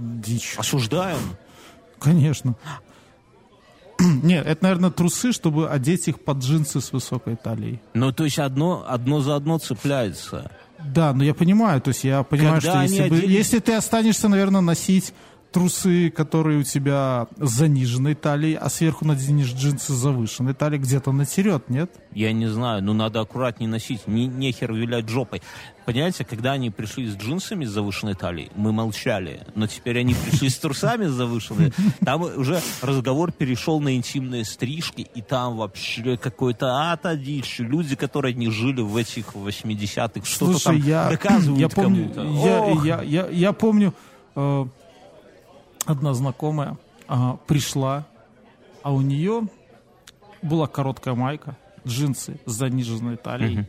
Дичь. 0.00 0.54
Осуждаем? 0.58 1.18
Конечно. 1.98 2.56
Нет, 4.00 4.46
это, 4.46 4.62
наверное, 4.64 4.90
трусы, 4.90 5.32
чтобы 5.32 5.68
одеть 5.70 6.08
их 6.08 6.24
под 6.24 6.38
джинсы 6.38 6.80
с 6.80 6.92
высокой 6.92 7.36
талией. 7.36 7.80
Ну, 7.94 8.12
то 8.12 8.24
есть 8.24 8.38
одно, 8.38 8.84
одно 8.88 9.20
за 9.20 9.36
одно 9.36 9.58
цепляется. 9.58 10.50
Да, 10.82 11.12
но 11.12 11.22
я 11.22 11.34
понимаю, 11.34 11.82
то 11.82 11.88
есть 11.88 12.04
я 12.04 12.22
понимаю, 12.22 12.54
Когда 12.62 12.70
что 12.72 12.82
если, 12.94 13.08
бы- 13.10 13.16
одели- 13.18 13.30
если 13.30 13.58
ты 13.58 13.74
останешься, 13.74 14.28
наверное, 14.28 14.62
носить 14.62 15.12
трусы, 15.50 16.10
которые 16.10 16.60
у 16.60 16.62
тебя 16.62 17.26
заниженной 17.36 18.14
талией, 18.14 18.56
а 18.56 18.68
сверху 18.68 19.04
наденешь 19.04 19.52
джинсы 19.52 19.92
завышенной 19.92 20.54
талией, 20.54 20.82
где-то 20.82 21.12
натерет, 21.12 21.68
нет? 21.68 21.90
Я 22.12 22.32
не 22.32 22.46
знаю, 22.46 22.82
ну 22.82 22.92
надо 22.92 23.20
аккуратнее 23.20 23.68
носить, 23.68 24.06
не, 24.06 24.26
нехер 24.26 24.72
вилять 24.72 25.08
жопой. 25.08 25.42
Понимаете, 25.84 26.24
когда 26.24 26.52
они 26.52 26.70
пришли 26.70 27.08
с 27.08 27.16
джинсами 27.16 27.64
с 27.64 27.70
завышенной 27.70 28.14
талией, 28.14 28.50
мы 28.54 28.70
молчали. 28.70 29.40
Но 29.54 29.66
теперь 29.66 29.98
они 29.98 30.14
пришли 30.14 30.48
с 30.48 30.58
трусами 30.58 31.06
с 31.06 31.10
завышенной. 31.10 31.72
Там 32.04 32.22
уже 32.22 32.60
разговор 32.80 33.32
перешел 33.32 33.80
на 33.80 33.96
интимные 33.96 34.44
стрижки, 34.44 35.08
и 35.14 35.22
там 35.22 35.56
вообще 35.56 36.16
какой-то 36.16 36.66
ад 36.92 37.00
дичь. 37.20 37.58
Люди, 37.58 37.96
которые 37.96 38.34
не 38.34 38.50
жили 38.50 38.82
в 38.82 38.96
этих 38.96 39.34
80-х, 39.34 40.24
что-то 40.24 40.62
там 40.62 40.76
я, 40.76 41.08
доказывают 41.08 41.60
я 41.60 41.68
помню, 41.68 42.10
кому-то. 42.14 42.84
я, 42.84 42.98
я, 42.98 43.02
я, 43.02 43.28
я 43.28 43.52
помню, 43.52 43.94
э, 44.36 44.66
одна 45.86 46.14
знакомая 46.14 46.76
а, 47.08 47.36
пришла, 47.46 48.06
а 48.82 48.92
у 48.92 49.00
нее 49.00 49.48
была 50.42 50.66
короткая 50.66 51.14
майка, 51.14 51.56
джинсы 51.86 52.38
с 52.46 52.52
заниженной 52.52 53.16
талией, 53.16 53.56
Мгм. 53.60 53.66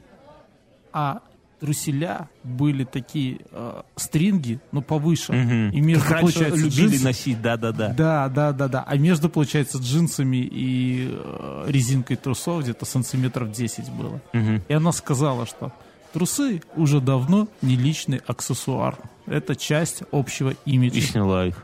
а 0.93 1.21
труселя 1.59 2.27
были 2.43 2.85
такие 2.85 3.41
э, 3.51 3.81
стринги, 3.95 4.59
но 4.71 4.81
повыше. 4.81 5.31
Мгм. 5.31 5.69
И 5.69 5.79
между, 5.81 6.03
Как 6.03 6.11
раньше 6.13 6.33
получается, 6.39 6.65
любили 6.65 6.97
джинсы- 6.97 7.03
носить, 7.03 7.41
да-да-да. 7.41 7.89
Да, 7.89 8.29
да, 8.29 8.51
да, 8.51 8.67
да. 8.67 8.83
А 8.87 8.97
между, 8.97 9.29
получается, 9.29 9.77
джинсами 9.77 10.37
и 10.37 11.09
э, 11.11 11.65
резинкой 11.67 12.17
трусов 12.17 12.63
где-то 12.63 12.85
сантиметров 12.85 13.51
10 13.51 13.89
было. 13.91 14.19
Мгм. 14.33 14.63
И 14.67 14.73
она 14.73 14.91
сказала, 14.91 15.45
что 15.45 15.71
трусы 16.13 16.63
уже 16.75 16.99
давно 16.99 17.47
не 17.61 17.75
личный 17.75 18.21
аксессуар. 18.25 18.97
Это 19.27 19.55
часть 19.55 20.01
общего 20.11 20.51
И 20.65 20.71
имиджа. 20.71 20.99
сняла 21.01 21.45
их. 21.45 21.63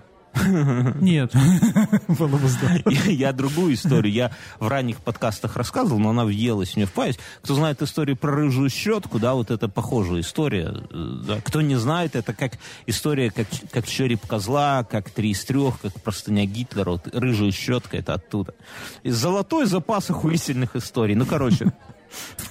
Нет. 1.02 1.34
Было 2.08 2.38
бы 2.38 2.48
здорово. 2.48 2.90
Я, 3.10 3.34
другую 3.34 3.74
историю. 3.74 4.14
Я 4.14 4.32
в 4.60 4.68
ранних 4.68 4.98
подкастах 4.98 5.56
рассказывал, 5.56 6.00
но 6.00 6.10
она 6.10 6.26
въелась 6.26 6.76
мне 6.76 6.86
в 6.86 6.92
память. 6.92 7.20
Кто 7.42 7.56
знает 7.56 7.82
историю 7.82 8.18
про 8.18 8.32
рыжую 8.32 8.70
щетку, 8.70 9.20
да, 9.20 9.34
вот 9.34 9.52
это 9.52 9.68
похожая 9.68 10.22
история. 10.22 10.74
да. 10.92 11.42
Кто 11.42 11.62
не 11.62 11.76
знает, 11.76 12.16
это 12.16 12.34
как 12.34 12.54
история, 12.86 13.32
как, 13.32 13.48
как 13.72 13.88
череп 13.88 14.26
козла, 14.26 14.84
как 14.84 15.10
три 15.10 15.32
из 15.32 15.44
трех, 15.46 15.80
как 15.80 15.94
простыня 16.02 16.46
Гитлера. 16.46 16.92
Вот 16.92 17.08
рыжая 17.14 17.52
щетка, 17.52 17.98
это 17.98 18.14
оттуда. 18.14 18.54
И 19.04 19.10
золотой 19.10 19.66
запас 19.66 20.10
охуительных 20.10 20.76
историй. 20.76 21.16
Ну, 21.16 21.26
короче, 21.26 21.74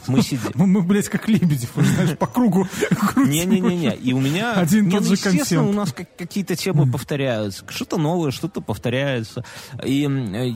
мы 0.07 0.23
сидим. 0.23 0.53
Мы, 0.55 0.83
блядь, 0.83 1.09
как 1.09 1.29
Лебедев, 1.29 1.71
знаешь, 1.75 2.17
по 2.17 2.27
кругу 2.27 2.69
крутим. 2.99 3.31
Не-не-не-не. 3.31 3.97
И 3.97 4.13
у 4.13 4.21
меня... 4.21 4.53
Один 4.53 4.87
не, 4.87 4.91
тот 4.91 5.01
ну, 5.01 5.07
же 5.07 5.13
естественно, 5.15 5.63
контент. 5.63 5.69
у 5.69 5.73
нас 5.73 5.93
как- 5.93 6.17
какие-то 6.17 6.57
темы 6.57 6.91
повторяются. 6.91 7.65
Что-то 7.69 7.97
новое, 7.99 8.31
что-то 8.31 8.61
повторяется. 8.61 9.45
И 9.85 10.01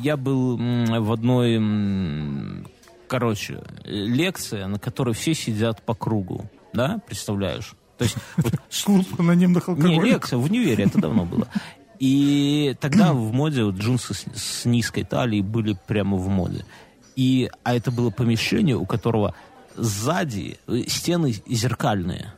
я 0.02 0.16
был 0.16 0.56
в 0.56 1.12
одной... 1.12 2.66
Короче, 3.08 3.62
лекция, 3.84 4.68
на 4.68 4.78
которой 4.78 5.14
все 5.14 5.34
сидят 5.34 5.82
по 5.82 5.94
кругу. 5.94 6.48
Да? 6.72 7.00
Представляешь? 7.06 7.74
То 7.98 8.04
есть 8.04 8.16
вот 8.36 8.54
Клуб 8.84 9.06
анонимных 9.18 9.68
не, 9.68 9.74
алкоголиков. 9.74 10.04
лекция 10.04 10.38
в 10.38 10.44
универе, 10.44 10.84
это 10.84 10.98
давно 11.00 11.24
было. 11.24 11.48
И 11.98 12.74
тогда 12.80 13.12
в 13.12 13.32
моде 13.32 13.62
вот 13.62 13.74
джинсы 13.74 14.14
с, 14.14 14.24
с 14.34 14.64
низкой 14.64 15.04
талией 15.04 15.42
были 15.42 15.76
прямо 15.86 16.16
в 16.16 16.28
моде. 16.28 16.64
И, 17.20 17.50
а 17.64 17.74
это 17.74 17.90
было 17.90 18.08
помещение, 18.08 18.76
у 18.76 18.86
которого 18.86 19.34
сзади 19.76 20.58
э, 20.66 20.84
стены 20.88 21.34
зеркальные. 21.46 22.32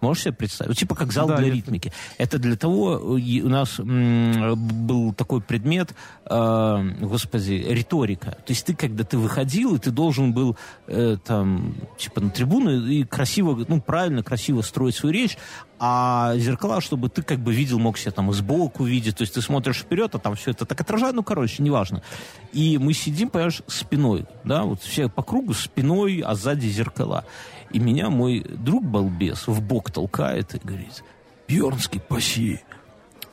Можешь 0.00 0.24
себе 0.24 0.34
представить? 0.34 0.78
Типа 0.78 0.94
как 0.94 1.12
зал 1.12 1.28
Да, 1.28 1.36
для 1.36 1.50
ритмики. 1.50 1.92
Это 2.18 2.38
для 2.38 2.56
того, 2.56 3.00
у 3.00 3.48
нас 3.48 3.78
был 3.78 5.12
такой 5.12 5.40
предмет, 5.40 5.94
э, 6.24 6.94
господи, 7.00 7.66
риторика. 7.68 8.30
То 8.30 8.52
есть 8.52 8.64
ты, 8.66 8.74
когда 8.74 9.04
ты 9.04 9.18
выходил, 9.18 9.74
и 9.74 9.78
ты 9.78 9.90
должен 9.90 10.32
был 10.32 10.56
э, 10.86 11.16
там, 11.24 11.74
типа 11.96 12.20
на 12.20 12.30
трибуну 12.30 12.86
и 12.86 13.04
красиво, 13.04 13.64
ну, 13.68 13.80
правильно, 13.80 14.22
красиво 14.22 14.62
строить 14.62 14.94
свою 14.94 15.12
речь, 15.12 15.36
а 15.80 16.36
зеркала, 16.36 16.80
чтобы 16.80 17.08
ты 17.08 17.22
как 17.22 17.38
бы 17.38 17.52
видел, 17.52 17.78
мог 17.78 17.98
себя 17.98 18.10
там 18.10 18.32
сбоку 18.32 18.84
видеть, 18.84 19.16
то 19.16 19.22
есть 19.22 19.34
ты 19.34 19.42
смотришь 19.42 19.78
вперед, 19.78 20.14
а 20.14 20.18
там 20.18 20.34
все 20.34 20.50
это 20.50 20.64
так 20.64 20.80
отражает, 20.80 21.14
ну, 21.14 21.22
короче, 21.22 21.62
неважно. 21.62 22.02
И 22.52 22.78
мы 22.78 22.92
сидим, 22.92 23.30
понимаешь, 23.30 23.62
спиной, 23.66 24.26
да, 24.44 24.62
вот 24.62 24.82
все 24.82 25.08
по 25.08 25.22
кругу 25.22 25.54
спиной, 25.54 26.22
а 26.24 26.34
сзади 26.34 26.66
зеркала. 26.66 27.24
И 27.70 27.78
меня 27.78 28.10
мой 28.10 28.40
друг 28.40 28.84
балбес 28.84 29.46
в 29.46 29.60
бок 29.60 29.90
толкает 29.90 30.54
и 30.54 30.58
говорит, 30.58 31.04
Бьернский, 31.46 32.00
паси. 32.00 32.60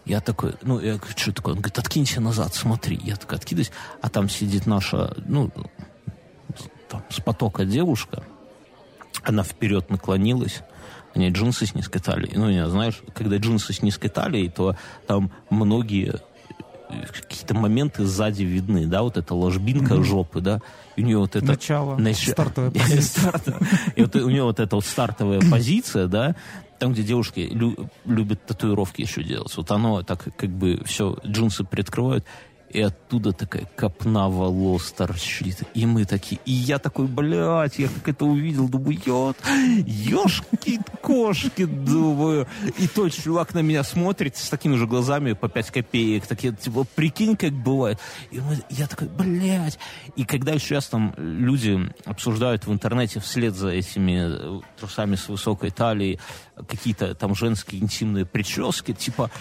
Я 0.05 0.21
такой, 0.21 0.53
ну, 0.61 0.79
я 0.79 0.95
говорю, 0.95 1.13
что 1.17 1.33
такое? 1.33 1.53
Он 1.55 1.61
говорит, 1.61 1.79
откинься 1.79 2.21
назад, 2.21 2.53
смотри. 2.53 2.99
Я 3.03 3.15
такой 3.15 3.37
откидываюсь, 3.37 3.71
а 4.01 4.09
там 4.09 4.29
сидит 4.29 4.67
наша, 4.67 5.15
ну, 5.25 5.51
там, 6.89 7.03
с 7.09 7.19
потока 7.19 7.65
девушка, 7.65 8.23
она 9.23 9.43
вперед 9.43 9.89
наклонилась, 9.89 10.61
у 11.15 11.19
нее 11.19 11.31
джинсы 11.31 11.65
с 11.65 11.73
низкой 11.73 11.99
талией. 11.99 12.37
Ну, 12.37 12.49
не 12.49 12.67
знаешь, 12.67 13.01
когда 13.13 13.37
джинсы 13.37 13.73
с 13.73 13.81
низкой 13.81 14.09
талией, 14.09 14.49
то 14.49 14.75
там 15.07 15.31
многие 15.49 16.19
какие-то 17.11 17.53
моменты 17.53 18.05
сзади 18.05 18.43
видны, 18.43 18.85
да, 18.87 19.03
вот 19.03 19.17
эта 19.17 19.33
ложбинка 19.33 20.01
жопы, 20.03 20.41
да, 20.41 20.61
и 20.95 21.03
у 21.03 21.05
нее 21.05 21.17
вот 21.17 21.35
это... 21.35 21.45
Начало, 21.45 21.97
Нач- 21.97 22.31
стартовая 22.31 22.71
позиция. 22.71 23.33
И 23.95 24.01
вот 24.01 24.15
у 24.15 24.29
нее 24.29 24.43
вот 24.43 24.59
эта 24.59 24.75
вот 24.75 24.85
стартовая 24.85 25.41
позиция, 25.49 26.07
да, 26.07 26.35
там, 26.79 26.93
где 26.93 27.03
девушки 27.03 27.47
лю- 27.51 27.89
любят 28.05 28.45
татуировки 28.45 29.01
еще 29.01 29.23
делать. 29.23 29.55
Вот 29.55 29.71
оно 29.71 30.03
так 30.03 30.27
как 30.35 30.49
бы 30.49 30.81
все, 30.85 31.17
джинсы 31.25 31.63
приоткрывают, 31.63 32.25
и 32.75 32.81
оттуда 32.81 33.31
такая 33.31 33.65
копна 33.77 34.27
волос 34.27 34.91
торчит. 34.91 35.63
И 35.73 35.85
мы 35.85 36.03
такие, 36.03 36.41
и 36.45 36.51
я 36.51 36.77
такой, 36.77 37.07
блядь, 37.07 37.79
я 37.79 37.87
как 37.87 38.09
это 38.09 38.25
увидел, 38.25 38.67
думаю, 38.67 38.99
ёт, 39.05 39.37
ёшки 39.85 40.79
кошки, 41.01 41.63
думаю. 41.65 42.47
И 42.77 42.87
тот 42.87 43.13
чувак 43.13 43.53
на 43.53 43.59
меня 43.59 43.83
смотрит 43.83 44.35
с 44.35 44.49
такими 44.49 44.75
же 44.75 44.87
глазами 44.87 45.31
по 45.33 45.47
5 45.47 45.71
копеек, 45.71 46.27
такие, 46.27 46.53
типа, 46.53 46.85
прикинь, 46.95 47.37
как 47.37 47.53
бывает. 47.53 47.97
И 48.31 48.39
мы- 48.39 48.61
я 48.69 48.87
такой, 48.87 49.07
блядь. 49.07 49.79
И 50.17 50.25
когда 50.25 50.59
сейчас 50.59 50.87
там 50.87 51.13
люди 51.17 51.79
обсуждают 52.03 52.67
в 52.67 52.73
интернете 52.73 53.21
вслед 53.21 53.55
за 53.55 53.69
этими 53.69 54.57
э, 54.59 54.61
трусами 54.77 55.15
с 55.15 55.29
высокой 55.29 55.71
талией 55.71 56.19
какие-то 56.67 57.15
там 57.15 57.35
женские 57.35 57.81
интимные 57.81 58.25
прически, 58.25 58.93
типа, 58.93 59.31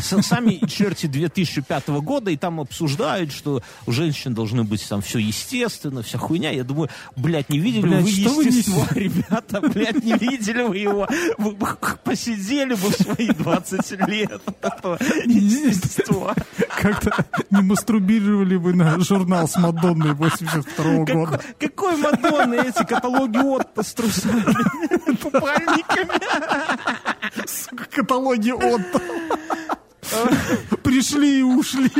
сами 0.00 0.66
черти 0.68 1.06
2005 1.06 1.88
года, 1.88 2.30
и 2.30 2.36
там 2.36 2.60
обсуждают, 2.60 3.32
что 3.32 3.62
у 3.86 3.92
женщин 3.92 4.34
должны 4.34 4.64
быть 4.64 4.86
там 4.88 5.00
все 5.02 5.18
естественно, 5.18 6.02
вся 6.02 6.18
хуйня. 6.18 6.50
Я 6.50 6.64
думаю, 6.64 6.88
блядь, 7.16 7.48
не 7.48 7.58
видели 7.58 7.82
Блядь, 7.82 8.02
вы 8.04 8.10
вы 8.28 8.44
естество, 8.44 8.82
несете? 8.82 9.00
ребята, 9.00 9.60
блядь, 9.60 10.04
не 10.04 10.12
видели 10.14 10.62
вы 10.62 10.78
его? 10.78 11.08
Вы 11.38 11.52
бы 11.52 11.66
посидели 12.04 12.70
бы 12.74 12.88
в 12.90 12.94
свои 12.94 13.28
20 13.28 14.08
лет 14.08 14.40
этого 14.62 14.98
естества. 15.24 16.34
Как-то 16.80 17.24
не 17.50 17.62
мастурбировали 17.62 18.56
вы 18.56 18.74
на 18.74 18.98
журнал 19.00 19.48
с 19.48 19.56
Мадонной 19.56 20.14
82 20.14 21.04
года. 21.04 21.40
Какой, 21.58 21.96
Мадонны 21.96 22.54
эти 22.56 22.84
каталоги 22.84 23.38
Отто 23.38 23.82
с 23.82 23.92
трусами, 23.94 24.42
купальниками? 25.22 26.20
Каталоги 27.90 28.50
Отто. 28.50 29.00
Пришли 30.82 31.40
и 31.40 31.42
ушли. 31.42 31.90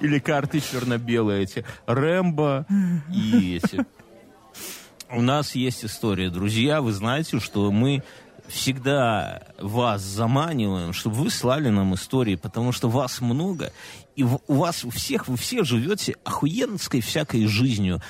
Или 0.00 0.18
карты 0.18 0.60
черно-белые 0.60 1.44
эти. 1.44 1.64
Рэмбо 1.86 2.66
и 3.12 3.56
эти. 3.56 3.84
У 5.10 5.20
нас 5.20 5.54
есть 5.54 5.84
история, 5.84 6.30
друзья. 6.30 6.80
Вы 6.80 6.92
знаете, 6.92 7.38
что 7.40 7.70
мы 7.70 8.02
всегда 8.48 9.42
вас 9.58 10.02
заманиваем, 10.02 10.92
чтобы 10.92 11.16
вы 11.16 11.30
слали 11.30 11.68
нам 11.68 11.94
истории, 11.94 12.36
потому 12.36 12.72
что 12.72 12.88
вас 12.88 13.20
много, 13.20 13.72
и 14.14 14.24
у 14.24 14.38
вас 14.46 14.84
у 14.84 14.90
всех, 14.90 15.28
вы 15.28 15.36
все 15.36 15.64
живете 15.64 16.16
охуенской 16.24 17.00
всякой 17.00 17.46
жизнью. 17.46 18.02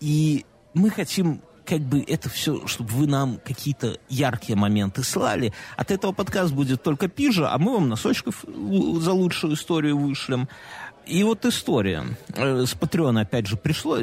И 0.00 0.44
мы 0.74 0.90
хотим 0.90 1.42
как 1.68 1.80
бы 1.80 2.00
это 2.00 2.30
все, 2.30 2.66
чтобы 2.66 2.90
вы 2.90 3.06
нам 3.06 3.38
какие-то 3.44 3.98
яркие 4.08 4.56
моменты 4.56 5.02
слали. 5.02 5.52
От 5.76 5.90
этого 5.90 6.12
подкаст 6.12 6.52
будет 6.52 6.82
только 6.82 7.08
пижа, 7.08 7.52
а 7.52 7.58
мы 7.58 7.74
вам 7.74 7.90
носочков 7.90 8.44
за 8.46 9.12
лучшую 9.12 9.54
историю 9.54 9.98
вышлем. 9.98 10.48
И 11.06 11.22
вот 11.22 11.44
история. 11.44 12.04
Э, 12.34 12.64
С 12.66 12.74
Патреона, 12.74 13.22
опять 13.22 13.46
же, 13.46 13.56
пришло. 13.56 13.98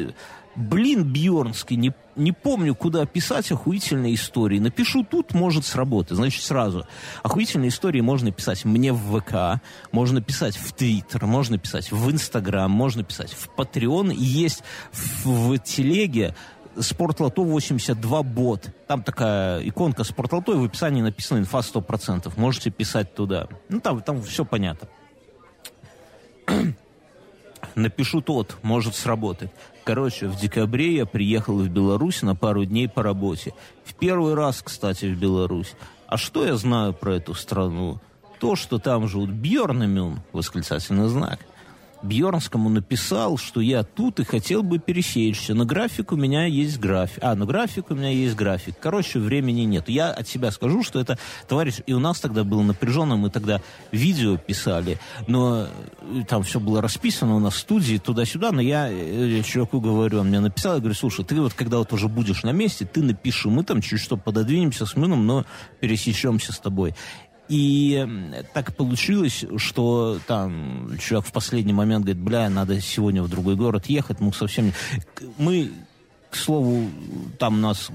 Блин, 0.55 1.03
Бьернский, 1.03 1.75
не 1.75 1.91
не 2.15 2.31
помню, 2.31 2.75
куда 2.75 3.05
писать 3.05 3.51
охуительные 3.51 4.15
истории. 4.15 4.59
Напишу 4.59 5.03
тут, 5.03 5.33
может 5.33 5.65
сработать. 5.65 6.15
Значит, 6.15 6.43
сразу. 6.43 6.87
Охуительные 7.23 7.69
истории 7.69 8.01
можно 8.01 8.31
писать 8.31 8.65
мне 8.65 8.93
в 8.93 9.19
ВК, 9.19 9.61
можно 9.91 10.21
писать 10.21 10.55
в 10.55 10.71
Твиттер, 10.73 11.25
можно 11.25 11.57
писать 11.57 11.91
в 11.91 12.11
Инстаграм, 12.11 12.71
можно 12.71 13.03
писать 13.03 13.33
в 13.33 13.49
Patreon. 13.57 14.13
Есть 14.13 14.63
в, 14.91 15.25
в 15.25 15.59
телеге 15.59 16.35
Спортлото 16.79 17.43
82 17.43 18.23
бот. 18.23 18.69
Там 18.87 19.03
такая 19.03 19.67
иконка 19.67 20.03
Спортлото, 20.03 20.53
и 20.53 20.55
в 20.55 20.63
описании 20.63 21.01
написано 21.01 21.39
инфа 21.39 21.59
100%. 21.59 22.31
Можете 22.37 22.69
писать 22.69 23.15
туда. 23.15 23.47
Ну, 23.69 23.79
там, 23.79 24.01
там 24.01 24.21
все 24.21 24.45
понятно. 24.45 24.87
Напишу 27.75 28.21
тот, 28.21 28.57
может 28.61 28.95
сработать. 28.95 29.51
Короче, 29.83 30.27
в 30.27 30.35
декабре 30.39 30.95
я 30.95 31.05
приехал 31.05 31.57
в 31.59 31.69
Беларусь 31.69 32.21
на 32.21 32.35
пару 32.35 32.65
дней 32.65 32.87
по 32.87 33.03
работе. 33.03 33.53
В 33.83 33.93
первый 33.93 34.33
раз, 34.33 34.61
кстати, 34.61 35.05
в 35.05 35.17
Беларусь. 35.17 35.73
А 36.07 36.17
что 36.17 36.45
я 36.45 36.55
знаю 36.55 36.93
про 36.93 37.15
эту 37.15 37.33
страну? 37.33 37.99
То, 38.39 38.55
что 38.55 38.79
там 38.79 39.07
живут 39.07 39.29
Бьерн 39.29 39.83
и 39.83 39.87
Мюн, 39.87 40.19
восклицательный 40.33 41.07
знак– 41.07 41.39
Бьернскому 42.05 42.69
написал, 42.69 43.37
что 43.37 43.59
я 43.61 43.83
тут 43.83 44.19
и 44.19 44.23
хотел 44.23 44.63
бы 44.63 44.79
пересечься. 44.79 45.53
На 45.53 45.65
график 45.65 46.11
у 46.11 46.15
меня 46.15 46.45
есть 46.45 46.79
график. 46.79 47.19
А, 47.21 47.35
на 47.35 47.45
график 47.45 47.91
у 47.91 47.95
меня 47.95 48.09
есть 48.09 48.35
график. 48.35 48.75
Короче, 48.79 49.19
времени 49.19 49.61
нет. 49.61 49.89
Я 49.89 50.11
от 50.11 50.27
себя 50.27 50.51
скажу, 50.51 50.83
что 50.83 50.99
это 50.99 51.17
товарищ... 51.47 51.75
И 51.85 51.93
у 51.93 51.99
нас 51.99 52.19
тогда 52.19 52.43
было 52.43 52.61
напряженно, 52.61 53.15
мы 53.15 53.29
тогда 53.29 53.61
видео 53.91 54.37
писали, 54.37 54.99
но 55.27 55.67
э, 56.01 56.23
там 56.27 56.43
все 56.43 56.59
было 56.59 56.81
расписано 56.81 57.35
у 57.35 57.39
нас 57.39 57.55
в 57.55 57.59
студии 57.59 57.97
туда-сюда, 57.97 58.51
но 58.51 58.61
я, 58.61 58.87
я 58.87 59.39
э, 59.39 59.43
чуваку 59.43 59.81
говорю, 59.81 60.19
он 60.19 60.29
мне 60.29 60.39
написал, 60.39 60.75
я 60.75 60.79
говорю, 60.79 60.95
слушай, 60.95 61.25
ты 61.25 61.39
вот 61.41 61.53
когда 61.53 61.77
вот 61.79 61.91
уже 61.93 62.07
будешь 62.07 62.43
на 62.43 62.51
месте, 62.51 62.85
ты 62.85 63.01
напиши, 63.01 63.49
мы 63.49 63.63
там 63.63 63.81
чуть 63.81 63.99
что 63.99 64.17
пододвинемся 64.17 64.85
с 64.85 64.95
Мыном, 64.95 65.25
но 65.25 65.45
пересечемся 65.79 66.53
с 66.53 66.59
тобой. 66.59 66.95
И 67.47 68.07
так 68.53 68.75
получилось, 68.75 69.45
что 69.57 70.19
там 70.27 70.91
чувак 70.99 71.25
в 71.25 71.31
последний 71.31 71.73
момент 71.73 72.05
говорит, 72.05 72.23
бля, 72.23 72.49
надо 72.49 72.81
сегодня 72.81 73.21
в 73.21 73.29
другой 73.29 73.55
город 73.55 73.85
ехать, 73.87 74.19
ну 74.19 74.31
совсем... 74.33 74.73
Мы 75.37 75.71
к 76.35 76.37
слову, 76.37 76.89
там 77.39 77.61
нас 77.61 77.89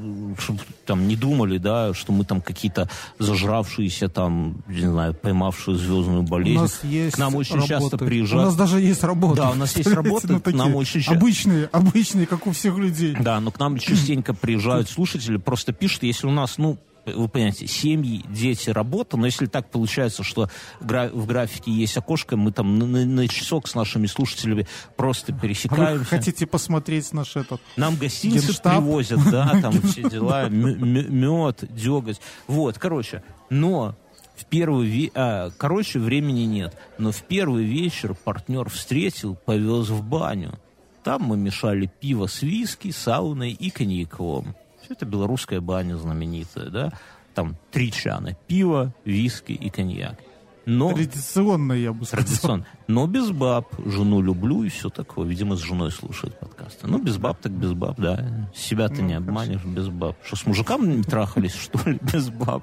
там 0.87 1.07
не 1.07 1.15
думали, 1.15 1.59
да, 1.59 1.93
что 1.93 2.13
мы 2.13 2.25
там 2.25 2.41
какие-то 2.41 2.89
зажравшиеся 3.19 4.09
там, 4.09 4.63
не 4.67 4.87
знаю, 4.87 5.13
поймавшие 5.13 5.77
звездную 5.77 6.23
болезнь. 6.23 6.59
У 6.59 6.63
нас 6.63 6.81
есть 6.83 7.17
к 7.17 7.19
нам 7.19 7.35
очень 7.35 7.57
работы. 7.57 7.69
часто 7.69 7.99
приезжают. 7.99 8.45
У 8.45 8.47
нас 8.47 8.57
даже 8.57 8.81
есть 8.81 9.05
работа. 9.05 9.43
Да, 9.43 9.51
у 9.51 9.55
нас 9.55 9.77
есть 9.77 9.93
работа, 9.93 10.41
к 10.41 10.53
нам 10.53 10.75
очень 10.75 11.01
часто... 11.01 11.17
Обычные, 11.17 11.67
обычные, 11.67 12.27
как 12.27 12.47
у 12.47 12.53
всех 12.53 12.79
людей. 12.79 13.15
Да, 13.21 13.41
но 13.41 13.51
к 13.51 13.59
нам 13.59 13.77
частенько 13.79 14.33
приезжают 14.33 14.89
слушатели, 14.89 15.37
просто 15.37 15.75
пишут, 15.75 16.05
если 16.05 16.27
у 16.27 16.33
нас, 16.33 16.57
ну, 16.57 16.79
вы 17.07 17.29
понимаете, 17.29 17.67
семьи, 17.67 18.25
дети, 18.29 18.71
работа, 18.71 19.17
но 19.17 19.27
если 19.27 19.47
так 19.47 19.71
получается, 19.71 20.23
что 20.23 20.49
в 20.81 21.27
графике 21.27 21.71
есть 21.71 21.97
окошко, 21.97 22.37
мы 22.37 22.53
там 22.53 22.79
на, 22.79 22.87
на, 22.87 23.29
часок 23.29 23.69
с 23.69 23.75
нашими 23.75 24.07
слушателями 24.07 24.67
просто 24.97 25.33
пересекаемся. 25.33 25.99
Вы 25.99 26.05
хотите 26.05 26.47
посмотреть 26.47 27.13
наш 27.13 27.37
этот 27.37 27.61
Нам 27.77 27.97
гостиницы 27.97 28.49
генштаб? 28.49 28.77
привозят, 28.77 29.21
да, 29.31 29.59
там 29.63 29.81
все 29.83 30.09
дела, 30.09 30.49
мед, 30.49 31.65
деготь. 31.71 32.21
Вот, 32.47 32.79
короче, 32.79 33.23
но 33.49 33.97
в 34.37 34.45
первый 34.47 34.87
ве... 34.87 35.11
а, 35.15 35.51
короче, 35.57 35.99
времени 35.99 36.43
нет. 36.43 36.77
Но 36.99 37.13
в 37.13 37.23
первый 37.25 37.65
вечер 37.65 38.15
партнер 38.15 38.69
встретил, 38.69 39.35
повез 39.35 39.89
в 39.89 40.03
баню. 40.03 40.59
Там 41.03 41.23
мы 41.23 41.37
мешали 41.37 41.91
пиво 42.01 42.27
с 42.27 42.43
виски, 42.43 42.91
сауной 42.91 43.53
и 43.53 43.71
коньяком 43.71 44.55
это 44.91 45.07
белорусская 45.07 45.61
баня 45.61 45.97
знаменитая, 45.97 46.71
да, 46.71 46.93
там 47.35 47.57
три 47.71 47.93
чана, 47.93 48.37
пиво, 48.47 48.93
виски 49.05 49.53
и 49.53 49.71
коньяк. 49.71 50.19
Но, 50.67 50.93
Традиционно, 50.93 51.73
я 51.73 51.93
бы 51.93 52.05
сказал. 52.05 52.25
Традиционно. 52.25 52.67
Но 52.87 53.07
без 53.07 53.31
баб. 53.31 53.67
Жену 53.87 54.21
люблю 54.21 54.63
и 54.63 54.69
все 54.69 54.89
такое. 54.91 55.27
Видимо, 55.27 55.57
с 55.57 55.61
женой 55.61 55.91
слушает 55.91 56.39
подкасты. 56.39 56.87
Ну, 56.87 56.99
без 56.99 57.17
баб 57.17 57.39
так 57.41 57.53
без 57.53 57.73
баб, 57.73 57.99
да. 57.99 58.49
Себя 58.55 58.89
ты 58.89 59.03
ну, 59.03 59.09
не 59.09 59.15
обманешь 59.15 59.65
без 59.65 59.89
баб. 59.89 60.17
Что, 60.23 60.37
с 60.37 60.47
мужиками 60.47 60.87
не 60.95 61.03
трахались, 61.03 61.55
что 61.55 61.89
ли, 61.89 61.99
без 62.13 62.29
баб? 62.29 62.63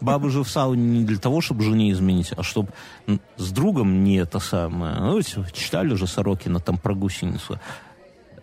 Бабы 0.00 0.30
же 0.30 0.44
в 0.44 0.48
сауне 0.48 1.00
не 1.00 1.04
для 1.04 1.18
того, 1.18 1.40
чтобы 1.40 1.64
жене 1.64 1.90
изменить, 1.90 2.32
а 2.36 2.42
чтобы 2.44 2.68
с 3.36 3.50
другом 3.50 4.04
не 4.04 4.16
это 4.16 4.38
самое. 4.38 4.94
Ну, 4.94 5.20
читали 5.52 5.94
же 5.94 6.06
Сорокина 6.06 6.60
там 6.60 6.78
про 6.78 6.94
гусеницу. 6.94 7.60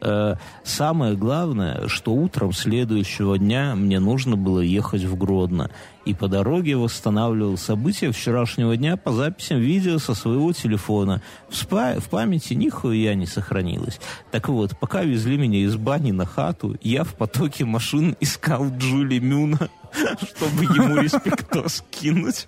Э, 0.06 0.36
самое 0.64 1.15
главное, 1.15 1.88
что 1.88 2.14
утром 2.14 2.53
следующего 2.53 3.40
дня 3.40 3.73
мне 3.76 3.99
нужно 3.99 4.36
было 4.36 4.60
ехать 4.60 5.03
в 5.03 5.18
Гродно. 5.18 5.72
И 6.06 6.14
по 6.14 6.27
дороге 6.27 6.77
восстанавливал 6.77 7.57
события 7.57 8.11
вчерашнего 8.11 8.77
дня 8.77 8.98
по 8.98 9.11
записям 9.11 9.57
видео 9.57 9.98
со 9.98 10.14
своего 10.14 10.53
телефона. 10.53 11.23
В, 11.49 11.56
спа 11.56 11.95
в 11.99 12.07
памяти 12.10 12.53
нихуя 12.53 13.15
не 13.15 13.26
сохранилось. 13.26 13.99
Так 14.30 14.48
вот, 14.48 14.77
пока 14.80 15.02
везли 15.02 15.38
меня 15.38 15.57
из 15.60 15.76
бани 15.76 16.11
на 16.11 16.27
хату, 16.27 16.77
я 16.84 17.03
в 17.03 17.15
потоке 17.15 17.65
машин 17.65 18.15
искал 18.19 18.69
Джули 18.77 19.18
Мюна, 19.18 19.69
чтобы 20.36 20.65
ему 20.65 21.02
респектос 21.02 21.84
кинуть. 21.90 22.48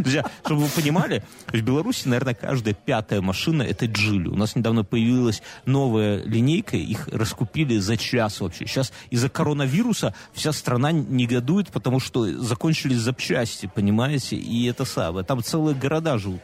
Друзья, 0.00 0.24
чтобы 0.44 0.62
вы 0.62 0.68
понимали, 0.68 1.22
в 1.52 1.60
Беларуси, 1.60 2.08
наверное, 2.08 2.34
каждая 2.34 2.74
пятая 2.74 3.20
машина 3.20 3.62
это 3.62 3.86
Джили. 3.86 4.28
У 4.28 4.36
нас 4.36 4.56
недавно 4.56 4.84
появилась 4.84 5.42
новая 5.66 6.22
линейка, 6.24 6.76
их 6.76 7.08
раскупили 7.08 7.78
за 7.78 7.96
час 7.96 8.40
вообще. 8.40 8.66
Сейчас 8.66 8.92
из-за 9.10 9.28
коронавируса 9.28 10.14
вся 10.32 10.52
страна 10.52 10.92
негодует, 10.92 11.68
потому 11.68 12.00
что 12.00 12.26
закончились 12.42 12.98
запчасти, 12.98 13.70
понимаете, 13.72 14.36
и 14.36 14.66
это 14.66 14.84
самое. 14.84 15.24
Там 15.24 15.42
целые 15.42 15.74
города 15.74 16.18
живут 16.18 16.40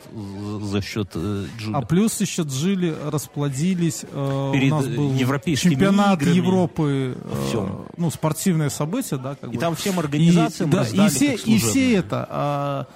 за 0.63 0.83
счет 0.83 1.11
э, 1.15 1.47
Джили. 1.59 1.75
А 1.75 1.83
плюс 1.83 2.21
еще 2.21 2.43
Джили 2.43 2.95
расплодились. 3.11 4.05
Э, 4.11 4.51
Перед 4.53 4.73
у 4.73 4.77
нас 4.77 4.87
был 4.87 5.15
европейскими 5.15 5.73
чемпионат 5.73 6.23
играми. 6.23 6.37
Европы, 6.37 7.17
э, 7.23 7.67
ну, 7.97 8.11
спортивное 8.11 8.71
событие, 8.71 9.19
да, 9.19 9.35
как 9.35 9.51
И 9.51 9.55
бы. 9.55 9.61
там 9.61 9.75
всем 9.77 9.99
организациям 9.99 10.71
и, 10.71 10.73
да, 10.73 10.79
раздали 10.79 11.07
и 11.07 11.11
все, 11.11 11.35
и 11.35 11.59
все 11.59 11.95
это... 11.97 12.27
а, 12.31 12.87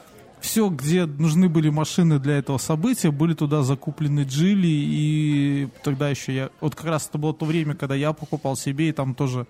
все, 0.42 0.68
где 0.68 1.06
нужны 1.06 1.48
были 1.48 1.70
машины 1.70 2.18
для 2.18 2.36
этого 2.38 2.58
события, 2.58 3.10
были 3.10 3.32
туда 3.34 3.62
закуплены 3.62 4.24
джили, 4.24 4.66
и 4.68 5.68
тогда 5.82 6.10
еще 6.10 6.34
я... 6.34 6.50
Вот 6.60 6.74
как 6.74 6.86
раз 6.86 7.06
это 7.08 7.16
было 7.18 7.32
то 7.32 7.46
время, 7.46 7.74
когда 7.74 7.94
я 7.94 8.12
покупал 8.12 8.56
себе, 8.56 8.90
и 8.90 8.92
там 8.92 9.14
тоже 9.14 9.46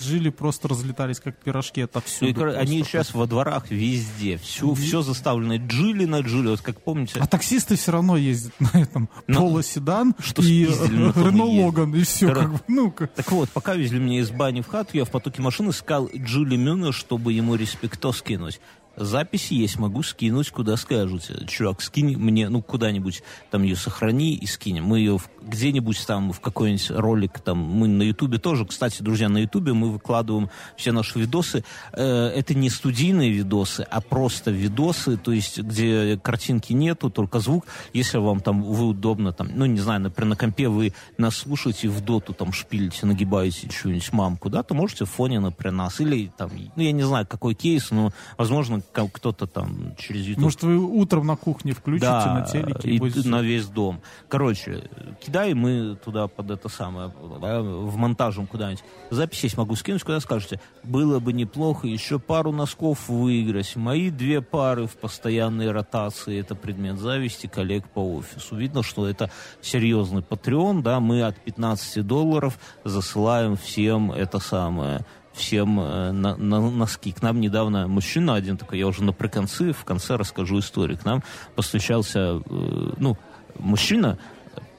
джили 0.00 0.28
просто 0.30 0.68
разлетались, 0.68 1.20
как 1.20 1.36
пирожки 1.42 1.80
Ну, 1.80 1.84
отовсюду. 1.86 2.48
и, 2.48 2.54
они 2.54 2.82
сейчас 2.84 3.14
во 3.14 3.26
дворах 3.26 3.70
везде. 3.70 4.36
Все, 4.36 4.72
все 4.74 5.02
заставлено 5.02 5.56
джили 5.56 6.04
на 6.04 6.20
джили. 6.20 6.48
Вот 6.48 6.60
как 6.60 6.80
помните, 6.82 7.18
А 7.18 7.26
таксисты 7.26 7.76
все 7.76 7.92
равно 7.92 8.16
ездят 8.16 8.52
на 8.60 8.78
этом 8.80 9.08
Ну, 9.26 9.40
Поло 9.40 9.62
седан 9.62 10.14
что 10.20 10.42
и 10.42 10.64
Рено. 10.66 11.44
Логан, 11.44 11.94
и 11.94 12.02
все. 12.02 12.26
Кор- 12.26 12.36
Как 12.38 12.52
бы, 12.52 12.60
ну, 12.68 12.90
как- 12.90 13.12
Так 13.14 13.32
вот, 13.32 13.48
пока 13.50 13.74
везли 13.74 13.98
меня 13.98 14.20
из 14.20 14.30
бани 14.30 14.60
в 14.60 14.66
хату, 14.68 14.90
я 14.98 15.04
в 15.06 15.10
потоке 15.10 15.40
машины 15.40 15.70
искал 15.70 16.10
Джули 16.14 16.56
Мюна, 16.56 16.92
чтобы 16.92 17.32
ему 17.32 17.54
респекто 17.54 18.12
скинуть. 18.12 18.60
Записи 18.96 19.54
есть, 19.54 19.78
могу 19.78 20.02
скинуть, 20.02 20.50
куда 20.50 20.76
скажете. 20.76 21.46
Чувак, 21.46 21.82
скинь 21.82 22.16
мне, 22.16 22.48
ну, 22.48 22.62
куда-нибудь, 22.62 23.22
там 23.50 23.62
ее 23.62 23.76
сохрани 23.76 24.34
и 24.34 24.46
скинем. 24.46 24.84
Мы 24.84 25.00
ее 25.00 25.18
где-нибудь 25.42 26.04
там, 26.06 26.32
в 26.32 26.40
какой-нибудь 26.40 26.90
ролик, 26.90 27.40
там, 27.40 27.58
мы 27.58 27.88
на 27.88 28.02
Ютубе 28.02 28.38
тоже, 28.38 28.64
кстати, 28.66 29.02
друзья, 29.02 29.28
на 29.28 29.38
Ютубе 29.38 29.72
мы 29.72 29.90
выкладываем 29.90 30.50
все 30.76 30.92
наши 30.92 31.18
видосы. 31.18 31.64
Э, 31.92 32.28
это 32.28 32.54
не 32.54 32.70
студийные 32.70 33.30
видосы, 33.30 33.86
а 33.88 34.00
просто 34.00 34.50
видосы, 34.50 35.16
то 35.16 35.32
есть, 35.32 35.58
где 35.58 36.18
картинки 36.22 36.72
нету, 36.72 37.10
только 37.10 37.38
звук. 37.40 37.66
Если 37.92 38.18
вам 38.18 38.40
там, 38.40 38.62
вы 38.62 38.86
удобно, 38.86 39.32
там, 39.32 39.50
ну, 39.54 39.66
не 39.66 39.78
знаю, 39.78 40.00
например, 40.00 40.30
на 40.30 40.36
компе 40.36 40.68
вы 40.68 40.92
нас 41.18 41.36
слушаете, 41.36 41.88
в 41.88 42.00
доту 42.00 42.32
там 42.32 42.52
шпилите, 42.52 43.06
нагибаете 43.06 43.70
что-нибудь 43.70 44.12
мамку, 44.12 44.50
да, 44.50 44.62
то 44.62 44.74
можете 44.74 45.04
в 45.04 45.10
фоне, 45.10 45.40
например, 45.40 45.72
нас. 45.74 46.00
Или 46.00 46.32
там, 46.36 46.50
ну, 46.76 46.82
я 46.82 46.92
не 46.92 47.02
знаю, 47.02 47.26
какой 47.26 47.54
кейс, 47.54 47.90
но, 47.90 48.12
возможно, 48.36 48.82
кто-то 48.92 49.46
там 49.46 49.94
через 49.98 50.26
YouTube 50.26 50.42
Может, 50.44 50.62
вы 50.62 50.78
утром 50.78 51.26
на 51.26 51.36
кухне 51.36 51.72
включите 51.72 52.06
да, 52.06 52.34
на 52.34 52.46
телеке. 52.46 52.90
и 52.90 52.98
будете- 52.98 53.28
на 53.28 53.42
весь 53.42 53.66
дом. 53.66 54.00
Короче, 54.28 54.84
кидай 55.20 55.54
мы 55.54 55.96
туда 56.04 56.28
под 56.28 56.50
это 56.50 56.68
самое, 56.68 57.12
да, 57.40 57.60
в 57.60 57.96
монтажем 57.96 58.46
куда-нибудь. 58.46 58.82
Запись 59.10 59.44
есть, 59.44 59.56
могу 59.56 59.76
скинуть, 59.76 60.02
куда 60.02 60.20
скажете. 60.20 60.60
Было 60.82 61.18
бы 61.18 61.32
неплохо 61.32 61.86
еще 61.86 62.18
пару 62.18 62.52
носков 62.52 63.08
выиграть. 63.08 63.76
Мои 63.76 64.10
две 64.10 64.40
пары 64.40 64.86
в 64.86 64.96
постоянной 64.96 65.70
ротации. 65.70 66.40
Это 66.40 66.54
предмет 66.54 66.98
зависти 66.98 67.46
коллег 67.46 67.84
по 67.88 68.00
офису. 68.00 68.56
Видно, 68.56 68.82
что 68.82 69.06
это 69.06 69.30
серьезный 69.60 70.22
патреон, 70.22 70.82
да, 70.82 71.00
мы 71.00 71.22
от 71.22 71.36
15 71.38 72.02
долларов 72.02 72.58
засылаем 72.84 73.56
всем 73.56 74.12
это 74.12 74.38
самое 74.38 75.04
всем 75.36 75.78
э, 75.80 76.12
на, 76.12 76.36
на- 76.36 76.70
носки. 76.70 77.12
К 77.12 77.22
нам 77.22 77.40
недавно 77.40 77.86
мужчина 77.86 78.34
один 78.34 78.56
такой, 78.56 78.78
я 78.78 78.86
уже 78.86 79.04
наприконце, 79.04 79.72
в 79.72 79.84
конце 79.84 80.16
расскажу 80.16 80.58
историю. 80.58 80.98
К 80.98 81.04
нам 81.04 81.22
постучался, 81.54 82.42
э, 82.44 82.92
ну, 82.98 83.16
мужчина 83.58 84.18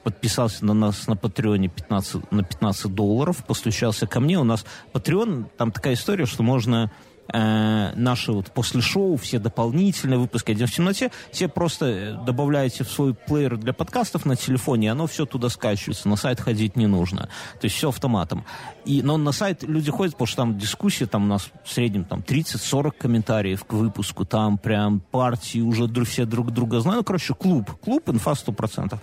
подписался 0.02 0.64
на 0.64 0.74
нас 0.74 1.06
на 1.06 1.16
Патреоне 1.16 1.68
15, 1.68 2.32
на 2.32 2.42
15 2.42 2.94
долларов, 2.94 3.44
постучался 3.44 4.06
ко 4.06 4.20
мне. 4.20 4.38
У 4.38 4.44
нас 4.44 4.64
Патреон, 4.92 5.46
там 5.56 5.70
такая 5.70 5.94
история, 5.94 6.26
что 6.26 6.42
можно 6.42 6.90
э, 7.32 7.92
наши 7.94 8.32
вот 8.32 8.50
после 8.50 8.80
шоу, 8.80 9.16
все 9.16 9.38
дополнительные 9.38 10.18
выпуски 10.18 10.52
«Один 10.52 10.66
в 10.66 10.72
темноте», 10.72 11.10
все 11.32 11.48
просто 11.48 11.86
э, 11.86 12.24
добавляете 12.24 12.84
в 12.84 12.90
свой 12.90 13.14
плеер 13.14 13.56
для 13.56 13.72
подкастов 13.72 14.26
на 14.26 14.36
телефоне, 14.36 14.88
и 14.88 14.90
оно 14.90 15.06
все 15.06 15.26
туда 15.26 15.48
скачивается, 15.48 16.08
на 16.08 16.16
сайт 16.16 16.40
ходить 16.40 16.76
не 16.76 16.86
нужно. 16.86 17.28
То 17.60 17.64
есть 17.64 17.76
все 17.76 17.88
автоматом. 17.88 18.44
И, 18.84 19.02
но 19.02 19.16
на 19.16 19.32
сайт 19.32 19.62
люди 19.62 19.90
ходят, 19.90 20.14
потому 20.14 20.26
что 20.26 20.36
там 20.36 20.58
дискуссии, 20.58 21.04
там 21.04 21.24
у 21.24 21.26
нас 21.26 21.50
в 21.64 21.72
среднем 21.72 22.04
там 22.04 22.20
30-40 22.20 22.92
комментариев 22.98 23.64
к 23.64 23.72
выпуску, 23.72 24.24
там 24.24 24.58
прям 24.58 25.00
партии 25.00 25.60
уже 25.60 25.88
все 26.04 26.24
друг 26.24 26.52
друга 26.52 26.80
знают. 26.80 26.98
Ну, 26.98 27.04
короче, 27.04 27.34
клуб, 27.34 27.70
клуб, 27.80 28.08
инфа 28.08 28.32
100%. 28.32 28.98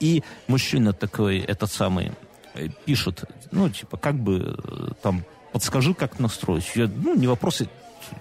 И 0.00 0.24
мужчина 0.48 0.92
такой, 0.92 1.38
этот 1.38 1.70
самый, 1.70 2.12
э, 2.54 2.68
пишет, 2.84 3.24
ну, 3.52 3.68
типа, 3.68 3.96
как 3.96 4.18
бы 4.18 4.56
э, 4.58 4.88
там 5.02 5.24
подскажи, 5.56 5.94
как 5.94 6.18
настроить. 6.18 6.70
Я, 6.74 6.86
ну, 6.86 7.16
не 7.16 7.26
вопросы. 7.26 7.66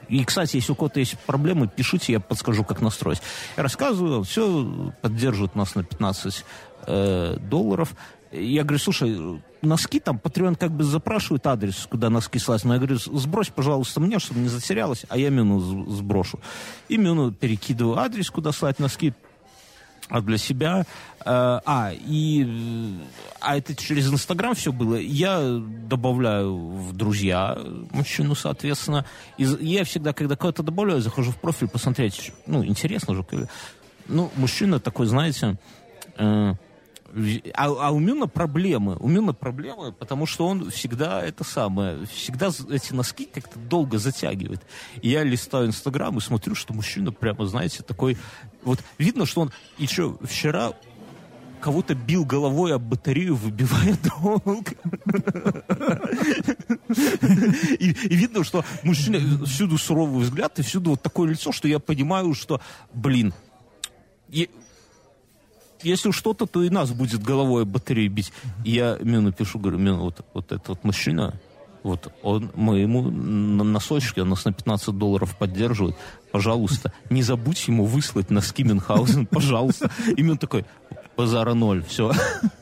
И, 0.07 0.24
кстати, 0.24 0.56
если 0.56 0.72
у 0.72 0.76
кого-то 0.76 1.02
есть 1.02 1.20
проблемы, 1.20 1.68
пишите, 1.68 2.14
я 2.14 2.22
подскажу, 2.22 2.64
как 2.64 2.82
настроить. 2.82 3.22
Я 3.57 3.64
рассказываю, 3.64 4.24
все, 4.24 4.94
поддерживают 5.02 5.53
нас 5.53 5.76
на 5.76 5.84
15 5.84 6.45
э, 6.88 7.38
долларов. 7.41 7.94
Я 8.32 8.64
говорю, 8.64 8.80
слушай, 8.80 9.41
носки 9.62 9.99
там, 9.99 10.18
Patreon 10.24 10.56
как 10.56 10.72
бы 10.72 10.86
запрашивает 10.86 11.45
адрес, 11.45 11.88
куда 11.90 12.10
носки 12.10 12.40
слать. 12.40 12.64
Но 12.64 12.76
я 12.76 12.80
говорю, 12.80 12.98
сбрось, 12.99 13.49
пожалуйста, 13.49 13.99
мне, 13.99 14.18
чтобы 14.20 14.40
не 14.40 14.48
затерялось, 14.48 15.06
а 15.10 15.18
я 15.18 15.30
Мину 15.30 15.60
сброшу. 15.91 16.40
И 16.88 16.95
Мину 16.95 17.34
перекидываю 17.34 17.98
адрес, 17.98 18.30
куда 18.30 18.53
слать 18.53 18.80
носки 18.80 19.14
а 20.10 20.22
для 20.22 20.38
себя. 20.38 20.86
Э, 21.22 21.60
а, 21.65 21.91
и 21.94 22.48
а 23.40 23.57
это 23.57 23.76
через 23.76 24.11
Инстаграм 24.11 24.56
все 24.56 24.72
было. 24.72 24.95
Я 24.95 25.60
добавляю 25.88 26.56
в 26.56 26.94
друзья 26.94 27.57
мужчину, 27.91 28.36
соответственно. 28.36 29.06
И 29.38 29.44
я 29.44 29.84
всегда, 29.84 30.14
когда 30.14 30.36
кого-то 30.36 30.64
добавляю, 30.64 31.02
захожу 31.02 31.32
в 31.32 31.38
профиль 31.38 31.68
посмотреть. 31.68 32.32
Ну, 32.45 32.64
интересно 32.64 33.15
же. 33.15 33.26
Ну, 34.07 34.32
мужчина 34.36 34.80
такой, 34.80 35.07
знаете, 35.07 35.57
э, 36.18 36.53
а, 37.53 37.65
а 37.65 37.91
у 37.91 37.99
Мюна 37.99 38.27
проблемы. 38.27 38.98
У 38.99 39.07
Мюна 39.07 39.34
проблемы, 39.34 39.94
потому 39.94 40.26
что 40.26 40.48
он 40.48 40.69
всегда 40.69 41.23
это 41.23 41.44
самое, 41.44 42.06
всегда 42.07 42.49
эти 42.69 42.94
носки 42.94 43.26
как-то 43.26 43.57
долго 43.57 43.98
затягивает. 43.98 44.61
И 45.02 45.10
я 45.10 45.23
листаю 45.23 45.68
Инстаграм 45.68 46.18
и 46.18 46.22
смотрю, 46.22 46.56
что 46.56 46.73
мужчина 46.73 47.11
прямо, 47.11 47.45
знаете, 47.45 47.84
такой... 47.84 48.18
Вот 48.66 48.84
видно, 48.98 49.26
что 49.26 49.42
он 49.42 49.52
еще 49.78 50.18
вчера 50.24 50.74
кого-то 51.62 51.96
бил 51.96 52.26
головой 52.26 52.76
об 52.76 52.84
батарею, 52.84 53.36
выбивая 53.36 53.98
долг. 54.04 54.74
И, 57.80 57.90
и 57.90 58.16
видно, 58.16 58.44
что 58.44 58.64
мужчина 58.84 59.46
всюду 59.46 59.78
суровый 59.78 60.24
взгляд 60.24 60.60
и 60.60 60.62
всюду 60.62 60.92
вот 60.92 61.02
такое 61.02 61.30
лицо, 61.30 61.52
что 61.52 61.68
я 61.68 61.80
понимаю, 61.80 62.34
что, 62.34 62.62
блин, 62.94 63.34
и 64.30 64.50
если 65.82 66.12
что-то, 66.12 66.46
то 66.46 66.64
и 66.64 66.70
нас 66.70 66.92
будет 66.92 67.24
головой 67.24 67.66
батареи 67.66 68.08
бить. 68.08 68.32
И 68.64 68.72
я 68.72 68.98
Мину 69.02 69.32
пишу, 69.32 69.60
говорю, 69.60 69.78
Мину, 69.78 70.04
вот, 70.04 70.26
вот 70.34 70.52
этот 70.52 70.68
вот 70.70 70.84
мужчина, 70.84 71.40
вот 71.84 72.12
он, 72.24 72.52
мы 72.56 72.80
ему 72.80 73.04
на 73.10 73.64
носочки, 73.64 74.20
он 74.20 74.30
нас 74.30 74.46
на 74.46 74.54
15 74.54 74.98
долларов 74.98 75.36
поддерживает. 75.38 75.96
Пожалуйста, 76.36 76.91
не 77.10 77.24
забудь 77.24 77.66
ему 77.70 77.86
выслать 77.86 78.30
на 78.30 78.41
Скименхаузен, 78.41 79.26
пожалуйста. 79.26 79.90
И 80.18 80.36
такой, 80.36 80.66
базара 81.16 81.53
ноль, 81.53 81.82
все. 81.88 82.12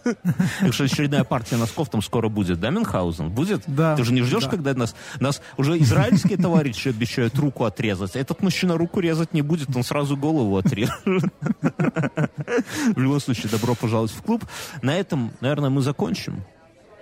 Так 0.03 0.73
что 0.73 0.83
очередная 0.83 1.23
партия 1.23 1.57
носков 1.57 1.89
там 1.89 2.03
скоро 2.03 2.29
будет, 2.29 2.59
да, 2.59 2.69
Мюнхгаузен? 2.69 3.31
Будет? 3.31 3.63
Да. 3.65 3.95
Ты 3.95 4.03
же 4.03 4.13
не 4.13 4.21
ждешь, 4.21 4.43
да. 4.43 4.49
когда 4.51 4.75
нас, 4.75 4.93
нас 5.19 5.41
уже 5.57 5.79
израильские 5.79 6.37
товарищи 6.37 6.89
обещают 6.89 7.35
руку 7.39 7.63
отрезать. 7.63 8.15
Этот 8.15 8.43
мужчина 8.43 8.77
руку 8.77 8.99
резать 8.99 9.33
не 9.33 9.41
будет, 9.41 9.75
он 9.75 9.83
сразу 9.83 10.15
голову 10.15 10.55
отрежет. 10.55 10.93
В 11.01 12.99
любом 12.99 13.19
случае, 13.21 13.49
добро 13.49 13.73
пожаловать 13.73 14.11
в 14.11 14.21
клуб. 14.21 14.45
На 14.83 14.95
этом, 14.95 15.31
наверное, 15.41 15.71
мы 15.71 15.81
закончим. 15.81 16.43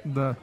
Да. 0.05 0.37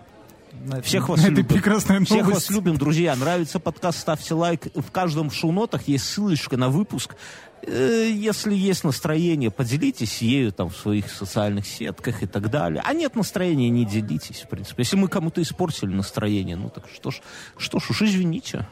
На 0.65 0.83
Всех 0.83 1.09
вас 1.09 1.21
на 1.21 1.25
этой 1.27 1.37
любим. 1.37 1.47
прекрасной 1.47 2.05
Всех 2.05 2.27
вас 2.27 2.51
любим, 2.51 2.77
друзья. 2.77 3.15
Нравится 3.17 3.59
подкаст, 3.61 4.01
ставьте 4.01 4.35
лайк. 4.35 4.67
В 4.75 4.91
каждом 4.91 5.31
шоу-нотах 5.31 5.89
есть 5.89 6.05
ссылочка 6.05 6.57
на 6.57 6.69
выпуск. 6.69 7.15
Э, 7.63 8.11
Если 8.13 8.55
есть 8.55 8.85
настроение, 8.85 9.51
поделитесь 9.51 10.21
ею 10.23 10.53
там 10.53 10.71
в 10.71 10.77
своих 10.77 11.11
социальных 11.11 11.67
сетках 11.67 12.23
и 12.23 12.27
так 12.27 12.51
далее. 12.51 12.83
А 12.85 12.93
нет 12.93 13.15
настроения, 13.17 13.71
не 13.71 13.85
делитесь, 13.85 14.43
в 14.43 14.49
принципе. 14.49 14.83
Если 14.83 14.97
мы 14.97 15.09
кому-то 15.09 15.41
испортили 15.43 15.91
настроение, 15.91 16.57
ну 16.57 16.71
так 16.71 16.85
что 16.93 17.11
ж, 17.11 17.21
что 17.57 17.79
ж 17.79 17.91
уж 17.91 18.03
извините. 18.03 18.67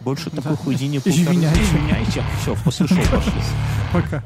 Больше 0.00 0.30
такой 0.30 0.56
хуйни 0.56 0.88
не 0.88 0.98
повторю. 0.98 1.22
Извиняйте. 1.22 1.62
Извиняйте. 1.62 2.24
Все, 2.42 2.56
после 2.64 2.88
шоу 2.88 3.04
пошли. 3.10 3.40
Пока. 3.92 4.24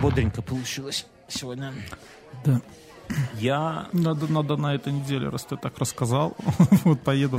Бодренько 0.00 0.42
получилось 0.42 1.06
сегодня. 1.28 1.72
Да. 2.44 2.60
Я 3.40 3.88
Надо, 3.94 4.30
надо 4.30 4.56
на 4.58 4.74
этой 4.74 4.92
неделе, 4.92 5.30
раз 5.30 5.44
ты 5.44 5.56
так 5.56 5.78
рассказал, 5.78 6.36
вот 6.84 7.00
поеду. 7.00 7.38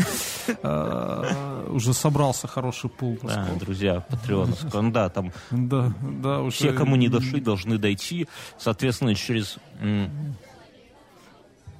Э, 0.63 1.67
Уже 1.69 1.93
собрался 1.93 2.47
хороший 2.47 2.89
пул. 2.89 3.19
Да, 3.21 3.47
друзья, 3.59 4.03
Patreon. 4.09 4.81
Ну 4.81 4.91
да, 4.91 5.09
там 5.09 5.31
Да, 5.51 5.93
да, 6.01 6.41
уже. 6.41 6.55
все, 6.55 6.73
кому 6.73 6.95
не 6.95 7.07
дошли, 7.07 7.39
должны 7.39 7.77
дойти. 7.77 8.27
Соответственно, 8.57 9.13
через, 9.13 9.57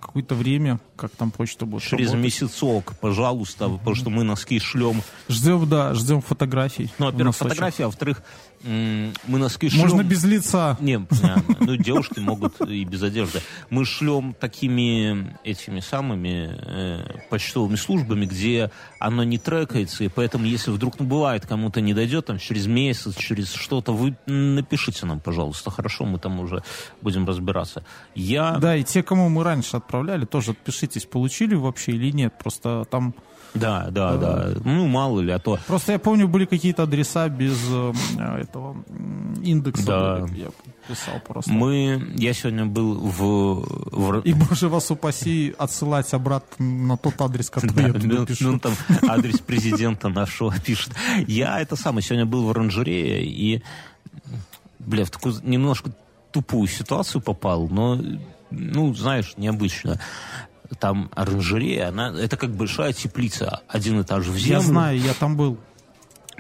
Какое-то 0.01 0.33
время, 0.33 0.79
как 0.95 1.11
там 1.11 1.29
почта 1.29 1.65
будет 1.65 1.83
через 1.83 2.11
работать. 2.11 2.23
месяцок, 2.23 2.93
пожалуйста, 2.99 3.69
потому 3.69 3.95
что 3.95 4.09
мы 4.09 4.23
носки 4.23 4.57
шлем. 4.59 5.01
Ждем, 5.27 5.67
да, 5.69 5.93
ждем 5.93 6.21
фотографий. 6.21 6.89
Ну, 6.99 7.07
во-первых, 7.07 7.35
фотографии, 7.35 7.83
а 7.83 7.87
во-вторых, 7.87 8.23
мы 8.63 9.37
носки 9.37 9.69
шлем... 9.69 9.81
Можно 9.81 10.03
без 10.03 10.23
лица. 10.23 10.77
Не, 10.79 10.99
понятно. 10.99 11.55
ну 11.59 11.75
девушки 11.75 12.19
могут 12.19 12.59
и 12.61 12.83
без 12.83 13.01
одежды. 13.01 13.41
Мы 13.69 13.85
шлем 13.85 14.35
такими 14.39 15.37
этими 15.43 15.79
самыми 15.79 16.49
э, 16.51 17.19
почтовыми 17.29 17.75
службами, 17.75 18.25
где 18.25 18.71
оно 18.99 19.23
не 19.23 19.37
трекается, 19.37 20.03
и 20.03 20.09
поэтому, 20.09 20.45
если 20.45 20.71
вдруг 20.71 20.99
ну, 20.99 21.05
бывает, 21.05 21.45
кому-то 21.45 21.81
не 21.81 21.93
дойдет, 21.93 22.25
там 22.25 22.37
через 22.37 22.67
месяц, 22.67 23.15
через 23.15 23.53
что-то, 23.53 23.93
вы 23.93 24.17
напишите 24.25 25.05
нам, 25.05 25.19
пожалуйста, 25.19 25.71
хорошо, 25.71 26.05
мы 26.05 26.19
там 26.19 26.39
уже 26.39 26.63
будем 27.01 27.25
разбираться. 27.25 27.83
Я... 28.15 28.57
Да, 28.57 28.75
и 28.75 28.83
те, 28.83 29.03
кому 29.03 29.29
мы 29.29 29.43
раньше 29.43 29.77
отправляли, 29.77 30.25
тоже 30.25 30.51
отпишитесь, 30.51 31.05
получили 31.05 31.55
вообще 31.55 31.93
или 31.93 32.11
нет. 32.11 32.33
Просто 32.37 32.85
там... 32.89 33.13
Да, 33.53 33.87
да, 33.89 34.17
да. 34.17 34.53
Ну, 34.63 34.87
мало 34.87 35.19
ли, 35.21 35.31
а 35.31 35.39
то... 35.39 35.57
Просто 35.67 35.93
я 35.93 35.99
помню, 35.99 36.27
были 36.27 36.45
какие-то 36.45 36.83
адреса 36.83 37.27
без 37.29 37.57
э, 37.69 37.93
этого 38.41 38.83
м, 38.89 39.33
индекса. 39.41 39.85
Да. 39.85 40.25
Я 40.35 40.47
писал 40.87 41.19
просто. 41.27 41.51
Мы... 41.51 42.13
Я 42.15 42.33
сегодня 42.33 42.65
был 42.65 42.95
в... 42.95 43.65
в... 43.91 44.21
И, 44.21 44.33
боже 44.33 44.69
вас 44.69 44.91
упаси, 44.91 45.53
отсылать 45.57 46.13
обратно 46.13 46.65
на 46.65 46.97
тот 46.97 47.19
адрес, 47.21 47.49
который 47.49 47.87
я 47.87 47.93
Да, 47.93 47.99
туда 47.99 48.15
ну, 48.15 48.25
пишу. 48.25 48.51
ну, 48.51 48.59
там 48.59 48.73
адрес 49.07 49.39
президента 49.39 50.09
нашего 50.09 50.53
пишет. 50.65 50.93
Я 51.27 51.59
это 51.59 51.75
самое, 51.75 52.03
сегодня 52.03 52.25
был 52.25 52.45
в 52.45 52.49
оранжерее 52.51 53.25
и, 53.25 53.63
бля, 54.79 55.05
в 55.05 55.09
такую 55.09 55.35
немножко 55.43 55.91
тупую 56.31 56.67
ситуацию 56.67 57.21
попал, 57.21 57.67
но, 57.67 57.99
ну, 58.51 58.93
знаешь, 58.93 59.33
необычно. 59.37 59.99
Там 60.77 61.09
оранжерея, 61.15 61.89
она, 61.89 62.13
это 62.17 62.37
как 62.37 62.51
большая 62.51 62.93
теплица, 62.93 63.61
один 63.67 64.01
этаж 64.01 64.25
в 64.25 64.37
землю. 64.37 64.59
Я 64.59 64.59
знаю, 64.61 64.99
я 64.99 65.13
там 65.13 65.35
был. 65.35 65.57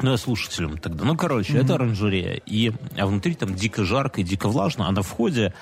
Ну, 0.01 0.11
я 0.11 0.17
слушателям 0.17 0.77
тогда. 0.77 1.03
Ну, 1.03 1.17
короче, 1.17 1.57
это 1.57 1.75
оранжерея. 1.75 2.41
И, 2.45 2.71
а 2.97 3.05
внутри 3.05 3.35
там 3.35 3.55
дико 3.55 3.83
жарко 3.83 4.21
и 4.21 4.23
дико 4.23 4.47
влажно, 4.47 4.87
а 4.87 4.91
на 4.91 5.01
входе 5.01 5.53